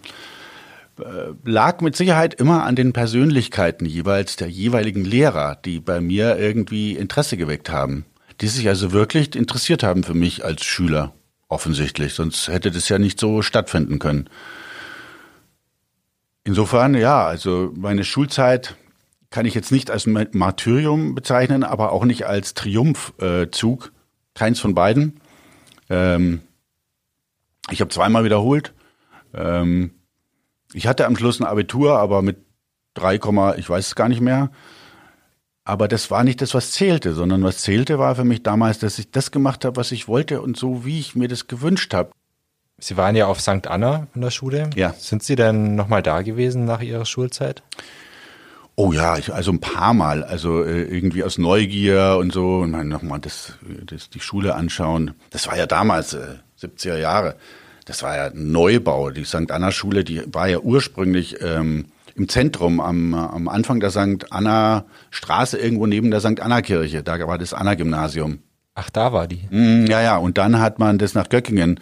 Äh, 0.98 1.34
lag 1.44 1.80
mit 1.80 1.94
Sicherheit 1.94 2.34
immer 2.34 2.64
an 2.64 2.74
den 2.74 2.92
Persönlichkeiten 2.92 3.86
jeweils 3.86 4.36
der 4.36 4.48
jeweiligen 4.48 5.04
Lehrer, 5.04 5.56
die 5.64 5.78
bei 5.78 6.00
mir 6.00 6.38
irgendwie 6.38 6.96
Interesse 6.96 7.36
geweckt 7.36 7.70
haben. 7.70 8.04
Die 8.40 8.48
sich 8.48 8.68
also 8.68 8.92
wirklich 8.92 9.36
interessiert 9.36 9.82
haben 9.84 10.02
für 10.02 10.14
mich 10.14 10.44
als 10.44 10.64
Schüler. 10.64 11.14
Offensichtlich. 11.48 12.14
Sonst 12.14 12.48
hätte 12.48 12.72
das 12.72 12.88
ja 12.88 12.98
nicht 12.98 13.20
so 13.20 13.42
stattfinden 13.42 13.98
können. 13.98 14.28
Insofern, 16.46 16.94
ja, 16.94 17.26
also 17.26 17.72
meine 17.76 18.04
Schulzeit 18.04 18.76
kann 19.30 19.46
ich 19.46 19.54
jetzt 19.54 19.72
nicht 19.72 19.90
als 19.90 20.06
Martyrium 20.06 21.16
bezeichnen, 21.16 21.64
aber 21.64 21.90
auch 21.90 22.04
nicht 22.04 22.24
als 22.26 22.54
Triumphzug. 22.54 23.90
Keins 24.32 24.60
von 24.60 24.72
beiden. 24.72 25.20
Ähm, 25.90 26.42
ich 27.68 27.80
habe 27.80 27.90
zweimal 27.90 28.22
wiederholt. 28.22 28.74
Ähm, 29.34 29.90
ich 30.72 30.86
hatte 30.86 31.06
am 31.06 31.16
Schluss 31.16 31.40
ein 31.40 31.46
Abitur, 31.46 31.98
aber 31.98 32.22
mit 32.22 32.36
3, 32.94 33.16
ich 33.56 33.68
weiß 33.68 33.88
es 33.88 33.94
gar 33.96 34.08
nicht 34.08 34.20
mehr. 34.20 34.52
Aber 35.64 35.88
das 35.88 36.12
war 36.12 36.22
nicht 36.22 36.40
das, 36.42 36.54
was 36.54 36.70
zählte, 36.70 37.12
sondern 37.14 37.42
was 37.42 37.58
zählte 37.62 37.98
war 37.98 38.14
für 38.14 38.22
mich 38.22 38.44
damals, 38.44 38.78
dass 38.78 39.00
ich 39.00 39.10
das 39.10 39.32
gemacht 39.32 39.64
habe, 39.64 39.74
was 39.74 39.90
ich 39.90 40.06
wollte 40.06 40.40
und 40.40 40.56
so, 40.56 40.84
wie 40.84 41.00
ich 41.00 41.16
mir 41.16 41.26
das 41.26 41.48
gewünscht 41.48 41.92
habe. 41.92 42.12
Sie 42.78 42.96
waren 42.96 43.16
ja 43.16 43.26
auf 43.26 43.40
St. 43.40 43.66
Anna 43.68 44.06
in 44.14 44.20
der 44.20 44.30
Schule. 44.30 44.68
Ja. 44.74 44.94
Sind 44.98 45.22
Sie 45.22 45.34
denn 45.34 45.76
nochmal 45.76 46.02
da 46.02 46.20
gewesen 46.22 46.66
nach 46.66 46.82
Ihrer 46.82 47.06
Schulzeit? 47.06 47.62
Oh 48.74 48.92
ja, 48.92 49.16
ich, 49.16 49.32
also 49.32 49.50
ein 49.50 49.60
paar 49.60 49.94
Mal, 49.94 50.22
also 50.22 50.62
äh, 50.62 50.82
irgendwie 50.82 51.24
aus 51.24 51.38
Neugier 51.38 52.18
und 52.20 52.34
so 52.34 52.58
und 52.58 52.74
dann 52.74 52.88
nochmal 52.88 53.20
das, 53.20 53.54
das 53.86 54.10
die 54.10 54.20
Schule 54.20 54.54
anschauen. 54.54 55.14
Das 55.30 55.46
war 55.46 55.56
ja 55.56 55.64
damals 55.64 56.12
äh, 56.12 56.36
70er 56.60 56.98
Jahre. 56.98 57.36
Das 57.86 58.02
war 58.02 58.14
ja 58.14 58.30
Neubau. 58.34 59.10
Die 59.10 59.24
St. 59.24 59.50
Anna 59.50 59.72
Schule, 59.72 60.04
die 60.04 60.22
war 60.26 60.46
ja 60.46 60.58
ursprünglich 60.58 61.36
ähm, 61.40 61.86
im 62.14 62.28
Zentrum 62.28 62.80
am, 62.80 63.14
am 63.14 63.48
Anfang 63.48 63.80
der 63.80 63.90
St. 63.90 64.30
Anna 64.30 64.84
Straße 65.10 65.56
irgendwo 65.56 65.86
neben 65.86 66.10
der 66.10 66.20
St. 66.20 66.40
Anna 66.40 66.60
Kirche. 66.60 67.02
Da 67.02 67.18
war 67.26 67.38
das 67.38 67.54
Anna 67.54 67.74
Gymnasium. 67.74 68.40
Ach, 68.74 68.90
da 68.90 69.14
war 69.14 69.26
die. 69.26 69.48
Mm, 69.48 69.86
ja, 69.86 70.02
ja. 70.02 70.18
Und 70.18 70.36
dann 70.36 70.60
hat 70.60 70.78
man 70.78 70.98
das 70.98 71.14
nach 71.14 71.30
Göckingen 71.30 71.80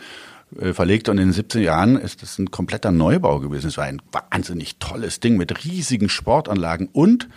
verlegt 0.72 1.08
und 1.08 1.18
in 1.18 1.28
den 1.28 1.32
17 1.32 1.62
Jahren 1.62 1.96
ist 1.96 2.22
das 2.22 2.38
ein 2.38 2.50
kompletter 2.50 2.92
Neubau 2.92 3.40
gewesen. 3.40 3.68
Es 3.68 3.76
war 3.76 3.84
ein 3.84 4.02
wahnsinnig 4.12 4.78
tolles 4.78 5.20
Ding 5.20 5.36
mit 5.36 5.64
riesigen 5.64 6.08
Sportanlagen 6.08 6.88
und 6.92 7.28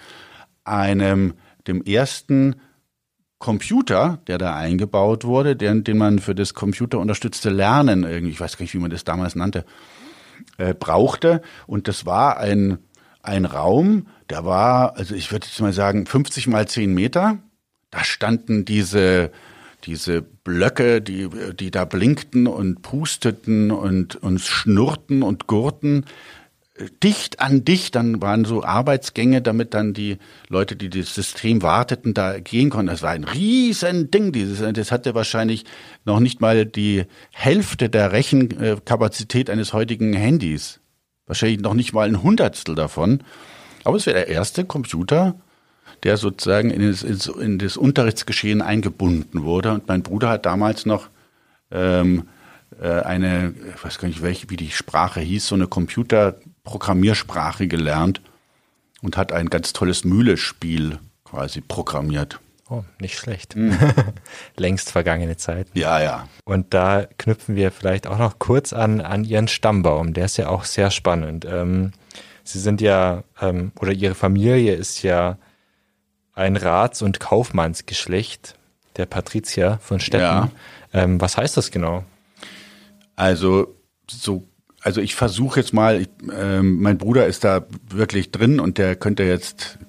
einem 0.64 1.34
dem 1.68 1.84
ersten 1.84 2.56
Computer, 3.40 4.20
der 4.28 4.38
da 4.38 4.56
eingebaut 4.56 5.24
wurde, 5.24 5.56
den, 5.56 5.84
den 5.84 5.98
man 5.98 6.20
für 6.20 6.34
das 6.34 6.54
computerunterstützte 6.54 7.50
Lernen 7.50 8.04
irgendwie, 8.04 8.32
ich 8.32 8.40
weiß 8.40 8.58
gar 8.58 8.64
nicht, 8.64 8.74
wie 8.74 8.80
man 8.80 8.90
das 8.90 9.04
damals 9.04 9.36
nannte, 9.36 9.66
äh, 10.58 10.74
brauchte. 10.74 11.42
Und 11.68 11.88
das 11.88 12.06
war 12.06 12.38
ein, 12.38 12.80
ein 13.22 13.46
Raum, 13.46 14.08
der 14.30 14.46
war, 14.46 14.98
also 14.98 15.14
ich 15.14 15.32
würde 15.32 15.46
jetzt 15.46 15.62
mal 15.62 15.74
sagen, 15.74 16.06
50 16.06 16.48
mal 16.48 16.68
10 16.68 16.94
Meter. 16.94 17.38
Da 17.92 18.04
standen 18.04 18.66
diese 18.66 19.32
diese 19.84 20.22
Blöcke, 20.22 21.02
die, 21.02 21.30
die 21.58 21.72
da 21.72 21.86
blinkten 21.86 22.48
und 22.48 22.82
pusteten 22.82 23.72
und, 23.72 24.16
und 24.16 24.40
schnurrten 24.40 25.24
und 25.24 25.48
gurten, 25.48 26.06
dicht 27.04 27.40
an 27.40 27.66
dicht, 27.66 27.96
dann 27.96 28.22
waren 28.22 28.46
so 28.46 28.64
Arbeitsgänge, 28.64 29.42
damit 29.42 29.74
dann 29.74 29.94
die 29.94 30.18
Leute, 30.48 30.76
die 30.76 30.90
das 30.90 31.14
System 31.14 31.62
warteten, 31.62 32.14
da 32.14 32.40
gehen 32.40 32.70
konnten. 32.70 32.88
Das 32.88 33.02
war 33.02 33.12
ein 33.12 33.24
riesen 33.24 34.12
Ding, 34.12 34.32
dieses, 34.32 34.62
das 34.74 34.92
hatte 34.92 35.16
wahrscheinlich 35.16 35.66
noch 36.06 36.20
nicht 36.20 36.42
mal 36.42 36.66
die 36.66 37.06
Hälfte 37.32 37.90
der 37.90 38.12
Rechenkapazität 38.12 39.50
eines 39.50 39.74
heutigen 39.74 40.14
Handys. 40.14 40.80
Wahrscheinlich 41.26 41.60
noch 41.60 41.74
nicht 41.74 41.94
mal 41.94 42.08
ein 42.08 42.24
Hundertstel 42.24 42.76
davon. 42.76 43.24
Aber 43.84 43.98
es 43.98 44.06
wäre 44.06 44.18
der 44.18 44.28
erste 44.28 44.66
Computer, 44.66 45.40
der 46.04 46.18
sozusagen 46.18 46.70
in 46.70 46.90
das, 46.90 47.04
in 47.04 47.60
das 47.60 47.78
Unterrichtsgeschehen 47.78 48.62
eingebunden 48.62 49.44
wurde. 49.44 49.74
Und 49.74 49.88
mein 49.88 50.04
Bruder 50.04 50.30
hat 50.30 50.46
damals 50.46 50.86
noch 50.86 51.10
ähm, 51.72 52.28
äh, 52.82 53.02
eine, 53.02 53.54
ich 53.76 53.84
weiß 53.84 54.00
gar 54.00 54.08
nicht, 54.08 54.22
welche, 54.22 54.50
wie 54.50 54.58
die 54.58 54.72
Sprache 54.72 55.20
hieß, 55.20 55.48
so 55.48 55.56
eine 55.56 55.68
Computerprogrammiersprache 55.68 57.68
gelernt 57.68 58.22
und 59.02 59.18
hat 59.18 59.32
ein 59.32 59.50
ganz 59.50 59.74
tolles 59.74 60.04
Mühlespiel 60.04 61.00
quasi 61.24 61.62
programmiert. 61.62 62.40
Oh, 62.70 62.84
nicht 63.00 63.18
schlecht. 63.18 63.56
Mhm. 63.56 63.78
Längst 64.58 64.92
vergangene 64.92 65.38
Zeit. 65.38 65.68
Ja, 65.74 66.02
ja. 66.02 66.28
Und 66.44 66.74
da 66.74 67.08
knüpfen 67.18 67.56
wir 67.56 67.72
vielleicht 67.72 68.08
auch 68.08 68.18
noch 68.18 68.40
kurz 68.40 68.74
an, 68.74 69.00
an 69.00 69.24
Ihren 69.24 69.48
Stammbaum. 69.48 70.14
Der 70.14 70.26
ist 70.26 70.38
ja 70.38 70.50
auch 70.50 70.66
sehr 70.66 70.92
spannend. 70.92 71.46
Ähm, 71.50 71.94
Sie 72.44 72.60
sind 72.60 72.82
ja, 72.82 73.24
ähm, 73.42 73.72
oder 73.80 73.94
Ihre 73.94 74.16
Familie 74.16 74.74
ist 74.74 75.02
ja 75.04 75.38
ein 76.38 76.56
Rats- 76.56 77.02
und 77.02 77.20
Kaufmannsgeschlecht 77.20 78.56
der 78.96 79.06
Patrizier 79.06 79.80
von 79.82 80.00
Städten. 80.00 80.24
Ja. 80.24 80.50
Ähm, 80.94 81.20
was 81.20 81.38
heißt 81.38 81.58
das 81.58 81.72
genau? 81.72 82.04
Also 83.16 83.76
so, 84.10 84.48
also 84.82 85.02
ich 85.02 85.16
versuche 85.16 85.60
jetzt 85.60 85.74
mal. 85.74 86.02
Ich, 86.02 86.10
ähm, 86.32 86.82
mein 86.82 86.98
Bruder 86.98 87.28
ist 87.28 87.44
da 87.44 87.66
wirklich 87.90 88.32
drin 88.32 88.60
und 88.60 88.78
der 88.78 88.96
könnte 88.96 89.24
jetzt 89.24 89.80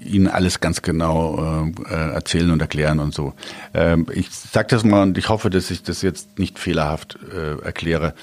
Ihnen 0.00 0.28
alles 0.28 0.60
ganz 0.60 0.82
genau 0.82 1.72
äh, 1.88 1.92
erzählen 1.92 2.50
und 2.50 2.60
erklären 2.60 3.00
und 3.00 3.14
so. 3.14 3.34
Ähm, 3.74 4.06
ich 4.12 4.30
sage 4.30 4.68
das 4.68 4.84
mal 4.84 5.02
und 5.02 5.18
ich 5.18 5.28
hoffe, 5.28 5.50
dass 5.50 5.70
ich 5.70 5.82
das 5.82 6.02
jetzt 6.02 6.38
nicht 6.38 6.58
fehlerhaft 6.58 7.18
äh, 7.32 7.58
erkläre. 7.60 8.14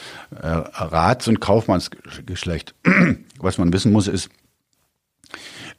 Äh, 0.41 0.47
Rats- 0.47 1.27
und 1.27 1.41
Kaufmannsgeschlecht. 1.41 2.75
Was 3.39 3.57
man 3.57 3.73
wissen 3.73 3.91
muss, 3.91 4.07
ist, 4.07 4.29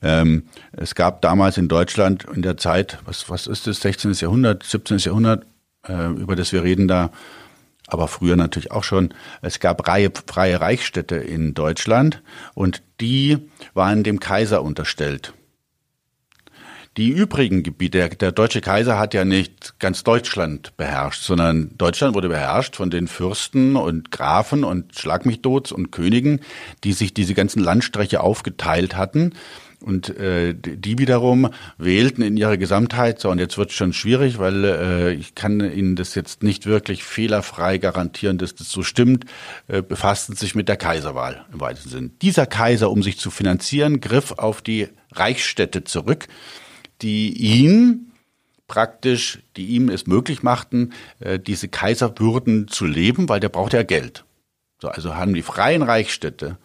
ähm, 0.03 0.45
es 0.73 0.95
gab 0.95 1.23
damals 1.23 1.59
in 1.59 1.69
Deutschland 1.69 2.25
in 2.25 2.43
der 2.43 2.57
Zeit, 2.57 2.99
was, 3.05 3.29
was 3.29 3.47
ist 3.47 3.67
das, 3.67 3.81
16. 3.81 4.13
Jahrhundert, 4.13 4.63
17. 4.63 4.99
Jahrhundert, 4.99 5.47
äh, 5.87 6.09
über 6.09 6.37
das 6.37 6.53
wir 6.53 6.63
reden 6.63 6.89
da, 6.89 7.11
aber 7.87 8.09
früher 8.09 8.37
natürlich 8.37 8.71
auch 8.71 8.85
schon. 8.85 9.13
Es 9.43 9.61
gab 9.61 9.87
Reihe, 9.87 10.11
freie 10.27 10.61
Reichsstädte 10.61 11.17
in 11.17 11.55
Deutschland 11.55 12.23
und 12.55 12.83
die 13.01 13.39
waren 13.75 14.05
dem 14.05 14.21
Kaiser 14.21 14.63
unterstellt. 14.63 15.35
Die 16.97 17.09
übrigen 17.09 17.63
Gebiete, 17.63 17.99
der, 17.99 18.09
der, 18.09 18.33
deutsche 18.33 18.61
Kaiser 18.61 18.99
hat 18.99 19.15
ja 19.15 19.25
nicht 19.25 19.79
ganz 19.79 20.03
Deutschland 20.03 20.77
beherrscht, 20.77 21.23
sondern 21.23 21.71
Deutschland 21.79 22.17
wurde 22.17 22.29
beherrscht 22.29 22.75
von 22.75 22.91
den 22.91 23.07
Fürsten 23.07 23.77
und 23.77 24.11
Grafen 24.11 24.65
und 24.65 24.99
Schlag 24.99 25.25
mich 25.25 25.41
tot 25.41 25.71
und 25.71 25.93
Königen, 25.93 26.41
die 26.83 26.93
sich 26.93 27.15
diese 27.15 27.35
ganzen 27.35 27.63
Landstriche 27.63 28.21
aufgeteilt 28.21 28.97
hatten. 28.97 29.35
Und 29.83 30.11
äh, 30.19 30.55
die 30.55 30.99
wiederum 30.99 31.49
wählten 31.79 32.21
in 32.21 32.37
ihrer 32.37 32.59
Gesamtheit, 32.59 33.19
so 33.19 33.31
und 33.31 33.39
jetzt 33.39 33.57
wird 33.57 33.71
es 33.71 33.77
schon 33.77 33.95
schwierig, 33.95 34.39
weil 34.39 34.65
äh, 34.65 35.13
ich 35.15 35.35
kann 35.35 35.61
Ihnen 35.61 35.97
das 35.97 36.15
jetzt 36.15 36.43
nicht 36.43 36.67
wirklich 36.67 37.03
fehlerfrei 37.03 37.79
garantieren, 37.79 38.37
dass 38.37 38.55
das 38.55 38.71
so 38.71 38.83
stimmt, 38.83 39.25
äh, 39.69 39.81
befassten 39.81 40.37
sich 40.37 40.55
mit 40.55 40.69
der 40.69 40.77
Kaiserwahl 40.77 41.47
im 41.53 41.61
weitesten 41.61 41.89
Sinn. 41.89 42.11
Dieser 42.21 42.45
Kaiser, 42.47 42.91
um 42.91 43.03
sich 43.03 43.19
zu 43.19 43.31
finanzieren, 43.31 44.01
griff 44.01 44.33
auf 44.33 44.61
die 44.61 44.89
Reichsstädte 45.13 45.85
zurück 45.85 46.29
die 47.03 47.33
ihn 47.33 48.13
praktisch, 48.69 49.41
die 49.57 49.67
ihm 49.67 49.89
es 49.89 50.07
möglich 50.07 50.43
machten, 50.43 50.93
äh, 51.19 51.39
diese 51.39 51.69
Kaiserwürden 51.69 52.69
zu 52.69 52.87
leben, 52.87 53.29
weil 53.29 53.41
der 53.41 53.49
braucht 53.49 53.73
ja 53.73 53.83
Geld. 53.83 54.25
So, 54.81 54.89
also 54.89 55.17
haben 55.17 55.35
die 55.35 55.43
freien 55.43 55.83
Reichsstädte 55.83 56.59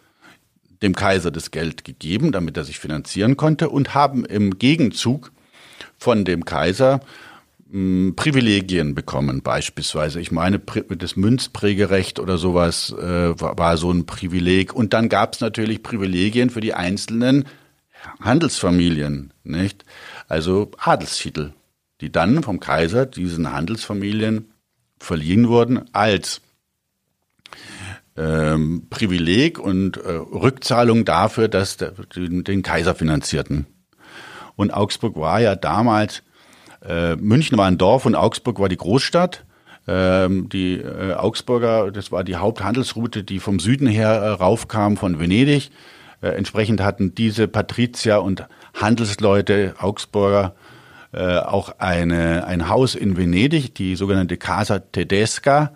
dem 0.81 0.95
Kaiser 0.95 1.31
das 1.31 1.51
Geld 1.51 1.83
gegeben, 1.83 2.31
damit 2.31 2.57
er 2.57 2.63
sich 2.63 2.79
finanzieren 2.79 3.37
konnte 3.37 3.69
und 3.69 3.93
haben 3.93 4.25
im 4.25 4.57
Gegenzug 4.57 5.31
von 5.97 6.25
dem 6.25 6.45
Kaiser 6.45 7.01
mh, 7.69 8.13
Privilegien 8.15 8.95
bekommen, 8.95 9.41
beispielsweise. 9.41 10.19
Ich 10.19 10.31
meine, 10.31 10.59
das 10.59 11.15
Münzprägerecht 11.15 12.19
oder 12.19 12.37
sowas 12.37 12.93
äh, 12.97 13.39
war, 13.39 13.57
war 13.57 13.77
so 13.77 13.91
ein 13.91 14.05
Privileg. 14.05 14.73
Und 14.73 14.93
dann 14.93 15.09
gab 15.09 15.33
es 15.33 15.41
natürlich 15.41 15.83
Privilegien 15.83 16.49
für 16.49 16.61
die 16.61 16.73
einzelnen 16.73 17.45
Handelsfamilien, 18.21 19.33
nicht? 19.43 19.85
also 20.27 20.71
Adelstitel, 20.77 21.53
die 22.01 22.11
dann 22.11 22.43
vom 22.43 22.59
Kaiser 22.59 23.05
diesen 23.05 23.51
Handelsfamilien 23.51 24.51
verliehen 24.99 25.47
wurden 25.47 25.85
als 25.93 26.41
ähm, 28.17 28.87
Privileg 28.89 29.59
und 29.59 29.97
äh, 29.97 30.11
Rückzahlung 30.11 31.05
dafür, 31.05 31.47
dass 31.47 31.77
der, 31.77 31.91
den, 32.15 32.43
den, 32.43 32.61
Kaiser 32.63 32.95
finanzierten. 32.95 33.65
Und 34.55 34.73
Augsburg 34.73 35.17
war 35.17 35.41
ja 35.41 35.55
damals, 35.55 36.23
äh, 36.87 37.15
München 37.17 37.57
war 37.57 37.67
ein 37.67 37.77
Dorf 37.77 38.05
und 38.05 38.15
Augsburg 38.15 38.59
war 38.59 38.69
die 38.69 38.77
Großstadt. 38.77 39.45
Ähm, 39.87 40.49
die 40.49 40.77
äh, 40.77 41.13
Augsburger, 41.13 41.91
das 41.91 42.11
war 42.11 42.23
die 42.23 42.37
Haupthandelsroute, 42.37 43.23
die 43.23 43.39
vom 43.39 43.59
Süden 43.59 43.87
her 43.87 44.09
äh, 44.09 44.29
raufkam 44.29 44.97
von 44.97 45.19
Venedig. 45.19 45.69
Äh, 46.21 46.29
entsprechend 46.29 46.81
hatten 46.81 47.13
diese 47.13 47.47
Patrizier 47.47 48.23
und 48.23 48.47
Handelsleute, 48.73 49.75
Augsburger, 49.77 50.55
äh, 51.11 51.37
auch 51.37 51.75
eine, 51.77 52.47
ein 52.47 52.67
Haus 52.67 52.95
in 52.95 53.15
Venedig, 53.15 53.75
die 53.75 53.95
sogenannte 53.95 54.37
Casa 54.37 54.79
Tedesca. 54.79 55.73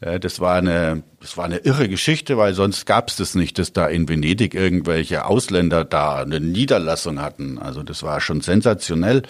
Äh, 0.00 0.20
das 0.20 0.40
war 0.40 0.54
eine, 0.56 1.02
das 1.20 1.36
war 1.36 1.44
eine 1.44 1.58
irre 1.58 1.88
Geschichte, 1.88 2.36
weil 2.36 2.54
sonst 2.54 2.86
gab 2.86 3.08
es 3.08 3.16
das 3.16 3.34
nicht, 3.34 3.58
dass 3.58 3.72
da 3.72 3.86
in 3.86 4.08
Venedig 4.08 4.54
irgendwelche 4.54 5.24
Ausländer 5.26 5.84
da 5.84 6.16
eine 6.16 6.40
Niederlassung 6.40 7.20
hatten. 7.20 7.58
Also 7.58 7.82
das 7.82 8.02
war 8.02 8.20
schon 8.20 8.40
sensationell, 8.40 9.22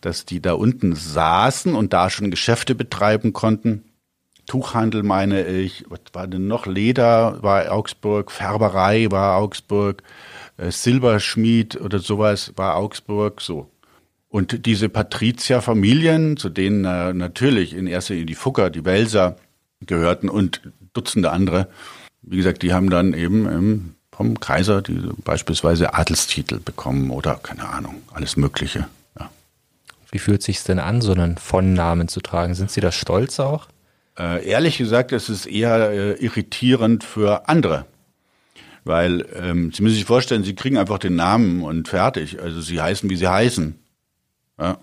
dass 0.00 0.24
die 0.24 0.40
da 0.40 0.52
unten 0.52 0.94
saßen 0.94 1.74
und 1.74 1.92
da 1.92 2.10
schon 2.10 2.30
Geschäfte 2.30 2.74
betreiben 2.74 3.32
konnten. 3.32 3.84
Tuchhandel 4.46 5.02
meine 5.02 5.46
ich, 5.46 5.84
was 5.88 6.00
war 6.12 6.28
denn 6.28 6.46
noch? 6.46 6.66
Leder 6.66 7.42
war 7.42 7.72
Augsburg, 7.72 8.30
Färberei 8.30 9.10
war 9.10 9.38
Augsburg, 9.38 10.02
äh, 10.56 10.70
Silberschmied 10.70 11.80
oder 11.80 11.98
sowas 11.98 12.52
war 12.56 12.76
Augsburg 12.76 13.40
so. 13.40 13.68
Und 14.28 14.66
diese 14.66 14.88
Patrizierfamilien, 14.88 16.36
zu 16.36 16.48
denen 16.48 16.84
äh, 16.84 17.12
natürlich 17.12 17.74
in 17.74 17.86
erster 17.86 18.14
Linie 18.14 18.26
die 18.26 18.34
Fucker, 18.34 18.70
die 18.70 18.84
Welser 18.84 19.36
gehörten 19.80 20.28
und 20.28 20.60
Dutzende 20.92 21.30
andere, 21.30 21.68
wie 22.22 22.38
gesagt, 22.38 22.62
die 22.62 22.72
haben 22.72 22.90
dann 22.90 23.12
eben 23.12 23.96
vom 24.10 24.40
Kaiser 24.40 24.80
die 24.80 25.10
beispielsweise 25.24 25.94
Adelstitel 25.94 26.58
bekommen 26.58 27.10
oder 27.10 27.34
keine 27.34 27.68
Ahnung, 27.68 28.02
alles 28.12 28.36
Mögliche. 28.36 28.88
Ja. 29.18 29.30
Wie 30.10 30.18
fühlt 30.18 30.42
sich 30.42 30.62
denn 30.64 30.78
an, 30.78 31.02
so 31.02 31.12
einen 31.12 31.36
Von-Namen 31.36 32.08
zu 32.08 32.20
tragen? 32.20 32.54
Sind 32.54 32.70
Sie 32.70 32.80
da 32.80 32.92
stolz 32.92 33.38
auch? 33.38 33.68
Äh, 34.18 34.48
ehrlich 34.48 34.78
gesagt, 34.78 35.12
es 35.12 35.28
ist 35.28 35.46
eher 35.46 35.90
äh, 35.90 36.12
irritierend 36.14 37.04
für 37.04 37.48
andere. 37.48 37.84
Weil 38.84 39.26
ähm, 39.34 39.72
Sie 39.72 39.82
müssen 39.82 39.96
sich 39.96 40.06
vorstellen, 40.06 40.44
Sie 40.44 40.54
kriegen 40.54 40.78
einfach 40.78 40.98
den 40.98 41.16
Namen 41.16 41.62
und 41.62 41.88
fertig. 41.88 42.40
Also 42.40 42.60
Sie 42.62 42.80
heißen, 42.80 43.10
wie 43.10 43.16
Sie 43.16 43.28
heißen. 43.28 43.78
Ja. 44.58 44.78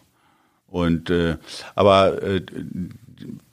Und 0.68 1.10
äh, 1.10 1.38
aber 1.74 2.22
äh, 2.22 2.42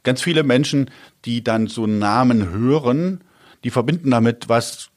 ganz 0.02 0.22
viele 0.22 0.42
Menschen, 0.42 0.90
die 1.24 1.44
dann 1.44 1.66
so 1.66 1.86
Namen 1.86 2.50
hören, 2.50 3.22
die 3.64 3.70
verbinden 3.70 4.10
damit 4.10 4.48
was, 4.48 4.90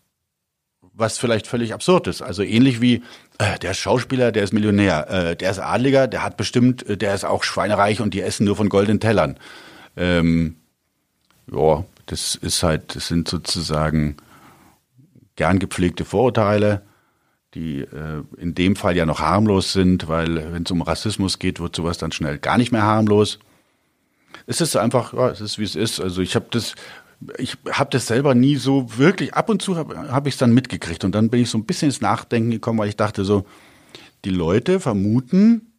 was 0.94 1.18
vielleicht 1.18 1.48
völlig 1.48 1.74
absurd 1.74 2.08
ist. 2.08 2.22
Also 2.22 2.44
ähnlich 2.44 2.82
wie 2.82 3.04
äh, 3.40 3.58
der 3.60 3.72
ist 3.72 3.80
Schauspieler, 3.80 4.32
der 4.32 4.44
ist 4.44 4.54
Millionär, 4.54 5.10
äh, 5.10 5.36
der 5.36 5.52
ist 5.52 5.60
Adliger, 5.60 6.08
der 6.08 6.24
hat 6.24 6.38
bestimmt, 6.38 6.88
äh, 6.88 6.98
der 6.98 7.14
ist 7.16 7.26
auch 7.26 7.44
schweinereich 7.44 8.02
und 8.02 8.14
die 8.14 8.22
essen 8.22 8.46
nur 8.46 8.56
von 8.56 8.70
goldenen 8.70 9.00
Tellern. 9.00 9.38
Ähm, 9.98 10.56
ja, 11.52 11.84
das 12.06 12.36
ist 12.36 12.64
halt, 12.64 12.96
das 12.96 13.08
sind 13.08 13.28
sozusagen 13.28 14.18
gern 15.36 15.60
gepflegte 15.60 16.06
Vorurteile, 16.06 16.84
die 17.54 17.82
äh, 17.82 18.24
in 18.38 18.56
dem 18.56 18.76
Fall 18.76 18.96
ja 18.96 19.06
noch 19.06 19.20
harmlos 19.20 19.74
sind, 19.74 20.08
weil 20.08 20.54
wenn 20.54 20.64
es 20.64 20.72
um 20.72 20.82
Rassismus 20.82 21.40
geht, 21.40 21.60
wird 21.60 21.76
sowas 21.76 21.98
dann 21.98 22.12
schnell 22.12 22.38
gar 22.40 22.58
nicht 22.58 22.72
mehr 22.72 22.84
harmlos. 22.84 23.40
Es 24.46 24.62
ist 24.62 24.76
einfach, 24.76 25.14
ja, 25.14 25.30
es 25.30 25.42
ist 25.42 25.60
wie 25.60 25.64
es 25.64 25.76
ist. 25.76 26.00
Also 26.00 26.22
ich 26.22 26.36
habe 26.36 26.46
das, 26.52 26.76
ich 27.38 27.58
habe 27.72 27.90
das 27.92 28.08
selber 28.08 28.36
nie 28.36 28.56
so 28.56 28.98
wirklich. 28.98 29.34
Ab 29.34 29.50
und 29.50 29.62
zu 29.62 29.76
habe 29.76 30.12
hab 30.12 30.28
ich 30.28 30.34
es 30.34 30.38
dann 30.38 30.54
mitgekriegt 30.54 31.04
und 31.04 31.14
dann 31.14 31.30
bin 31.30 31.42
ich 31.42 31.50
so 31.50 31.58
ein 31.58 31.66
bisschen 31.66 31.90
ins 31.90 32.02
Nachdenken 32.02 32.52
gekommen, 32.52 32.80
weil 32.80 32.90
ich 32.90 32.98
dachte 32.98 33.26
so, 33.26 33.46
die 34.26 34.32
Leute 34.32 34.80
vermuten, 34.80 35.74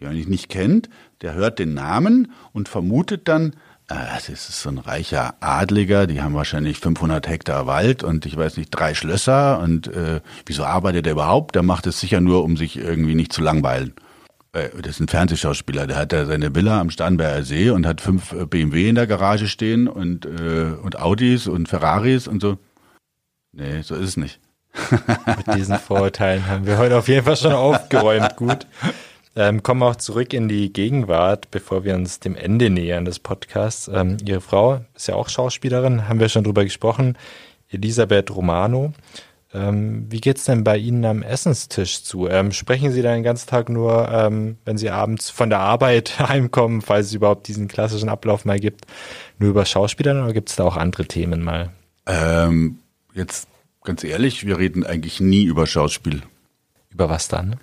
die 0.00 0.04
man 0.04 0.16
nicht 0.16 0.48
kennt, 0.48 0.88
der 1.20 1.34
hört 1.34 1.58
den 1.58 1.74
Namen 1.74 2.32
und 2.52 2.68
vermutet 2.68 3.28
dann, 3.28 3.54
Ah, 3.88 4.14
das 4.14 4.28
ist 4.30 4.62
so 4.62 4.70
ein 4.70 4.78
reicher 4.78 5.34
Adliger, 5.40 6.06
die 6.06 6.22
haben 6.22 6.34
wahrscheinlich 6.34 6.78
500 6.78 7.28
Hektar 7.28 7.66
Wald 7.66 8.02
und 8.02 8.24
ich 8.24 8.36
weiß 8.36 8.56
nicht, 8.56 8.70
drei 8.70 8.94
Schlösser 8.94 9.58
und 9.58 9.88
äh, 9.88 10.20
wieso 10.46 10.64
arbeitet 10.64 11.06
er 11.06 11.12
überhaupt? 11.12 11.54
Der 11.56 11.62
macht 11.62 11.86
es 11.86 12.00
sicher 12.00 12.22
nur, 12.22 12.42
um 12.42 12.56
sich 12.56 12.78
irgendwie 12.78 13.14
nicht 13.14 13.34
zu 13.34 13.42
langweilen. 13.42 13.92
Äh, 14.52 14.68
das 14.80 14.92
ist 14.92 15.00
ein 15.00 15.08
Fernsehschauspieler, 15.08 15.86
der 15.86 15.96
hat 15.96 16.12
da 16.12 16.26
seine 16.26 16.54
Villa 16.54 16.80
am 16.80 16.90
Starnberger 16.90 17.42
See 17.42 17.70
und 17.70 17.86
hat 17.86 18.00
fünf 18.00 18.32
äh, 18.32 18.46
BMW 18.46 18.88
in 18.88 18.94
der 18.94 19.06
Garage 19.06 19.48
stehen 19.48 19.88
und, 19.88 20.26
äh, 20.26 20.74
und 20.82 20.98
Audis 20.98 21.46
und 21.46 21.68
Ferraris 21.68 22.28
und 22.28 22.40
so. 22.40 22.58
Nee, 23.52 23.82
so 23.82 23.94
ist 23.94 24.10
es 24.10 24.16
nicht. 24.16 24.40
Mit 24.90 25.56
diesen 25.56 25.78
Vorurteilen 25.78 26.46
haben 26.46 26.66
wir 26.66 26.78
heute 26.78 26.96
auf 26.96 27.08
jeden 27.08 27.24
Fall 27.24 27.36
schon 27.36 27.52
aufgeräumt. 27.52 28.36
Gut. 28.36 28.66
Ähm, 29.34 29.62
kommen 29.62 29.80
wir 29.80 29.88
auch 29.88 29.96
zurück 29.96 30.32
in 30.34 30.48
die 30.48 30.72
Gegenwart, 30.72 31.50
bevor 31.50 31.84
wir 31.84 31.94
uns 31.94 32.20
dem 32.20 32.36
Ende 32.36 32.68
nähern 32.68 33.04
des 33.04 33.18
Podcasts. 33.18 33.88
Ähm, 33.88 34.18
Ihre 34.24 34.40
Frau 34.40 34.84
ist 34.94 35.08
ja 35.08 35.14
auch 35.14 35.28
Schauspielerin, 35.28 36.08
haben 36.08 36.20
wir 36.20 36.28
schon 36.28 36.44
drüber 36.44 36.64
gesprochen, 36.64 37.16
Elisabeth 37.70 38.30
Romano. 38.30 38.92
Ähm, 39.54 40.06
wie 40.08 40.20
geht's 40.20 40.44
denn 40.44 40.64
bei 40.64 40.78
Ihnen 40.78 41.04
am 41.04 41.22
Essenstisch 41.22 42.02
zu? 42.04 42.26
Ähm, 42.26 42.52
sprechen 42.52 42.90
Sie 42.90 43.02
dann 43.02 43.14
den 43.14 43.22
ganzen 43.22 43.48
Tag 43.48 43.68
nur, 43.68 44.08
ähm, 44.10 44.56
wenn 44.64 44.78
Sie 44.78 44.90
abends 44.90 45.30
von 45.30 45.50
der 45.50 45.60
Arbeit 45.60 46.18
heimkommen, 46.18 46.80
falls 46.80 47.08
es 47.08 47.14
überhaupt 47.14 47.48
diesen 47.48 47.68
klassischen 47.68 48.08
Ablauf 48.08 48.44
mal 48.44 48.58
gibt, 48.58 48.86
nur 49.38 49.50
über 49.50 49.64
Schauspielern 49.64 50.22
oder 50.22 50.32
gibt 50.32 50.48
es 50.48 50.56
da 50.56 50.64
auch 50.64 50.76
andere 50.76 51.04
Themen 51.04 51.42
mal? 51.42 51.70
Ähm, 52.06 52.78
jetzt 53.14 53.48
ganz 53.84 54.04
ehrlich, 54.04 54.46
wir 54.46 54.58
reden 54.58 54.84
eigentlich 54.84 55.20
nie 55.20 55.44
über 55.44 55.66
Schauspiel. 55.66 56.22
Über 56.90 57.08
was 57.08 57.28
dann? 57.28 57.56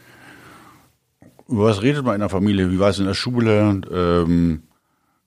über 1.49 1.65
was 1.65 1.81
redet 1.81 2.05
man 2.05 2.15
in 2.15 2.21
der 2.21 2.29
Familie? 2.29 2.71
Wie 2.71 2.79
war 2.79 2.89
es 2.89 2.99
in 2.99 3.05
der 3.05 3.13
Schule? 3.13 3.81
Ähm, 3.91 4.63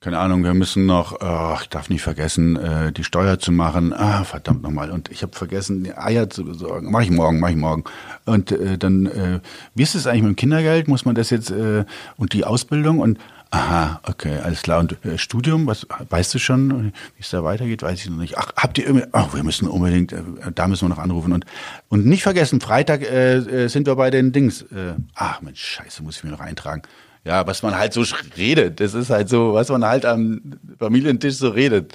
keine 0.03 0.19
Ahnung, 0.19 0.43
wir 0.43 0.53
müssen 0.53 0.85
noch, 0.85 1.21
oh, 1.21 1.57
ich 1.61 1.69
darf 1.69 1.89
nicht 1.89 2.03
vergessen, 2.03 2.57
äh, 2.57 2.91
die 2.91 3.05
Steuer 3.05 3.39
zu 3.39 3.53
machen. 3.53 3.93
Ah, 3.93 4.25
verdammt 4.25 4.63
nochmal. 4.63 4.91
Und 4.91 5.11
ich 5.13 5.23
habe 5.23 5.37
vergessen, 5.37 5.85
die 5.85 5.97
Eier 5.97 6.29
zu 6.29 6.45
besorgen. 6.45 6.91
Mach 6.91 7.03
ich 7.03 7.11
morgen, 7.11 7.39
mach 7.39 7.51
ich 7.51 7.57
morgen. 7.57 7.85
Und 8.25 8.51
äh, 8.51 8.79
dann, 8.79 9.07
äh, 9.07 9.39
wie 9.77 9.83
ist 9.85 9.95
es 9.95 10.09
eigentlich 10.09 10.23
mit 10.23 10.31
dem 10.33 10.37
Kindergeld? 10.37 10.89
Muss 10.89 11.05
man 11.05 11.15
das 11.15 11.31
jetzt 11.31 11.53
äh, 11.53 11.85
und 12.17 12.33
die 12.33 12.45
Ausbildung 12.45 12.99
und 12.99 13.19
Aha, 13.55 14.01
okay, 14.05 14.39
alles 14.43 14.63
klar. 14.63 14.81
Und 14.81 14.97
äh, 15.05 15.19
Studium, 15.19 15.67
was 15.67 15.87
weißt 16.09 16.33
du 16.33 16.39
schon, 16.39 16.87
wie 16.87 17.21
es 17.21 17.29
da 17.29 17.45
weitergeht? 17.45 17.83
Weiß 17.83 18.01
ich 18.01 18.09
noch 18.09 18.17
nicht. 18.17 18.39
Ach, 18.39 18.51
habt 18.57 18.79
ihr 18.79 18.87
irgendwie, 18.87 19.07
ach, 19.13 19.35
wir 19.35 19.45
müssen 19.45 19.69
unbedingt, 19.69 20.13
äh, 20.13 20.23
da 20.55 20.67
müssen 20.69 20.87
wir 20.87 20.89
noch 20.89 21.03
anrufen. 21.03 21.35
Und, 21.35 21.45
und 21.91 22.07
nicht 22.07 22.23
vergessen, 22.23 22.63
Freitag 22.63 23.03
äh, 23.03 23.37
äh, 23.37 23.69
sind 23.69 23.87
wir 23.87 23.95
bei 23.95 24.09
den 24.09 24.33
Dings. 24.33 24.63
Äh, 24.63 24.95
ach 25.15 25.43
Mensch, 25.43 25.63
scheiße, 25.63 26.03
muss 26.03 26.17
ich 26.17 26.25
mir 26.25 26.31
noch 26.31 26.41
eintragen. 26.41 26.81
Ja, 27.25 27.47
was 27.47 27.63
man 27.63 27.77
halt 27.77 27.93
so 27.93 28.05
redet, 28.37 28.81
das 28.81 28.95
ist 28.95 29.11
halt 29.11 29.29
so, 29.29 29.55
was 29.55 29.69
man 29.69 29.85
halt 29.85 30.05
am 30.05 30.59
Familientisch 30.79 31.37
so 31.37 31.51
redet. 31.51 31.95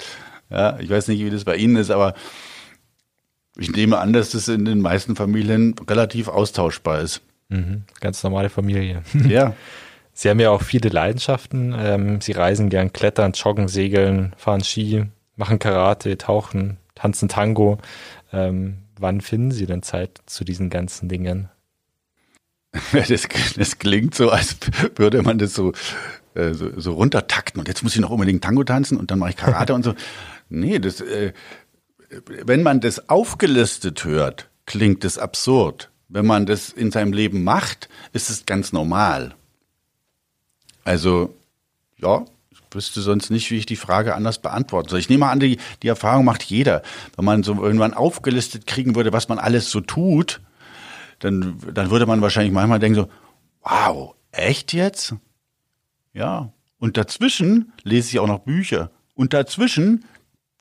Ja, 0.49 0.79
ich 0.79 0.89
weiß 0.89 1.09
nicht, 1.09 1.23
wie 1.23 1.29
das 1.29 1.43
bei 1.43 1.57
Ihnen 1.57 1.75
ist, 1.75 1.91
aber 1.91 2.13
ich 3.57 3.71
nehme 3.71 3.97
an, 3.97 4.13
dass 4.13 4.29
das 4.31 4.47
in 4.47 4.65
den 4.65 4.79
meisten 4.79 5.15
Familien 5.15 5.75
relativ 5.89 6.27
austauschbar 6.29 7.01
ist. 7.01 7.21
Mhm, 7.49 7.83
ganz 7.99 8.23
normale 8.23 8.49
Familie. 8.49 9.03
Ja. 9.27 9.53
Sie 10.13 10.31
haben 10.31 10.39
ja 10.39 10.49
auch 10.49 10.63
viele 10.63 10.89
Leidenschaften. 10.89 11.75
Ähm, 11.77 12.21
Sie 12.21 12.31
reisen 12.31 12.69
gern, 12.69 12.91
klettern, 12.91 13.33
joggen, 13.33 13.67
segeln, 13.67 14.33
fahren 14.35 14.63
Ski, 14.63 15.03
machen 15.35 15.59
Karate, 15.59 16.17
tauchen, 16.17 16.77
tanzen 16.95 17.29
Tango. 17.29 17.77
Ähm, 18.33 18.79
wann 18.99 19.21
finden 19.21 19.51
Sie 19.51 19.67
denn 19.67 19.83
Zeit 19.83 20.21
zu 20.25 20.43
diesen 20.43 20.71
ganzen 20.71 21.07
Dingen? 21.07 21.49
Das, 22.91 23.27
das 23.55 23.79
klingt 23.79 24.15
so, 24.15 24.29
als 24.29 24.57
würde 24.95 25.21
man 25.21 25.37
das 25.37 25.53
so, 25.53 25.73
äh, 26.35 26.53
so, 26.53 26.79
so 26.79 26.93
runtertakten. 26.93 27.59
Und 27.59 27.67
jetzt 27.67 27.83
muss 27.83 27.95
ich 27.95 28.01
noch 28.01 28.09
unbedingt 28.09 28.43
Tango 28.43 28.63
tanzen 28.63 28.97
und 28.97 29.11
dann 29.11 29.19
mache 29.19 29.31
ich 29.31 29.37
Karate 29.37 29.73
und 29.73 29.83
so. 29.83 29.93
Nee, 30.49 30.79
das, 30.79 31.01
äh, 31.01 31.33
wenn 32.25 32.63
man 32.63 32.79
das 32.79 33.09
aufgelistet 33.09 34.05
hört, 34.05 34.49
klingt 34.65 35.03
es 35.03 35.17
absurd. 35.17 35.91
Wenn 36.07 36.25
man 36.25 36.45
das 36.45 36.69
in 36.69 36.89
seinem 36.89 37.11
Leben 37.11 37.43
macht, 37.43 37.89
ist 38.13 38.29
es 38.29 38.45
ganz 38.45 38.71
normal. 38.71 39.35
Also, 40.85 41.35
ja, 41.97 42.23
ich 42.49 42.59
wüsste 42.71 43.01
sonst 43.01 43.29
nicht, 43.29 43.51
wie 43.51 43.57
ich 43.57 43.65
die 43.65 43.75
Frage 43.75 44.15
anders 44.15 44.41
beantworten 44.41 44.87
soll. 44.87 44.99
Ich 44.99 45.09
nehme 45.09 45.27
an, 45.27 45.41
die, 45.41 45.57
die 45.83 45.89
Erfahrung 45.89 46.23
macht 46.23 46.43
jeder. 46.43 46.81
Wenn 47.17 47.25
man 47.25 47.43
so 47.43 47.61
irgendwann 47.61 47.93
aufgelistet 47.93 48.67
kriegen 48.67 48.95
würde, 48.95 49.11
was 49.11 49.27
man 49.27 49.37
alles 49.37 49.69
so 49.69 49.81
tut, 49.81 50.39
dann, 51.19 51.59
dann 51.73 51.89
würde 51.89 52.05
man 52.05 52.21
wahrscheinlich 52.21 52.53
manchmal 52.53 52.79
denken 52.79 52.95
so, 52.95 53.09
wow, 53.61 54.15
echt 54.31 54.73
jetzt? 54.73 55.15
Ja. 56.13 56.51
Und 56.79 56.97
dazwischen 56.97 57.73
lese 57.83 58.09
ich 58.09 58.19
auch 58.19 58.27
noch 58.27 58.39
Bücher. 58.39 58.91
Und 59.15 59.33
dazwischen 59.33 60.05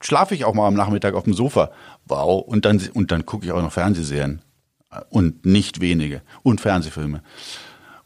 schlafe 0.01 0.35
ich 0.35 0.45
auch 0.45 0.55
mal 0.55 0.67
am 0.67 0.75
Nachmittag 0.75 1.15
auf 1.15 1.25
dem 1.25 1.35
Sofa. 1.35 1.71
Wow. 2.07 2.43
Und 2.47 2.65
dann, 2.65 2.81
und 2.95 3.11
dann 3.13 3.27
gucke 3.27 3.45
ich 3.45 3.53
auch 3.53 3.63
noch 3.63 3.73
Fernsehserien. 3.73 4.41
Und 5.11 5.45
nicht 5.45 5.81
wenige. 5.81 6.23
Und 6.43 6.61
Fernsehfilme. 6.61 7.23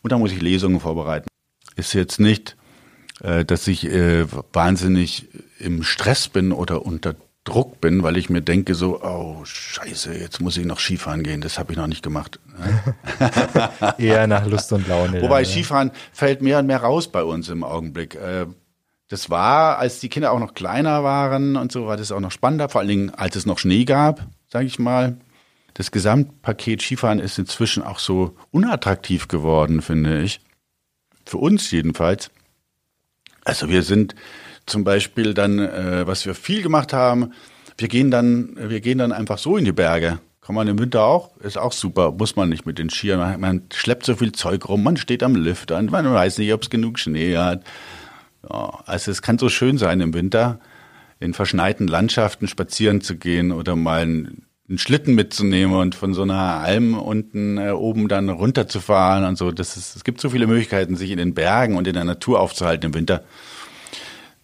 Und 0.02 0.12
dann 0.12 0.20
muss 0.20 0.32
ich 0.32 0.40
Lesungen 0.40 0.80
vorbereiten. 0.80 1.28
Ist 1.76 1.92
jetzt 1.92 2.18
nicht, 2.18 2.56
äh, 3.22 3.44
dass 3.44 3.68
ich 3.68 3.86
äh, 3.86 4.26
wahnsinnig 4.52 5.28
im 5.58 5.82
Stress 5.82 6.28
bin 6.28 6.52
oder 6.52 6.84
unter 6.84 7.14
Druck 7.50 7.80
bin, 7.80 8.02
weil 8.04 8.16
ich 8.16 8.30
mir 8.30 8.42
denke 8.42 8.74
so, 8.74 9.02
oh 9.02 9.44
Scheiße, 9.44 10.14
jetzt 10.14 10.40
muss 10.40 10.56
ich 10.56 10.64
noch 10.64 10.78
Skifahren 10.78 11.24
gehen, 11.24 11.40
das 11.40 11.58
habe 11.58 11.72
ich 11.72 11.78
noch 11.78 11.88
nicht 11.88 12.02
gemacht. 12.02 12.38
Eher 13.98 14.26
nach 14.28 14.46
Lust 14.46 14.72
und 14.72 14.86
Laune. 14.86 15.20
Wobei 15.20 15.42
dann, 15.42 15.50
Skifahren 15.50 15.90
fällt 16.12 16.42
mehr 16.42 16.60
und 16.60 16.66
mehr 16.66 16.80
raus 16.80 17.08
bei 17.08 17.24
uns 17.24 17.48
im 17.48 17.64
Augenblick. 17.64 18.14
Äh, 18.14 18.46
das 19.08 19.30
war, 19.30 19.78
als 19.78 19.98
die 19.98 20.08
Kinder 20.08 20.30
auch 20.30 20.38
noch 20.38 20.54
kleiner 20.54 21.02
waren 21.02 21.56
und 21.56 21.72
so, 21.72 21.86
war 21.86 21.96
das 21.96 22.12
auch 22.12 22.20
noch 22.20 22.30
spannender, 22.30 22.68
vor 22.68 22.80
allen 22.80 22.88
Dingen, 22.88 23.10
als 23.10 23.34
es 23.34 23.46
noch 23.46 23.58
Schnee 23.58 23.84
gab, 23.84 24.26
sage 24.48 24.66
ich 24.66 24.78
mal. 24.78 25.16
Das 25.74 25.90
Gesamtpaket 25.90 26.82
Skifahren 26.82 27.18
ist 27.18 27.38
inzwischen 27.38 27.82
auch 27.82 27.98
so 27.98 28.36
unattraktiv 28.52 29.26
geworden, 29.26 29.82
finde 29.82 30.22
ich. 30.22 30.40
Für 31.26 31.38
uns 31.38 31.70
jedenfalls. 31.72 32.30
Also 33.44 33.68
wir 33.68 33.82
sind 33.82 34.14
zum 34.70 34.84
Beispiel 34.84 35.34
dann, 35.34 35.58
äh, 35.58 36.06
was 36.06 36.24
wir 36.24 36.34
viel 36.34 36.62
gemacht 36.62 36.92
haben, 36.92 37.32
wir 37.76 37.88
gehen 37.88 38.10
dann, 38.10 38.56
wir 38.56 38.80
gehen 38.80 38.98
dann 38.98 39.12
einfach 39.12 39.38
so 39.38 39.56
in 39.56 39.64
die 39.64 39.72
Berge. 39.72 40.18
Kann 40.40 40.54
man 40.54 40.68
im 40.68 40.78
Winter 40.78 41.04
auch, 41.04 41.36
ist 41.38 41.58
auch 41.58 41.72
super, 41.72 42.12
muss 42.12 42.36
man 42.36 42.48
nicht 42.48 42.66
mit 42.66 42.78
den 42.78 42.90
Skiern. 42.90 43.18
Man, 43.18 43.40
man 43.40 43.62
schleppt 43.72 44.04
so 44.04 44.16
viel 44.16 44.32
Zeug 44.32 44.68
rum, 44.68 44.82
man 44.82 44.96
steht 44.96 45.22
am 45.22 45.34
Lift 45.34 45.70
und 45.70 45.90
man 45.90 46.12
weiß 46.12 46.38
nicht, 46.38 46.52
ob 46.52 46.62
es 46.62 46.70
genug 46.70 46.98
Schnee 46.98 47.36
hat. 47.36 47.64
Ja, 48.48 48.82
also 48.86 49.10
es 49.10 49.22
kann 49.22 49.38
so 49.38 49.48
schön 49.48 49.78
sein 49.78 50.00
im 50.00 50.14
Winter, 50.14 50.60
in 51.20 51.34
verschneiten 51.34 51.86
Landschaften 51.86 52.48
spazieren 52.48 53.00
zu 53.00 53.16
gehen 53.16 53.52
oder 53.52 53.76
mal 53.76 54.00
einen, 54.00 54.46
einen 54.68 54.78
Schlitten 54.78 55.14
mitzunehmen 55.14 55.76
und 55.76 55.94
von 55.94 56.14
so 56.14 56.22
einer 56.22 56.34
Alm 56.34 56.98
unten 56.98 57.58
äh, 57.58 57.70
oben 57.70 58.08
dann 58.08 58.30
runterzufahren 58.30 59.24
und 59.24 59.36
so. 59.36 59.52
Das 59.52 59.76
ist, 59.76 59.96
es 59.96 60.04
gibt 60.04 60.20
so 60.20 60.30
viele 60.30 60.46
Möglichkeiten, 60.46 60.96
sich 60.96 61.10
in 61.10 61.18
den 61.18 61.34
Bergen 61.34 61.76
und 61.76 61.86
in 61.86 61.94
der 61.94 62.04
Natur 62.04 62.40
aufzuhalten 62.40 62.86
im 62.86 62.94
Winter 62.94 63.24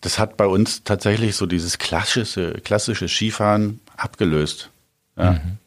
das 0.07 0.21
hat 0.21 0.37
bei 0.37 0.47
uns 0.47 0.85
tatsächlich 0.85 1.35
so 1.35 1.47
dieses 1.47 1.79
klassische, 1.79 2.61
klassische 2.63 3.09
Skifahren 3.09 3.81
abgelöst. 3.97 4.71
Ja. 5.19 5.33
Mhm. 5.33 5.59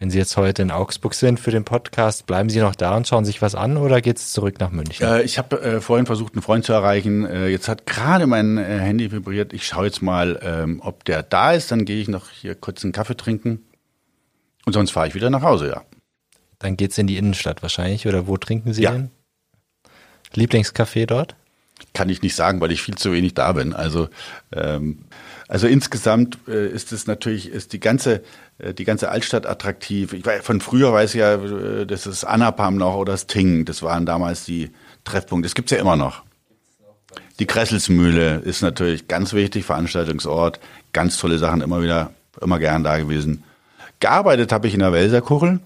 Wenn 0.00 0.10
Sie 0.10 0.18
jetzt 0.18 0.36
heute 0.36 0.62
in 0.62 0.72
Augsburg 0.72 1.14
sind 1.14 1.38
für 1.38 1.52
den 1.52 1.64
Podcast, 1.64 2.26
bleiben 2.26 2.50
Sie 2.50 2.58
noch 2.58 2.74
da 2.74 2.96
und 2.96 3.06
schauen 3.06 3.24
sich 3.24 3.40
was 3.42 3.54
an 3.54 3.76
oder 3.76 4.00
geht 4.00 4.16
es 4.16 4.32
zurück 4.32 4.58
nach 4.58 4.72
München? 4.72 5.06
Äh, 5.06 5.22
ich 5.22 5.38
habe 5.38 5.62
äh, 5.62 5.80
vorhin 5.80 6.06
versucht, 6.06 6.34
einen 6.34 6.42
Freund 6.42 6.64
zu 6.64 6.72
erreichen. 6.72 7.24
Äh, 7.24 7.46
jetzt 7.46 7.68
hat 7.68 7.86
gerade 7.86 8.26
mein 8.26 8.58
äh, 8.58 8.80
Handy 8.80 9.12
vibriert. 9.12 9.52
Ich 9.52 9.64
schaue 9.64 9.86
jetzt 9.86 10.02
mal, 10.02 10.40
ähm, 10.42 10.80
ob 10.82 11.04
der 11.04 11.22
da 11.22 11.52
ist. 11.52 11.70
Dann 11.70 11.84
gehe 11.84 12.02
ich 12.02 12.08
noch 12.08 12.30
hier 12.30 12.56
kurz 12.56 12.82
einen 12.82 12.92
Kaffee 12.92 13.16
trinken. 13.16 13.64
Und 14.64 14.72
sonst 14.72 14.90
fahre 14.90 15.06
ich 15.06 15.14
wieder 15.14 15.30
nach 15.30 15.42
Hause, 15.42 15.68
ja. 15.68 15.84
Dann 16.58 16.76
geht 16.76 16.90
es 16.90 16.98
in 16.98 17.06
die 17.06 17.16
Innenstadt 17.16 17.62
wahrscheinlich. 17.62 18.08
Oder 18.08 18.26
wo 18.26 18.36
trinken 18.38 18.72
Sie 18.72 18.82
ja. 18.82 18.90
den? 18.90 19.12
Lieblingscafé 20.34 21.06
dort? 21.06 21.36
Kann 21.96 22.10
ich 22.10 22.20
nicht 22.20 22.36
sagen, 22.36 22.60
weil 22.60 22.72
ich 22.72 22.82
viel 22.82 22.96
zu 22.96 23.10
wenig 23.10 23.32
da 23.32 23.52
bin. 23.52 23.72
Also 23.72 24.08
ähm, 24.52 24.98
also 25.48 25.66
insgesamt 25.66 26.36
äh, 26.46 26.68
ist 26.68 26.92
es 26.92 27.06
natürlich 27.06 27.48
ist 27.48 27.72
die 27.72 27.80
ganze 27.80 28.22
äh, 28.58 28.74
die 28.74 28.84
ganze 28.84 29.08
Altstadt 29.08 29.46
attraktiv. 29.46 30.12
Ich 30.12 30.26
weiß, 30.26 30.44
von 30.44 30.60
früher 30.60 30.92
weiß 30.92 31.14
ich 31.14 31.20
ja, 31.20 31.36
äh, 31.36 31.86
das 31.86 32.06
ist 32.06 32.24
Anapam 32.24 32.76
noch 32.76 32.96
oder 32.96 33.14
das 33.14 33.26
Ting. 33.26 33.64
Das 33.64 33.82
waren 33.82 34.04
damals 34.04 34.44
die 34.44 34.72
Treffpunkte. 35.04 35.46
Das 35.46 35.54
gibt's 35.54 35.72
ja 35.72 35.78
immer 35.78 35.96
noch. 35.96 36.22
Die 37.38 37.46
Kresselsmühle 37.46 38.40
ist 38.44 38.60
natürlich 38.60 39.08
ganz 39.08 39.32
wichtig, 39.32 39.64
Veranstaltungsort. 39.64 40.60
Ganz 40.92 41.16
tolle 41.16 41.38
Sachen, 41.38 41.62
immer 41.62 41.82
wieder, 41.82 42.12
immer 42.42 42.58
gern 42.58 42.84
da 42.84 42.98
gewesen. 42.98 43.42
Gearbeitet 44.00 44.52
habe 44.52 44.68
ich 44.68 44.74
in 44.74 44.80
der 44.80 44.92
Welserkuchel, 44.92 45.60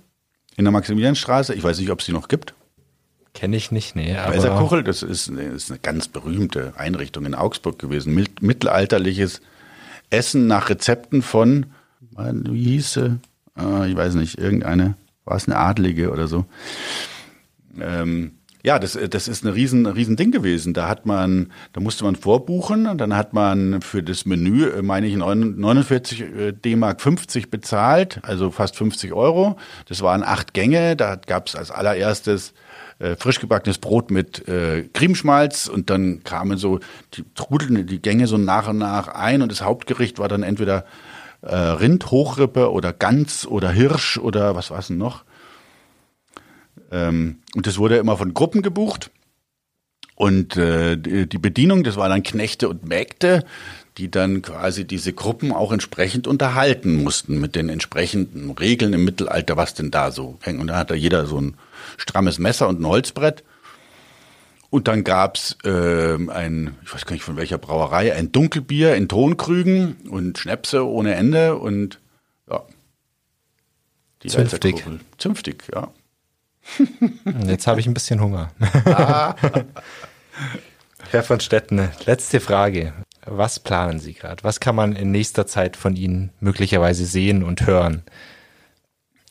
in 0.57 0.65
der 0.65 0.71
Maximilianstraße. 0.71 1.55
Ich 1.55 1.65
weiß 1.65 1.81
nicht, 1.81 1.91
ob 1.91 1.99
es 1.99 2.07
die 2.07 2.13
noch 2.13 2.29
gibt. 2.29 2.55
Kenne 3.35 3.57
ich 3.57 3.71
nicht, 3.71 3.95
nee. 3.95 4.17
Aber 4.17 4.35
Weißerkuchel, 4.35 4.83
das 4.83 5.03
ist, 5.03 5.29
ist, 5.29 5.71
eine 5.71 5.79
ganz 5.79 6.09
berühmte 6.09 6.73
Einrichtung 6.77 7.27
in 7.27 7.35
Augsburg 7.35 7.79
gewesen. 7.79 8.15
Mittelalterliches 8.41 9.41
Essen 10.11 10.47
nach 10.47 10.69
Rezepten 10.69 11.23
von, 11.23 11.67
wie 12.01 12.65
hieß 12.65 12.93
sie? 12.95 13.21
Ah, 13.55 13.85
ich 13.87 13.97
weiß 13.97 14.15
nicht, 14.15 14.39
irgendeine, 14.39 14.95
war 15.25 15.37
es 15.37 15.47
eine 15.47 15.57
Adlige 15.59 16.11
oder 16.11 16.27
so. 16.27 16.45
Ähm, 17.81 18.33
ja, 18.63 18.79
das, 18.79 18.99
das 19.09 19.27
ist 19.27 19.45
ein 19.45 19.53
riesen, 19.53 19.87
riesen 19.87 20.17
Ding 20.17 20.33
gewesen. 20.33 20.75
Da 20.75 20.89
hat 20.89 21.07
man, 21.07 21.51
da 21.73 21.81
musste 21.81 22.05
man 22.05 22.17
vorbuchen 22.17 22.87
und 22.87 22.99
dann 22.99 23.17
hat 23.17 23.33
man 23.33 23.81
für 23.81 24.03
das 24.03 24.27
Menü, 24.27 24.69
äh, 24.69 24.83
meine 24.83 25.07
ich, 25.07 25.17
49 25.17 26.21
äh, 26.21 26.53
D-Mark 26.53 27.01
50 27.01 27.51
bezahlt, 27.51 28.21
also 28.23 28.51
fast 28.51 28.77
50 28.77 29.13
Euro. 29.13 29.57
Das 29.87 30.03
waren 30.03 30.23
acht 30.23 30.53
Gänge. 30.53 30.95
Da 30.95 31.17
gab 31.17 31.47
es 31.47 31.57
als 31.57 31.71
allererstes 31.71 32.53
äh, 33.01 33.17
frisch 33.17 33.41
gebackenes 33.41 33.79
Brot 33.79 34.11
mit 34.11 34.47
äh, 34.47 34.85
Cremeschmalz 34.93 35.67
und 35.67 35.91
dann 35.91 36.23
kamen 36.23 36.59
so, 36.59 36.81
die 37.15 37.25
trudelten 37.35 37.87
die 37.87 38.01
Gänge 38.01 38.27
so 38.27 38.39
nach 38.39 38.69
und 38.69 38.79
nach 38.79 39.09
ein 39.09 39.43
und 39.43 39.51
das 39.51 39.63
Hauptgericht 39.63 40.19
war 40.19 40.29
dann 40.29 40.43
entweder 40.43 40.85
äh, 41.43 41.57
Rind, 41.57 42.11
Hochrippe 42.11 42.71
oder 42.71 42.93
Gans 42.93 43.47
oder 43.47 43.71
Hirsch 43.71 44.19
oder 44.19 44.55
was 44.55 44.71
war 44.71 44.79
es 44.79 44.89
denn 44.89 44.99
noch? 44.99 45.25
Ähm, 46.93 47.39
und 47.55 47.67
das 47.67 47.79
wurde 47.79 47.97
immer 47.97 48.17
von 48.17 48.35
Gruppen 48.35 48.63
gebucht. 48.63 49.11
Und 50.15 50.59
äh, 50.59 50.99
die 50.99 51.39
Bedienung, 51.39 51.83
das 51.83 51.97
waren 51.97 52.11
dann 52.11 52.23
Knechte 52.23 52.69
und 52.69 52.87
Mägde, 52.87 53.43
die 54.01 54.11
dann 54.11 54.41
quasi 54.41 54.87
diese 54.87 55.13
Gruppen 55.13 55.53
auch 55.53 55.73
entsprechend 55.73 56.27
unterhalten 56.27 57.03
mussten 57.03 57.39
mit 57.39 57.55
den 57.55 57.69
entsprechenden 57.69 58.51
Regeln 58.53 58.95
im 58.95 59.05
Mittelalter, 59.05 59.59
was 59.59 59.75
denn 59.75 59.91
da 59.91 60.11
so 60.11 60.39
hängt. 60.41 60.59
Und 60.59 60.69
da 60.69 60.79
hatte 60.79 60.95
jeder 60.95 61.27
so 61.27 61.39
ein 61.39 61.55
strammes 61.99 62.39
Messer 62.39 62.67
und 62.69 62.81
ein 62.81 62.87
Holzbrett. 62.87 63.45
Und 64.71 64.89
dann 64.89 65.05
gab's 65.05 65.59
äh, 65.65 66.15
ein, 66.15 66.79
ich 66.83 66.95
weiß 66.95 67.05
gar 67.05 67.13
nicht 67.13 67.25
von 67.25 67.37
welcher 67.37 67.59
Brauerei, 67.59 68.15
ein 68.15 68.33
Dunkelbier 68.33 68.95
in 68.95 69.07
Tonkrügen 69.07 69.97
und 70.09 70.39
Schnäpse 70.39 70.87
ohne 70.87 71.15
Ende 71.15 71.57
und 71.57 72.01
ja. 72.51 72.63
Die 74.23 74.29
Zünftig. 74.29 74.83
Zünftig, 75.19 75.65
ja. 75.75 75.93
Jetzt 77.47 77.67
habe 77.67 77.81
ich 77.81 77.87
ein 77.87 77.95
bisschen 77.95 78.21
Hunger. 78.23 78.51
Ah. 78.87 79.35
Herr 81.11 81.23
von 81.23 81.41
Stetten, 81.41 81.91
letzte 82.07 82.41
Frage. 82.41 82.95
Was 83.27 83.61
planen 83.61 84.01
Sie 84.01 84.15
gerade? 84.15 84.43
Was 84.45 84.61
kann 84.61 84.75
man 84.75 84.97
in 84.97 85.11
nächster 85.11 85.47
Zeit 85.47 85.77
von 85.77 85.97
Ihnen 85.97 86.31
möglicherweise 86.41 87.05
sehen 87.05 87.43
und 87.43 87.67
hören? 87.67 88.03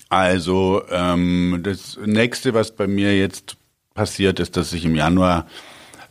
Also 0.09 0.83
ähm, 0.89 1.61
das 1.63 1.99
nächste, 2.03 2.53
was 2.53 2.75
bei 2.75 2.87
mir 2.87 3.17
jetzt 3.17 3.57
passiert, 3.93 4.39
ist, 4.39 4.57
dass 4.57 4.73
ich 4.73 4.85
im 4.85 4.95
Januar 4.95 5.47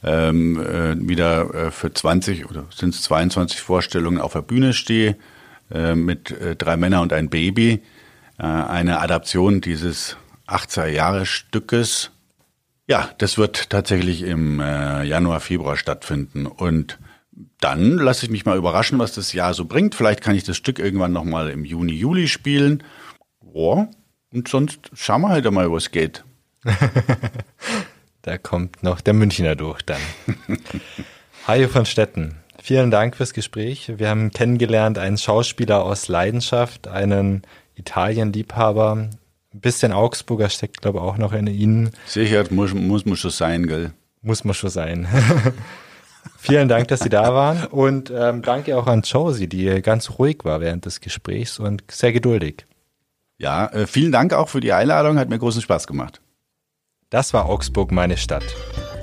ähm, 0.04 0.60
äh, 0.60 1.08
wieder 1.08 1.54
äh, 1.54 1.70
für 1.70 1.92
20 1.92 2.48
oder 2.48 2.66
sind 2.74 2.94
es 2.94 3.02
22 3.02 3.60
Vorstellungen 3.60 4.20
auf 4.20 4.34
der 4.34 4.42
Bühne 4.42 4.72
stehe 4.72 5.16
äh, 5.72 5.94
mit 5.94 6.30
äh, 6.30 6.54
drei 6.54 6.76
Männern 6.76 7.02
und 7.02 7.12
ein 7.12 7.28
Baby. 7.28 7.82
Äh, 8.38 8.44
eine 8.44 9.00
Adaption 9.00 9.60
dieses 9.60 10.16
80er 10.46 10.86
Jahre 10.86 11.26
Stückes. 11.26 12.10
Ja, 12.86 13.10
das 13.18 13.36
wird 13.36 13.70
tatsächlich 13.70 14.22
im 14.22 14.60
äh, 14.60 15.02
Januar, 15.02 15.40
Februar 15.40 15.76
stattfinden 15.76 16.46
und 16.46 16.98
dann 17.60 17.98
lasse 17.98 18.26
ich 18.26 18.30
mich 18.30 18.44
mal 18.44 18.56
überraschen, 18.56 18.98
was 18.98 19.12
das 19.12 19.32
Jahr 19.32 19.54
so 19.54 19.64
bringt. 19.64 19.94
Vielleicht 19.94 20.22
kann 20.22 20.34
ich 20.34 20.44
das 20.44 20.56
Stück 20.56 20.78
irgendwann 20.78 21.12
nochmal 21.12 21.50
im 21.50 21.64
Juni, 21.64 21.92
Juli 21.92 22.28
spielen. 22.28 22.82
Ja, 23.54 23.88
und 24.32 24.48
sonst 24.48 24.90
schauen 24.94 25.22
wir 25.22 25.28
halt 25.30 25.50
mal, 25.50 25.70
was 25.70 25.90
geht. 25.90 26.24
da 28.22 28.38
kommt 28.38 28.82
noch 28.82 29.00
der 29.00 29.14
Münchner 29.14 29.56
durch 29.56 29.82
dann. 29.82 30.00
Hajo 31.46 31.68
von 31.68 31.86
Stetten, 31.86 32.36
vielen 32.62 32.90
Dank 32.90 33.16
fürs 33.16 33.32
Gespräch. 33.32 33.92
Wir 33.96 34.08
haben 34.08 34.30
kennengelernt 34.30 34.98
einen 34.98 35.18
Schauspieler 35.18 35.82
aus 35.82 36.08
Leidenschaft, 36.08 36.88
einen 36.88 37.42
Italienliebhaber. 37.74 39.08
Ein 39.54 39.60
bisschen 39.60 39.92
Augsburger 39.92 40.50
steckt, 40.50 40.82
glaube 40.82 40.98
ich, 40.98 41.04
auch 41.04 41.16
noch 41.16 41.32
in 41.32 41.46
Ihnen. 41.46 41.90
Sicher, 42.04 42.44
muss, 42.50 42.74
muss 42.74 43.06
man 43.06 43.16
schon 43.16 43.30
sein, 43.30 43.66
gell? 43.66 43.92
Muss 44.20 44.44
man 44.44 44.54
schon 44.54 44.70
sein. 44.70 45.08
Vielen 46.48 46.68
Dank, 46.68 46.88
dass 46.88 47.00
Sie 47.00 47.10
da 47.10 47.34
waren 47.34 47.66
und 47.66 48.10
ähm, 48.10 48.40
danke 48.40 48.78
auch 48.78 48.86
an 48.86 49.02
Josie, 49.02 49.48
die 49.48 49.82
ganz 49.82 50.18
ruhig 50.18 50.38
war 50.44 50.62
während 50.62 50.86
des 50.86 51.02
Gesprächs 51.02 51.58
und 51.58 51.84
sehr 51.90 52.10
geduldig. 52.12 52.66
Ja, 53.36 53.66
äh, 53.66 53.86
vielen 53.86 54.12
Dank 54.12 54.32
auch 54.32 54.48
für 54.48 54.60
die 54.60 54.72
Einladung, 54.72 55.18
hat 55.18 55.28
mir 55.28 55.38
großen 55.38 55.60
Spaß 55.60 55.86
gemacht. 55.86 56.22
Das 57.10 57.34
war 57.34 57.50
Augsburg, 57.50 57.92
meine 57.92 58.16
Stadt. 58.16 58.46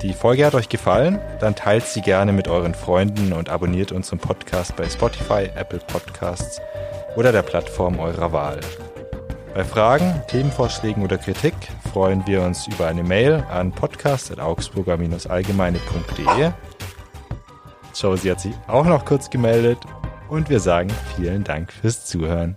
Die 0.02 0.12
Folge 0.12 0.44
hat 0.44 0.56
euch 0.56 0.68
gefallen? 0.68 1.20
Dann 1.38 1.54
teilt 1.54 1.86
sie 1.86 2.02
gerne 2.02 2.32
mit 2.32 2.48
euren 2.48 2.74
Freunden 2.74 3.32
und 3.32 3.48
abonniert 3.48 3.92
unseren 3.92 4.18
Podcast 4.18 4.74
bei 4.74 4.88
Spotify, 4.88 5.48
Apple 5.54 5.78
Podcasts 5.86 6.60
oder 7.16 7.30
der 7.30 7.42
Plattform 7.42 8.00
eurer 8.00 8.32
Wahl. 8.32 8.58
Bei 9.54 9.62
Fragen, 9.64 10.20
Themenvorschlägen 10.28 11.04
oder 11.04 11.16
Kritik 11.16 11.54
freuen 11.92 12.26
wir 12.26 12.42
uns 12.42 12.66
über 12.66 12.88
eine 12.88 13.04
Mail 13.04 13.44
an 13.48 13.70
podcast.augsburger-allgemeine.de. 13.72 16.50
Josie 18.00 18.30
hat 18.30 18.40
sich 18.40 18.54
auch 18.66 18.84
noch 18.84 19.04
kurz 19.04 19.30
gemeldet 19.30 19.78
und 20.28 20.50
wir 20.50 20.60
sagen 20.60 20.90
vielen 21.16 21.44
Dank 21.44 21.72
fürs 21.72 22.04
Zuhören. 22.04 22.56